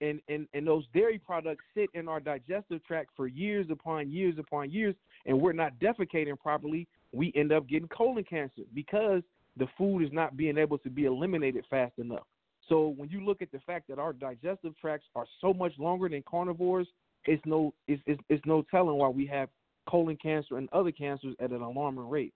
and, 0.00 0.20
and, 0.28 0.48
and 0.54 0.66
those 0.66 0.84
dairy 0.92 1.18
products 1.18 1.64
sit 1.74 1.88
in 1.94 2.08
our 2.08 2.18
digestive 2.18 2.84
tract 2.84 3.10
for 3.16 3.28
years 3.28 3.66
upon 3.70 4.10
years 4.10 4.36
upon 4.38 4.70
years, 4.70 4.94
and 5.26 5.40
we're 5.40 5.52
not 5.52 5.78
defecating 5.78 6.38
properly. 6.38 6.88
We 7.12 7.32
end 7.36 7.52
up 7.52 7.68
getting 7.68 7.88
colon 7.88 8.24
cancer 8.24 8.62
because 8.74 9.22
the 9.56 9.68
food 9.78 10.00
is 10.00 10.12
not 10.12 10.36
being 10.36 10.58
able 10.58 10.78
to 10.78 10.90
be 10.90 11.04
eliminated 11.04 11.64
fast 11.70 11.92
enough. 11.98 12.26
So 12.68 12.88
when 12.96 13.08
you 13.08 13.24
look 13.24 13.42
at 13.42 13.50
the 13.52 13.60
fact 13.60 13.88
that 13.88 13.98
our 13.98 14.12
digestive 14.12 14.78
tracts 14.80 15.06
are 15.14 15.26
so 15.40 15.52
much 15.52 15.72
longer 15.78 16.08
than 16.08 16.22
carnivores, 16.28 16.86
it's 17.24 17.42
no 17.46 17.72
it's, 17.86 18.02
it's, 18.06 18.20
it's 18.28 18.44
no 18.46 18.64
telling 18.70 18.96
why 18.96 19.08
we 19.08 19.26
have 19.26 19.48
colon 19.88 20.16
cancer 20.22 20.58
and 20.58 20.68
other 20.72 20.92
cancers 20.92 21.34
at 21.40 21.50
an 21.50 21.62
alarming 21.62 22.08
rate. 22.08 22.34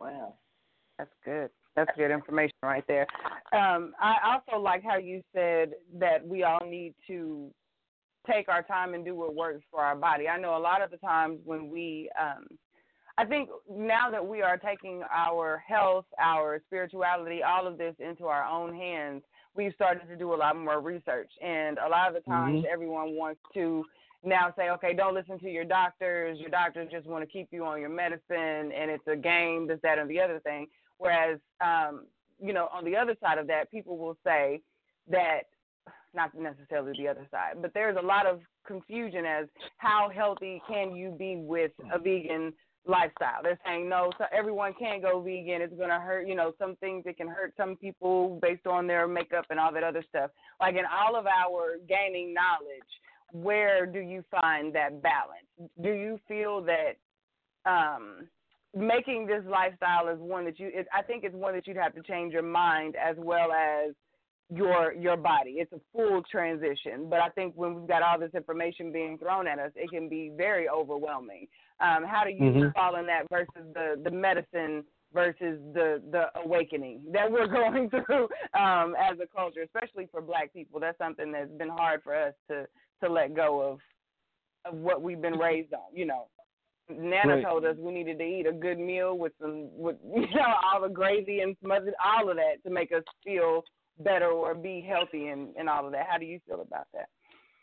Wow, 0.00 0.34
that's 0.98 1.10
good. 1.24 1.50
That's 1.76 1.90
good 1.96 2.10
information 2.10 2.56
right 2.62 2.84
there. 2.86 3.06
Um, 3.52 3.94
I 4.00 4.16
also 4.24 4.60
like 4.60 4.82
how 4.82 4.96
you 4.98 5.22
said 5.34 5.72
that 5.98 6.26
we 6.26 6.42
all 6.42 6.64
need 6.66 6.94
to 7.06 7.50
take 8.30 8.48
our 8.48 8.62
time 8.62 8.94
and 8.94 9.04
do 9.04 9.14
what 9.14 9.34
works 9.34 9.64
for 9.70 9.80
our 9.80 9.96
body. 9.96 10.28
I 10.28 10.38
know 10.38 10.56
a 10.56 10.58
lot 10.58 10.82
of 10.82 10.90
the 10.90 10.96
times 10.98 11.38
when 11.44 11.70
we, 11.70 12.10
um, 12.20 12.46
I 13.18 13.24
think 13.24 13.50
now 13.70 14.10
that 14.10 14.26
we 14.26 14.42
are 14.42 14.56
taking 14.56 15.02
our 15.14 15.62
health, 15.66 16.06
our 16.18 16.62
spirituality, 16.66 17.42
all 17.42 17.66
of 17.66 17.78
this 17.78 17.94
into 17.98 18.26
our 18.26 18.44
own 18.44 18.74
hands, 18.74 19.22
we've 19.54 19.74
started 19.74 20.08
to 20.08 20.16
do 20.16 20.32
a 20.32 20.36
lot 20.36 20.56
more 20.56 20.80
research. 20.80 21.30
And 21.42 21.78
a 21.78 21.88
lot 21.88 22.08
of 22.08 22.14
the 22.14 22.20
times, 22.20 22.64
Mhm. 22.64 22.72
everyone 22.72 23.14
wants 23.16 23.40
to 23.52 23.84
now 24.22 24.52
say, 24.56 24.70
okay, 24.70 24.94
don't 24.94 25.14
listen 25.14 25.38
to 25.40 25.50
your 25.50 25.64
doctors. 25.64 26.38
Your 26.40 26.48
doctors 26.48 26.90
just 26.90 27.06
want 27.06 27.22
to 27.22 27.30
keep 27.30 27.52
you 27.52 27.66
on 27.66 27.80
your 27.80 27.90
medicine, 27.90 28.72
and 28.72 28.90
it's 28.90 29.06
a 29.06 29.16
game, 29.16 29.66
this, 29.66 29.80
that, 29.82 29.98
and 29.98 30.08
the 30.08 30.20
other 30.20 30.40
thing. 30.40 30.68
Whereas, 30.98 31.38
um, 31.60 32.06
you 32.40 32.52
know, 32.52 32.68
on 32.72 32.84
the 32.84 32.96
other 32.96 33.16
side 33.20 33.38
of 33.38 33.46
that, 33.48 33.70
people 33.70 33.98
will 33.98 34.16
say 34.24 34.62
that, 35.08 35.48
not 36.14 36.34
necessarily 36.34 36.92
the 36.96 37.08
other 37.08 37.26
side, 37.30 37.60
but 37.60 37.72
there's 37.74 37.96
a 37.96 38.02
lot 38.02 38.26
of 38.26 38.42
confusion 38.64 39.24
as 39.24 39.48
how 39.78 40.08
healthy 40.08 40.62
can 40.68 40.94
you 40.94 41.10
be 41.10 41.36
with 41.36 41.72
a 41.90 41.98
vegan 41.98 42.52
lifestyle. 42.86 43.42
They're 43.42 43.58
saying 43.64 43.88
no, 43.88 44.10
so 44.18 44.24
everyone 44.32 44.74
can't 44.78 45.02
go 45.02 45.20
vegan. 45.20 45.62
It's 45.62 45.74
going 45.76 45.90
to 45.90 46.00
hurt, 46.00 46.26
you 46.26 46.34
know, 46.34 46.52
some 46.58 46.76
things 46.76 47.04
it 47.06 47.16
can 47.16 47.28
hurt 47.28 47.54
some 47.56 47.76
people 47.76 48.38
based 48.42 48.66
on 48.66 48.86
their 48.86 49.06
makeup 49.06 49.46
and 49.50 49.60
all 49.60 49.72
that 49.72 49.84
other 49.84 50.04
stuff. 50.08 50.30
Like 50.60 50.74
in 50.74 50.84
all 50.84 51.16
of 51.16 51.26
our 51.26 51.76
gaining 51.88 52.34
knowledge, 52.34 52.82
where 53.32 53.86
do 53.86 54.00
you 54.00 54.24
find 54.30 54.74
that 54.74 55.02
balance? 55.02 55.70
Do 55.82 55.90
you 55.90 56.18
feel 56.28 56.62
that 56.62 56.96
um 57.64 58.28
making 58.74 59.26
this 59.26 59.42
lifestyle 59.48 60.08
is 60.08 60.18
one 60.18 60.44
that 60.44 60.58
you 60.58 60.70
it, 60.72 60.86
I 60.92 61.02
think 61.02 61.24
it's 61.24 61.34
one 61.34 61.54
that 61.54 61.66
you'd 61.66 61.76
have 61.76 61.94
to 61.94 62.02
change 62.02 62.32
your 62.32 62.42
mind 62.42 62.96
as 62.96 63.16
well 63.18 63.52
as 63.52 63.94
your 64.54 64.92
your 64.92 65.16
body. 65.16 65.56
It's 65.58 65.72
a 65.72 65.80
full 65.92 66.22
transition, 66.30 67.08
but 67.08 67.20
I 67.20 67.28
think 67.30 67.54
when 67.56 67.74
we've 67.74 67.88
got 67.88 68.02
all 68.02 68.18
this 68.18 68.34
information 68.34 68.92
being 68.92 69.18
thrown 69.18 69.46
at 69.46 69.58
us, 69.58 69.70
it 69.76 69.90
can 69.90 70.08
be 70.08 70.32
very 70.36 70.68
overwhelming. 70.68 71.46
Um, 71.82 72.04
how 72.04 72.22
do 72.24 72.30
you 72.30 72.44
Mhm. 72.50 72.74
fall 72.74 72.96
in 72.96 73.06
that 73.06 73.28
versus 73.28 73.66
the 73.74 74.00
the 74.04 74.10
medicine 74.10 74.84
versus 75.12 75.60
the 75.74 76.02
the 76.10 76.30
awakening 76.40 77.02
that 77.12 77.30
we're 77.30 77.46
going 77.60 77.90
through 77.90 78.28
um, 78.54 78.94
as 78.98 79.18
a 79.20 79.26
culture, 79.26 79.62
especially 79.62 80.06
for 80.06 80.20
Black 80.20 80.52
people. 80.52 80.80
That's 80.80 80.98
something 80.98 81.32
that's 81.32 81.50
been 81.52 81.68
hard 81.68 82.02
for 82.02 82.14
us 82.14 82.34
to 82.48 82.66
to 83.02 83.10
let 83.10 83.34
go 83.34 83.60
of 83.60 83.80
of 84.64 84.78
what 84.78 85.02
we've 85.02 85.20
been 85.20 85.38
raised 85.38 85.74
on. 85.74 85.92
You 85.92 86.06
know, 86.06 86.28
Nana 86.88 87.34
Right. 87.36 87.44
told 87.44 87.64
us 87.64 87.76
we 87.78 87.92
needed 87.92 88.18
to 88.18 88.24
eat 88.24 88.46
a 88.46 88.52
good 88.52 88.78
meal 88.78 89.18
with 89.18 89.32
some 89.40 89.76
with 89.76 89.96
you 90.14 90.34
know 90.34 90.54
all 90.62 90.80
the 90.80 90.88
gravy 90.88 91.40
and 91.40 91.56
smothered 91.62 91.94
all 92.04 92.30
of 92.30 92.36
that 92.36 92.62
to 92.64 92.70
make 92.70 92.92
us 92.92 93.04
feel 93.24 93.64
better 93.98 94.28
or 94.30 94.54
be 94.54 94.80
healthy 94.80 95.28
and 95.28 95.54
and 95.56 95.68
all 95.68 95.84
of 95.86 95.92
that. 95.92 96.06
How 96.08 96.18
do 96.18 96.26
you 96.26 96.40
feel 96.46 96.60
about 96.60 96.86
that? 96.94 97.08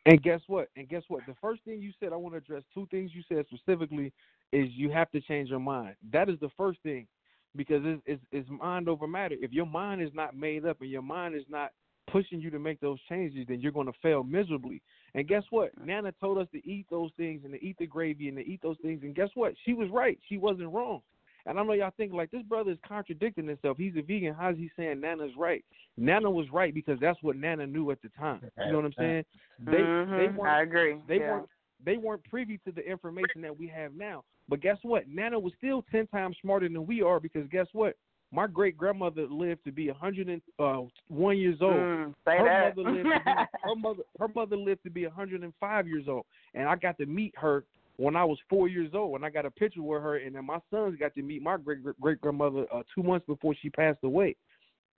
And 0.05 0.21
guess 0.23 0.41
what? 0.47 0.69
And 0.75 0.87
guess 0.89 1.03
what? 1.07 1.25
The 1.27 1.35
first 1.41 1.63
thing 1.63 1.81
you 1.81 1.91
said, 1.99 2.13
I 2.13 2.15
want 2.15 2.33
to 2.33 2.39
address 2.39 2.63
two 2.73 2.87
things 2.91 3.11
you 3.13 3.23
said 3.29 3.45
specifically 3.51 4.13
is 4.51 4.67
you 4.71 4.89
have 4.91 5.11
to 5.11 5.21
change 5.21 5.49
your 5.49 5.59
mind. 5.59 5.95
That 6.11 6.29
is 6.29 6.39
the 6.39 6.49
first 6.57 6.79
thing 6.83 7.07
because 7.55 7.81
it's, 7.83 8.01
it's, 8.05 8.23
it's 8.31 8.49
mind 8.49 8.89
over 8.89 9.07
matter. 9.07 9.35
If 9.39 9.51
your 9.51 9.65
mind 9.65 10.01
is 10.01 10.11
not 10.13 10.35
made 10.35 10.65
up 10.65 10.81
and 10.81 10.89
your 10.89 11.01
mind 11.01 11.35
is 11.35 11.43
not 11.49 11.71
pushing 12.11 12.41
you 12.41 12.49
to 12.49 12.59
make 12.59 12.79
those 12.79 12.99
changes, 13.09 13.45
then 13.47 13.59
you're 13.59 13.71
going 13.71 13.87
to 13.87 13.93
fail 14.01 14.23
miserably. 14.23 14.81
And 15.13 15.27
guess 15.27 15.43
what? 15.51 15.71
Nana 15.83 16.13
told 16.19 16.37
us 16.39 16.47
to 16.53 16.67
eat 16.67 16.87
those 16.89 17.11
things 17.17 17.41
and 17.43 17.53
to 17.53 17.63
eat 17.63 17.77
the 17.77 17.85
gravy 17.85 18.29
and 18.29 18.37
to 18.37 18.47
eat 18.47 18.61
those 18.63 18.77
things. 18.81 19.01
And 19.03 19.15
guess 19.15 19.29
what? 19.35 19.53
She 19.65 19.73
was 19.73 19.89
right. 19.91 20.17
She 20.29 20.37
wasn't 20.37 20.73
wrong. 20.73 21.01
And 21.45 21.59
I 21.59 21.63
know 21.63 21.73
y'all 21.73 21.91
think 21.97 22.13
like 22.13 22.31
this 22.31 22.43
brother 22.43 22.71
is 22.71 22.77
contradicting 22.87 23.47
himself. 23.47 23.77
He's 23.77 23.95
a 23.97 24.01
vegan. 24.01 24.35
How's 24.37 24.57
he 24.57 24.69
saying 24.77 25.01
Nana's 25.01 25.31
right? 25.37 25.63
Nana 25.97 26.29
was 26.29 26.47
right 26.51 26.73
because 26.73 26.99
that's 26.99 27.21
what 27.21 27.35
Nana 27.35 27.65
knew 27.65 27.91
at 27.91 28.01
the 28.01 28.09
time. 28.09 28.41
You 28.65 28.71
know 28.71 28.77
what 28.77 28.85
I'm 28.85 28.93
saying? 28.97 29.25
They 29.65 29.71
they 29.71 30.27
Mhm, 30.27 30.37
weren't 30.37 30.51
I 30.51 30.61
agree. 30.61 30.97
they 31.07 31.17
Yeah. 31.17 31.29
weren't 31.29 31.49
they 31.83 31.97
weren't 31.97 32.23
privy 32.25 32.57
to 32.65 32.71
the 32.71 32.81
information 32.81 33.41
that 33.41 33.57
we 33.57 33.67
have 33.67 33.93
now. 33.95 34.23
But 34.47 34.61
guess 34.61 34.77
what? 34.83 35.07
Nana 35.07 35.39
was 35.39 35.53
still 35.57 35.83
ten 35.91 36.07
times 36.07 36.37
smarter 36.41 36.67
than 36.67 36.85
we 36.85 37.01
are 37.01 37.19
because 37.19 37.47
guess 37.47 37.67
what? 37.73 37.95
My 38.31 38.45
great 38.45 38.77
grandmother 38.77 39.25
lived 39.27 39.63
to 39.65 39.71
be 39.71 39.89
a 39.89 39.93
hundred 39.93 40.29
and 40.29 40.41
uh, 40.59 40.81
one 41.07 41.37
years 41.37 41.57
old. 41.61 41.73
Mm, 41.73 42.13
say 42.25 42.37
her 42.37 42.43
that. 42.45 42.77
mother 42.77 42.89
lived 42.91 43.25
be, 43.25 43.31
her 43.63 43.75
mother 43.75 44.03
her 44.19 44.27
mother 44.27 44.57
lived 44.57 44.83
to 44.83 44.89
be 44.89 45.05
a 45.05 45.09
hundred 45.09 45.41
and 45.43 45.53
five 45.59 45.87
years 45.87 46.07
old, 46.07 46.25
and 46.53 46.67
I 46.67 46.75
got 46.75 46.97
to 46.97 47.05
meet 47.05 47.33
her 47.37 47.63
when 47.99 48.15
I 48.15 48.23
was 48.23 48.37
four 48.49 48.69
years 48.69 48.91
old, 48.93 49.15
and 49.15 49.25
I 49.25 49.29
got 49.29 49.45
a 49.45 49.51
picture 49.51 49.81
with 49.81 50.01
her, 50.01 50.15
and 50.15 50.33
then 50.33 50.45
my 50.45 50.59
sons 50.71 50.97
got 50.97 51.13
to 51.15 51.21
meet 51.21 51.41
my 51.41 51.57
great 51.57 51.79
great 51.99 52.21
grandmother 52.21 52.65
uh, 52.73 52.81
two 52.95 53.03
months 53.03 53.25
before 53.27 53.53
she 53.61 53.69
passed 53.69 53.99
away. 54.03 54.37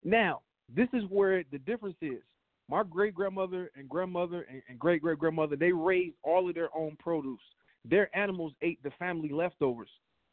Now, 0.05 0.43
this 0.75 0.89
is 0.93 1.05
where 1.09 1.43
the 1.51 1.59
difference 1.59 1.97
is. 2.03 2.21
My 2.69 2.83
great 2.83 3.15
grandmother 3.15 3.71
and 3.75 3.89
grandmother 3.89 4.47
and, 4.69 4.79
great 4.79 5.01
great 5.01 5.19
grandmother, 5.19 5.57
they 5.57 5.73
raised 5.73 6.17
all 6.23 6.47
of 6.47 6.55
their 6.55 6.69
own 6.77 6.95
produce. 6.99 7.41
Their 7.87 8.15
animals 8.17 8.53
ate 8.61 8.83
the 8.83 8.91
family 8.99 9.31
leftovers. 9.31 9.89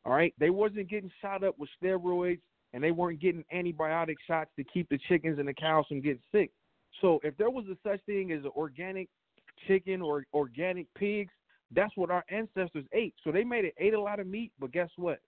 All 0.06 0.12
right, 0.12 0.34
they 0.38 0.50
wasn't 0.50 0.90
getting 0.90 1.12
shot 1.22 1.46
up 1.46 1.58
with 1.58 1.70
steroids, 1.82 2.42
and 2.74 2.84
they 2.84 2.92
weren't 2.92 3.22
getting 3.22 3.46
antibiotic 3.56 4.16
shots 4.28 4.52
to 4.58 4.66
keep 4.66 4.90
the 4.90 5.00
chickens 5.08 5.40
and 5.40 5.48
the 5.48 5.54
cows 5.54 5.86
from 5.88 6.02
getting 6.02 6.20
sick. 6.34 6.52
So, 7.00 7.22
if 7.24 7.38
there 7.38 7.50
was 7.50 7.64
a 7.72 7.78
such 7.82 8.02
thing 8.06 8.34
as 8.34 8.44
an 8.44 8.52
organic 8.58 9.08
chicken 9.68 10.02
or 10.02 10.26
organic 10.34 10.94
pigs, 10.96 11.32
that's 11.72 11.96
what 11.96 12.10
our 12.12 12.24
ancestors 12.30 12.86
ate. 12.94 13.14
So 13.24 13.32
they 13.32 13.44
made 13.44 13.66
it 13.66 13.74
ate 13.78 13.94
a 13.94 14.02
lot 14.02 14.20
of 14.20 14.28
meat, 14.28 14.52
but 14.60 14.72
guess 14.72 14.90
what? 14.96 15.20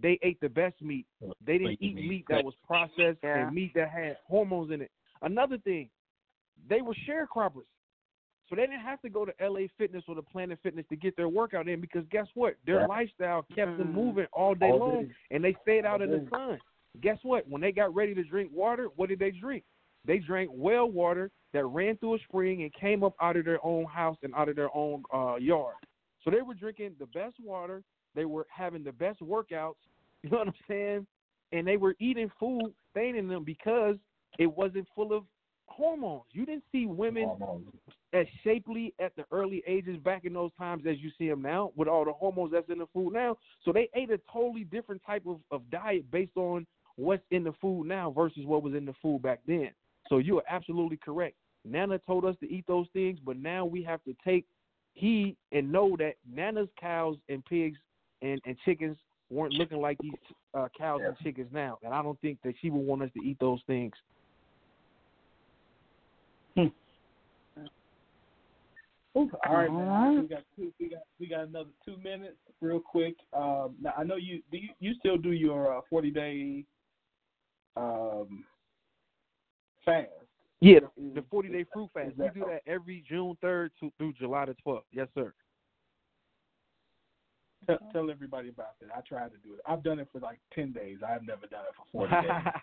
They 0.00 0.18
ate 0.22 0.40
the 0.40 0.48
best 0.48 0.80
meat. 0.80 1.06
They 1.44 1.58
didn't 1.58 1.82
eat 1.82 1.96
meat 1.96 2.24
that 2.28 2.44
was 2.44 2.54
processed 2.66 3.18
Yeah. 3.22 3.46
and 3.46 3.54
meat 3.54 3.72
that 3.74 3.90
had 3.90 4.18
hormones 4.26 4.70
in 4.70 4.80
it. 4.80 4.90
Another 5.22 5.58
thing, 5.58 5.90
they 6.68 6.80
were 6.82 6.94
sharecroppers. 7.06 7.66
So 8.48 8.56
they 8.56 8.62
didn't 8.66 8.80
have 8.80 9.00
to 9.02 9.08
go 9.08 9.24
to 9.24 9.32
LA 9.40 9.68
Fitness 9.78 10.04
or 10.08 10.14
the 10.14 10.22
Planet 10.22 10.58
Fitness 10.62 10.84
to 10.88 10.96
get 10.96 11.16
their 11.16 11.28
workout 11.28 11.68
in 11.68 11.80
because 11.80 12.04
guess 12.10 12.26
what? 12.34 12.56
Their 12.66 12.80
Yeah. 12.80 12.86
lifestyle 12.86 13.42
kept 13.54 13.78
them 13.78 13.88
Mhm. 13.88 13.94
moving 13.94 14.26
all 14.32 14.54
day 14.54 14.70
All 14.70 14.78
long 14.78 15.06
day. 15.06 15.14
and 15.30 15.42
they 15.44 15.54
stayed 15.62 15.86
out 15.86 16.02
All 16.02 16.12
in 16.12 16.24
the 16.24 16.30
sun. 16.30 16.60
Guess 17.00 17.22
what? 17.24 17.48
When 17.48 17.62
they 17.62 17.72
got 17.72 17.94
ready 17.94 18.14
to 18.14 18.22
drink 18.24 18.52
water, 18.52 18.86
what 18.96 19.08
did 19.08 19.18
they 19.18 19.30
drink? 19.30 19.64
They 20.06 20.18
drank 20.18 20.50
well 20.52 20.90
water 20.90 21.30
that 21.52 21.64
ran 21.66 21.96
through 21.98 22.16
a 22.16 22.18
spring 22.28 22.62
and 22.62 22.72
came 22.72 23.04
up 23.04 23.14
out 23.20 23.36
of 23.36 23.44
their 23.44 23.64
own 23.64 23.84
house 23.84 24.16
and 24.22 24.34
out 24.34 24.48
of 24.48 24.56
their 24.56 24.74
own 24.74 25.02
uh, 25.12 25.36
yard. 25.36 25.76
So 26.24 26.30
they 26.30 26.42
were 26.42 26.54
drinking 26.54 26.92
the 26.98 27.06
best 27.06 27.36
water. 27.42 27.82
They 28.14 28.24
were 28.24 28.46
having 28.50 28.84
the 28.84 28.92
best 28.92 29.20
workouts. 29.20 29.74
You 30.22 30.30
know 30.30 30.38
what 30.38 30.46
I'm 30.46 30.54
saying? 30.68 31.06
And 31.50 31.66
they 31.66 31.76
were 31.76 31.96
eating 31.98 32.30
food, 32.38 32.72
staining 32.92 33.26
them 33.26 33.42
because 33.42 33.96
it 34.38 34.46
wasn't 34.46 34.86
full 34.94 35.12
of 35.12 35.24
hormones. 35.66 36.26
You 36.30 36.46
didn't 36.46 36.62
see 36.70 36.86
women 36.86 37.28
as 38.12 38.26
shapely 38.44 38.94
at 39.00 39.16
the 39.16 39.24
early 39.32 39.62
ages 39.66 39.96
back 39.98 40.24
in 40.24 40.32
those 40.32 40.52
times 40.58 40.84
as 40.88 40.98
you 40.98 41.10
see 41.18 41.28
them 41.28 41.42
now 41.42 41.72
with 41.74 41.88
all 41.88 42.04
the 42.04 42.12
hormones 42.12 42.52
that's 42.52 42.70
in 42.70 42.78
the 42.78 42.86
food 42.92 43.12
now. 43.12 43.36
So 43.64 43.72
they 43.72 43.88
ate 43.94 44.10
a 44.10 44.20
totally 44.32 44.64
different 44.64 45.02
type 45.04 45.24
of, 45.26 45.40
of 45.50 45.68
diet 45.70 46.10
based 46.10 46.36
on 46.36 46.66
what's 46.96 47.24
in 47.30 47.42
the 47.42 47.54
food 47.60 47.86
now 47.86 48.10
versus 48.10 48.44
what 48.44 48.62
was 48.62 48.74
in 48.74 48.84
the 48.84 48.94
food 49.02 49.22
back 49.22 49.40
then. 49.46 49.70
So 50.08 50.18
you 50.18 50.38
are 50.38 50.44
absolutely 50.48 50.98
correct. 50.98 51.36
Nana 51.64 51.98
told 51.98 52.24
us 52.24 52.36
to 52.40 52.52
eat 52.52 52.64
those 52.66 52.86
things, 52.92 53.18
but 53.24 53.36
now 53.36 53.64
we 53.64 53.82
have 53.84 54.02
to 54.04 54.14
take 54.24 54.46
heed 54.94 55.36
and 55.52 55.70
know 55.70 55.96
that 55.98 56.14
Nana's 56.30 56.68
cows 56.80 57.16
and 57.28 57.44
pigs 57.44 57.78
and, 58.20 58.40
and 58.44 58.56
chickens 58.64 58.96
weren't 59.30 59.54
looking 59.54 59.80
like 59.80 59.96
these 60.02 60.12
uh, 60.54 60.68
cows 60.76 61.00
and 61.04 61.16
chickens 61.22 61.48
now. 61.52 61.78
And 61.82 61.94
I 61.94 62.02
don't 62.02 62.20
think 62.20 62.38
that 62.44 62.54
she 62.60 62.70
would 62.70 62.84
want 62.84 63.02
us 63.02 63.10
to 63.16 63.24
eat 63.24 63.38
those 63.40 63.60
things. 63.66 63.92
Ooh, 69.16 69.30
all 69.46 69.56
right, 69.56 69.70
man. 69.70 70.22
We 70.22 70.28
got 70.28 70.42
two, 70.56 70.72
we 70.80 70.88
got 70.88 71.02
we 71.20 71.26
got 71.26 71.40
another 71.40 71.70
two 71.84 71.98
minutes, 71.98 72.38
real 72.62 72.80
quick. 72.80 73.14
Um, 73.34 73.74
now 73.80 73.92
I 73.96 74.04
know 74.04 74.16
you 74.16 74.42
do. 74.50 74.56
You, 74.56 74.68
you 74.80 74.94
still 74.98 75.18
do 75.18 75.32
your 75.32 75.76
uh, 75.76 75.80
forty 75.90 76.10
day 76.10 76.64
um, 77.76 78.44
fast. 79.84 80.08
Yeah, 80.60 80.80
the, 80.96 81.20
the 81.20 81.24
40 81.30 81.48
day 81.48 81.64
fruit 81.72 81.90
fast. 81.92 82.12
is 82.12 82.18
We 82.18 82.28
do 82.34 82.46
that 82.48 82.62
every 82.66 83.04
June 83.08 83.36
3rd 83.42 83.70
to, 83.80 83.92
through 83.98 84.12
July 84.14 84.46
the 84.46 84.56
12th. 84.64 84.82
Yes, 84.92 85.08
sir. 85.14 85.32
Tell, 87.66 87.78
tell 87.92 88.10
everybody 88.10 88.48
about 88.48 88.78
that. 88.80 88.90
I 88.96 89.00
tried 89.00 89.30
to 89.30 89.38
do 89.38 89.54
it. 89.54 89.60
I've 89.66 89.82
done 89.84 90.00
it 90.00 90.08
for 90.12 90.20
like 90.20 90.40
ten 90.52 90.72
days. 90.72 90.98
I've 91.06 91.22
never 91.22 91.46
done 91.46 91.60
it 91.68 91.74
for 91.76 91.84
forty 91.92 92.26
days. 92.26 92.52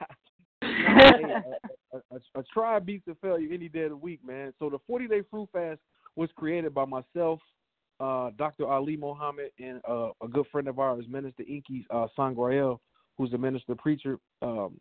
Hey, 0.62 1.24
a, 1.24 1.98
a, 1.98 2.02
a, 2.12 2.40
a 2.40 2.44
try 2.54 2.80
beats 2.80 3.08
a 3.08 3.16
failure 3.16 3.48
any 3.52 3.70
day 3.70 3.84
of 3.84 3.92
the 3.92 3.96
week, 3.96 4.20
man. 4.26 4.54
So 4.60 4.70
the 4.70 4.80
40 4.88 5.08
day 5.08 5.22
fruit 5.30 5.50
fast 5.54 5.80
was 6.16 6.30
created 6.36 6.74
by 6.74 6.86
myself, 6.86 7.40
uh, 8.00 8.32
Dr. 8.38 8.68
Ali 8.68 8.98
Mohammed, 8.98 9.52
and 9.58 9.82
uh, 9.88 10.10
a 10.22 10.28
good 10.30 10.46
friend 10.52 10.68
of 10.68 10.80
ours, 10.80 11.06
Minister 11.10 11.44
Inky 11.48 11.86
uh, 11.90 12.08
Sangrael, 12.18 12.80
who's 13.18 13.32
a 13.34 13.38
minister 13.38 13.76
preacher 13.76 14.20
um, 14.42 14.80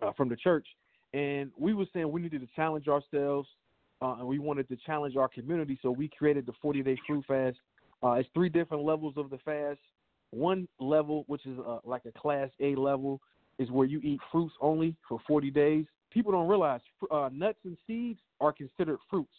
uh, 0.00 0.12
from 0.16 0.28
the 0.28 0.36
church. 0.36 0.66
And 1.14 1.52
we 1.56 1.72
were 1.74 1.86
saying 1.94 2.10
we 2.10 2.20
needed 2.20 2.40
to 2.40 2.48
challenge 2.56 2.88
ourselves, 2.88 3.48
uh, 4.02 4.16
and 4.18 4.26
we 4.26 4.40
wanted 4.40 4.68
to 4.68 4.76
challenge 4.84 5.16
our 5.16 5.28
community. 5.28 5.78
So 5.80 5.92
we 5.92 6.08
created 6.08 6.44
the 6.44 6.52
40 6.60 6.82
day 6.82 6.98
fruit 7.06 7.24
fast. 7.26 7.56
Uh, 8.02 8.12
it's 8.14 8.28
three 8.34 8.48
different 8.48 8.84
levels 8.84 9.14
of 9.16 9.30
the 9.30 9.38
fast. 9.38 9.78
One 10.30 10.66
level, 10.80 11.24
which 11.28 11.46
is 11.46 11.56
uh, 11.66 11.78
like 11.84 12.02
a 12.04 12.18
class 12.18 12.50
A 12.60 12.74
level, 12.74 13.20
is 13.58 13.70
where 13.70 13.86
you 13.86 14.00
eat 14.00 14.20
fruits 14.32 14.54
only 14.60 14.96
for 15.08 15.20
40 15.28 15.50
days. 15.52 15.86
People 16.10 16.32
don't 16.32 16.48
realize 16.48 16.80
uh, 17.10 17.30
nuts 17.32 17.58
and 17.64 17.76
seeds 17.86 18.18
are 18.40 18.52
considered 18.52 18.98
fruits 19.08 19.32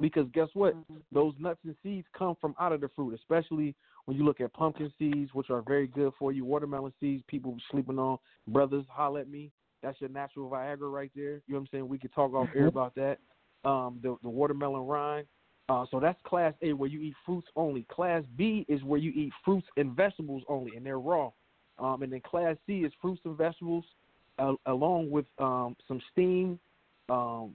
because 0.00 0.26
guess 0.34 0.48
what? 0.54 0.74
Those 1.12 1.34
nuts 1.38 1.60
and 1.64 1.76
seeds 1.82 2.06
come 2.18 2.36
from 2.40 2.54
out 2.60 2.72
of 2.72 2.80
the 2.80 2.88
fruit, 2.94 3.14
especially 3.14 3.74
when 4.06 4.16
you 4.16 4.24
look 4.24 4.40
at 4.40 4.52
pumpkin 4.52 4.92
seeds, 4.98 5.30
which 5.32 5.48
are 5.48 5.62
very 5.62 5.86
good 5.86 6.12
for 6.18 6.32
you. 6.32 6.44
Watermelon 6.44 6.92
seeds, 6.98 7.22
people 7.28 7.56
sleeping 7.70 8.00
on. 8.00 8.18
Brothers, 8.48 8.84
holler 8.90 9.20
at 9.20 9.30
me. 9.30 9.52
That's 9.82 10.00
your 10.00 10.10
natural 10.10 10.48
Viagra 10.48 10.92
right 10.92 11.10
there. 11.14 11.34
You 11.34 11.42
know 11.48 11.58
what 11.58 11.60
I'm 11.60 11.68
saying? 11.72 11.88
We 11.88 11.98
could 11.98 12.12
talk 12.12 12.34
off 12.34 12.48
air 12.54 12.66
about 12.66 12.94
that. 12.94 13.18
Um, 13.64 14.00
the, 14.02 14.16
the 14.22 14.28
watermelon 14.28 14.82
rind. 14.82 15.26
Uh, 15.68 15.86
so 15.90 16.00
that's 16.00 16.18
class 16.24 16.52
A 16.62 16.72
where 16.72 16.88
you 16.88 17.00
eat 17.00 17.14
fruits 17.24 17.46
only. 17.56 17.86
Class 17.90 18.22
B 18.36 18.66
is 18.68 18.82
where 18.82 18.98
you 18.98 19.10
eat 19.12 19.32
fruits 19.44 19.66
and 19.76 19.94
vegetables 19.96 20.42
only, 20.48 20.76
and 20.76 20.84
they're 20.84 20.98
raw. 20.98 21.30
Um, 21.78 22.02
and 22.02 22.12
then 22.12 22.20
class 22.20 22.56
C 22.66 22.80
is 22.80 22.92
fruits 23.00 23.20
and 23.24 23.36
vegetables, 23.36 23.84
uh, 24.38 24.54
along 24.66 25.10
with 25.10 25.26
um, 25.38 25.76
some 25.88 26.00
steamed 26.12 26.58
um, 27.08 27.52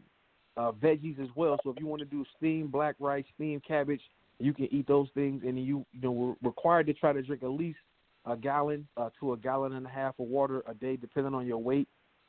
uh, 0.55 0.71
veggies 0.71 1.21
as 1.21 1.29
well. 1.35 1.57
So 1.63 1.69
if 1.69 1.79
you 1.79 1.87
want 1.87 1.99
to 1.99 2.05
do 2.05 2.25
steamed 2.37 2.71
black 2.71 2.95
rice, 2.99 3.25
steamed 3.35 3.63
cabbage, 3.65 4.01
you 4.39 4.53
can 4.53 4.67
eat 4.71 4.87
those 4.87 5.07
things, 5.13 5.43
and 5.45 5.57
you 5.57 5.85
you 5.93 6.01
know 6.01 6.11
we're 6.11 6.35
required 6.41 6.87
to 6.87 6.93
try 6.93 7.11
to 7.13 7.21
drink 7.21 7.43
at 7.43 7.49
least 7.49 7.79
a 8.25 8.35
gallon 8.35 8.87
uh, 8.97 9.09
to 9.19 9.33
a 9.33 9.37
gallon 9.37 9.73
and 9.73 9.85
a 9.85 9.89
half 9.89 10.15
of 10.19 10.27
water 10.27 10.63
a 10.67 10.73
day, 10.73 10.95
depending 10.95 11.33
on 11.33 11.45
your 11.45 11.57
weight. 11.57 11.87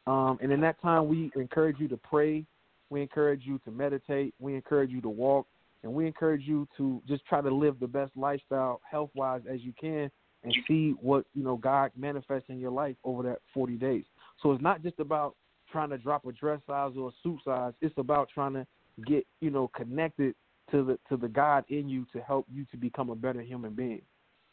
Um, 0.09 0.39
and 0.40 0.51
in 0.51 0.60
that 0.62 0.80
time, 0.80 1.06
we 1.06 1.30
encourage 1.36 1.78
you 1.78 1.86
to 1.89 1.98
pray. 1.98 2.47
We 2.89 3.02
encourage 3.02 3.43
you 3.44 3.59
to 3.66 3.70
meditate. 3.70 4.35
We 4.40 4.55
encourage 4.55 4.90
you 4.90 5.02
to 5.02 5.09
walk, 5.09 5.47
and 5.82 5.93
we 5.93 6.06
encourage 6.06 6.43
you 6.43 6.66
to 6.78 7.02
just 7.06 7.26
try 7.26 7.43
to 7.43 7.51
live 7.51 7.78
the 7.78 7.86
best 7.86 8.12
lifestyle, 8.16 8.80
health 8.90 9.10
wise, 9.14 9.43
as 9.48 9.60
you 9.60 9.74
can, 9.78 10.10
and 10.44 10.56
see 10.66 10.94
what 11.02 11.26
you 11.35 11.44
know 11.44 11.56
God 11.56 11.90
manifests 11.94 12.48
in 12.48 12.59
your 12.59 12.70
life 12.70 12.97
over 13.05 13.22
that 13.24 13.40
40 13.52 13.74
days. 13.74 14.05
So 14.43 14.52
it's 14.52 14.62
not 14.62 14.82
just 14.82 14.98
about 14.98 15.36
trying 15.70 15.90
to 15.90 15.98
drop 15.98 16.24
a 16.24 16.32
dress 16.32 16.60
size 16.66 16.93
or 16.97 17.10
a 17.10 17.12
suit 17.22 17.40
size. 17.44 17.74
It's 17.82 17.98
about 17.98 18.30
trying 18.32 18.55
to 18.55 18.66
get 19.06 19.26
you 19.43 19.51
know 19.51 19.68
connected 19.76 20.35
to 20.70 20.85
the 20.85 20.98
to 21.10 21.18
the 21.18 21.28
God 21.28 21.64
in 21.68 21.86
you 21.86 22.06
to 22.14 22.20
help 22.22 22.47
you 22.51 22.64
to 22.70 22.78
become 22.78 23.10
a 23.10 23.14
better 23.14 23.43
human 23.43 23.74
being, 23.74 24.01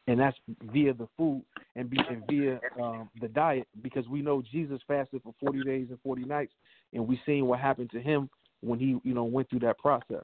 and 0.08 0.20
that's 0.20 0.38
via 0.72 0.94
the 0.94 1.08
food. 1.18 1.44
and 1.76 1.90
be 1.90 1.98
and 2.10 2.24
via 2.30 2.60
um, 2.82 3.10
the 3.22 3.28
diet 3.28 3.68
because 3.82 4.08
we 4.08 4.22
know 4.22 4.42
Jesus 4.52 4.80
fasted 4.88 5.22
for 5.24 5.34
40 5.40 5.64
days 5.64 5.88
and 5.90 6.00
40 6.02 6.24
nights, 6.24 6.54
and 6.94 7.08
we've 7.08 7.20
seen 7.26 7.46
what 7.46 7.60
happened 7.60 7.92
to 7.92 8.02
him 8.02 8.30
when 8.62 8.80
he 8.80 8.98
you 9.04 9.14
know 9.14 9.24
went 9.24 9.50
through 9.50 9.60
that 9.60 9.78
process. 9.78 10.24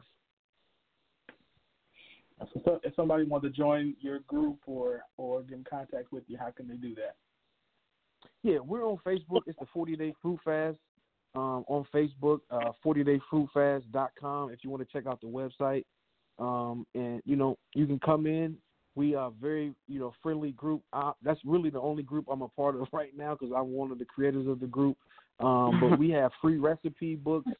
So, 2.53 2.61
so 2.65 2.79
if 2.83 2.95
somebody 2.95 3.23
wants 3.23 3.45
to 3.45 3.51
join 3.51 3.95
your 3.99 4.19
group 4.19 4.59
or 4.65 5.01
or 5.17 5.41
get 5.43 5.57
in 5.57 5.63
contact 5.63 6.11
with 6.11 6.23
you, 6.27 6.37
how 6.37 6.51
can 6.51 6.67
they 6.67 6.75
do 6.75 6.95
that? 6.95 7.15
Yeah, 8.43 8.59
we're 8.59 8.85
on 8.85 8.97
Facebook. 9.05 9.41
It's 9.45 9.59
the 9.59 9.67
40 9.73 9.95
Day 9.95 10.13
Fruit 10.21 10.39
Fast 10.43 10.77
um, 11.35 11.63
on 11.67 11.85
Facebook, 11.93 12.39
uh, 12.49 12.71
40dayfruitfast.com 12.85 14.51
if 14.51 14.63
you 14.63 14.69
want 14.69 14.87
to 14.87 14.91
check 14.91 15.07
out 15.07 15.21
the 15.21 15.27
website. 15.27 15.85
Um, 16.39 16.85
and, 16.95 17.21
you 17.25 17.35
know, 17.35 17.57
you 17.75 17.85
can 17.85 17.99
come 17.99 18.25
in. 18.25 18.57
We 18.95 19.15
are 19.15 19.31
very, 19.41 19.73
you 19.87 19.99
know, 19.99 20.13
friendly 20.21 20.51
group. 20.51 20.81
Uh, 20.91 21.11
that's 21.23 21.39
really 21.45 21.69
the 21.69 21.79
only 21.79 22.03
group 22.03 22.25
I'm 22.29 22.41
a 22.41 22.47
part 22.49 22.75
of 22.75 22.87
right 22.93 23.15
now 23.15 23.35
because 23.39 23.53
I'm 23.55 23.71
one 23.71 23.91
of 23.91 23.99
the 23.99 24.05
creators 24.05 24.47
of 24.47 24.59
the 24.59 24.67
group. 24.67 24.97
Um, 25.39 25.79
but 25.79 25.97
we 25.97 26.09
have 26.11 26.31
free 26.41 26.57
recipe 26.57 27.15
books. 27.15 27.51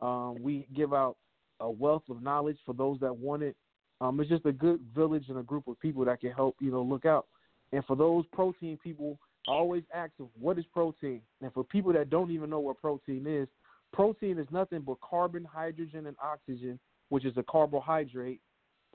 Um, 0.00 0.36
we 0.40 0.66
give 0.74 0.92
out 0.92 1.16
a 1.60 1.70
wealth 1.70 2.02
of 2.10 2.22
knowledge 2.22 2.58
for 2.66 2.74
those 2.74 2.98
that 3.00 3.16
want 3.16 3.42
it. 3.42 3.56
Um, 4.00 4.20
it's 4.20 4.28
just 4.28 4.44
a 4.44 4.52
good 4.52 4.80
village 4.94 5.24
and 5.28 5.38
a 5.38 5.42
group 5.42 5.66
of 5.68 5.78
people 5.80 6.04
that 6.04 6.20
can 6.20 6.32
help, 6.32 6.56
you 6.60 6.70
know, 6.70 6.82
look 6.82 7.06
out. 7.06 7.26
And 7.72 7.84
for 7.86 7.96
those 7.96 8.24
protein 8.32 8.78
people, 8.82 9.18
I 9.48 9.52
always 9.52 9.84
ask 9.94 10.16
them, 10.16 10.28
what 10.38 10.58
is 10.58 10.64
protein? 10.72 11.20
And 11.40 11.52
for 11.52 11.64
people 11.64 11.92
that 11.92 12.10
don't 12.10 12.30
even 12.30 12.50
know 12.50 12.60
what 12.60 12.80
protein 12.80 13.26
is, 13.26 13.48
protein 13.92 14.38
is 14.38 14.46
nothing 14.50 14.80
but 14.80 15.00
carbon, 15.00 15.44
hydrogen, 15.44 16.06
and 16.06 16.16
oxygen, 16.22 16.78
which 17.08 17.24
is 17.24 17.36
a 17.36 17.42
carbohydrate, 17.44 18.40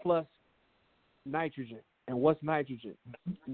plus 0.02 0.26
nitrogen. 1.26 1.80
And 2.08 2.20
what's 2.20 2.42
nitrogen? 2.42 2.96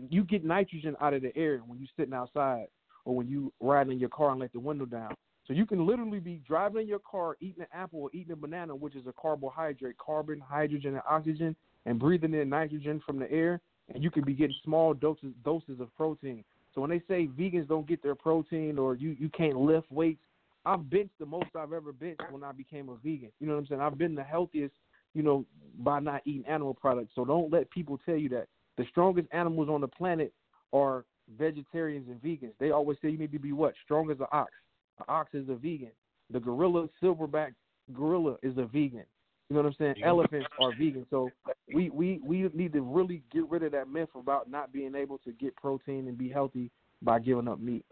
You 0.10 0.24
get 0.24 0.46
nitrogen 0.46 0.96
out 1.02 1.14
of 1.14 1.22
the 1.22 1.36
air 1.36 1.60
when 1.68 1.78
you're 1.78 1.90
sitting 1.98 2.14
outside 2.14 2.68
or 3.04 3.16
when 3.16 3.28
you 3.28 3.52
riding 3.60 3.94
in 3.94 4.00
your 4.00 4.10
car 4.10 4.32
and 4.32 4.40
let 4.40 4.54
the 4.54 4.60
window 4.60 4.86
down. 4.86 5.14
So 5.48 5.54
you 5.54 5.66
can 5.66 5.86
literally 5.86 6.20
be 6.20 6.42
driving 6.48 6.84
in 6.84 6.88
your 6.88 7.00
car, 7.00 7.38
eating 7.40 7.62
an 7.62 7.68
apple 7.72 8.02
or 8.02 8.10
eating 8.14 8.32
a 8.32 8.36
banana, 8.36 8.76
which 8.76 8.96
is 8.96 9.06
a 9.08 9.14
carbohydrate, 9.14 9.98
carbon, 9.98 10.40
hydrogen, 10.40 10.94
and 10.94 11.04
oxygen, 11.08 11.56
and 11.86 12.00
breathing 12.00 12.34
in 12.34 12.50
nitrogen 12.50 13.02
from 13.06 13.20
the 13.20 13.32
air, 13.32 13.62
and 13.94 14.04
you 14.04 14.10
can 14.10 14.24
be 14.24 14.34
getting 14.34 14.56
small 14.64 14.94
doses 14.94 15.34
doses 15.44 15.80
of 15.80 15.94
protein. 15.96 16.44
So 16.74 16.82
when 16.82 16.90
they 16.90 17.02
say 17.08 17.28
vegans 17.28 17.68
don't 17.68 17.88
get 17.88 18.02
their 18.02 18.16
protein 18.16 18.80
or 18.80 18.96
you 18.96 19.16
you 19.20 19.30
can't 19.30 19.56
lift 19.56 19.92
weights, 19.92 20.22
I've 20.66 20.90
benched 20.90 21.20
the 21.20 21.26
most 21.26 21.48
I've 21.56 21.74
ever 21.74 21.94
benched 21.94 22.24
when 22.32 22.44
I 22.44 22.52
became 22.52 22.90
a 22.90 22.96
vegan. 22.96 23.32
You 23.40 23.48
know 23.48 23.54
what 23.54 23.60
I'm 23.60 23.68
saying? 23.68 23.82
I've 23.82 23.98
been 23.98 24.16
the 24.16 24.24
healthiest, 24.24 24.74
you 25.16 25.24
know, 25.24 25.46
by 25.80 26.00
not 26.00 26.22
eating 26.26 26.46
animal 26.46 26.76
products. 26.76 27.12
So 27.16 27.26
don't 27.26 27.52
let 27.52 27.72
people 27.72 28.00
tell 28.06 28.18
you 28.18 28.30
that 28.30 28.48
the 28.78 28.86
strongest 28.92 29.28
animals 29.32 29.70
on 29.70 29.82
the 29.82 29.88
planet 29.88 30.32
are 30.74 31.06
vegetarians 31.38 32.08
and 32.10 32.22
vegans. 32.22 32.54
They 32.60 32.72
always 32.72 32.98
say 33.02 33.10
you 33.10 33.18
need 33.18 33.32
to 33.32 33.40
be 33.40 33.54
what? 33.54 33.74
Strong 33.84 34.12
as 34.12 34.20
an 34.20 34.28
ox. 34.32 34.52
An 35.00 35.06
ox 35.08 35.34
is 35.34 35.50
a 35.50 35.56
vegan. 35.56 35.92
The 36.32 36.40
gorilla, 36.40 36.88
silverback 37.02 37.54
gorilla, 37.94 38.36
is 38.44 38.58
a 38.58 38.66
vegan. 38.66 39.06
You 39.50 39.56
know 39.56 39.62
what 39.62 39.68
I'm 39.68 39.76
saying? 39.78 39.96
Elephants 40.04 40.48
are 40.60 40.72
vegan. 40.72 41.06
So 41.10 41.30
we, 41.74 41.90
we, 41.90 42.20
we 42.24 42.50
need 42.54 42.74
to 42.74 42.82
really 42.82 43.22
get 43.32 43.50
rid 43.50 43.64
of 43.64 43.72
that 43.74 43.90
myth 43.90 44.10
about 44.16 44.50
not 44.50 44.74
being 44.74 44.96
able 44.96 45.20
to 45.20 45.32
get 45.34 45.56
protein 45.56 46.08
and 46.08 46.18
be 46.18 46.30
healthy 46.30 46.72
by 47.02 47.20
giving 47.20 47.48
up 47.48 47.60
meat. 47.60 47.86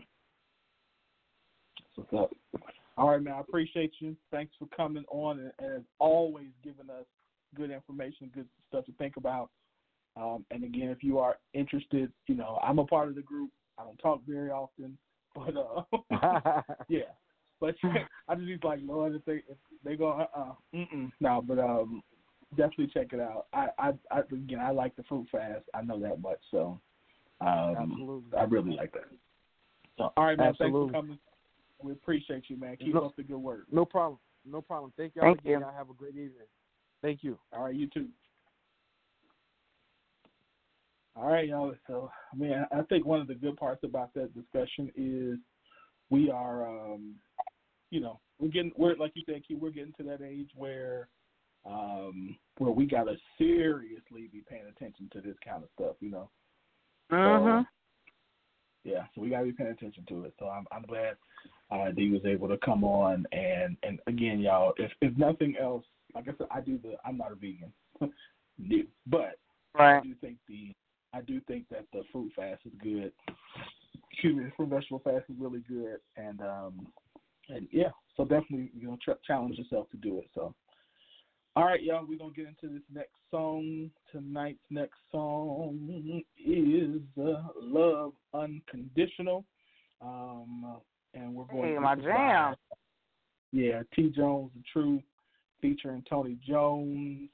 What's 1.95 2.11
up? 2.13 2.31
All 2.97 3.11
right, 3.11 3.21
man. 3.21 3.35
I 3.35 3.39
appreciate 3.39 3.93
you. 3.99 4.15
Thanks 4.31 4.53
for 4.57 4.67
coming 4.75 5.03
on 5.11 5.39
and, 5.39 5.51
and 5.59 5.75
as 5.75 5.81
always 5.99 6.49
giving 6.63 6.89
us 6.89 7.05
good 7.53 7.71
information, 7.71 8.31
good 8.33 8.47
stuff 8.69 8.85
to 8.85 8.91
think 8.93 9.17
about. 9.17 9.49
Um, 10.15 10.45
and 10.51 10.63
again, 10.63 10.89
if 10.89 11.03
you 11.03 11.17
are 11.19 11.37
interested, 11.53 12.11
you 12.27 12.35
know, 12.35 12.59
I'm 12.63 12.79
a 12.79 12.85
part 12.85 13.09
of 13.09 13.15
the 13.15 13.21
group. 13.21 13.49
I 13.77 13.83
don't 13.83 13.97
talk 13.97 14.21
very 14.27 14.51
often, 14.51 14.97
but 15.35 15.55
uh, 15.57 16.61
yeah. 16.87 17.11
But 17.59 17.75
I 18.27 18.35
just 18.35 18.45
be 18.45 18.59
like, 18.63 18.79
Lord, 18.83 19.15
if 19.15 19.25
they 19.25 19.41
if 19.49 19.57
they 19.83 19.95
go, 19.95 20.09
uh, 20.09 20.27
uh 20.37 20.53
mm 20.75 21.11
no. 21.19 21.41
But 21.41 21.59
um, 21.59 22.03
definitely 22.51 22.87
check 22.93 23.13
it 23.13 23.19
out. 23.19 23.47
I, 23.53 23.67
I, 23.79 23.93
I 24.11 24.19
again, 24.19 24.59
I 24.59 24.71
like 24.71 24.95
the 24.95 25.03
fruit 25.03 25.27
fast. 25.31 25.63
I 25.73 25.81
know 25.81 25.99
that 25.99 26.21
much, 26.21 26.39
so 26.51 26.79
um, 27.41 27.77
Absolutely. 27.79 28.37
I 28.37 28.43
really 28.43 28.75
like 28.75 28.91
that. 28.93 29.09
So, 29.97 30.11
all 30.17 30.25
right, 30.25 30.37
man. 30.37 30.49
Absolutely. 30.49 30.79
Thanks 30.79 30.95
for 30.95 31.01
coming. 31.01 31.19
We 31.81 31.91
appreciate 31.91 32.43
you, 32.47 32.57
man. 32.57 32.77
Keep 32.77 32.95
No- 32.95 33.05
up 33.05 33.15
the 33.15 33.23
good 33.23 33.37
work. 33.37 33.65
No 33.71 33.85
problem. 33.85 34.19
No 34.45 34.61
problem. 34.61 34.93
Thank 34.97 35.15
y'all 35.15 35.25
Thank 35.25 35.39
again. 35.39 35.59
you. 35.59 35.65
Y'all 35.65 35.75
have 35.75 35.89
a 35.89 35.93
great 35.93 36.15
evening. 36.15 36.47
Thank 37.03 37.21
you. 37.21 37.37
All 37.51 37.65
right, 37.65 37.75
you 37.75 37.87
too. 37.93 38.07
All 41.15 41.27
right, 41.27 41.47
y'all. 41.47 41.75
So, 41.85 42.09
I 42.31 42.35
mean, 42.35 42.53
I 42.71 42.81
think 42.83 43.05
one 43.05 43.19
of 43.19 43.27
the 43.27 43.35
good 43.35 43.57
parts 43.57 43.83
about 43.83 44.13
that 44.15 44.33
discussion 44.33 44.91
is 44.95 45.37
we 46.09 46.31
are, 46.31 46.67
um, 46.67 47.15
you 47.91 47.99
know, 47.99 48.19
we're 48.39 48.47
getting, 48.47 48.71
we're 48.77 48.95
like 48.95 49.11
you 49.13 49.21
said, 49.27 49.43
Key, 49.47 49.55
we're 49.55 49.69
getting 49.69 49.93
to 49.97 50.03
that 50.03 50.21
age 50.25 50.49
where, 50.55 51.09
um, 51.65 52.35
where 52.57 52.71
we 52.71 52.85
gotta 52.85 53.15
seriously 53.37 54.29
be 54.31 54.43
paying 54.49 54.65
attention 54.75 55.09
to 55.11 55.21
this 55.21 55.35
kind 55.45 55.61
of 55.61 55.69
stuff, 55.75 55.95
you 55.99 56.09
know. 56.09 56.29
Mhm. 57.11 57.67
Yeah, 58.85 59.05
so 59.13 59.21
we 59.21 59.29
gotta 59.29 59.45
be 59.45 59.51
paying 59.51 59.71
attention 59.71 60.05
to 60.07 60.25
it. 60.25 60.33
So 60.39 60.47
I'm 60.49 60.65
I'm 60.71 60.83
glad 60.83 61.15
uh, 61.69 61.91
D 61.91 62.09
was 62.09 62.25
able 62.25 62.47
to 62.47 62.57
come 62.57 62.83
on 62.83 63.25
and 63.31 63.77
and 63.83 63.99
again, 64.07 64.39
y'all, 64.39 64.73
if 64.77 64.91
if 65.01 65.15
nothing 65.17 65.55
else, 65.57 65.85
like 66.15 66.27
I 66.27 66.37
said, 66.37 66.47
I 66.51 66.61
do 66.61 66.79
the 66.81 66.95
I'm 67.05 67.17
not 67.17 67.31
a 67.31 67.35
vegan, 67.35 67.73
new, 68.57 68.87
but 69.07 69.37
I 69.75 70.01
do 70.03 70.15
think 70.21 70.37
the 70.47 70.71
I 71.13 71.21
do 71.21 71.39
think 71.47 71.65
that 71.69 71.85
the 71.93 72.03
fruit 72.11 72.31
fast 72.35 72.61
is 72.65 72.73
good. 72.81 73.11
Excuse 74.11 74.37
me, 74.37 74.43
the 74.45 74.51
fruit 74.55 74.69
vegetable 74.69 75.01
fast 75.03 75.25
is 75.29 75.35
really 75.39 75.63
good, 75.67 75.97
and 76.17 76.41
um 76.41 76.87
and 77.49 77.67
yeah, 77.71 77.89
so 78.15 78.23
definitely 78.23 78.71
you 78.75 78.87
know 78.87 78.97
ch- 78.97 79.25
challenge 79.25 79.57
yourself 79.57 79.89
to 79.91 79.97
do 79.97 80.19
it. 80.19 80.29
So. 80.33 80.53
All 81.55 81.65
right, 81.65 81.83
y'all, 81.83 82.03
we're 82.03 82.17
gonna 82.17 82.33
get 82.33 82.47
into 82.47 82.73
this 82.73 82.81
next 82.91 83.13
song. 83.29 83.91
Tonight's 84.11 84.57
next 84.71 84.97
song 85.11 86.23
is 86.43 87.01
uh, 87.23 87.43
"Love 87.61 88.13
Unconditional," 88.33 89.45
um, 90.01 90.77
and 91.13 91.31
we're 91.35 91.45
going. 91.45 91.69
Hey, 91.69 91.75
to 91.75 91.79
my 91.79 91.95
jam. 91.95 92.55
Yeah, 93.51 93.83
T. 93.95 94.09
Jones, 94.09 94.49
the 94.55 94.63
Truth, 94.73 95.03
featuring 95.63 96.03
Tony 96.09 96.37
Jones. 96.45 97.29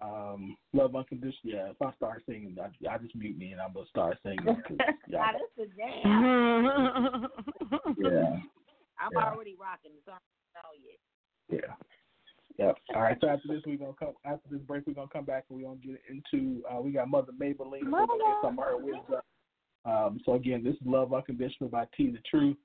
Um, 0.00 0.56
"Love 0.72 0.94
Unconditional." 0.96 1.52
Yeah, 1.54 1.70
if 1.70 1.82
I 1.82 1.92
start 1.94 2.22
singing, 2.26 2.56
I, 2.60 2.68
I 2.88 2.98
just 2.98 3.14
mute 3.14 3.36
me 3.36 3.52
and 3.52 3.60
I'm 3.60 3.72
gonna 3.74 3.86
start 3.86 4.16
singing. 4.22 4.44
'cause, 4.44 4.78
now 5.08 5.30
yeah, 5.32 5.32
this 5.56 5.66
is 5.66 5.72
jam. 5.76 7.28
yeah, 7.98 8.36
I'm 8.98 9.10
Yeah. 9.12 9.30
already 9.30 9.56
rocking 9.60 9.92
the 9.96 10.02
song. 10.10 10.18
Oh 10.56 10.74
yeah. 11.50 11.58
yeah. 11.58 11.74
Yep. 12.58 12.78
All 12.94 13.02
right. 13.02 13.18
So 13.20 13.28
after 13.28 13.48
this, 13.48 13.62
we're 13.66 13.76
gonna 13.78 13.92
come. 13.98 14.14
After 14.24 14.48
this 14.50 14.62
break, 14.62 14.86
we're 14.86 14.94
gonna 14.94 15.08
come 15.12 15.24
back 15.24 15.44
and 15.50 15.58
we're 15.58 15.66
gonna 15.66 15.80
get 15.80 16.00
into. 16.08 16.62
Uh, 16.68 16.80
we 16.80 16.92
got 16.92 17.08
Mother 17.08 17.32
Mabel 17.36 17.68
Lean. 17.70 17.84
so 17.84 17.90
We're 17.90 18.06
gonna 18.06 18.18
get 18.18 18.36
some 18.42 18.58
of 18.58 18.64
her 18.64 18.76
wisdom. 18.76 19.20
Um, 19.84 20.20
so 20.24 20.34
again, 20.34 20.62
this 20.64 20.74
is 20.74 20.80
Love 20.86 21.12
Unconditional 21.12 21.68
by 21.68 21.86
T 21.96 22.10
the 22.10 22.18
Truth, 22.30 22.56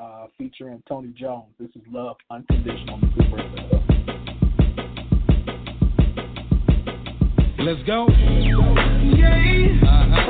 uh, 0.00 0.26
featuring 0.36 0.80
Tony 0.88 1.12
Jones. 1.16 1.52
This 1.58 1.70
is 1.70 1.82
Love 1.90 2.16
Unconditional 2.30 2.94
on 2.94 3.00
the 3.00 3.08
Scoop 3.12 3.32
Radio. 3.32 3.82
Let's 7.60 7.82
go. 7.84 8.06
Uh-huh. 9.82 10.28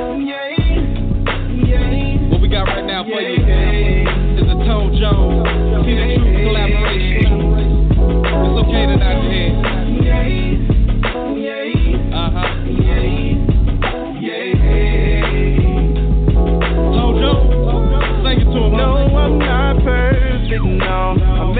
What 2.31 2.41
we 2.41 2.47
got 2.47 2.63
right 2.63 2.85
now 2.85 3.03
for 3.03 3.21
you 3.21 3.43
is 4.41 4.47
a 4.49 4.55
Tone 4.65 4.97
Jones, 4.99 5.45
T 5.85 5.93
the 5.93 6.15
Truth 6.17 6.47
collaboration. 6.47 6.98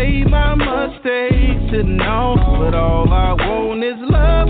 made 0.09 0.29
my 0.29 0.55
mistakes 0.55 1.73
and 1.73 1.97
but 1.97 2.73
all 2.73 3.11
I 3.11 3.33
want 3.33 3.83
is 3.83 3.97
love. 4.09 4.29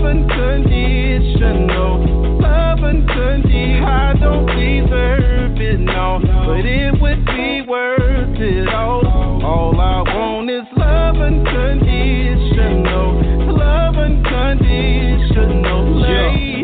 I 3.82 4.14
don't 4.18 4.46
deserve 4.46 5.60
it, 5.60 5.80
no, 5.80 6.20
but 6.46 6.64
it 6.64 7.00
would 7.00 7.24
be 7.26 7.62
worth 7.68 8.40
it 8.40 8.68
all. 8.68 9.06
All 9.44 9.80
I 9.80 10.02
want 10.14 10.50
is 10.50 10.66
love 10.76 11.16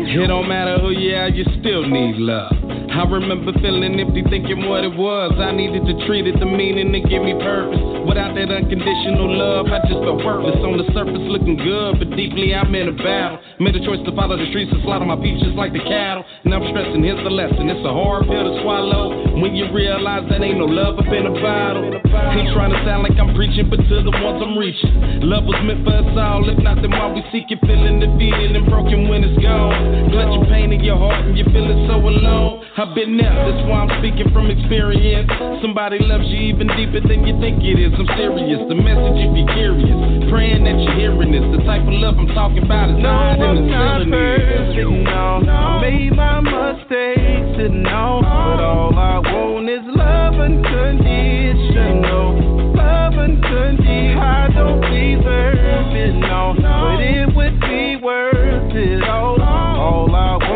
It 0.09 0.27
don't 0.27 0.47
matter 0.47 0.79
who 0.79 0.89
you 0.89 1.15
are, 1.15 1.29
you 1.29 1.43
still 1.59 1.87
need 1.87 2.15
love 2.15 2.56
remember 3.03 3.53
feeling 3.61 3.99
empty, 3.99 4.23
thinking 4.29 4.65
what 4.65 4.81
it 4.81 4.95
was. 4.95 5.35
I 5.37 5.51
needed 5.51 5.85
to 5.85 5.93
treat 6.07 6.25
it, 6.25 6.39
the 6.39 6.49
meaning 6.49 6.89
to 6.95 6.99
give 7.03 7.21
me 7.21 7.37
purpose. 7.37 7.77
Without 8.07 8.33
that 8.33 8.49
unconditional 8.49 9.27
love, 9.27 9.67
I 9.67 9.83
just 9.85 9.99
felt 9.99 10.23
worthless. 10.23 10.57
On 10.63 10.79
the 10.79 10.87
surface, 10.95 11.21
looking 11.27 11.59
good, 11.59 11.99
but 11.99 12.15
deeply 12.15 12.55
I'm 12.55 12.73
in 12.73 12.87
a 12.89 12.95
battle. 12.95 13.37
Made 13.59 13.75
a 13.75 13.83
choice 13.83 13.99
to 14.07 14.15
follow 14.15 14.39
the 14.39 14.47
streets 14.49 14.71
and 14.71 14.81
slaughter 14.87 15.03
my 15.03 15.19
peeps 15.19 15.43
just 15.43 15.59
like 15.59 15.75
the 15.75 15.83
cattle. 15.83 16.23
And 16.47 16.55
I'm 16.55 16.63
stressing, 16.71 17.03
here's 17.03 17.21
the 17.21 17.29
lesson. 17.29 17.67
It's 17.67 17.83
a 17.83 17.91
hard 17.91 18.25
pill 18.25 18.45
to 18.47 18.53
swallow 18.63 19.35
when 19.43 19.53
you 19.53 19.67
realize 19.75 20.23
that 20.31 20.39
ain't 20.39 20.57
no 20.57 20.65
love 20.65 20.97
up 20.97 21.11
in 21.11 21.27
a 21.27 21.35
bottle. 21.37 21.83
Ain't 21.91 22.49
trying 22.55 22.71
to 22.71 22.79
sound 22.87 23.03
like 23.03 23.19
I'm 23.19 23.35
preaching, 23.35 23.67
but 23.67 23.83
to 23.83 23.95
the 24.01 24.15
ones 24.23 24.39
I'm 24.39 24.55
reaching. 24.55 25.27
Love 25.27 25.43
was 25.43 25.59
meant 25.67 25.83
for 25.83 25.93
us 25.93 26.07
all. 26.15 26.47
If 26.47 26.57
not, 26.63 26.79
then 26.79 26.95
why 26.95 27.11
we 27.11 27.21
seek 27.35 27.51
it, 27.51 27.59
feeling 27.67 27.99
defeated 27.99 28.55
and 28.55 28.65
broken 28.71 29.11
when 29.11 29.27
it's 29.27 29.37
gone. 29.43 30.09
Clutch 30.15 30.31
your 30.31 30.47
pain 30.47 30.71
in 30.71 30.79
your 30.81 30.97
heart 30.97 31.27
and 31.27 31.35
you're 31.37 31.51
feeling 31.51 31.85
so 31.91 31.99
alone. 31.99 32.63
I've 32.87 32.95
been 32.95 33.17
there, 33.17 33.35
that's 33.35 33.67
why 33.67 33.83
I'm 33.83 33.91
speaking 33.99 34.31
from 34.31 34.47
experience. 34.47 35.27
Somebody 35.59 35.99
loves 35.99 36.23
you 36.31 36.55
even 36.55 36.71
deeper 36.71 37.03
than 37.03 37.27
you 37.27 37.35
think 37.43 37.59
it 37.59 37.75
is. 37.75 37.91
I'm 37.91 38.07
serious. 38.15 38.63
The 38.63 38.79
message, 38.79 39.27
if 39.27 39.35
you're 39.35 39.51
curious, 39.51 40.31
praying 40.31 40.63
that 40.63 40.79
you're 40.79 40.95
hearing 40.95 41.35
this. 41.35 41.43
The 41.51 41.67
type 41.67 41.83
of 41.83 41.91
love 41.91 42.15
I'm 42.15 42.31
talking 42.31 42.63
about 42.63 42.95
is 42.95 43.03
not 43.03 43.43
in 43.43 43.67
the 43.67 43.75
I'm 43.75 43.77
not 44.07 44.07
perfect, 44.07 44.87
no. 45.03 45.43
I 45.43 45.83
made 45.83 46.15
my 46.15 46.39
mistakes 46.39 47.59
and 47.59 47.83
know, 47.83 48.23
but 48.23 48.63
all 48.63 48.95
I 48.95 49.19
want 49.19 49.67
is 49.67 49.83
love 49.91 50.39
unconditional. 50.39 52.71
Love 52.71 53.19
unconditional. 53.19 54.15
I 54.15 54.47
don't 54.55 54.79
deserve 54.79 55.91
it, 55.91 56.15
no, 56.23 56.55
but 56.55 57.03
it 57.03 57.35
would 57.35 57.59
be 57.67 57.99
worth 57.99 58.71
it 58.71 59.03
all. 59.03 59.35
All 59.43 60.07
I 60.07 60.07
want 60.07 60.07
is 60.07 60.07
love 60.07 60.46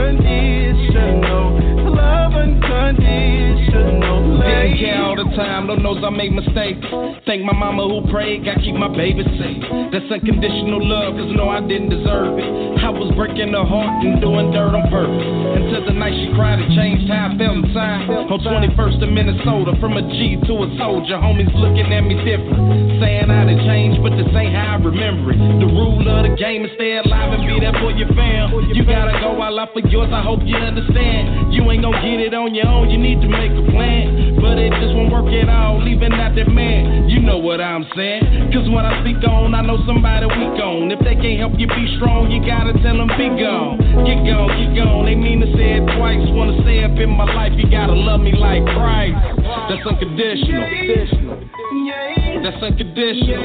unconditional. 0.00 1.92
Love 1.92 2.32
unconditional. 2.34 4.40
Didn't 4.40 4.78
care 4.78 5.02
all 5.02 5.16
the 5.16 5.28
time, 5.36 5.68
Lord 5.68 5.82
knows 5.82 6.02
I 6.04 6.10
make 6.10 6.32
mistakes. 6.32 6.80
Thank 7.26 7.44
my 7.44 7.52
mama 7.52 7.86
who 7.86 8.10
prayed, 8.10 8.44
God 8.44 8.58
keep 8.64 8.74
my 8.74 8.88
baby 8.88 9.22
safe. 9.36 9.62
That's 9.92 10.10
unconditional 10.10 10.80
love, 10.80 11.14
cause 11.14 11.32
no, 11.36 11.48
I 11.48 11.60
didn't 11.60 11.90
deserve 11.90 12.38
it. 12.38 12.50
I 12.80 12.90
was 12.90 13.12
breaking 13.14 13.52
her 13.52 13.64
heart 13.64 14.04
and 14.04 14.20
doing 14.20 14.50
dirt 14.50 14.74
on 14.74 14.90
purpose. 14.90 15.26
Until 15.60 15.84
the 15.86 15.92
night 15.94 16.14
she 16.16 16.32
cried, 16.34 16.58
it 16.58 16.70
changed 16.74 17.06
how 17.06 17.30
I 17.30 17.38
felt 17.38 17.56
inside. 17.62 18.08
On 18.30 18.38
21st 18.38 19.02
in 19.02 19.10
Minnesota, 19.10 19.74
from 19.82 19.98
a 19.98 20.06
G 20.06 20.38
to 20.46 20.54
a 20.62 20.68
soldier, 20.78 21.18
homies 21.18 21.50
looking 21.58 21.90
at 21.90 22.06
me 22.06 22.14
different. 22.22 23.02
Saying 23.02 23.26
I 23.26 23.42
done 23.42 23.58
changed, 23.66 23.98
but 24.06 24.14
this 24.14 24.30
ain't 24.38 24.54
how 24.54 24.78
I 24.78 24.78
remember 24.78 25.34
it. 25.34 25.42
The 25.58 25.66
rule 25.66 25.98
of 25.98 26.22
the 26.22 26.38
game 26.38 26.62
is 26.62 26.70
stay 26.78 27.02
alive 27.02 27.34
and 27.34 27.42
be 27.42 27.58
there 27.58 27.74
for 27.82 27.90
your 27.90 28.06
fam. 28.14 28.54
You 28.70 28.86
gotta 28.86 29.18
go 29.18 29.34
all 29.34 29.58
out 29.58 29.74
for 29.74 29.82
yours, 29.82 30.14
I 30.14 30.22
hope 30.22 30.46
you 30.46 30.54
understand. 30.54 31.50
You 31.50 31.66
ain't 31.74 31.82
gonna 31.82 31.98
get 32.06 32.22
it 32.22 32.30
on 32.30 32.54
your 32.54 32.70
own, 32.70 32.86
you 32.94 33.02
need 33.02 33.18
to 33.18 33.26
make 33.26 33.50
a 33.50 33.66
plan. 33.74 34.38
But 34.38 34.62
it 34.62 34.70
just 34.78 34.94
won't 34.94 35.10
work 35.10 35.26
at 35.34 35.50
all, 35.50 35.82
leaving 35.82 36.14
out 36.14 36.38
that 36.38 36.46
man. 36.46 37.10
You 37.10 37.18
know 37.18 37.42
what 37.42 37.58
I'm 37.58 37.82
saying? 37.98 38.54
Cause 38.54 38.70
when 38.70 38.86
I 38.86 39.02
speak 39.02 39.26
on, 39.26 39.58
I 39.58 39.62
know 39.66 39.82
somebody 39.90 40.30
weak 40.30 40.54
on. 40.62 40.94
If 40.94 41.02
they 41.02 41.18
can't 41.18 41.42
help 41.42 41.58
you 41.58 41.66
be 41.66 41.98
strong, 41.98 42.30
you 42.30 42.38
gotta 42.46 42.78
tell 42.78 42.94
them 42.94 43.10
be 43.18 43.26
gone. 43.34 44.06
Get 44.06 44.22
gone, 44.22 44.54
get 44.54 44.70
gone. 44.78 45.10
They 45.10 45.18
mean 45.18 45.42
to 45.42 45.50
say 45.58 45.82
it 45.82 45.84
twice. 45.98 46.22
Wanna 46.30 46.62
say 46.62 46.86
up 46.86 46.94
in 46.94 47.10
my 47.10 47.26
life, 47.26 47.58
you 47.58 47.66
gotta 47.66 47.98
love 47.98 48.19
me 48.22 48.32
like 48.32 48.64
Christ. 48.64 49.16
That's 49.68 49.86
unconditional. 49.86 50.66
That's 52.42 52.62
unconditional. 52.62 53.44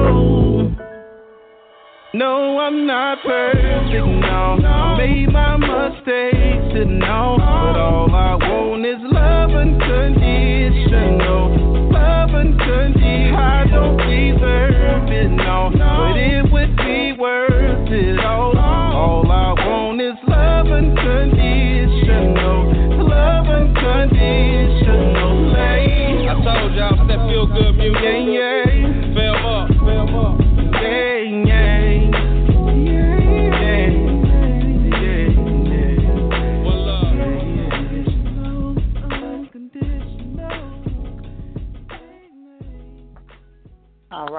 No, 2.15 2.59
I'm 2.59 2.87
not 2.87 3.19
perfect, 3.23 3.91
no. 3.91 4.59
I 4.65 4.97
made 4.99 5.33
my 5.33 5.57
mistakes 5.57 6.44
But 6.85 7.81
all 7.81 8.13
I 8.15 8.35
want 8.37 8.85
is 8.85 9.01
love 9.01 9.53
unconditional. 9.53 11.89
Love 11.91 12.35
unconditional. 12.35 13.37
I 13.37 13.65
don't 13.73 13.97
deserve 13.97 15.09
it, 15.09 15.31
no. 15.31 15.71
But 15.73 16.19
it 16.21 16.53
would 16.53 16.77
be 16.77 17.15
worth 17.19 17.91
it 17.91 18.21
all. 18.21 18.55
All 18.59 19.25
I 19.33 19.55
want 19.65 20.03
is 20.03 20.13
love 20.29 20.67
unconditional. 20.67 23.09
Love 23.09 23.47
unconditional. 23.49 25.57
I 25.57 26.35
told 26.45 26.75
y'all 26.75 27.07
that 27.07 27.19
feel 27.31 27.47
good 27.47 27.77
music. 27.79 28.03
Yeah, 28.03 28.19
yeah. 28.29 28.74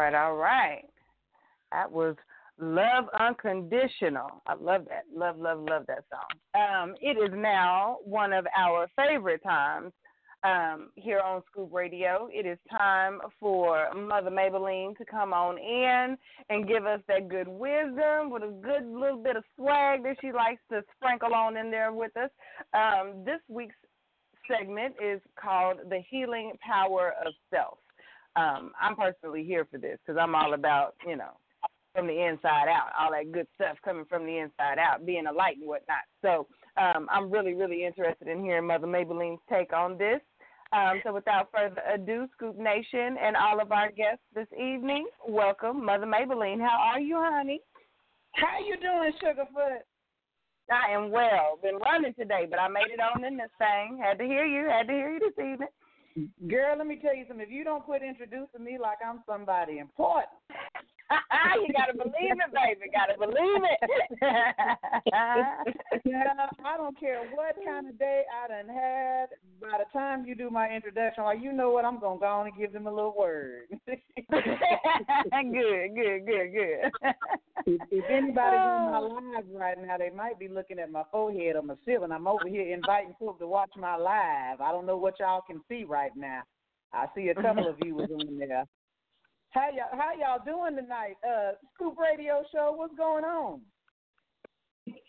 Right, 0.06 0.14
all 0.14 0.36
right. 0.36 0.86
That 1.72 1.92
was 1.92 2.16
Love 2.60 3.06
Unconditional. 3.20 4.40
I 4.46 4.54
love 4.54 4.86
that. 4.88 5.06
Love, 5.12 5.40
love, 5.40 5.58
love 5.68 5.88
that 5.88 6.04
song. 6.12 6.30
Um, 6.54 6.96
it 7.02 7.18
is 7.18 7.36
now 7.36 7.98
one 8.04 8.32
of 8.32 8.46
our 8.56 8.88
favorite 8.96 9.42
times 9.42 9.94
um, 10.44 10.92
here 10.94 11.22
on 11.22 11.42
Scoop 11.50 11.74
Radio. 11.74 12.30
It 12.32 12.46
is 12.46 12.60
time 12.70 13.18
for 13.40 13.88
Mother 13.96 14.30
Mabel 14.30 14.66
Lean 14.66 14.94
to 15.00 15.06
come 15.06 15.34
on 15.34 15.58
in 15.58 16.16
and 16.52 16.68
give 16.68 16.86
us 16.86 17.00
that 17.08 17.28
good 17.28 17.48
wisdom 17.48 18.30
with 18.30 18.44
a 18.44 18.54
good 18.62 18.86
little 18.86 19.24
bit 19.24 19.38
of 19.38 19.44
swag 19.56 20.04
that 20.04 20.18
she 20.22 20.32
likes 20.32 20.62
to 20.72 20.84
sprinkle 20.96 21.34
on 21.34 21.58
in 21.58 21.72
there 21.72 21.92
with 21.92 22.16
us. 22.16 22.30
Um, 22.76 23.24
this 23.26 23.42
week's 23.48 23.74
segment 24.48 24.94
is 25.04 25.20
called 25.36 25.78
The 25.90 26.02
Healing 26.12 26.52
Power 26.64 27.16
of 27.26 27.34
Self. 27.52 27.80
Um, 28.36 28.72
I'm 28.82 28.96
personally 28.96 29.44
here 29.44 29.66
for 29.72 29.78
this 29.78 29.98
because 30.06 30.20
I'm 30.22 30.36
all 30.36 30.54
about, 30.54 30.96
you 31.08 31.16
know, 31.16 31.38
from 31.94 32.08
the 32.08 32.28
inside 32.28 32.68
out, 32.68 32.90
all 33.00 33.12
that 33.12 33.32
good 33.32 33.48
stuff 33.56 33.78
coming 33.84 34.06
from 34.06 34.26
the 34.26 34.38
inside 34.38 34.78
out, 34.78 35.06
being 35.06 35.28
a 35.28 35.32
light 35.32 35.58
and 35.58 35.68
whatnot. 35.68 36.04
So 36.22 36.48
um, 36.76 37.08
I'm 37.10 37.32
really, 37.32 37.54
really 37.54 37.86
interested 37.86 38.28
in 38.28 38.44
hearing 38.44 38.68
Mother 38.68 38.88
Mabel 38.88 39.18
Lean's 39.18 39.40
take 39.50 39.72
on 39.72 39.98
this. 39.98 40.20
Um, 40.74 41.00
so 41.04 41.14
without 41.14 41.50
further 41.56 41.82
ado, 41.94 42.28
Scoop 42.36 42.58
Nation 42.58 43.16
and 43.22 43.38
all 43.38 43.62
of 43.62 43.72
our 43.72 43.92
guests 43.92 44.24
this 44.34 44.48
evening, 44.54 45.08
welcome 45.26 45.86
Mother 45.86 46.06
Mabel 46.06 46.40
Lean. 46.40 46.60
How 46.60 46.78
are 46.78 47.00
you, 47.00 47.16
honey? 47.18 47.62
How 48.34 48.60
you 48.60 48.76
doing, 48.76 49.14
Sugarfoot? 49.24 49.80
I 50.70 50.92
am 50.92 51.12
well. 51.12 51.60
Been 51.62 51.78
running 51.78 52.14
today, 52.16 52.48
but 52.50 52.60
I 52.60 52.68
made 52.68 52.92
it 52.92 53.00
on 53.00 53.24
in 53.24 53.38
this 53.38 53.52
thing. 53.58 54.00
Had 54.04 54.18
to 54.18 54.26
hear 54.26 54.46
you. 54.46 54.68
Had 54.68 54.88
to 54.88 54.94
hear 54.94 55.12
you 55.12 55.20
this 55.20 55.38
evening. 55.38 55.70
Girl, 56.48 56.78
let 56.78 56.88
me 56.88 56.98
tell 57.02 57.16
you 57.16 57.26
something. 57.28 57.46
If 57.46 57.52
you 57.52 57.66
don't 57.66 57.84
quit 57.84 58.02
introducing 58.02 58.64
me 58.64 58.78
like 58.82 59.00
I'm 59.06 59.22
somebody 59.28 59.80
important, 59.80 60.32
you 61.62 61.74
gotta 61.74 61.94
believe 61.94 62.40
it, 62.40 62.54
baby. 62.54 62.90
Gotta 62.92 63.18
believe 63.20 63.64
it. 63.68 63.80
yeah, 66.06 66.34
I 66.66 66.78
don't 66.78 66.98
care 67.00 67.22
what 67.34 67.56
kind 67.66 67.90
of 67.90 68.00
day 68.00 68.24
I 68.32 68.48
done 68.48 68.74
had. 68.74 69.28
By 69.62 69.80
the 69.80 69.86
time 69.92 70.26
you 70.26 70.36
do 70.36 70.50
my 70.50 70.70
introduction, 70.70 71.26
like 71.26 71.42
you 71.42 71.52
know 71.52 71.72
what, 71.72 71.86
I'm 71.86 72.00
gonna 72.00 72.20
go 72.20 72.26
on 72.26 72.48
and 72.48 72.58
give 72.58 72.74
them 72.74 72.88
a 72.88 72.94
little 72.94 73.16
word. 73.18 73.68
good, 73.86 74.02
good, 75.96 76.26
good, 76.26 76.54
good. 76.54 76.92
if, 77.66 77.82
if 77.92 78.06
anybody's 78.10 78.60
on 78.60 78.92
my 78.92 79.00
oh. 79.00 79.20
live 79.36 79.46
right 79.54 79.78
now, 79.86 79.98
they 79.98 80.10
might 80.10 80.40
be 80.40 80.48
looking 80.48 80.80
at 80.80 80.92
my 80.92 81.04
forehead 81.12 81.56
on 81.56 81.68
my 81.68 81.76
ceiling. 81.86 82.12
I'm 82.12 82.28
over 82.28 82.48
here 82.48 82.74
inviting 82.74 83.16
folks 83.20 83.40
to 83.40 83.48
watch 83.48 83.72
my 83.78 83.96
live. 83.96 84.62
I 84.62 84.72
don't 84.72 84.86
know 84.86 84.98
what 84.98 85.20
y'all 85.20 85.42
can 85.46 85.62
see 85.68 85.84
right 85.84 86.05
now. 86.16 86.42
I 86.94 87.06
see 87.16 87.30
a 87.30 87.36
couple 87.36 87.68
of 87.68 87.78
viewers 87.82 88.10
on 88.20 88.38
there. 88.38 88.66
How 89.52 89.70
y'all 89.70 89.98
how 89.98 90.12
y'all 90.20 90.46
doing 90.46 90.76
tonight? 90.76 91.16
Uh 91.28 91.54
Scoop 91.74 91.98
Radio 91.98 92.44
Show, 92.52 92.74
what's 92.76 92.96
going 92.96 93.24
on? 93.24 93.62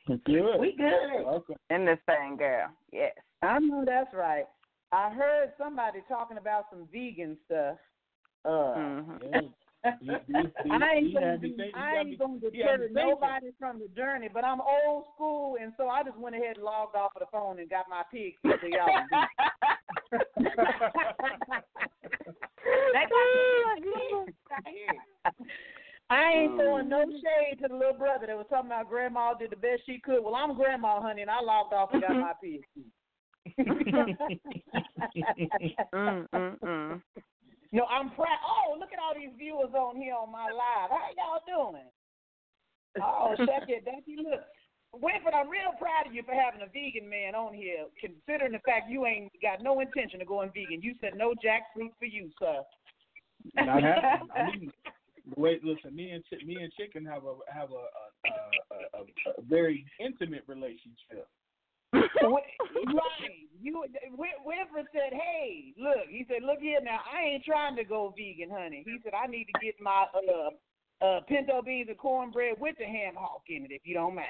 Good. 0.06 0.58
We 0.60 0.74
good. 0.76 1.24
Okay. 1.26 1.54
In 1.70 1.84
this 1.84 1.98
thing, 2.06 2.36
girl. 2.36 2.68
Yes. 2.92 3.12
I 3.42 3.58
know 3.58 3.84
that's 3.84 4.14
right. 4.14 4.44
I 4.92 5.10
heard 5.10 5.52
somebody 5.58 5.98
talking 6.08 6.38
about 6.38 6.66
some 6.70 6.88
vegan 6.92 7.36
stuff. 7.46 7.76
Uh 8.44 8.48
Mm-hmm. 8.48 9.46
I 9.86 10.94
ain't 10.96 11.14
gonna, 11.14 11.38
do, 11.38 11.54
I 11.74 11.96
ain't 11.98 12.18
gonna 12.18 12.40
deter 12.40 12.88
nobody 12.92 13.50
from 13.58 13.78
the 13.78 13.88
journey, 13.96 14.28
but 14.32 14.44
I'm 14.44 14.60
old 14.60 15.04
school, 15.14 15.56
and 15.60 15.72
so 15.76 15.88
I 15.88 16.02
just 16.02 16.18
went 16.18 16.34
ahead 16.36 16.56
and 16.56 16.64
logged 16.64 16.96
off 16.96 17.12
of 17.16 17.20
the 17.20 17.26
phone 17.30 17.58
and 17.58 17.70
got 17.70 17.86
my 17.88 18.02
pig 18.12 18.34
so 18.42 18.50
y'all 18.66 18.88
I 26.08 26.32
ain't 26.32 26.54
throwing 26.54 26.88
no 26.88 27.04
shade 27.04 27.58
to 27.62 27.68
the 27.68 27.74
little 27.74 27.94
brother 27.94 28.26
that 28.26 28.36
was 28.36 28.46
talking 28.48 28.70
about 28.70 28.88
grandma 28.88 29.34
did 29.34 29.50
the 29.50 29.56
best 29.56 29.82
she 29.86 29.98
could. 29.98 30.22
Well, 30.22 30.36
I'm 30.36 30.54
grandma, 30.54 31.00
honey, 31.00 31.22
and 31.22 31.30
I 31.30 31.40
logged 31.40 31.72
off 31.72 31.90
and 31.92 32.02
got 32.02 32.12
my 32.12 32.32
PhD. 32.44 32.84
mm, 35.94 36.26
mm, 36.32 36.58
mm. 36.60 37.02
No, 37.72 37.84
I'm 37.86 38.10
proud. 38.10 38.38
Oh, 38.46 38.78
look 38.78 38.92
at 38.92 38.98
all 38.98 39.14
these 39.14 39.34
viewers 39.36 39.65
on 39.76 39.96
here 39.96 40.14
on 40.14 40.32
my 40.32 40.48
live. 40.50 40.90
How 40.90 41.08
y'all 41.16 41.72
doing? 41.72 41.88
Oh, 43.02 43.34
check 43.36 43.68
it, 43.68 43.84
Becky. 43.84 44.16
Look, 44.16 44.40
Winfred, 44.94 45.34
I'm 45.34 45.50
real 45.50 45.76
proud 45.78 46.06
of 46.06 46.14
you 46.14 46.22
for 46.22 46.34
having 46.34 46.62
a 46.62 46.66
vegan 46.66 47.08
man 47.08 47.34
on 47.34 47.52
here. 47.52 47.84
Considering 48.00 48.52
the 48.52 48.64
fact 48.64 48.88
you 48.88 49.04
ain't 49.04 49.30
got 49.42 49.62
no 49.62 49.80
intention 49.80 50.22
of 50.22 50.28
going 50.28 50.50
vegan, 50.54 50.80
you 50.82 50.94
said 51.00 51.12
no 51.16 51.34
jackfruit 51.34 51.92
for 51.98 52.06
you, 52.06 52.30
sir. 52.38 52.62
Not 53.54 53.82
happening. 53.82 54.28
I 54.34 54.42
mean, 54.46 54.72
wait, 55.36 55.62
listen. 55.62 55.94
Me 55.94 56.10
and 56.10 56.24
Chi- 56.30 56.44
me 56.46 56.56
and 56.62 56.72
Chicken 56.72 57.04
have 57.04 57.24
a 57.24 57.34
have 57.52 57.70
a 57.70 57.84
a, 57.84 58.34
a, 58.74 59.00
a, 59.00 59.32
a 59.38 59.42
very 59.42 59.84
intimate 60.00 60.44
relationship. 60.46 61.28
right. 62.22 63.46
You 63.60 63.84
Win- 64.16 64.44
Winfred 64.46 64.86
said, 64.92 65.12
"Hey, 65.12 65.74
look." 65.78 66.06
He 66.08 66.24
said, 66.28 66.42
"Look 66.42 66.60
here 66.60 66.80
now. 66.82 67.00
I 67.12 67.22
ain't 67.22 67.44
trying 67.44 67.76
to 67.76 67.84
go 67.84 68.14
vegan, 68.16 68.50
honey." 68.50 68.82
He 68.84 68.98
said, 69.02 69.12
"I 69.14 69.26
need 69.26 69.46
to 69.46 69.60
get 69.60 69.74
my 69.80 70.06
uh 70.14 71.04
uh 71.04 71.20
pinto 71.28 71.62
beans 71.62 71.88
and 71.88 71.98
cornbread 71.98 72.60
with 72.60 72.76
the 72.78 72.84
ham 72.84 73.14
hock 73.16 73.42
in 73.48 73.64
it, 73.64 73.70
if 73.72 73.82
you 73.84 73.94
don't 73.94 74.14
mind." 74.14 74.26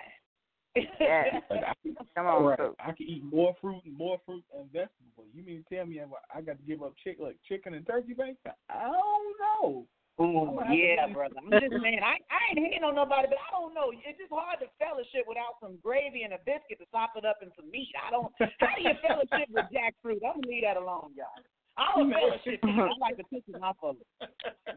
Yeah. 1.00 1.40
Like, 1.50 1.64
I 1.64 1.72
can, 1.82 1.96
Come 2.14 2.26
on, 2.26 2.44
right, 2.44 2.58
I 2.80 2.92
can 2.92 3.06
eat 3.06 3.24
more 3.24 3.54
fruit 3.60 3.82
and 3.84 3.96
more 3.96 4.18
fruit 4.26 4.44
and 4.56 4.70
vegetables. 4.72 5.28
You 5.34 5.42
mean 5.42 5.64
to 5.68 5.74
tell 5.74 5.86
me 5.86 6.00
I 6.34 6.40
got 6.40 6.58
to 6.58 6.62
give 6.66 6.82
up 6.82 6.94
chick 7.02 7.16
like 7.20 7.36
chicken 7.48 7.74
and 7.74 7.86
turkey 7.86 8.12
bacon? 8.12 8.36
I 8.68 8.82
don't 8.82 9.36
know. 9.62 9.86
Ooh, 10.16 10.48
I'm 10.48 10.56
gonna 10.56 10.64
have 10.64 10.72
to 10.72 10.80
yeah, 10.80 11.12
brother. 11.12 11.36
I'm 11.36 11.52
just 11.52 11.76
saying, 11.84 12.00
I 12.00 12.16
I 12.32 12.40
ain't 12.48 12.60
hating 12.60 12.84
on 12.88 12.96
nobody, 12.96 13.28
but 13.28 13.36
I 13.36 13.52
don't 13.52 13.76
know. 13.76 13.92
It's 13.92 14.16
just 14.16 14.32
hard 14.32 14.64
to 14.64 14.68
fellowship 14.80 15.28
without 15.28 15.60
some 15.60 15.76
gravy 15.84 16.24
and 16.24 16.32
a 16.32 16.40
biscuit 16.48 16.80
to 16.80 16.88
sop 16.88 17.12
it 17.20 17.28
up 17.28 17.44
and 17.44 17.52
some 17.52 17.68
meat. 17.68 17.92
I 18.00 18.08
don't. 18.08 18.32
How 18.40 18.72
do 18.76 18.80
you 18.80 18.96
fellowship 19.04 19.48
with 19.52 19.68
jackfruit? 19.68 20.24
I'm 20.24 20.40
gonna 20.40 20.48
leave 20.48 20.64
that 20.64 20.80
alone, 20.80 21.12
y'all. 21.12 21.36
I 21.76 21.92
don't 21.92 22.08
fellowship. 22.08 22.60
I 22.64 22.88
like 22.96 23.20
the 23.20 23.28
cookies 23.28 23.60
off 23.60 23.76
of 23.84 24.00
it. 24.00 24.08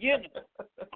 You 0.03 0.19
know, 0.19 0.43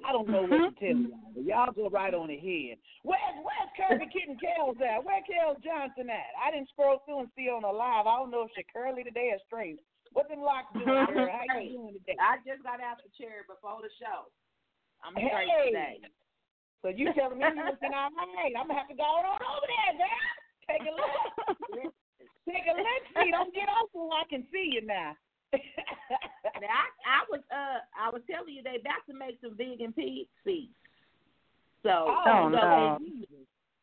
I 0.03 0.11
don't 0.11 0.27
know 0.27 0.43
what 0.43 0.75
to 0.75 0.75
tell 0.75 0.99
y'all, 0.99 1.31
but 1.31 1.43
y'all 1.47 1.71
go 1.71 1.87
right 1.87 2.13
on 2.13 2.27
ahead. 2.27 2.75
Where's 3.07 3.39
Where's 3.39 3.71
Kirby 3.79 4.11
and 4.27 4.35
Kellz 4.35 4.79
at? 4.83 5.03
Where 5.03 5.23
Kellz 5.23 5.63
Johnson 5.63 6.11
at? 6.11 6.35
I 6.35 6.51
didn't 6.51 6.69
scroll 6.69 6.99
through 7.07 7.23
and 7.23 7.31
see 7.35 7.47
on 7.47 7.63
the 7.63 7.71
live. 7.71 8.07
I 8.07 8.19
don't 8.19 8.31
know 8.31 8.43
if 8.43 8.51
she 8.55 8.67
curly 8.67 9.03
today 9.03 9.31
or 9.31 9.39
straight. 9.47 9.79
What 10.13 10.29
them 10.29 10.41
Lock 10.45 10.69
doing, 10.73 10.85
girl? 10.87 11.27
How 11.27 11.59
you 11.59 11.69
doing 11.77 11.93
today? 11.97 12.17
I 12.21 12.37
just 12.45 12.61
got 12.61 12.79
out 12.79 13.01
the 13.01 13.09
chair 13.17 13.43
before 13.49 13.81
the 13.81 13.89
show. 13.97 14.29
I'm 15.01 15.17
straight 15.17 15.49
Hey. 15.49 15.73
today. 15.73 15.95
So 16.81 16.89
you 16.93 17.09
telling 17.17 17.39
me 17.39 17.45
you're 17.47 17.65
looking 17.65 17.95
all 17.95 18.11
right? 18.13 18.53
I'm 18.55 18.67
gonna 18.67 18.79
have 18.79 18.91
to 18.91 18.95
go 18.95 19.03
on 19.07 19.39
over 19.39 19.67
there, 19.67 19.93
girl. 19.99 20.23
Take 20.67 20.83
a 20.87 20.93
look. 20.93 21.23
Take 22.47 22.67
a 22.67 22.75
look. 22.75 23.03
See, 23.15 23.31
don't 23.31 23.55
get 23.55 23.71
off 23.71 23.87
so 23.91 24.11
I 24.11 24.23
can 24.29 24.43
see 24.51 24.69
you 24.73 24.85
now. 24.85 25.15
Now, 26.61 26.69
I, 26.69 26.85
I 27.03 27.19
was 27.31 27.41
uh 27.49 27.79
I 27.97 28.07
was 28.13 28.21
telling 28.29 28.53
you 28.53 28.61
they 28.61 28.77
about 28.79 29.03
to 29.09 29.13
make 29.17 29.39
some 29.41 29.57
vegan 29.57 29.91
pig 29.91 30.27
feet. 30.45 30.69
So 31.81 32.13
Oh, 32.13 32.23
so 32.23 32.49
no. 32.53 32.99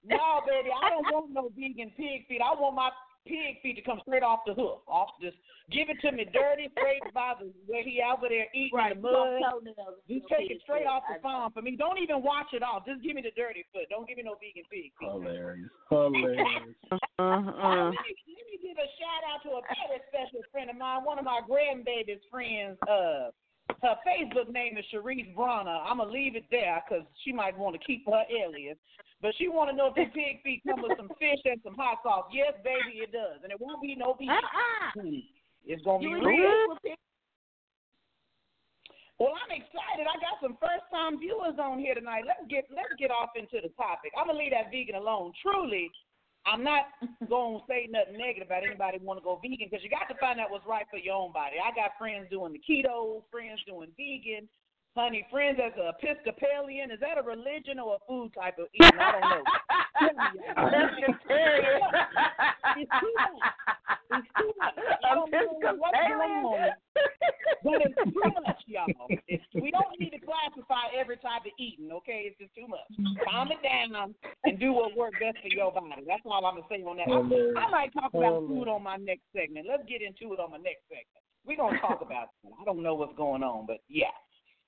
no, 0.06 0.40
baby, 0.46 0.70
I 0.70 0.88
don't 0.88 1.08
want 1.12 1.32
no 1.32 1.50
vegan 1.52 1.90
pig 1.96 2.28
feet. 2.28 2.40
I 2.40 2.54
want 2.54 2.76
my 2.76 2.90
pig 3.26 3.60
feet 3.62 3.76
to 3.76 3.82
come 3.82 4.00
straight 4.02 4.22
off 4.22 4.40
the 4.46 4.54
hoof. 4.54 4.80
Off 4.88 5.10
just 5.20 5.36
give 5.70 5.88
it 5.88 6.00
to 6.02 6.12
me 6.12 6.26
dirty, 6.32 6.68
straight 6.72 7.04
by 7.14 7.34
the 7.38 7.52
where 7.66 7.82
he 7.82 8.02
over 8.02 8.28
there 8.28 8.46
eating 8.54 8.74
right, 8.74 8.94
the 8.94 9.00
mud. 9.00 9.40
toenails, 9.40 10.00
Just 10.08 10.26
take 10.28 10.50
it 10.50 10.60
straight 10.62 10.86
off 10.86 11.04
the 11.08 11.20
farm 11.22 11.52
for 11.52 11.62
me. 11.62 11.76
Don't 11.76 11.98
even 11.98 12.22
wash 12.22 12.50
it 12.52 12.62
off. 12.62 12.86
Just 12.86 13.02
give 13.02 13.14
me 13.14 13.22
the 13.22 13.34
dirty 13.36 13.64
foot. 13.72 13.86
Don't 13.90 14.08
give 14.08 14.16
me 14.16 14.24
no 14.24 14.36
vegan 14.40 14.64
pig 14.70 14.92
feet. 14.92 14.92
Hilarious. 15.00 15.70
Hilarious. 15.88 16.74
Oh, 16.90 16.98
Uh-uh. 17.20 17.92
let, 17.92 18.00
me, 18.00 18.12
let 18.32 18.44
me 18.48 18.56
give 18.62 18.76
a 18.78 18.88
shout 18.96 19.22
out 19.28 19.44
to 19.44 19.60
a 19.60 19.62
very 19.62 20.00
special 20.08 20.40
friend 20.50 20.70
of 20.70 20.76
mine, 20.76 21.04
one 21.04 21.18
of 21.18 21.24
my 21.24 21.40
grandbaby's 21.44 22.24
friends. 22.30 22.78
Uh, 22.88 23.30
her 23.82 23.96
Facebook 24.04 24.52
name 24.52 24.76
is 24.76 24.84
Sharice 24.92 25.34
Bronner. 25.34 25.70
I'm 25.70 25.98
gonna 25.98 26.10
leave 26.10 26.36
it 26.36 26.44
there 26.50 26.82
because 26.86 27.06
she 27.24 27.32
might 27.32 27.56
want 27.56 27.78
to 27.78 27.86
keep 27.86 28.04
her 28.06 28.24
alias. 28.28 28.76
But 29.22 29.34
she 29.36 29.48
want 29.48 29.68
to 29.70 29.76
know 29.76 29.92
if 29.92 29.94
the 29.94 30.06
pig 30.16 30.40
feet 30.42 30.62
come 30.66 30.80
with 30.82 30.96
some 30.96 31.12
fish 31.20 31.40
and 31.44 31.60
some 31.62 31.76
hot 31.76 31.98
sauce. 32.02 32.26
Yes, 32.32 32.54
baby, 32.64 33.04
it 33.04 33.12
does, 33.12 33.44
and 33.44 33.52
it 33.52 33.60
won't 33.60 33.82
be 33.82 33.94
no 33.94 34.16
beef. 34.18 34.30
Uh-uh. 34.32 35.00
Hmm. 35.00 35.20
It's 35.66 35.82
gonna 35.84 36.00
be 36.00 36.06
You 36.08 36.16
real. 36.24 36.40
fish 36.40 36.68
with 36.72 36.82
pig- 36.82 37.04
Well, 39.20 39.36
I'm 39.36 39.52
excited. 39.52 40.08
I 40.08 40.16
got 40.24 40.40
some 40.40 40.56
first 40.56 40.88
time 40.88 41.20
viewers 41.20 41.60
on 41.60 41.78
here 41.78 41.92
tonight. 41.94 42.24
Let's 42.24 42.48
get 42.48 42.64
let's 42.72 42.96
get 42.98 43.12
off 43.12 43.36
into 43.36 43.60
the 43.60 43.68
topic. 43.76 44.12
I'm 44.16 44.26
gonna 44.32 44.40
leave 44.40 44.56
that 44.56 44.72
vegan 44.72 44.96
alone. 44.96 45.36
Truly, 45.44 45.92
I'm 46.48 46.64
not 46.64 46.88
gonna 47.28 47.60
say 47.68 47.84
nothing 47.92 48.16
negative 48.16 48.48
about 48.48 48.64
anybody 48.64 48.96
want 49.04 49.20
to 49.20 49.24
go 49.24 49.36
vegan 49.44 49.68
because 49.68 49.84
you 49.84 49.92
got 49.92 50.08
to 50.08 50.16
find 50.16 50.40
out 50.40 50.48
what's 50.48 50.64
right 50.64 50.88
for 50.88 50.96
your 50.96 51.20
own 51.20 51.36
body. 51.36 51.60
I 51.60 51.76
got 51.76 52.00
friends 52.00 52.32
doing 52.32 52.56
the 52.56 52.62
keto, 52.64 53.20
friends 53.28 53.60
doing 53.68 53.92
vegan. 54.00 54.48
Honey, 54.96 55.24
friends 55.30 55.58
as 55.64 55.72
an 55.78 55.86
Episcopalian, 55.94 56.90
is 56.90 56.98
that 56.98 57.16
a 57.16 57.22
religion 57.22 57.78
or 57.78 57.94
a 57.94 57.98
food 58.08 58.34
type 58.34 58.58
of 58.58 58.66
eating? 58.74 58.98
I 58.98 59.12
don't 59.12 59.22
know. 59.22 59.44
Y'all. 60.50 60.70
It's 62.76 62.90
too 62.98 63.14
much. 63.14 63.38
It's 64.10 64.30
too 64.34 64.52
much. 64.58 64.74
I 65.06 65.14
don't 65.14 65.30
know 65.30 65.46
what's 65.60 65.94
going 65.94 66.30
on. 66.42 66.70
But 67.62 67.86
it's 67.86 67.94
too 67.94 68.10
much, 68.16 68.62
y'all. 68.66 68.88
It's, 69.28 69.44
we 69.54 69.70
don't 69.70 69.92
need 70.00 70.10
to 70.10 70.18
classify 70.18 70.88
every 70.98 71.18
type 71.18 71.44
of 71.44 71.52
eating, 71.58 71.92
okay? 71.92 72.24
It's 72.26 72.38
just 72.40 72.54
too 72.56 72.66
much. 72.66 72.88
Calm 73.28 73.52
it 73.52 73.60
down 73.62 74.14
and 74.44 74.58
do 74.58 74.72
what 74.72 74.96
works 74.96 75.18
best 75.20 75.38
for 75.42 75.52
your 75.52 75.70
body. 75.70 76.02
That's 76.06 76.22
all 76.24 76.44
I'm 76.46 76.56
going 76.56 76.64
to 76.64 76.70
say 76.72 76.82
on 76.82 76.96
that. 76.96 77.06
Hilarious. 77.06 77.54
I, 77.58 77.68
I 77.68 77.70
might 77.70 77.92
talk 77.92 78.10
about 78.14 78.42
Hilarious. 78.42 78.48
food 78.48 78.68
on 78.68 78.82
my 78.82 78.96
next 78.96 79.28
segment. 79.36 79.66
Let's 79.68 79.84
get 79.86 80.00
into 80.00 80.32
it 80.32 80.40
on 80.40 80.50
my 80.50 80.58
next 80.58 80.88
segment. 80.88 81.20
We're 81.44 81.60
going 81.60 81.74
to 81.76 81.80
talk 81.80 82.00
about 82.00 82.32
it. 82.32 82.52
I 82.56 82.64
don't 82.64 82.82
know 82.82 82.94
what's 82.94 83.16
going 83.16 83.42
on, 83.44 83.66
but 83.66 83.84
yeah. 83.88 84.16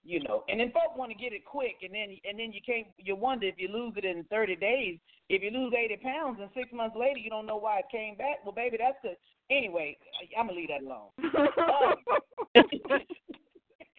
You 0.04 0.18
know, 0.24 0.42
and 0.48 0.58
then 0.58 0.72
folks 0.72 0.98
want 0.98 1.12
to 1.12 1.16
get 1.16 1.32
it 1.32 1.44
quick, 1.46 1.76
and 1.82 1.94
then 1.94 2.18
and 2.26 2.36
then 2.36 2.52
you 2.52 2.60
can't. 2.66 2.88
You 2.98 3.14
wonder 3.14 3.46
if 3.46 3.54
you 3.56 3.68
lose 3.68 3.94
it 3.96 4.04
in 4.04 4.24
30 4.24 4.56
days. 4.56 4.98
If 5.28 5.42
you 5.42 5.50
lose 5.50 5.72
80 5.72 5.96
pounds, 6.02 6.38
and 6.40 6.50
six 6.54 6.72
months 6.72 6.96
later 6.98 7.20
you 7.20 7.30
don't 7.30 7.46
know 7.46 7.56
why 7.56 7.78
it 7.78 7.84
came 7.90 8.16
back. 8.16 8.44
Well, 8.44 8.52
baby, 8.52 8.78
that's 8.80 8.98
the 9.04 9.14
anyway. 9.54 9.96
I'm 10.36 10.48
gonna 10.48 10.58
leave 10.58 10.70
that 10.74 10.82
alone. 10.82 11.14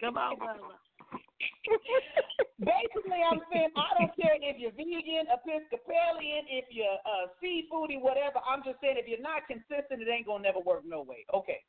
Come 0.00 0.18
on, 0.18 0.36
brother. 0.36 0.60
Basically, 2.60 3.20
I'm 3.24 3.40
saying 3.52 3.72
I 3.72 3.96
don't 3.98 4.12
care 4.16 4.36
if 4.36 4.60
you're 4.60 4.76
vegan, 4.76 5.24
Episcopalian, 5.32 6.44
if 6.52 6.68
you're 6.68 7.00
uh, 7.08 7.32
seafoody, 7.40 7.96
whatever. 8.00 8.44
I'm 8.44 8.62
just 8.64 8.80
saying 8.80 8.96
if 9.00 9.08
you're 9.08 9.24
not 9.24 9.48
consistent, 9.48 10.04
it 10.04 10.08
ain't 10.08 10.26
gonna 10.26 10.44
never 10.44 10.60
work 10.60 10.84
no 10.84 11.02
way. 11.02 11.24
Okay. 11.32 11.64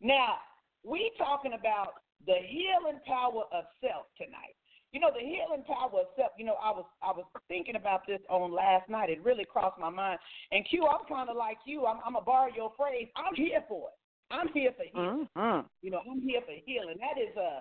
Now 0.00 0.38
we 0.84 1.10
talking 1.18 1.52
about 1.58 1.94
the 2.26 2.36
healing 2.46 3.00
power 3.06 3.44
of 3.52 3.64
self 3.80 4.06
tonight. 4.16 4.54
You 4.92 5.00
know 5.00 5.10
the 5.12 5.20
healing 5.20 5.64
power 5.66 6.00
of 6.00 6.08
self. 6.16 6.32
You 6.38 6.46
know 6.46 6.56
I 6.62 6.70
was 6.70 6.86
I 7.02 7.12
was 7.12 7.24
thinking 7.48 7.76
about 7.76 8.06
this 8.06 8.20
on 8.28 8.52
last 8.52 8.88
night. 8.88 9.10
It 9.10 9.22
really 9.22 9.44
crossed 9.44 9.78
my 9.78 9.90
mind. 9.90 10.18
And 10.50 10.66
Q, 10.68 10.86
I'm 10.86 11.06
kind 11.06 11.28
of 11.28 11.36
like 11.36 11.58
you. 11.66 11.86
I'm, 11.86 11.98
I'm 12.04 12.14
gonna 12.14 12.24
borrow 12.24 12.48
your 12.54 12.72
phrase. 12.76 13.08
I'm 13.16 13.34
here 13.34 13.62
for 13.68 13.88
it. 13.88 13.98
I'm 14.30 14.48
here 14.52 14.72
for 14.76 14.84
healing. 14.92 15.28
Mm-hmm. 15.36 15.66
You 15.82 15.90
know, 15.90 16.00
I'm 16.10 16.20
here 16.20 16.40
for 16.40 16.54
healing. 16.64 16.96
That 17.00 17.20
is 17.20 17.34
uh, 17.36 17.60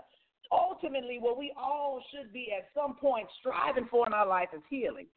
ultimately 0.51 1.17
what 1.19 1.37
we 1.37 1.53
all 1.57 2.01
should 2.11 2.31
be 2.33 2.49
at 2.57 2.67
some 2.75 2.95
point 2.95 3.27
striving 3.39 3.87
for 3.89 4.05
in 4.07 4.13
our 4.13 4.27
life 4.27 4.49
is 4.55 4.61
healing. 4.69 5.07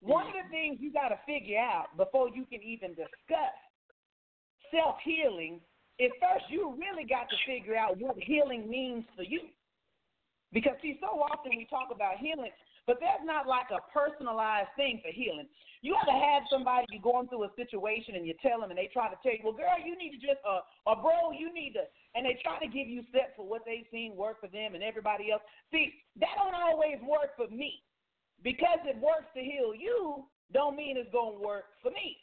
One 0.00 0.26
of 0.26 0.32
the 0.32 0.50
things 0.50 0.78
you 0.80 0.92
got 0.92 1.08
to 1.08 1.18
figure 1.26 1.58
out 1.58 1.96
before 1.96 2.28
you 2.28 2.44
can 2.46 2.62
even 2.62 2.90
discuss 2.90 3.54
self 4.70 4.96
healing 5.02 5.60
is 5.98 6.12
first 6.22 6.46
you 6.48 6.74
really 6.78 7.04
got 7.04 7.28
to 7.30 7.36
figure 7.46 7.76
out 7.76 7.98
what 7.98 8.16
healing 8.18 8.70
means 8.70 9.04
for 9.16 9.22
you. 9.22 9.50
Because, 10.52 10.78
see, 10.80 10.96
so 11.00 11.20
often 11.20 11.52
we 11.52 11.66
talk 11.68 11.92
about 11.92 12.16
healing, 12.16 12.50
but 12.86 12.96
there's 13.00 13.20
not 13.20 13.44
like 13.44 13.68
a 13.68 13.84
personalized 13.92 14.72
thing 14.80 15.02
for 15.04 15.12
healing. 15.12 15.44
You 15.82 15.92
ever 15.92 16.16
have 16.16 16.48
somebody 16.48 16.88
you're 16.88 17.04
going 17.04 17.28
through 17.28 17.44
a 17.44 17.52
situation 17.52 18.16
and 18.16 18.24
you 18.24 18.32
tell 18.40 18.58
them 18.58 18.72
and 18.72 18.78
they 18.78 18.88
try 18.88 19.12
to 19.12 19.18
tell 19.20 19.36
you, 19.36 19.44
well, 19.44 19.52
girl, 19.52 19.76
you 19.76 19.92
need 19.92 20.16
to 20.16 20.20
just, 20.22 20.40
uh, 20.48 20.64
or 20.88 20.96
bro, 20.96 21.36
you 21.36 21.52
need 21.52 21.76
to, 21.76 21.84
and 22.16 22.24
they 22.24 22.40
try 22.40 22.56
to 22.58 22.66
give 22.66 22.88
you 22.88 23.04
steps 23.12 23.36
for 23.36 23.44
what 23.44 23.62
they've 23.68 23.86
seen 23.92 24.16
work 24.16 24.40
for 24.40 24.48
them 24.48 24.72
and 24.74 24.82
everybody 24.82 25.30
else. 25.30 25.44
See, 25.70 26.00
that 26.18 26.32
don't 26.40 26.56
always 26.56 26.96
work 27.04 27.36
for 27.36 27.46
me. 27.52 27.84
Because 28.42 28.78
it 28.86 28.96
works 29.02 29.28
to 29.34 29.42
heal 29.42 29.74
you, 29.74 30.24
don't 30.54 30.76
mean 30.76 30.96
it's 30.96 31.12
going 31.12 31.36
to 31.36 31.44
work 31.44 31.76
for 31.82 31.90
me. 31.90 32.16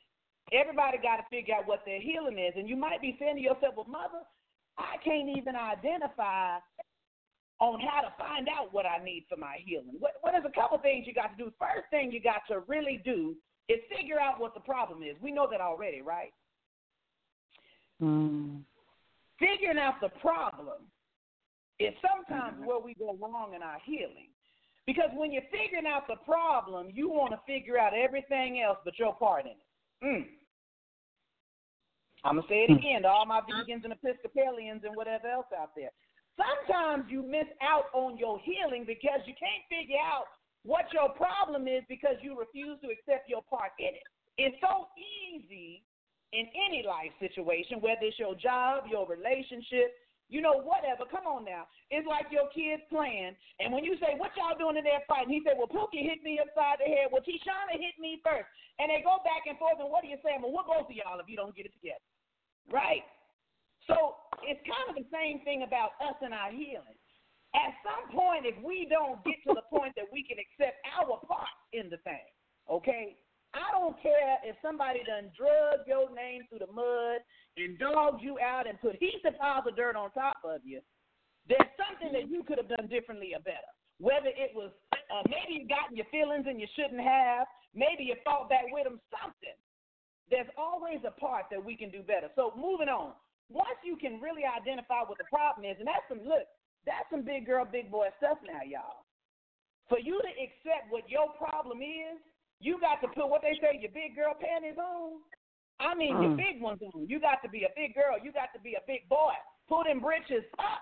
Everybody 0.54 0.98
got 1.02 1.18
to 1.18 1.26
figure 1.30 1.56
out 1.56 1.68
what 1.68 1.82
their 1.86 2.00
healing 2.00 2.38
is. 2.38 2.54
And 2.56 2.70
you 2.70 2.76
might 2.76 3.02
be 3.02 3.18
saying 3.20 3.38
to 3.38 3.42
yourself, 3.42 3.76
well, 3.76 3.88
mother, 3.90 4.22
I 4.78 4.98
can't 5.04 5.30
even 5.36 5.56
identify 5.56 6.60
on 7.60 7.80
how 7.80 8.02
to 8.02 8.14
find 8.20 8.48
out 8.50 8.74
what 8.74 8.86
I 8.86 9.04
need 9.04 9.26
for 9.30 9.38
my 9.38 9.58
healing. 9.64 9.96
What, 10.00 10.14
what 10.22 10.36
is 10.36 10.44
a 10.46 10.52
couple 10.52 10.78
things 10.80 11.08
you 11.08 11.14
got 11.14 11.38
to 11.38 11.44
do? 11.44 11.52
First 11.58 11.90
thing 11.90 12.12
you 12.12 12.22
got 12.22 12.42
to 12.50 12.60
really 12.68 13.02
do 13.04 13.36
is 13.70 13.80
figure 13.90 14.20
out 14.20 14.40
what 14.40 14.54
the 14.54 14.60
problem 14.60 15.02
is. 15.04 15.16
We 15.22 15.32
know 15.32 15.48
that 15.50 15.62
already, 15.62 16.02
right? 16.02 16.34
Mm. 18.02 18.62
Figuring 19.40 19.80
out 19.80 19.96
the 20.02 20.10
problem 20.20 20.84
is 21.80 21.94
sometimes 22.02 22.58
where 22.66 22.80
we 22.80 22.94
go 22.94 23.18
wrong 23.20 23.54
in 23.56 23.64
our 23.64 23.80
healing. 23.84 24.30
Because 24.86 25.10
when 25.16 25.32
you're 25.32 25.50
figuring 25.52 25.88
out 25.88 26.08
the 26.08 26.18
problem, 26.26 26.90
you 26.94 27.10
want 27.10 27.32
to 27.32 27.40
figure 27.48 27.80
out 27.80 27.94
everything 27.94 28.62
else 28.62 28.78
but 28.86 29.00
your 29.00 29.16
part 29.16 29.46
in 29.46 29.52
it. 29.52 29.65
Mm. 30.04 30.26
I'm 32.26 32.42
going 32.42 32.48
to 32.48 32.50
say 32.50 32.66
it 32.66 32.74
again 32.74 33.04
to 33.04 33.08
all 33.08 33.26
my 33.26 33.42
vegans 33.46 33.86
and 33.86 33.94
Episcopalians 33.94 34.82
and 34.84 34.96
whatever 34.96 35.28
else 35.28 35.46
out 35.54 35.78
there. 35.78 35.94
Sometimes 36.36 37.06
you 37.08 37.22
miss 37.22 37.48
out 37.62 37.94
on 37.94 38.18
your 38.18 38.40
healing 38.42 38.84
because 38.84 39.22
you 39.30 39.38
can't 39.38 39.64
figure 39.70 40.02
out 40.02 40.26
what 40.66 40.90
your 40.92 41.14
problem 41.14 41.70
is 41.70 41.86
because 41.88 42.18
you 42.26 42.38
refuse 42.38 42.82
to 42.82 42.90
accept 42.90 43.30
your 43.30 43.46
part 43.46 43.72
in 43.80 43.94
it. 43.94 44.08
It's 44.38 44.58
so 44.60 44.90
easy 44.98 45.86
in 46.34 46.50
any 46.68 46.84
life 46.84 47.14
situation, 47.22 47.80
whether 47.80 48.04
it's 48.04 48.20
your 48.20 48.36
job, 48.36 48.90
your 48.90 49.08
relationship, 49.08 49.94
you 50.30 50.42
know, 50.42 50.58
whatever. 50.58 51.06
Come 51.06 51.30
on 51.30 51.46
now. 51.46 51.70
It's 51.94 52.08
like 52.10 52.34
your 52.34 52.50
kids 52.50 52.82
playing, 52.90 53.38
and 53.62 53.70
when 53.70 53.86
you 53.86 53.96
say, 54.02 54.18
What 54.18 54.34
y'all 54.34 54.58
doing 54.58 54.78
in 54.78 54.86
there 54.86 55.06
fighting? 55.06 55.34
He 55.34 55.46
said, 55.46 55.58
Well, 55.58 55.70
Pookie 55.70 56.06
hit 56.06 56.26
me 56.26 56.42
upside 56.42 56.82
the 56.82 56.90
head. 56.90 57.14
Well, 57.14 57.22
Tishana 57.22 57.78
hit 57.78 57.98
me 58.02 58.22
first. 58.26 58.50
And 58.82 58.92
they 58.92 59.00
go 59.06 59.24
back 59.24 59.48
and 59.48 59.56
forth, 59.56 59.80
and 59.80 59.88
what 59.88 60.04
are 60.04 60.12
you 60.12 60.20
saying? 60.20 60.44
Well, 60.44 60.52
what 60.52 60.68
both 60.68 60.92
of 60.92 60.96
y'all 60.96 61.22
if 61.22 61.30
you 61.32 61.40
don't 61.40 61.56
get 61.56 61.70
it 61.70 61.76
together? 61.78 62.04
Right? 62.68 63.06
So 63.88 64.18
it's 64.44 64.60
kind 64.66 64.90
of 64.92 64.98
the 64.98 65.08
same 65.14 65.46
thing 65.46 65.64
about 65.64 65.96
us 66.02 66.18
and 66.20 66.34
our 66.34 66.52
healing. 66.52 66.98
At 67.56 67.72
some 67.88 68.12
point, 68.12 68.44
if 68.44 68.58
we 68.60 68.84
don't 68.90 69.24
get 69.24 69.40
to 69.48 69.56
the 69.56 69.64
point 69.72 69.96
that 69.96 70.12
we 70.12 70.28
can 70.28 70.36
accept 70.42 70.76
our 70.92 71.22
part 71.24 71.56
in 71.72 71.88
the 71.88 72.02
thing, 72.04 72.28
okay? 72.68 73.16
I 73.56 73.72
don't 73.72 73.96
care 74.04 74.44
if 74.44 74.60
somebody 74.60 75.00
done 75.08 75.32
drug 75.32 75.88
your 75.88 76.12
name 76.12 76.44
through 76.52 76.68
the 76.68 76.72
mud 76.76 77.24
and 77.56 77.80
dogged 77.80 78.20
you 78.20 78.36
out 78.44 78.68
and 78.68 78.76
put 78.84 79.00
heaps 79.00 79.24
of 79.24 79.40
piles 79.40 79.64
of 79.64 79.80
dirt 79.80 79.96
on 79.96 80.12
top 80.12 80.44
of 80.44 80.60
you. 80.68 80.84
There's 81.48 81.72
something 81.80 82.12
that 82.12 82.28
you 82.28 82.44
could 82.44 82.60
have 82.60 82.68
done 82.68 82.92
differently 82.92 83.32
or 83.32 83.40
better. 83.40 83.72
Whether 84.04 84.36
it 84.36 84.52
was 84.52 84.76
uh, 84.92 85.24
maybe 85.32 85.64
you 85.64 85.68
got 85.72 85.88
in 85.88 85.96
your 85.96 86.10
feelings 86.12 86.44
and 86.50 86.60
you 86.60 86.68
shouldn't 86.76 87.00
have, 87.00 87.48
maybe 87.72 88.04
you 88.04 88.20
fought 88.28 88.52
back 88.52 88.68
with 88.76 88.84
them, 88.84 89.00
something. 89.08 89.56
There's 90.28 90.50
always 90.60 91.00
a 91.08 91.16
part 91.16 91.48
that 91.54 91.64
we 91.64 91.78
can 91.78 91.94
do 91.94 92.04
better. 92.04 92.28
So 92.36 92.52
moving 92.60 92.90
on. 92.92 93.16
Once 93.48 93.78
you 93.86 93.96
can 93.96 94.20
really 94.20 94.42
identify 94.42 95.06
what 95.06 95.22
the 95.22 95.30
problem 95.30 95.70
is, 95.70 95.78
and 95.78 95.86
that's 95.86 96.04
some 96.10 96.26
look, 96.26 96.50
that's 96.84 97.06
some 97.14 97.22
big 97.22 97.46
girl, 97.46 97.64
big 97.64 97.94
boy 97.94 98.10
stuff 98.18 98.42
now, 98.42 98.66
y'all. 98.66 99.06
For 99.86 100.02
you 100.02 100.18
to 100.18 100.32
accept 100.34 100.90
what 100.90 101.06
your 101.06 101.30
problem 101.38 101.86
is, 101.86 102.18
you 102.60 102.80
got 102.80 103.02
to 103.02 103.08
put 103.10 103.30
what 103.30 103.42
they 103.42 103.54
say, 103.62 103.78
your 103.80 103.92
big 103.92 104.16
girl 104.16 104.34
panties 104.40 104.78
on. 104.78 105.22
I 105.80 105.94
mean, 105.94 106.22
your 106.22 106.32
Mm. 106.32 106.38
big 106.38 106.62
ones 106.62 106.82
on. 106.82 107.08
You 107.08 107.20
got 107.20 107.44
to 107.44 107.50
be 107.50 107.64
a 107.64 107.74
big 107.76 107.94
girl. 107.96 108.18
You 108.22 108.32
got 108.32 108.54
to 108.54 108.60
be 108.60 108.76
a 108.76 108.84
big 108.88 109.08
boy. 109.10 109.34
Pull 109.68 109.84
them 109.84 110.00
britches 110.00 110.44
up. 110.60 110.82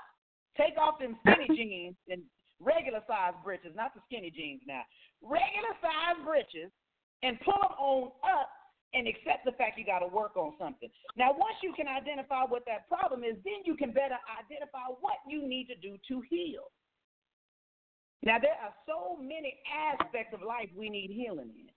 Take 0.56 0.78
off 0.78 1.00
them 1.00 1.18
skinny 1.26 1.48
jeans 1.58 1.96
and 2.10 2.22
regular 2.60 3.02
size 3.08 3.34
britches, 3.44 3.76
not 3.76 3.94
the 3.96 4.02
skinny 4.06 4.30
jeans 4.30 4.62
now. 4.68 4.84
Regular 5.22 5.74
size 5.82 6.22
britches 6.24 6.70
and 7.24 7.40
pull 7.42 7.58
them 7.58 7.74
on 7.80 8.12
up 8.22 8.50
and 8.94 9.08
accept 9.08 9.44
the 9.46 9.52
fact 9.54 9.80
you 9.80 9.86
got 9.86 10.00
to 10.06 10.08
work 10.08 10.38
on 10.38 10.54
something. 10.60 10.90
Now, 11.18 11.34
once 11.34 11.56
you 11.64 11.74
can 11.74 11.88
identify 11.88 12.44
what 12.46 12.64
that 12.68 12.88
problem 12.88 13.24
is, 13.24 13.36
then 13.44 13.66
you 13.66 13.76
can 13.76 13.92
better 13.92 14.20
identify 14.38 14.86
what 15.02 15.18
you 15.28 15.48
need 15.48 15.66
to 15.74 15.76
do 15.76 15.98
to 16.08 16.22
heal. 16.30 16.70
Now, 18.24 18.40
there 18.40 18.56
are 18.64 18.72
so 18.88 19.20
many 19.20 19.60
aspects 19.68 20.34
of 20.34 20.42
life 20.42 20.72
we 20.76 20.90
need 20.90 21.12
healing 21.12 21.52
in. 21.52 21.68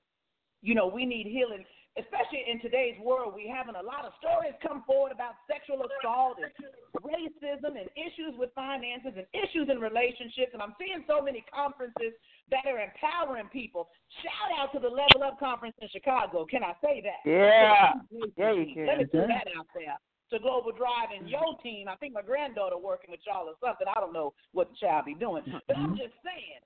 You 0.63 0.75
know, 0.75 0.87
we 0.87 1.05
need 1.05 1.27
healing, 1.27 1.67
especially 1.99 2.47
in 2.47 2.63
today's 2.63 2.95
world. 3.03 3.35
We're 3.35 3.55
having 3.55 3.75
a 3.75 3.83
lot 3.83 4.07
of 4.07 4.15
stories 4.23 4.55
come 4.63 4.87
forward 4.87 5.11
about 5.11 5.35
sexual 5.51 5.83
assault 5.83 6.39
and 6.39 6.51
racism 7.03 7.75
and 7.75 7.91
issues 7.99 8.39
with 8.39 8.55
finances 8.55 9.19
and 9.19 9.27
issues 9.35 9.67
in 9.71 9.83
relationships. 9.83 10.55
And 10.55 10.63
I'm 10.63 10.79
seeing 10.79 11.03
so 11.11 11.19
many 11.19 11.45
conferences 11.51 12.15
that 12.55 12.63
are 12.67 12.79
empowering 12.79 13.51
people. 13.51 13.91
Shout 14.23 14.55
out 14.55 14.71
to 14.73 14.79
the 14.79 14.91
Level 14.91 15.27
Up 15.27 15.39
Conference 15.43 15.75
in 15.83 15.91
Chicago. 15.91 16.47
Can 16.47 16.63
I 16.63 16.79
say 16.79 17.03
that? 17.03 17.27
Yeah. 17.27 17.99
Yeah, 18.39 18.55
you 18.55 18.71
can. 18.71 18.87
Let 18.87 18.99
me 18.99 19.05
put 19.11 19.27
that 19.27 19.51
out 19.59 19.67
there. 19.75 19.99
To 20.33 20.39
Global 20.41 20.73
Drive 20.73 21.15
and 21.15 21.29
your 21.31 21.55
team. 21.63 21.87
I 21.87 21.95
think 21.97 22.15
my 22.15 22.23
granddaughter 22.23 22.77
working 22.77 23.11
with 23.11 23.21
y'all 23.27 23.47
or 23.47 23.55
something. 23.63 23.87
I 23.87 24.01
don't 24.01 24.13
know 24.13 24.35
what 24.53 24.71
the 24.71 24.77
child 24.81 25.07
be 25.07 25.15
doing. 25.15 25.45
But 25.69 25.77
I'm 25.77 25.95
just 25.95 26.19
saying, 26.27 26.63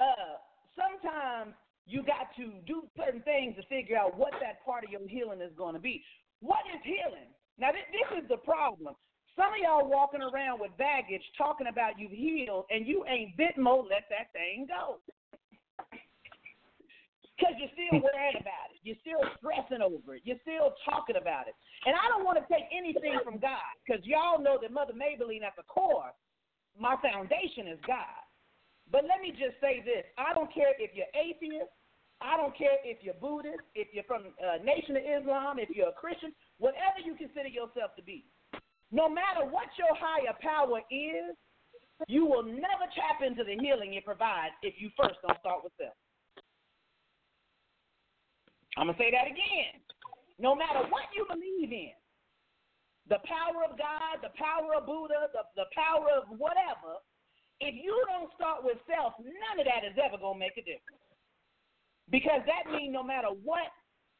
uh, 0.00 0.40
sometimes 0.72 1.52
you 1.86 2.02
got 2.02 2.32
to 2.36 2.52
do 2.66 2.88
certain 2.96 3.20
things 3.22 3.56
to 3.56 3.62
figure 3.68 3.96
out 3.96 4.16
what 4.16 4.32
that 4.40 4.64
part 4.64 4.84
of 4.84 4.90
your 4.90 5.06
healing 5.06 5.40
is 5.40 5.52
going 5.56 5.74
to 5.74 5.80
be. 5.80 6.02
What 6.40 6.64
is 6.72 6.80
healing? 6.84 7.28
Now, 7.58 7.70
this, 7.72 7.84
this 7.92 8.24
is 8.24 8.28
the 8.28 8.38
problem. 8.38 8.96
Some 9.36 9.52
of 9.52 9.58
y'all 9.60 9.88
walking 9.88 10.22
around 10.22 10.60
with 10.60 10.70
baggage 10.78 11.22
talking 11.36 11.66
about 11.66 11.98
you've 11.98 12.12
healed 12.12 12.66
and 12.70 12.86
you 12.86 13.04
ain't 13.04 13.36
bit 13.36 13.58
more 13.58 13.82
let 13.82 14.06
that 14.08 14.32
thing 14.32 14.66
go. 14.68 14.98
Because 17.34 17.58
you're 17.58 17.74
still 17.74 17.98
worried 17.98 18.38
about 18.38 18.70
it. 18.70 18.78
You're 18.86 19.00
still 19.02 19.18
stressing 19.42 19.82
over 19.82 20.14
it. 20.14 20.22
You're 20.22 20.38
still 20.46 20.70
talking 20.86 21.18
about 21.18 21.50
it. 21.50 21.58
And 21.82 21.98
I 21.98 22.06
don't 22.06 22.22
want 22.22 22.38
to 22.38 22.46
take 22.46 22.70
anything 22.70 23.18
from 23.26 23.42
God 23.42 23.66
because 23.82 24.04
y'all 24.06 24.38
know 24.38 24.54
that 24.62 24.70
Mother 24.70 24.94
Mabel 24.94 25.34
Lean 25.34 25.42
at 25.42 25.58
the 25.58 25.66
core, 25.66 26.14
my 26.78 26.94
foundation 27.02 27.66
is 27.66 27.82
God. 27.82 28.22
But 28.92 29.08
let 29.10 29.18
me 29.18 29.34
just 29.34 29.58
say 29.58 29.82
this 29.82 30.06
I 30.14 30.30
don't 30.30 30.52
care 30.52 30.70
if 30.78 30.94
you're 30.94 31.10
atheist, 31.16 31.72
I 32.20 32.36
don't 32.36 32.54
care 32.54 32.78
if 32.84 33.02
you're 33.02 33.18
Buddhist, 33.18 33.64
if 33.74 33.88
you're 33.90 34.06
from 34.06 34.30
uh, 34.38 34.62
Nation 34.62 34.94
of 34.94 35.02
Islam, 35.02 35.58
if 35.58 35.72
you're 35.74 35.90
a 35.90 35.98
Christian, 35.98 36.30
whatever 36.62 37.02
you 37.02 37.18
consider 37.18 37.48
yourself 37.48 37.96
to 37.96 38.02
be. 38.04 38.28
No 38.92 39.08
matter 39.08 39.42
what 39.48 39.72
your 39.74 39.90
higher 39.98 40.36
power 40.38 40.78
is, 40.86 41.34
you 42.06 42.26
will 42.26 42.44
never 42.44 42.86
tap 42.94 43.26
into 43.26 43.42
the 43.42 43.56
healing 43.58 43.94
it 43.94 44.04
provides 44.04 44.54
if 44.62 44.74
you 44.78 44.90
first 44.94 45.18
don't 45.26 45.38
start 45.40 45.64
with 45.64 45.72
self. 45.80 45.96
I'm 48.76 48.90
going 48.90 48.98
to 48.98 49.02
say 49.02 49.10
that 49.14 49.30
again. 49.30 49.78
No 50.38 50.54
matter 50.54 50.82
what 50.90 51.06
you 51.14 51.26
believe 51.30 51.70
in, 51.70 51.94
the 53.06 53.22
power 53.28 53.62
of 53.68 53.78
God, 53.78 54.24
the 54.24 54.34
power 54.34 54.74
of 54.74 54.88
Buddha, 54.88 55.30
the, 55.30 55.44
the 55.54 55.68
power 55.76 56.10
of 56.10 56.26
whatever, 56.34 56.98
if 57.62 57.76
you 57.76 57.94
don't 58.10 58.32
start 58.34 58.64
with 58.66 58.80
self, 58.88 59.14
none 59.22 59.62
of 59.62 59.66
that 59.68 59.86
is 59.86 59.94
ever 60.00 60.18
going 60.18 60.40
to 60.40 60.42
make 60.42 60.58
a 60.58 60.64
difference. 60.64 61.04
Because 62.10 62.42
that 62.50 62.66
means 62.72 62.90
no 62.90 63.04
matter 63.04 63.30
what 63.30 63.70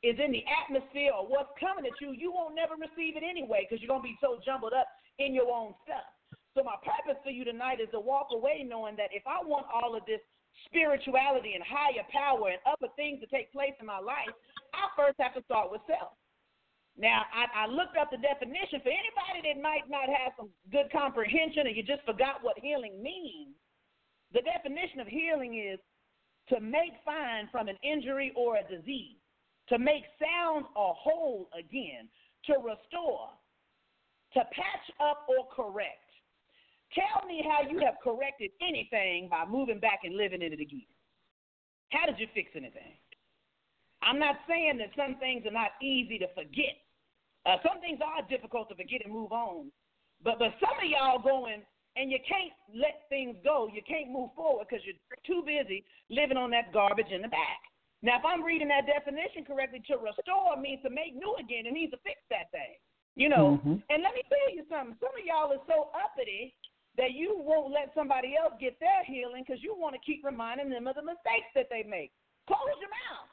is 0.05 0.21
in 0.21 0.31
the 0.31 0.45
atmosphere 0.63 1.11
or 1.17 1.27
what's 1.27 1.51
coming 1.59 1.89
at 1.89 1.97
you, 1.99 2.13
you 2.13 2.31
won't 2.31 2.55
never 2.55 2.77
receive 2.77 3.17
it 3.17 3.25
anyway 3.25 3.67
because 3.67 3.81
you're 3.83 3.91
going 3.91 4.05
to 4.05 4.13
be 4.13 4.21
so 4.21 4.39
jumbled 4.45 4.77
up 4.77 4.87
in 5.19 5.35
your 5.35 5.51
own 5.51 5.75
stuff. 5.83 6.07
So, 6.55 6.63
my 6.63 6.79
purpose 6.87 7.19
for 7.25 7.35
you 7.35 7.43
tonight 7.43 7.83
is 7.83 7.91
to 7.91 7.99
walk 7.99 8.29
away 8.31 8.63
knowing 8.63 8.95
that 8.97 9.11
if 9.11 9.27
I 9.27 9.43
want 9.43 9.67
all 9.67 9.97
of 9.97 10.07
this 10.07 10.23
spirituality 10.67 11.55
and 11.55 11.65
higher 11.65 12.05
power 12.13 12.51
and 12.51 12.61
other 12.67 12.91
things 12.97 13.21
to 13.21 13.27
take 13.27 13.53
place 13.53 13.75
in 13.81 13.87
my 13.87 13.99
life, 13.99 14.31
I 14.73 14.91
first 14.97 15.19
have 15.21 15.35
to 15.35 15.43
start 15.45 15.71
with 15.71 15.81
self. 15.87 16.15
Now, 16.97 17.27
I, 17.35 17.67
I 17.67 17.67
looked 17.67 17.97
up 17.99 18.11
the 18.11 18.23
definition 18.23 18.79
for 18.83 18.95
anybody 18.95 19.51
that 19.51 19.59
might 19.61 19.91
not 19.91 20.07
have 20.07 20.33
some 20.39 20.49
good 20.71 20.87
comprehension 20.93 21.67
or 21.67 21.71
you 21.71 21.83
just 21.83 22.07
forgot 22.07 22.39
what 22.43 22.59
healing 22.59 23.03
means. 23.03 23.55
The 24.33 24.43
definition 24.43 25.01
of 25.01 25.09
healing 25.09 25.59
is 25.59 25.81
to 26.49 26.61
make 26.61 26.95
fine 27.05 27.49
from 27.51 27.69
an 27.69 27.77
injury 27.83 28.33
or 28.37 28.57
a 28.57 28.63
disease, 28.63 29.19
to 29.69 29.79
make 29.79 30.05
sound 30.23 30.67
or 30.77 30.95
whole 30.95 31.49
again, 31.59 32.09
to 32.47 32.55
restore, 32.63 33.31
to 34.35 34.41
patch 34.41 34.87
up 35.01 35.27
or 35.27 35.49
correct. 35.55 36.04
Tell 36.95 37.27
me 37.27 37.43
how 37.43 37.69
you 37.69 37.79
have 37.81 37.95
corrected 38.03 38.51
anything 38.63 39.29
by 39.29 39.45
moving 39.45 39.81
back 39.81 40.01
and 40.05 40.17
living 40.17 40.43
in 40.43 40.53
it 40.53 40.61
again. 40.61 40.87
How 41.91 42.07
did 42.07 42.19
you 42.19 42.27
fix 42.35 42.51
anything? 42.55 42.95
I'm 44.03 44.19
not 44.19 44.37
saying 44.49 44.79
that 44.79 44.95
some 44.97 45.17
things 45.19 45.47
are 45.47 45.55
not 45.55 45.73
easy 45.83 46.19
to 46.19 46.29
forget. 46.35 46.79
Uh, 47.47 47.57
some 47.67 47.81
things 47.81 47.99
are 48.05 48.23
difficult 48.29 48.69
to 48.69 48.75
forget 48.75 49.03
and 49.05 49.13
move 49.13 49.33
on. 49.33 49.71
But 50.23 50.39
but 50.39 50.55
some 50.61 50.77
of 50.79 50.89
y'all 50.89 51.19
going 51.19 51.63
and 51.97 52.11
you 52.11 52.19
can't 52.27 52.53
let 52.75 53.07
things 53.09 53.37
go. 53.45 53.71
You 53.73 53.83
can't 53.87 54.11
move 54.11 54.31
forward 54.35 54.67
because 54.69 54.85
you're 54.85 54.99
too 55.27 55.47
busy 55.47 55.85
living 56.11 56.37
on 56.37 56.51
that 56.51 56.73
garbage 56.73 57.11
in 57.11 57.23
the 57.23 57.29
back. 57.29 57.63
Now, 58.03 58.19
if 58.19 58.25
I'm 58.27 58.43
reading 58.43 58.69
that 58.69 58.85
definition 58.87 59.47
correctly, 59.47 59.81
to 59.89 59.97
restore 59.97 60.59
means 60.61 60.83
to 60.83 60.91
make 60.91 61.15
new 61.15 61.35
again. 61.41 61.65
It 61.65 61.73
means 61.73 61.93
to 61.93 62.01
fix 62.05 62.21
that 62.31 62.51
thing. 62.51 62.77
You 63.17 63.29
know. 63.29 63.61
Mhm. 63.65 63.83
And 63.89 64.03
let 64.03 64.15
me 64.15 64.23
tell 64.29 64.51
you 64.55 64.67
something. 64.69 64.97
Some 65.01 65.15
of 65.15 65.25
y'all 65.25 65.53
are 65.53 65.65
so 65.67 65.91
uppity 65.95 66.55
that 66.97 67.13
you 67.13 67.35
won't 67.43 67.75
let 67.75 67.91
somebody 67.95 68.39
else 68.39 68.55
get 68.61 68.79
their 68.79 69.03
healing 69.05 69.43
because 69.43 69.63
you 69.63 69.75
want 69.75 69.95
to 69.99 70.03
keep 70.07 70.23
reminding 70.23 70.71
them 70.71 70.87
of 70.87 70.95
the 70.95 71.03
mistakes 71.03 71.51
that 71.55 71.67
they 71.71 71.83
make. 71.83 72.15
Close 72.47 72.79
your 72.79 72.93
mouth. 73.11 73.31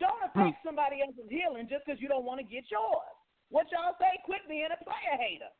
Don't 0.00 0.24
affect 0.28 0.60
somebody 0.64 1.00
else's 1.04 1.28
healing 1.28 1.68
just 1.68 1.84
because 1.84 2.00
you 2.00 2.08
don't 2.08 2.24
want 2.24 2.40
to 2.40 2.46
get 2.46 2.64
yours. 2.72 3.16
What 3.48 3.68
y'all 3.72 3.96
say? 4.00 4.16
Quit 4.24 4.44
being 4.48 4.68
a 4.72 4.80
player 4.84 5.16
hater. 5.16 5.52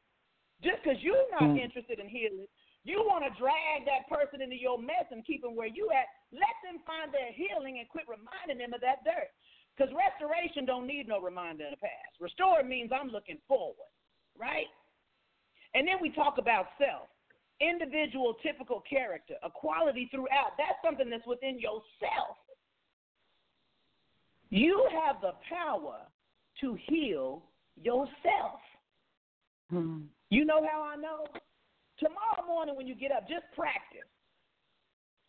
Just 0.64 0.80
because 0.82 1.00
you're 1.04 1.28
not 1.30 1.52
Mm. 1.52 1.60
interested 1.60 2.00
in 2.00 2.08
healing, 2.08 2.48
you 2.84 3.04
want 3.04 3.24
to 3.24 3.30
drag 3.38 3.84
that 3.84 4.08
person 4.08 4.40
into 4.40 4.56
your 4.56 4.78
mess 4.78 5.04
and 5.10 5.24
keep 5.24 5.42
them 5.42 5.54
where 5.56 5.68
you 5.68 5.90
at. 5.90 6.08
Let 6.32 6.56
them 6.64 6.80
find 6.86 7.12
their 7.12 7.32
healing 7.32 7.78
and 7.78 7.88
quit 7.88 8.08
reminding 8.08 8.58
them 8.58 8.72
of 8.72 8.80
that 8.80 9.04
dirt. 9.04 9.30
Because 9.76 9.92
restoration 9.92 10.64
don't 10.64 10.86
need 10.86 11.06
no 11.06 11.20
reminder 11.20 11.64
of 11.66 11.72
the 11.72 11.76
past. 11.76 12.16
Restore 12.20 12.62
means 12.62 12.92
I'm 12.92 13.10
looking 13.10 13.38
forward, 13.46 13.90
right? 14.38 14.68
And 15.74 15.86
then 15.86 16.00
we 16.00 16.10
talk 16.10 16.38
about 16.38 16.68
self. 16.78 17.08
Individual, 17.60 18.34
typical 18.42 18.82
character, 18.88 19.34
a 19.42 19.50
quality 19.50 20.08
throughout. 20.10 20.52
That's 20.58 20.78
something 20.84 21.08
that's 21.10 21.26
within 21.26 21.58
yourself. 21.58 22.36
You 24.50 24.86
have 24.92 25.20
the 25.20 25.32
power 25.48 25.98
to 26.60 26.78
heal 26.88 27.42
yourself. 27.80 28.60
Hmm. 29.70 30.02
You 30.30 30.44
know 30.44 30.66
how 30.70 30.82
I 30.82 30.96
know? 30.96 31.26
Tomorrow 31.98 32.46
morning 32.46 32.76
when 32.76 32.86
you 32.86 32.94
get 32.94 33.10
up, 33.10 33.28
just 33.28 33.44
practice. 33.54 34.06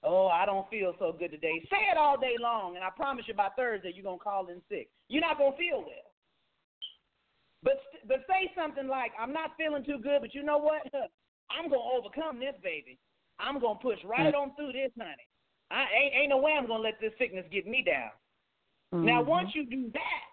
Oh, 0.04 0.28
I 0.28 0.46
don't 0.46 0.70
feel 0.70 0.94
so 1.00 1.16
good 1.18 1.32
today. 1.32 1.60
Say 1.72 1.90
it 1.92 1.98
all 1.98 2.20
day 2.20 2.36
long, 2.40 2.76
and 2.76 2.84
I 2.84 2.90
promise 2.96 3.26
you 3.28 3.34
by 3.34 3.50
Thursday 3.58 3.92
you're 3.96 4.04
gonna 4.04 4.20
call 4.20 4.48
in 4.48 4.62
sick. 4.70 4.90
You're 5.08 5.22
not 5.22 5.38
gonna 5.38 5.58
feel 5.58 5.80
well. 5.80 6.12
But 7.64 7.82
but 8.08 8.26
say 8.28 8.52
something 8.56 8.88
like, 8.88 9.12
"I'm 9.20 9.34
not 9.34 9.58
feeling 9.58 9.84
too 9.84 9.98
good, 9.98 10.22
but 10.22 10.36
you 10.36 10.44
know 10.44 10.58
what? 10.58 10.84
I'm 11.50 11.70
gonna 11.70 11.82
overcome 11.82 12.40
this, 12.40 12.56
baby. 12.64 13.00
I'm 13.40 13.60
gonna 13.60 13.80
push 13.80 14.00
right 14.04 14.34
on 14.34 14.56
through 14.56 14.74
this, 14.74 14.92
honey. 14.98 15.28
I 15.70 15.86
ain't 15.94 16.14
ain't 16.16 16.30
no 16.30 16.38
way 16.38 16.54
I'm 16.58 16.68
gonna 16.68 16.84
let 16.84 17.00
this 17.00 17.14
sickness 17.18 17.46
get 17.52 17.68
me 17.68 17.84
down. 17.84 18.12
Now, 18.92 19.22
Mhm. 19.22 19.28
once 19.28 19.54
you 19.54 19.66
do 19.66 19.92
that, 19.92 20.24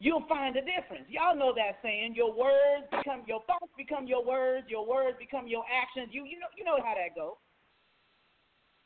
you'll 0.00 0.26
find 0.28 0.56
a 0.56 0.62
difference. 0.62 1.08
Y'all 1.08 1.34
know 1.34 1.52
that 1.52 1.82
saying: 1.82 2.14
your 2.14 2.32
words 2.32 2.88
become 2.90 3.24
your 3.26 3.42
thoughts 3.42 3.72
become 3.76 4.06
your 4.06 4.24
words, 4.24 4.68
your 4.70 4.86
words 4.86 5.18
become 5.18 5.46
your 5.46 5.64
actions. 5.70 6.14
You 6.14 6.24
you 6.24 6.38
know 6.38 6.48
you 6.56 6.64
know 6.64 6.80
how 6.80 6.94
that 6.94 7.14
goes. 7.14 7.36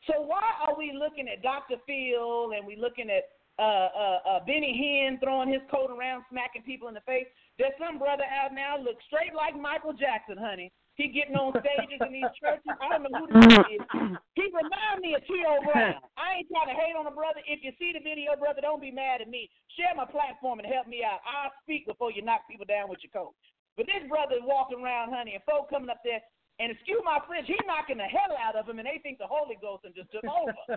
So 0.06 0.20
why 0.22 0.42
are 0.66 0.74
we 0.76 0.92
looking 0.92 1.28
at 1.28 1.42
Dr. 1.42 1.76
Phil 1.86 2.52
and 2.52 2.66
we 2.66 2.74
looking 2.74 3.08
at 3.08 3.30
uh, 3.58 3.62
uh, 3.62 4.18
uh, 4.26 4.40
Benny 4.44 4.74
Hinn 4.74 5.20
throwing 5.20 5.52
his 5.52 5.62
coat 5.70 5.90
around, 5.90 6.24
smacking 6.28 6.62
people 6.62 6.88
in 6.88 6.94
the 6.94 7.02
face? 7.02 7.26
There's 7.58 7.76
some 7.78 7.98
brother 7.98 8.24
out 8.24 8.52
now 8.52 8.76
look 8.76 8.96
straight 9.06 9.34
like 9.34 9.54
Michael 9.54 9.92
Jackson, 9.92 10.36
honey. 10.36 10.72
He 11.00 11.08
getting 11.08 11.32
on 11.40 11.56
stages 11.56 12.00
in 12.04 12.12
these 12.12 12.32
churches. 12.36 12.68
I 12.76 12.84
don't 12.92 13.08
know 13.08 13.24
who 13.24 13.32
this 13.32 13.40
mm. 13.48 13.64
is. 13.72 13.84
He 14.36 14.44
remind 14.52 15.00
me 15.00 15.16
of 15.16 15.24
T.O. 15.24 15.64
Brown. 15.64 15.96
I 16.20 16.44
ain't 16.44 16.48
trying 16.52 16.68
to 16.68 16.76
hate 16.76 16.92
on 16.92 17.08
a 17.08 17.14
brother. 17.14 17.40
If 17.48 17.64
you 17.64 17.72
see 17.80 17.96
the 17.96 18.04
video, 18.04 18.36
brother, 18.36 18.60
don't 18.60 18.80
be 18.80 18.92
mad 18.92 19.24
at 19.24 19.28
me. 19.32 19.48
Share 19.72 19.96
my 19.96 20.04
platform 20.04 20.60
and 20.60 20.68
help 20.68 20.84
me 20.84 21.00
out. 21.00 21.24
I'll 21.24 21.52
speak 21.64 21.88
before 21.88 22.12
you 22.12 22.20
knock 22.20 22.44
people 22.44 22.68
down 22.68 22.92
with 22.92 23.00
your 23.00 23.12
coat. 23.12 23.32
But 23.80 23.88
this 23.88 24.04
brother 24.04 24.36
is 24.36 24.44
walking 24.44 24.84
around, 24.84 25.16
honey, 25.16 25.32
and 25.32 25.44
folk 25.48 25.72
coming 25.72 25.88
up 25.88 26.04
there, 26.04 26.20
and 26.60 26.70
excuse 26.70 27.00
my 27.04 27.18
French, 27.26 27.48
he 27.48 27.56
knocking 27.64 27.96
the 27.96 28.04
hell 28.04 28.36
out 28.36 28.56
of 28.56 28.68
him, 28.68 28.78
and 28.78 28.86
they 28.86 29.00
think 29.00 29.16
the 29.16 29.26
Holy 29.26 29.56
Ghost 29.60 29.88
and 29.88 29.96
just 29.96 30.12
took 30.12 30.24
over. 30.28 30.52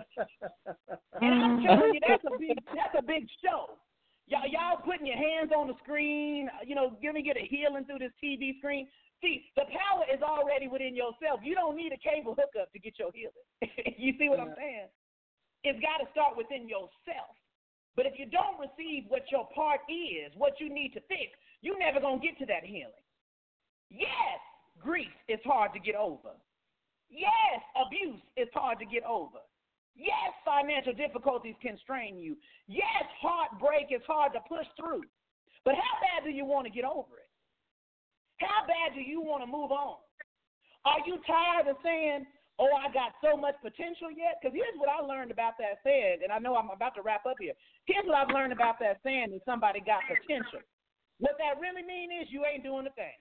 And 1.16 1.32
I'm 1.32 1.64
telling 1.64 1.94
you, 1.94 2.00
that's 2.06 2.24
a 2.28 2.36
big 2.38 2.60
that's 2.76 2.92
a 2.98 3.02
big 3.02 3.24
show. 3.42 3.80
Y'all 4.28 4.44
y'all 4.44 4.76
putting 4.84 5.06
your 5.06 5.16
hands 5.16 5.50
on 5.56 5.66
the 5.66 5.72
screen, 5.82 6.50
you 6.66 6.74
know, 6.74 6.92
gonna 7.02 7.22
get 7.22 7.38
a 7.38 7.46
healing 7.48 7.84
through 7.86 8.00
this 8.00 8.12
TV 8.22 8.58
screen. 8.58 8.86
See, 9.22 9.48
the 9.56 9.64
power 9.72 10.04
is 10.12 10.20
already 10.20 10.68
within 10.68 10.94
yourself. 10.94 11.40
You 11.42 11.54
don't 11.54 11.76
need 11.76 11.92
a 11.92 12.00
cable 12.00 12.36
hookup 12.36 12.72
to 12.72 12.78
get 12.78 12.98
your 12.98 13.10
healing. 13.14 13.48
you 13.96 14.12
see 14.18 14.28
what 14.28 14.40
I'm 14.40 14.52
saying? 14.56 14.88
It's 15.64 15.80
got 15.80 16.04
to 16.04 16.06
start 16.12 16.36
within 16.36 16.68
yourself. 16.68 17.32
But 17.96 18.04
if 18.04 18.20
you 18.20 18.28
don't 18.28 18.60
receive 18.60 19.08
what 19.08 19.24
your 19.32 19.48
part 19.56 19.80
is, 19.88 20.30
what 20.36 20.60
you 20.60 20.68
need 20.68 20.92
to 20.92 21.00
fix, 21.08 21.32
you're 21.62 21.78
never 21.80 21.98
gonna 21.98 22.20
get 22.20 22.36
to 22.38 22.46
that 22.46 22.62
healing. 22.62 22.92
Yes, 23.88 24.38
grief 24.78 25.10
is 25.28 25.40
hard 25.44 25.72
to 25.72 25.80
get 25.80 25.96
over. 25.96 26.36
Yes, 27.08 27.64
abuse 27.72 28.20
is 28.36 28.48
hard 28.52 28.78
to 28.80 28.84
get 28.84 29.02
over. 29.04 29.40
Yes, 29.96 30.36
financial 30.44 30.92
difficulties 30.92 31.54
can 31.62 31.78
strain 31.80 32.18
you. 32.18 32.36
Yes, 32.68 33.08
heartbreak 33.20 33.88
is 33.88 34.04
hard 34.06 34.32
to 34.34 34.40
push 34.46 34.66
through. 34.76 35.08
But 35.64 35.74
how 35.74 35.96
bad 36.04 36.28
do 36.28 36.30
you 36.30 36.44
want 36.44 36.66
to 36.66 36.72
get 36.72 36.84
over 36.84 37.16
it? 37.16 37.25
How 38.38 38.66
bad 38.66 38.94
do 38.94 39.00
you 39.00 39.20
want 39.20 39.42
to 39.42 39.48
move 39.48 39.72
on? 39.72 39.96
Are 40.84 41.02
you 41.06 41.18
tired 41.26 41.66
of 41.66 41.76
saying, 41.82 42.26
Oh, 42.56 42.72
I 42.72 42.88
got 42.88 43.12
so 43.20 43.36
much 43.36 43.52
potential 43.60 44.08
yet? 44.08 44.40
Because 44.40 44.56
here's 44.56 44.80
what 44.80 44.88
I 44.88 45.04
learned 45.04 45.28
about 45.28 45.60
that 45.60 45.84
saying, 45.84 46.24
and 46.24 46.32
I 46.32 46.40
know 46.40 46.56
I'm 46.56 46.72
about 46.72 46.96
to 46.96 47.04
wrap 47.04 47.28
up 47.28 47.36
here. 47.36 47.52
Here's 47.84 48.08
what 48.08 48.16
I've 48.16 48.32
learned 48.32 48.56
about 48.56 48.80
that 48.80 49.04
saying 49.04 49.36
that 49.36 49.44
somebody 49.44 49.84
got 49.84 50.00
potential. 50.08 50.64
What 51.20 51.36
that 51.36 51.60
really 51.60 51.84
mean 51.84 52.08
is 52.08 52.32
you 52.32 52.48
ain't 52.48 52.64
doing 52.64 52.88
a 52.88 52.94
thing. 52.96 53.16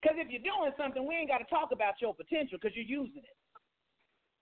Because 0.00 0.16
if 0.20 0.32
you're 0.32 0.44
doing 0.44 0.72
something, 0.80 1.04
we 1.04 1.16
ain't 1.16 1.28
got 1.28 1.44
to 1.44 1.48
talk 1.52 1.68
about 1.72 2.00
your 2.00 2.16
potential 2.16 2.56
because 2.56 2.76
you're 2.76 2.88
using 2.88 3.24
it. 3.24 3.36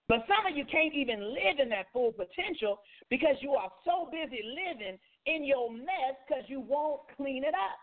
But 0.07 0.27
some 0.31 0.47
of 0.47 0.55
you 0.55 0.67
can't 0.67 0.95
even 0.95 1.35
live 1.35 1.59
in 1.59 1.71
that 1.71 1.91
full 1.91 2.15
potential 2.15 2.83
because 3.11 3.35
you 3.43 3.55
are 3.59 3.71
so 3.83 4.11
busy 4.11 4.43
living 4.47 4.99
in 5.27 5.43
your 5.43 5.71
mess 5.71 6.19
because 6.27 6.47
you 6.47 6.61
won't 6.63 7.03
clean 7.17 7.43
it 7.43 7.55
up. 7.55 7.79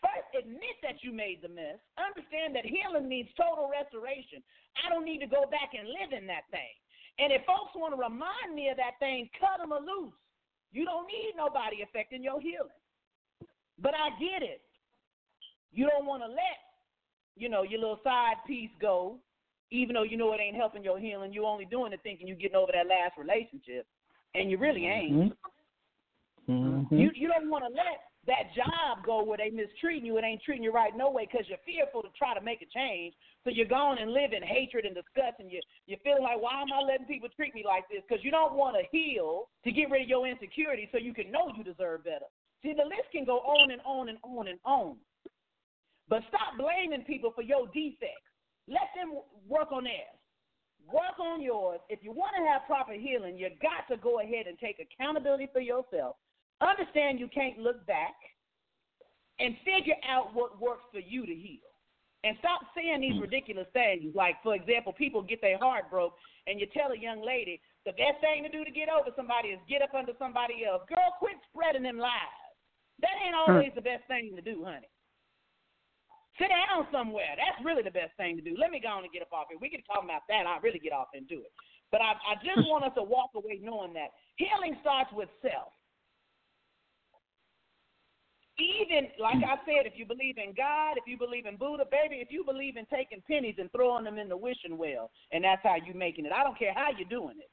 First, 0.00 0.32
admit 0.32 0.80
that 0.82 1.04
you 1.04 1.12
made 1.12 1.44
the 1.44 1.52
mess. 1.52 1.76
Understand 2.00 2.56
that 2.56 2.64
healing 2.64 3.08
means 3.08 3.28
total 3.36 3.68
restoration. 3.68 4.40
I 4.80 4.88
don't 4.88 5.04
need 5.04 5.20
to 5.20 5.28
go 5.28 5.44
back 5.52 5.76
and 5.76 5.88
live 5.88 6.16
in 6.16 6.26
that 6.28 6.48
thing. 6.50 6.72
And 7.20 7.32
if 7.32 7.44
folks 7.44 7.76
want 7.76 7.92
to 7.92 8.00
remind 8.00 8.56
me 8.56 8.72
of 8.72 8.80
that 8.80 8.96
thing, 8.98 9.28
cut 9.36 9.60
them 9.60 9.76
a 9.76 9.80
loose. 9.80 10.16
You 10.72 10.88
don't 10.88 11.04
need 11.04 11.36
nobody 11.36 11.82
affecting 11.82 12.24
your 12.24 12.40
healing. 12.40 12.80
But 13.76 13.92
I 13.92 14.10
get 14.16 14.40
it. 14.40 14.62
You 15.72 15.88
don't 15.88 16.06
want 16.06 16.22
to 16.22 16.28
let, 16.28 16.58
you 17.36 17.48
know, 17.48 17.62
your 17.62 17.80
little 17.80 18.00
side 18.02 18.40
piece 18.46 18.70
go, 18.80 19.18
even 19.70 19.94
though 19.94 20.02
you 20.02 20.16
know 20.16 20.32
it 20.32 20.40
ain't 20.40 20.56
helping 20.56 20.82
your 20.82 20.98
healing. 20.98 21.32
You're 21.32 21.44
only 21.44 21.64
doing 21.64 21.92
it 21.92 22.00
thinking 22.02 22.26
you're 22.26 22.36
getting 22.36 22.56
over 22.56 22.72
that 22.72 22.88
last 22.88 23.18
relationship, 23.18 23.86
and 24.34 24.50
you 24.50 24.58
really 24.58 24.86
ain't. 24.86 25.32
Mm-hmm. 26.48 26.96
You 26.96 27.10
you 27.14 27.28
don't 27.28 27.50
want 27.50 27.64
to 27.64 27.70
let 27.70 28.09
that 28.26 28.52
job 28.54 29.04
go 29.04 29.24
where 29.24 29.38
they 29.38 29.48
mistreating 29.48 30.04
you. 30.04 30.18
It 30.18 30.24
ain't 30.24 30.42
treating 30.42 30.62
you 30.62 30.72
right 30.72 30.92
no 30.94 31.10
way 31.10 31.26
because 31.30 31.48
you're 31.48 31.62
fearful 31.64 32.02
to 32.02 32.08
try 32.16 32.34
to 32.34 32.40
make 32.40 32.60
a 32.60 32.68
change. 32.68 33.14
So 33.44 33.50
you're 33.50 33.70
going 33.70 33.98
and 33.98 34.12
live 34.12 34.32
in 34.36 34.42
hatred 34.42 34.84
and 34.84 34.94
disgust, 34.94 35.40
and 35.40 35.50
you 35.50 35.60
you're 35.86 36.02
feeling 36.04 36.22
like, 36.22 36.40
why 36.40 36.60
am 36.60 36.68
I 36.72 36.84
letting 36.84 37.06
people 37.06 37.28
treat 37.34 37.54
me 37.54 37.64
like 37.64 37.88
this? 37.88 38.02
Because 38.06 38.22
you 38.22 38.30
don't 38.30 38.54
want 38.54 38.76
to 38.76 38.84
heal 38.92 39.48
to 39.64 39.72
get 39.72 39.90
rid 39.90 40.02
of 40.02 40.08
your 40.08 40.26
insecurity, 40.26 40.88
so 40.92 40.98
you 40.98 41.14
can 41.14 41.32
know 41.32 41.48
you 41.56 41.64
deserve 41.64 42.04
better. 42.04 42.28
See, 42.62 42.74
the 42.76 42.84
list 42.84 43.08
can 43.10 43.24
go 43.24 43.38
on 43.40 43.70
and 43.70 43.80
on 43.86 44.10
and 44.10 44.18
on 44.22 44.48
and 44.48 44.58
on. 44.64 44.96
But 46.08 46.22
stop 46.28 46.58
blaming 46.58 47.04
people 47.06 47.32
for 47.34 47.42
your 47.42 47.66
defects. 47.72 48.28
Let 48.68 48.92
them 48.94 49.16
work 49.48 49.72
on 49.72 49.84
theirs. 49.84 50.20
Work 50.92 51.18
on 51.20 51.40
yours. 51.40 51.80
If 51.88 52.00
you 52.02 52.12
want 52.12 52.32
to 52.36 52.44
have 52.44 52.66
proper 52.66 52.92
healing, 52.92 53.38
you 53.38 53.48
got 53.62 53.88
to 53.88 53.96
go 54.00 54.20
ahead 54.20 54.46
and 54.46 54.58
take 54.58 54.76
accountability 54.76 55.48
for 55.52 55.60
yourself. 55.60 56.16
Understand 56.60 57.18
you 57.18 57.28
can't 57.32 57.58
look 57.58 57.86
back 57.86 58.14
and 59.40 59.56
figure 59.64 59.96
out 60.04 60.34
what 60.36 60.60
works 60.60 60.84
for 60.92 61.00
you 61.00 61.24
to 61.24 61.34
heal. 61.34 61.64
And 62.22 62.36
stop 62.44 62.60
saying 62.76 63.00
these 63.00 63.16
hmm. 63.16 63.24
ridiculous 63.24 63.66
things. 63.72 64.12
Like, 64.12 64.36
for 64.44 64.54
example, 64.54 64.92
people 64.92 65.24
get 65.24 65.40
their 65.40 65.56
heart 65.56 65.88
broke, 65.88 66.12
and 66.46 66.60
you 66.60 66.68
tell 66.76 66.92
a 66.92 66.98
young 66.98 67.24
lady 67.24 67.60
the 67.88 67.96
best 67.96 68.20
thing 68.20 68.44
to 68.44 68.52
do 68.52 68.60
to 68.60 68.70
get 68.70 68.92
over 68.92 69.08
somebody 69.16 69.56
is 69.56 69.60
get 69.64 69.80
up 69.80 69.96
under 69.96 70.12
somebody 70.20 70.68
else. 70.68 70.84
Girl, 70.84 71.16
quit 71.16 71.40
spreading 71.48 71.82
them 71.82 71.96
lies. 71.96 72.44
That 73.00 73.16
ain't 73.24 73.32
hmm. 73.32 73.56
always 73.56 73.72
the 73.72 73.80
best 73.80 74.04
thing 74.04 74.36
to 74.36 74.44
do, 74.44 74.60
honey. 74.68 74.92
Sit 76.36 76.52
down 76.52 76.84
somewhere. 76.92 77.36
That's 77.36 77.56
really 77.64 77.84
the 77.84 77.92
best 77.92 78.12
thing 78.20 78.36
to 78.36 78.44
do. 78.44 78.52
Let 78.56 78.68
me 78.68 78.80
go 78.80 79.00
on 79.00 79.04
and 79.04 79.12
get 79.12 79.24
up 79.24 79.32
off 79.32 79.48
here. 79.48 79.60
We 79.60 79.72
can 79.72 79.80
talk 79.88 80.04
about 80.04 80.28
that. 80.28 80.44
I 80.44 80.60
really 80.60 80.80
get 80.80 80.92
off 80.92 81.12
and 81.16 81.24
do 81.24 81.40
it. 81.40 81.52
But 81.88 82.04
I, 82.04 82.16
I 82.20 82.36
just 82.44 82.60
hmm. 82.60 82.68
want 82.68 82.84
us 82.84 82.92
to 83.00 83.04
walk 83.04 83.32
away 83.32 83.64
knowing 83.64 83.96
that 83.96 84.12
healing 84.36 84.76
starts 84.84 85.08
with 85.16 85.32
self. 85.40 85.72
Even 88.60 89.08
like 89.18 89.40
I 89.40 89.56
said, 89.64 89.88
if 89.88 89.94
you 89.96 90.04
believe 90.04 90.36
in 90.36 90.52
God, 90.52 91.00
if 91.00 91.04
you 91.06 91.16
believe 91.16 91.46
in 91.46 91.56
Buddha, 91.56 91.84
baby, 91.90 92.20
if 92.20 92.28
you 92.30 92.44
believe 92.44 92.76
in 92.76 92.84
taking 92.92 93.22
pennies 93.26 93.56
and 93.58 93.72
throwing 93.72 94.04
them 94.04 94.18
in 94.18 94.28
the 94.28 94.36
wishing 94.36 94.76
well, 94.76 95.10
and 95.32 95.42
that's 95.42 95.62
how 95.64 95.76
you 95.76 95.94
making 95.94 96.26
it. 96.26 96.32
I 96.32 96.44
don't 96.44 96.58
care 96.58 96.74
how 96.74 96.88
you're 96.96 97.08
doing 97.08 97.36
it. 97.40 97.48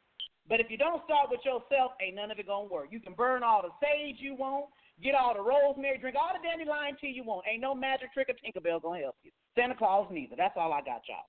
But 0.50 0.60
if 0.60 0.68
you 0.70 0.78
don't 0.78 1.04
start 1.06 1.30
with 1.30 1.40
yourself, 1.46 1.94
ain't 2.02 2.16
none 2.16 2.32
of 2.32 2.40
it 2.40 2.48
gonna 2.48 2.68
work. 2.68 2.88
You 2.92 3.00
can 3.00 3.14
burn 3.14 3.44
all 3.44 3.62
the 3.62 3.70
sage 3.82 4.18
you 4.20 4.36
want, 4.36 4.66
get 5.02 5.16
all 5.16 5.34
the 5.34 5.42
rosemary, 5.42 5.98
drink 5.98 6.16
all 6.20 6.32
the 6.34 6.46
dandelion 6.46 6.98
tea 7.00 7.14
you 7.16 7.24
want. 7.24 7.46
Ain't 7.50 7.62
no 7.62 7.76
magic 7.76 8.14
trick 8.14 8.28
or 8.30 8.36
Tinkerbell 8.36 8.82
gonna 8.82 9.00
help 9.00 9.16
you. 9.24 9.32
Santa 9.56 9.76
Claus 9.76 10.08
neither. 10.12 10.36
That's 10.38 10.56
all 10.58 10.74
I 10.74 10.82
got, 10.82 11.02
y'all. 11.08 11.26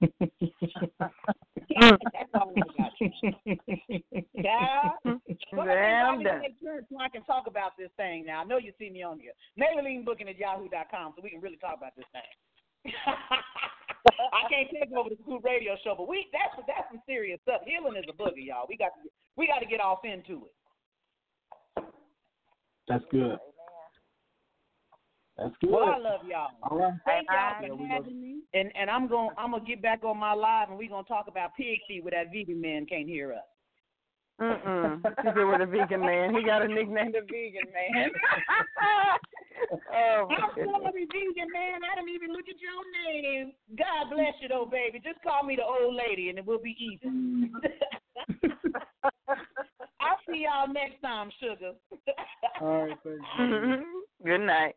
I 1.76 1.90
so 6.62 6.98
I 6.98 7.08
can 7.08 7.22
talk 7.24 7.46
about 7.46 7.76
this 7.78 7.90
thing 7.96 8.24
now. 8.26 8.40
I 8.40 8.44
know 8.44 8.58
you 8.58 8.72
see 8.78 8.90
me 8.90 9.02
on 9.02 9.18
here. 9.18 9.32
Maybelline 9.58 10.04
booking 10.04 10.28
at 10.28 10.38
yahoo.com 10.38 11.14
so 11.16 11.22
we 11.22 11.30
can 11.30 11.40
really 11.40 11.56
talk 11.56 11.76
about 11.76 11.94
this 11.96 12.06
thing. 12.12 12.92
I 14.32 14.48
can't 14.48 14.68
take 14.72 14.92
over 14.96 15.10
the 15.10 15.16
school 15.22 15.40
radio 15.40 15.76
show, 15.84 15.94
but 15.96 16.08
we 16.08 16.26
that's 16.32 16.56
that's 16.66 16.88
some 16.90 17.02
serious 17.06 17.40
stuff. 17.42 17.60
Healing 17.66 17.96
is 17.96 18.04
a 18.08 18.12
booger, 18.12 18.40
y'all. 18.44 18.66
We 18.68 18.76
got 18.76 18.92
to 19.02 19.10
we 19.36 19.46
got 19.46 19.58
to 19.60 19.66
get 19.66 19.80
off 19.80 20.04
into 20.04 20.46
it. 20.46 21.84
That's 22.88 23.04
good. 23.10 23.38
That's 25.38 25.54
good. 25.60 25.70
Well, 25.70 25.84
I 25.84 25.98
love 25.98 26.20
y'all. 26.28 26.50
All 26.64 26.78
right. 26.78 26.92
Thank 27.06 27.28
y'all 27.30 27.60
for 27.60 27.68
love 27.74 27.88
having 27.88 28.20
me. 28.20 28.40
And 28.54 28.72
and 28.74 28.90
I'm 28.90 29.06
going 29.06 29.30
I'm 29.38 29.52
gonna 29.52 29.64
get 29.64 29.80
back 29.80 30.02
on 30.04 30.18
my 30.18 30.32
live 30.32 30.68
and 30.68 30.78
we're 30.78 30.88
gonna 30.88 31.04
talk 31.04 31.26
about 31.28 31.54
pig 31.56 31.78
feet 31.86 32.02
where 32.02 32.10
that 32.10 32.32
vegan 32.32 32.60
man 32.60 32.86
can't 32.86 33.08
hear 33.08 33.32
us. 33.32 33.46
Mm-mm. 34.40 35.02
She 35.02 35.26
said 35.26 35.46
with 35.46 35.60
a 35.60 35.66
vegan 35.66 36.00
man. 36.00 36.34
He 36.34 36.42
got 36.44 36.62
a 36.62 36.68
nickname, 36.68 37.12
the 37.12 37.22
vegan 37.22 37.72
man. 37.72 38.10
Oh, 39.92 40.28
I'm 40.30 40.50
sorry, 40.54 41.06
vegan 41.10 41.50
man. 41.52 41.80
I 41.82 41.96
didn't 41.96 42.14
even 42.14 42.32
look 42.32 42.48
at 42.48 42.60
your 42.60 42.80
name. 43.04 43.52
God 43.76 44.08
bless 44.14 44.34
you, 44.40 44.48
though, 44.48 44.68
baby. 44.70 45.00
Just 45.04 45.20
call 45.22 45.42
me 45.42 45.56
the 45.56 45.64
old 45.64 45.96
lady, 45.96 46.28
and 46.30 46.38
it 46.38 46.46
will 46.46 46.60
be 46.60 46.76
easy. 46.78 47.50
I'll 50.00 50.20
see 50.26 50.46
y'all 50.46 50.72
next 50.72 51.02
time, 51.02 51.30
sugar. 51.40 51.72
All 52.60 52.86
right, 52.86 52.96
thank 53.02 53.16
you. 53.16 53.44
Mm-hmm. 53.44 53.82
Good 54.24 54.46
night. 54.46 54.76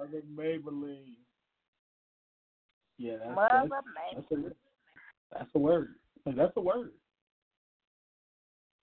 Mother 0.00 0.22
Mabel 0.34 0.72
Lean. 0.72 1.16
Yeah, 2.98 3.16
that's 3.18 3.34
Mother 3.34 3.68
that's, 4.14 4.26
that's, 4.30 4.32
a, 4.32 4.52
that's 5.32 5.50
a 5.54 5.58
word. 5.58 5.94
That's 6.24 6.52
a 6.56 6.60
word. 6.60 6.92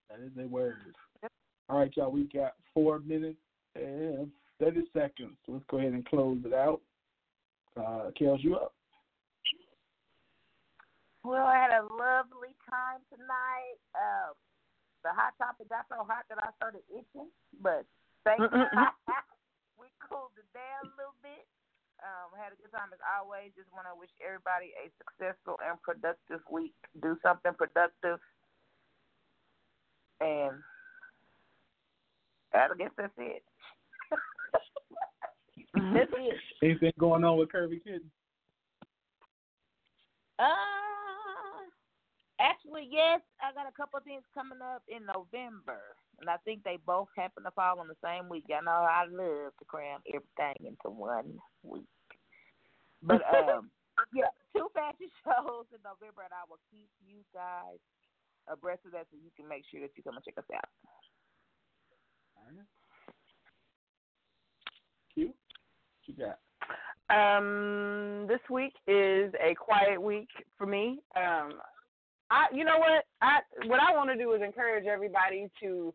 That 0.09 0.19
is 0.19 0.31
a 0.39 0.47
word. 0.47 0.75
All 1.69 1.79
right, 1.79 1.91
y'all. 1.95 2.11
We 2.11 2.29
got 2.33 2.53
four 2.73 2.99
minutes 2.99 3.39
and 3.75 4.29
thirty 4.59 4.83
seconds. 4.93 5.37
Let's 5.47 5.65
go 5.69 5.79
ahead 5.79 5.93
and 5.93 6.05
close 6.05 6.37
it 6.45 6.53
out. 6.53 6.81
Uh, 7.75 8.09
Kellz, 8.19 8.43
you 8.43 8.55
up? 8.55 8.73
Well, 11.23 11.45
I 11.45 11.55
had 11.55 11.71
a 11.71 11.83
lovely 11.83 12.55
time 12.69 13.01
tonight. 13.09 13.77
Um, 13.93 14.33
the 15.03 15.09
hot 15.09 15.33
topic 15.37 15.69
got 15.69 15.85
so 15.89 16.05
hot 16.07 16.25
that 16.29 16.37
I 16.41 16.49
started 16.57 16.81
itching, 16.89 17.29
but 17.61 17.85
thank 18.23 18.39
you. 18.39 18.47
we 19.77 19.87
cooled 20.01 20.33
it 20.35 20.49
down 20.57 20.89
a 20.89 20.93
little 20.97 21.17
bit. 21.21 21.45
Um, 22.07 22.31
had 22.39 22.55
a 22.55 22.59
good 22.63 22.71
time 22.71 22.95
as 22.95 23.03
always. 23.03 23.51
Just 23.59 23.67
want 23.75 23.83
to 23.91 23.99
wish 23.99 24.11
everybody 24.23 24.71
a 24.79 24.87
successful 24.95 25.59
and 25.59 25.75
productive 25.83 26.39
week. 26.47 26.71
Do 27.03 27.19
something 27.19 27.51
productive, 27.51 28.23
and 30.23 30.55
I 32.55 32.71
guess 32.79 32.95
that's 32.95 33.11
it. 33.19 33.43
that's 35.91 36.15
it. 36.15 36.39
Anything 36.63 36.95
going 36.95 37.27
on 37.27 37.35
with 37.37 37.51
Kirby 37.51 37.83
Kitten? 37.83 38.07
Uh, 40.39 41.67
actually, 42.39 42.87
yes. 42.87 43.19
I 43.43 43.51
got 43.51 43.67
a 43.67 43.75
couple 43.75 43.99
of 43.99 44.07
things 44.07 44.23
coming 44.31 44.63
up 44.63 44.83
in 44.87 45.03
November, 45.03 45.83
and 46.21 46.29
I 46.29 46.37
think 46.45 46.63
they 46.63 46.79
both 46.85 47.11
happen 47.17 47.43
to 47.43 47.51
fall 47.51 47.83
on 47.83 47.91
the 47.91 47.99
same 47.99 48.29
week. 48.29 48.45
Y'all 48.47 48.63
know 48.63 48.87
I 48.87 49.03
love 49.11 49.51
to 49.59 49.65
cram 49.67 49.99
everything 50.07 50.71
into 50.71 50.87
one 50.87 51.35
week. 51.63 51.89
But 53.03 53.21
um, 53.35 53.69
yeah, 54.13 54.31
two 54.55 54.67
fashion 54.73 55.09
shows 55.23 55.67
in 55.73 55.81
November, 55.83 56.23
and 56.25 56.33
I 56.33 56.43
will 56.49 56.61
keep 56.71 56.89
you 57.05 57.21
guys 57.33 57.79
abreast 58.47 58.85
of 58.85 58.91
that 58.93 59.07
so 59.11 59.17
you 59.17 59.31
can 59.35 59.47
make 59.47 59.63
sure 59.69 59.81
that 59.81 59.91
you 59.95 60.03
come 60.03 60.15
and 60.15 60.23
check 60.23 60.37
us 60.37 60.49
out. 60.55 60.69
Q, 65.13 65.27
what 65.27 65.35
you 66.05 66.13
got? 66.15 66.39
Um, 67.09 68.27
this 68.27 68.39
week 68.49 68.73
is 68.87 69.33
a 69.41 69.55
quiet 69.55 70.01
week 70.01 70.29
for 70.57 70.65
me. 70.65 70.99
Um, 71.15 71.53
I, 72.29 72.45
you 72.53 72.65
know 72.65 72.77
what? 72.77 73.05
I 73.21 73.39
what 73.65 73.79
I 73.79 73.95
want 73.95 74.09
to 74.09 74.17
do 74.17 74.33
is 74.33 74.41
encourage 74.41 74.85
everybody 74.85 75.49
to 75.61 75.93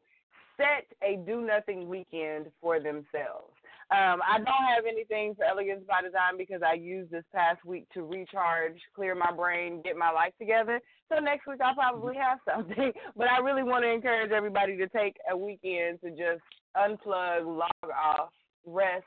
set 0.57 0.87
a 1.03 1.16
do 1.27 1.41
nothing 1.41 1.89
weekend 1.89 2.47
for 2.61 2.81
themselves. 2.81 3.55
Um, 3.93 4.20
I 4.24 4.39
don't 4.39 4.47
have 4.74 4.86
anything 4.89 5.35
for 5.35 5.44
Elegance 5.44 5.82
by 5.86 6.01
Design 6.01 6.39
because 6.39 6.62
I 6.66 6.74
used 6.74 7.10
this 7.10 7.24
past 7.35 7.62
week 7.62 7.86
to 7.93 8.02
recharge, 8.02 8.78
clear 8.97 9.14
my 9.14 9.31
brain, 9.31 9.82
get 9.85 9.98
my 9.98 10.10
life 10.10 10.32
together. 10.39 10.81
So 11.10 11.20
next 11.20 11.47
week 11.47 11.60
I'll 11.62 11.74
probably 11.74 12.14
have 12.16 12.39
something. 12.51 12.93
But 13.14 13.28
I 13.28 13.39
really 13.39 13.62
want 13.62 13.85
to 13.85 13.90
encourage 13.90 14.32
everybody 14.32 14.78
to 14.78 14.89
take 14.89 15.16
a 15.31 15.36
weekend 15.36 16.01
to 16.01 16.10
just 16.10 16.40
unplug, 16.74 17.44
log 17.44 17.93
off, 17.93 18.31
rest, 18.64 19.05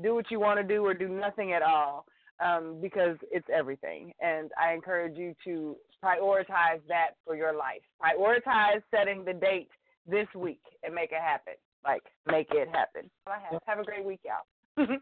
do 0.00 0.14
what 0.14 0.30
you 0.30 0.38
want 0.38 0.60
to 0.60 0.64
do 0.64 0.84
or 0.84 0.94
do 0.94 1.08
nothing 1.08 1.52
at 1.52 1.62
all 1.62 2.06
um, 2.38 2.78
because 2.80 3.16
it's 3.32 3.48
everything. 3.52 4.12
And 4.20 4.52
I 4.60 4.74
encourage 4.74 5.16
you 5.16 5.34
to 5.44 5.76
prioritize 6.04 6.80
that 6.86 7.16
for 7.24 7.34
your 7.34 7.52
life. 7.52 7.82
Prioritize 8.00 8.82
setting 8.92 9.24
the 9.24 9.34
date 9.34 9.70
this 10.06 10.28
week 10.36 10.62
and 10.84 10.94
make 10.94 11.10
it 11.10 11.20
happen. 11.20 11.54
Like, 11.84 12.02
make 12.26 12.48
it 12.50 12.68
happen. 12.68 13.10
I 13.26 13.38
have. 13.50 13.60
Have 13.66 13.78
a 13.78 13.84
great 13.84 14.04
week, 14.04 14.20
y'all. 14.24 14.86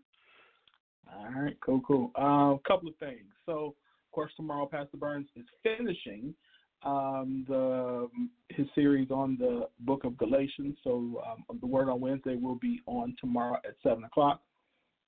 All 1.16 1.42
right, 1.42 1.56
cool, 1.64 1.80
cool. 1.86 2.10
A 2.16 2.20
uh, 2.20 2.56
couple 2.66 2.88
of 2.88 2.96
things. 2.96 3.24
So, 3.46 3.74
of 3.74 4.12
course, 4.12 4.32
tomorrow 4.36 4.66
Pastor 4.66 4.96
Burns 4.96 5.28
is 5.36 5.44
finishing 5.62 6.34
um, 6.84 7.44
the 7.48 8.09
his 8.50 8.66
series 8.74 9.10
on 9.10 9.36
the 9.38 9.68
Book 9.80 10.05
of 10.05 10.16
Galatians. 10.16 10.76
So, 10.84 11.22
um, 11.26 11.59
the 11.60 11.66
Word 11.66 11.88
on 11.88 12.00
Wednesday 12.00 12.36
will 12.36 12.56
be 12.56 12.80
on 12.86 13.16
tomorrow 13.20 13.56
at 13.64 13.74
seven 13.82 14.05
o'clock. 14.05 14.42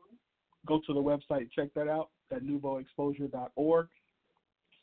go 0.68 0.80
to 0.86 0.94
the 0.94 1.02
website, 1.02 1.50
check 1.52 1.74
that 1.76 1.88
out 1.88 2.10
at 2.32 2.44
nouveauexposure.org. 2.44 3.88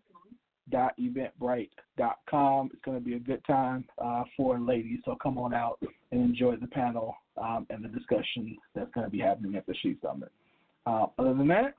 eventbrite.com. 0.71 2.69
It's 2.73 2.81
going 2.83 2.97
to 2.97 3.03
be 3.03 3.15
a 3.15 3.19
good 3.19 3.43
time 3.45 3.85
uh, 4.03 4.23
for 4.35 4.59
ladies, 4.59 4.99
so 5.05 5.15
come 5.21 5.37
on 5.37 5.53
out 5.53 5.79
and 6.11 6.21
enjoy 6.21 6.55
the 6.55 6.67
panel 6.67 7.15
um, 7.37 7.65
and 7.69 7.83
the 7.83 7.89
discussion 7.89 8.57
that's 8.73 8.91
going 8.93 9.05
to 9.05 9.11
be 9.11 9.19
happening 9.19 9.55
at 9.55 9.65
the 9.65 9.75
She 9.81 9.97
Summit. 10.01 10.31
Uh, 10.85 11.07
other 11.17 11.33
than 11.33 11.47
that, 11.47 11.73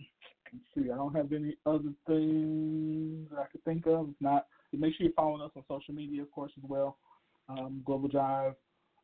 let's 0.53 0.65
see, 0.75 0.91
I 0.91 0.97
don't 0.97 1.15
have 1.15 1.33
any 1.33 1.57
other 1.65 1.93
things 2.07 3.29
that 3.31 3.39
I 3.39 3.47
could 3.51 3.65
think 3.65 3.87
of. 3.87 4.09
If 4.09 4.17
not, 4.21 4.47
make 4.73 4.95
sure 4.97 5.05
you're 5.05 5.15
following 5.15 5.43
us 5.43 5.51
on 5.57 5.65
social 5.69 5.95
media, 5.95 6.23
of 6.23 6.31
course, 6.31 6.53
as 6.57 6.69
well. 6.69 6.97
Um, 7.49 7.83
Global 7.85 8.09
Drive 8.09 8.55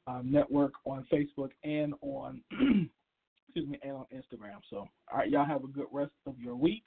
um, 0.07 0.31
Network 0.31 0.73
on 0.85 1.07
Facebook 1.13 1.51
and 1.65 1.95
on 2.01 2.43
excuse 3.49 3.69
me 3.69 3.79
and 3.83 3.93
on 3.93 4.07
Instagram. 4.15 4.59
So, 4.71 4.89
all 5.11 5.19
right, 5.19 5.31
y'all 5.31 5.45
have 5.45 5.65
a 5.65 5.69
good 5.69 5.87
rest 5.93 6.13
of 6.27 6.39
your 6.39 6.57
week. 6.57 6.83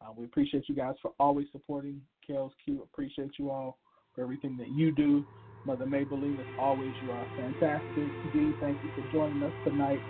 Uh, 0.00 0.12
we 0.16 0.24
appreciate 0.24 0.68
you 0.68 0.74
guys 0.74 0.94
for 1.02 1.12
always 1.18 1.46
supporting 1.52 2.00
Kellz 2.28 2.50
Q. 2.64 2.82
Appreciate 2.82 3.32
you 3.38 3.50
all 3.50 3.78
for 4.14 4.22
everything 4.22 4.56
that 4.56 4.68
you 4.70 4.92
do. 4.92 5.24
Mother 5.64 5.86
Mabel 5.86 6.20
Lean, 6.20 6.38
as 6.38 6.46
always, 6.58 6.92
you 7.02 7.10
are 7.10 7.26
fantastic. 7.36 8.08
D, 8.32 8.52
thank 8.60 8.78
you 8.82 8.90
for 8.94 9.12
joining 9.12 9.42
us 9.42 9.52
tonight. 9.64 10.00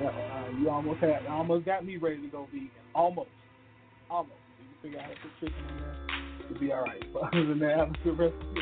Uh, 0.00 0.06
uh, 0.06 0.48
you 0.60 0.70
almost 0.70 1.00
had, 1.00 1.26
almost 1.26 1.64
got 1.64 1.84
me 1.84 1.96
ready 1.96 2.20
to 2.20 2.28
go 2.28 2.46
vegan. 2.52 2.70
Almost, 2.94 3.30
almost. 4.10 4.34
You 4.60 4.66
figure 4.82 4.98
out 4.98 5.06
how 5.06 5.10
to 5.10 5.16
put 5.16 5.40
chicken 5.40 5.64
in 5.70 5.76
there, 5.80 5.96
it'll 6.50 6.60
be 6.60 6.72
all 6.72 6.82
right. 6.82 7.02
But 7.12 7.22
other 7.24 7.46
than 7.46 7.58
that, 7.60 7.78
have 7.78 7.88
a 7.88 8.04
good 8.04 8.18
rest 8.18 8.34
of 8.34 8.56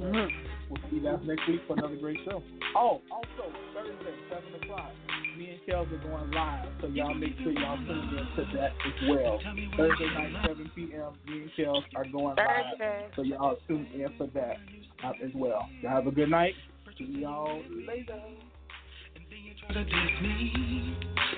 your 0.00 0.24
week. 0.24 0.32
We'll 0.72 0.80
see 0.88 0.96
you 0.96 1.02
guys 1.02 1.20
next 1.24 1.46
week 1.48 1.60
for 1.66 1.74
another 1.76 1.96
great 1.96 2.16
show. 2.24 2.42
Oh, 2.74 3.02
also 3.12 3.52
Thursday, 3.74 4.16
seven 4.30 4.62
o'clock. 4.62 4.90
Me 5.36 5.50
and 5.50 5.60
Kellz 5.68 5.92
are 5.92 6.08
going 6.08 6.30
live, 6.30 6.68
so 6.80 6.86
y'all 6.88 7.12
make 7.12 7.36
sure 7.42 7.52
y'all 7.52 7.76
tune 7.76 8.08
in 8.16 8.26
to 8.36 8.56
that 8.56 8.72
as 8.72 9.08
well. 9.08 9.38
Thursday 9.76 10.06
night, 10.14 10.32
7 10.46 10.70
p.m. 10.74 11.12
Me 11.26 11.42
and 11.42 11.50
Kellz 11.58 11.82
are 11.94 12.04
going 12.04 12.36
live, 12.36 12.64
Thursday. 12.78 13.06
so 13.16 13.22
y'all 13.22 13.56
tune 13.68 13.86
in 13.92 14.08
for 14.16 14.28
that 14.28 14.56
uh, 15.04 15.12
as 15.22 15.30
well. 15.34 15.68
Y'all 15.82 15.90
have 15.92 16.06
a 16.06 16.10
good 16.10 16.30
night. 16.30 16.54
See 16.96 17.20
y'all 17.20 17.60
later. 17.86 18.20
try 19.60 19.74
to 19.74 19.84
diss 19.84 20.22
me. 20.22 20.96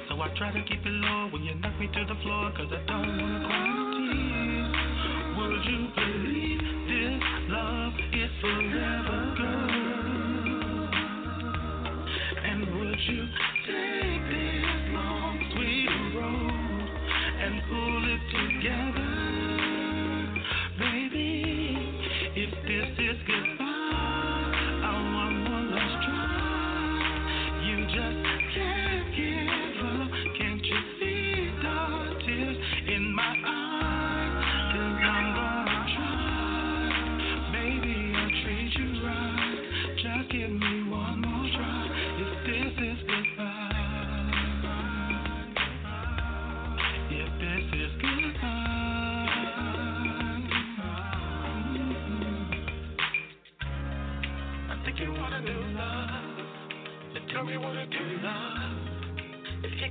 So 0.08 0.20
I 0.20 0.28
try 0.38 0.52
to 0.52 0.62
keep 0.62 0.78
it 0.78 0.88
low 0.88 1.28
when 1.32 1.42
you 1.42 1.56
knock 1.56 1.78
me 1.80 1.88
to 1.88 2.04
the 2.06 2.20
floor, 2.22 2.52
cause 2.56 2.70
I 2.70 2.86
don't 2.86 3.18
wanna 3.18 3.46
cry 3.46 3.84
tears. 3.98 4.94
Would 5.36 5.64
you 5.66 5.88
believe 5.94 6.60
this 6.86 7.22
love 7.50 7.92
is 8.12 8.30
forever, 8.40 9.23
you 13.06 13.28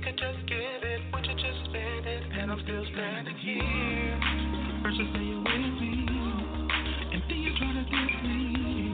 could 0.04 0.18
just 0.18 0.46
give 0.46 0.84
it, 0.84 1.00
would 1.14 1.24
you 1.24 1.32
just 1.32 1.64
spend 1.64 2.04
it? 2.04 2.22
And 2.36 2.52
I'm 2.52 2.60
still 2.60 2.84
standing 2.92 3.36
here. 3.40 4.20
First 4.84 5.00
you 5.00 5.08
say 5.16 5.24
you're 5.24 5.40
with 5.40 5.64
me, 5.80 6.04
and 7.08 7.22
then 7.24 7.40
you 7.40 7.56
try 7.56 7.72
to 7.72 7.84
diss 7.88 8.14
me. 8.20 8.92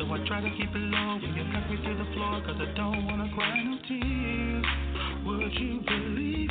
So 0.00 0.08
I 0.08 0.16
try 0.24 0.40
to 0.40 0.48
keep 0.56 0.72
it 0.72 0.80
low 0.80 1.20
when 1.20 1.36
you 1.36 1.44
knock 1.52 1.68
me 1.68 1.76
to 1.76 1.92
the 1.92 2.08
floor, 2.16 2.40
cause 2.40 2.56
I 2.56 2.72
don't 2.72 3.04
wanna 3.04 3.28
cry 3.36 3.52
no 3.68 3.76
tears. 3.84 4.64
Would 5.28 5.52
you 5.60 5.84
believe 5.84 6.50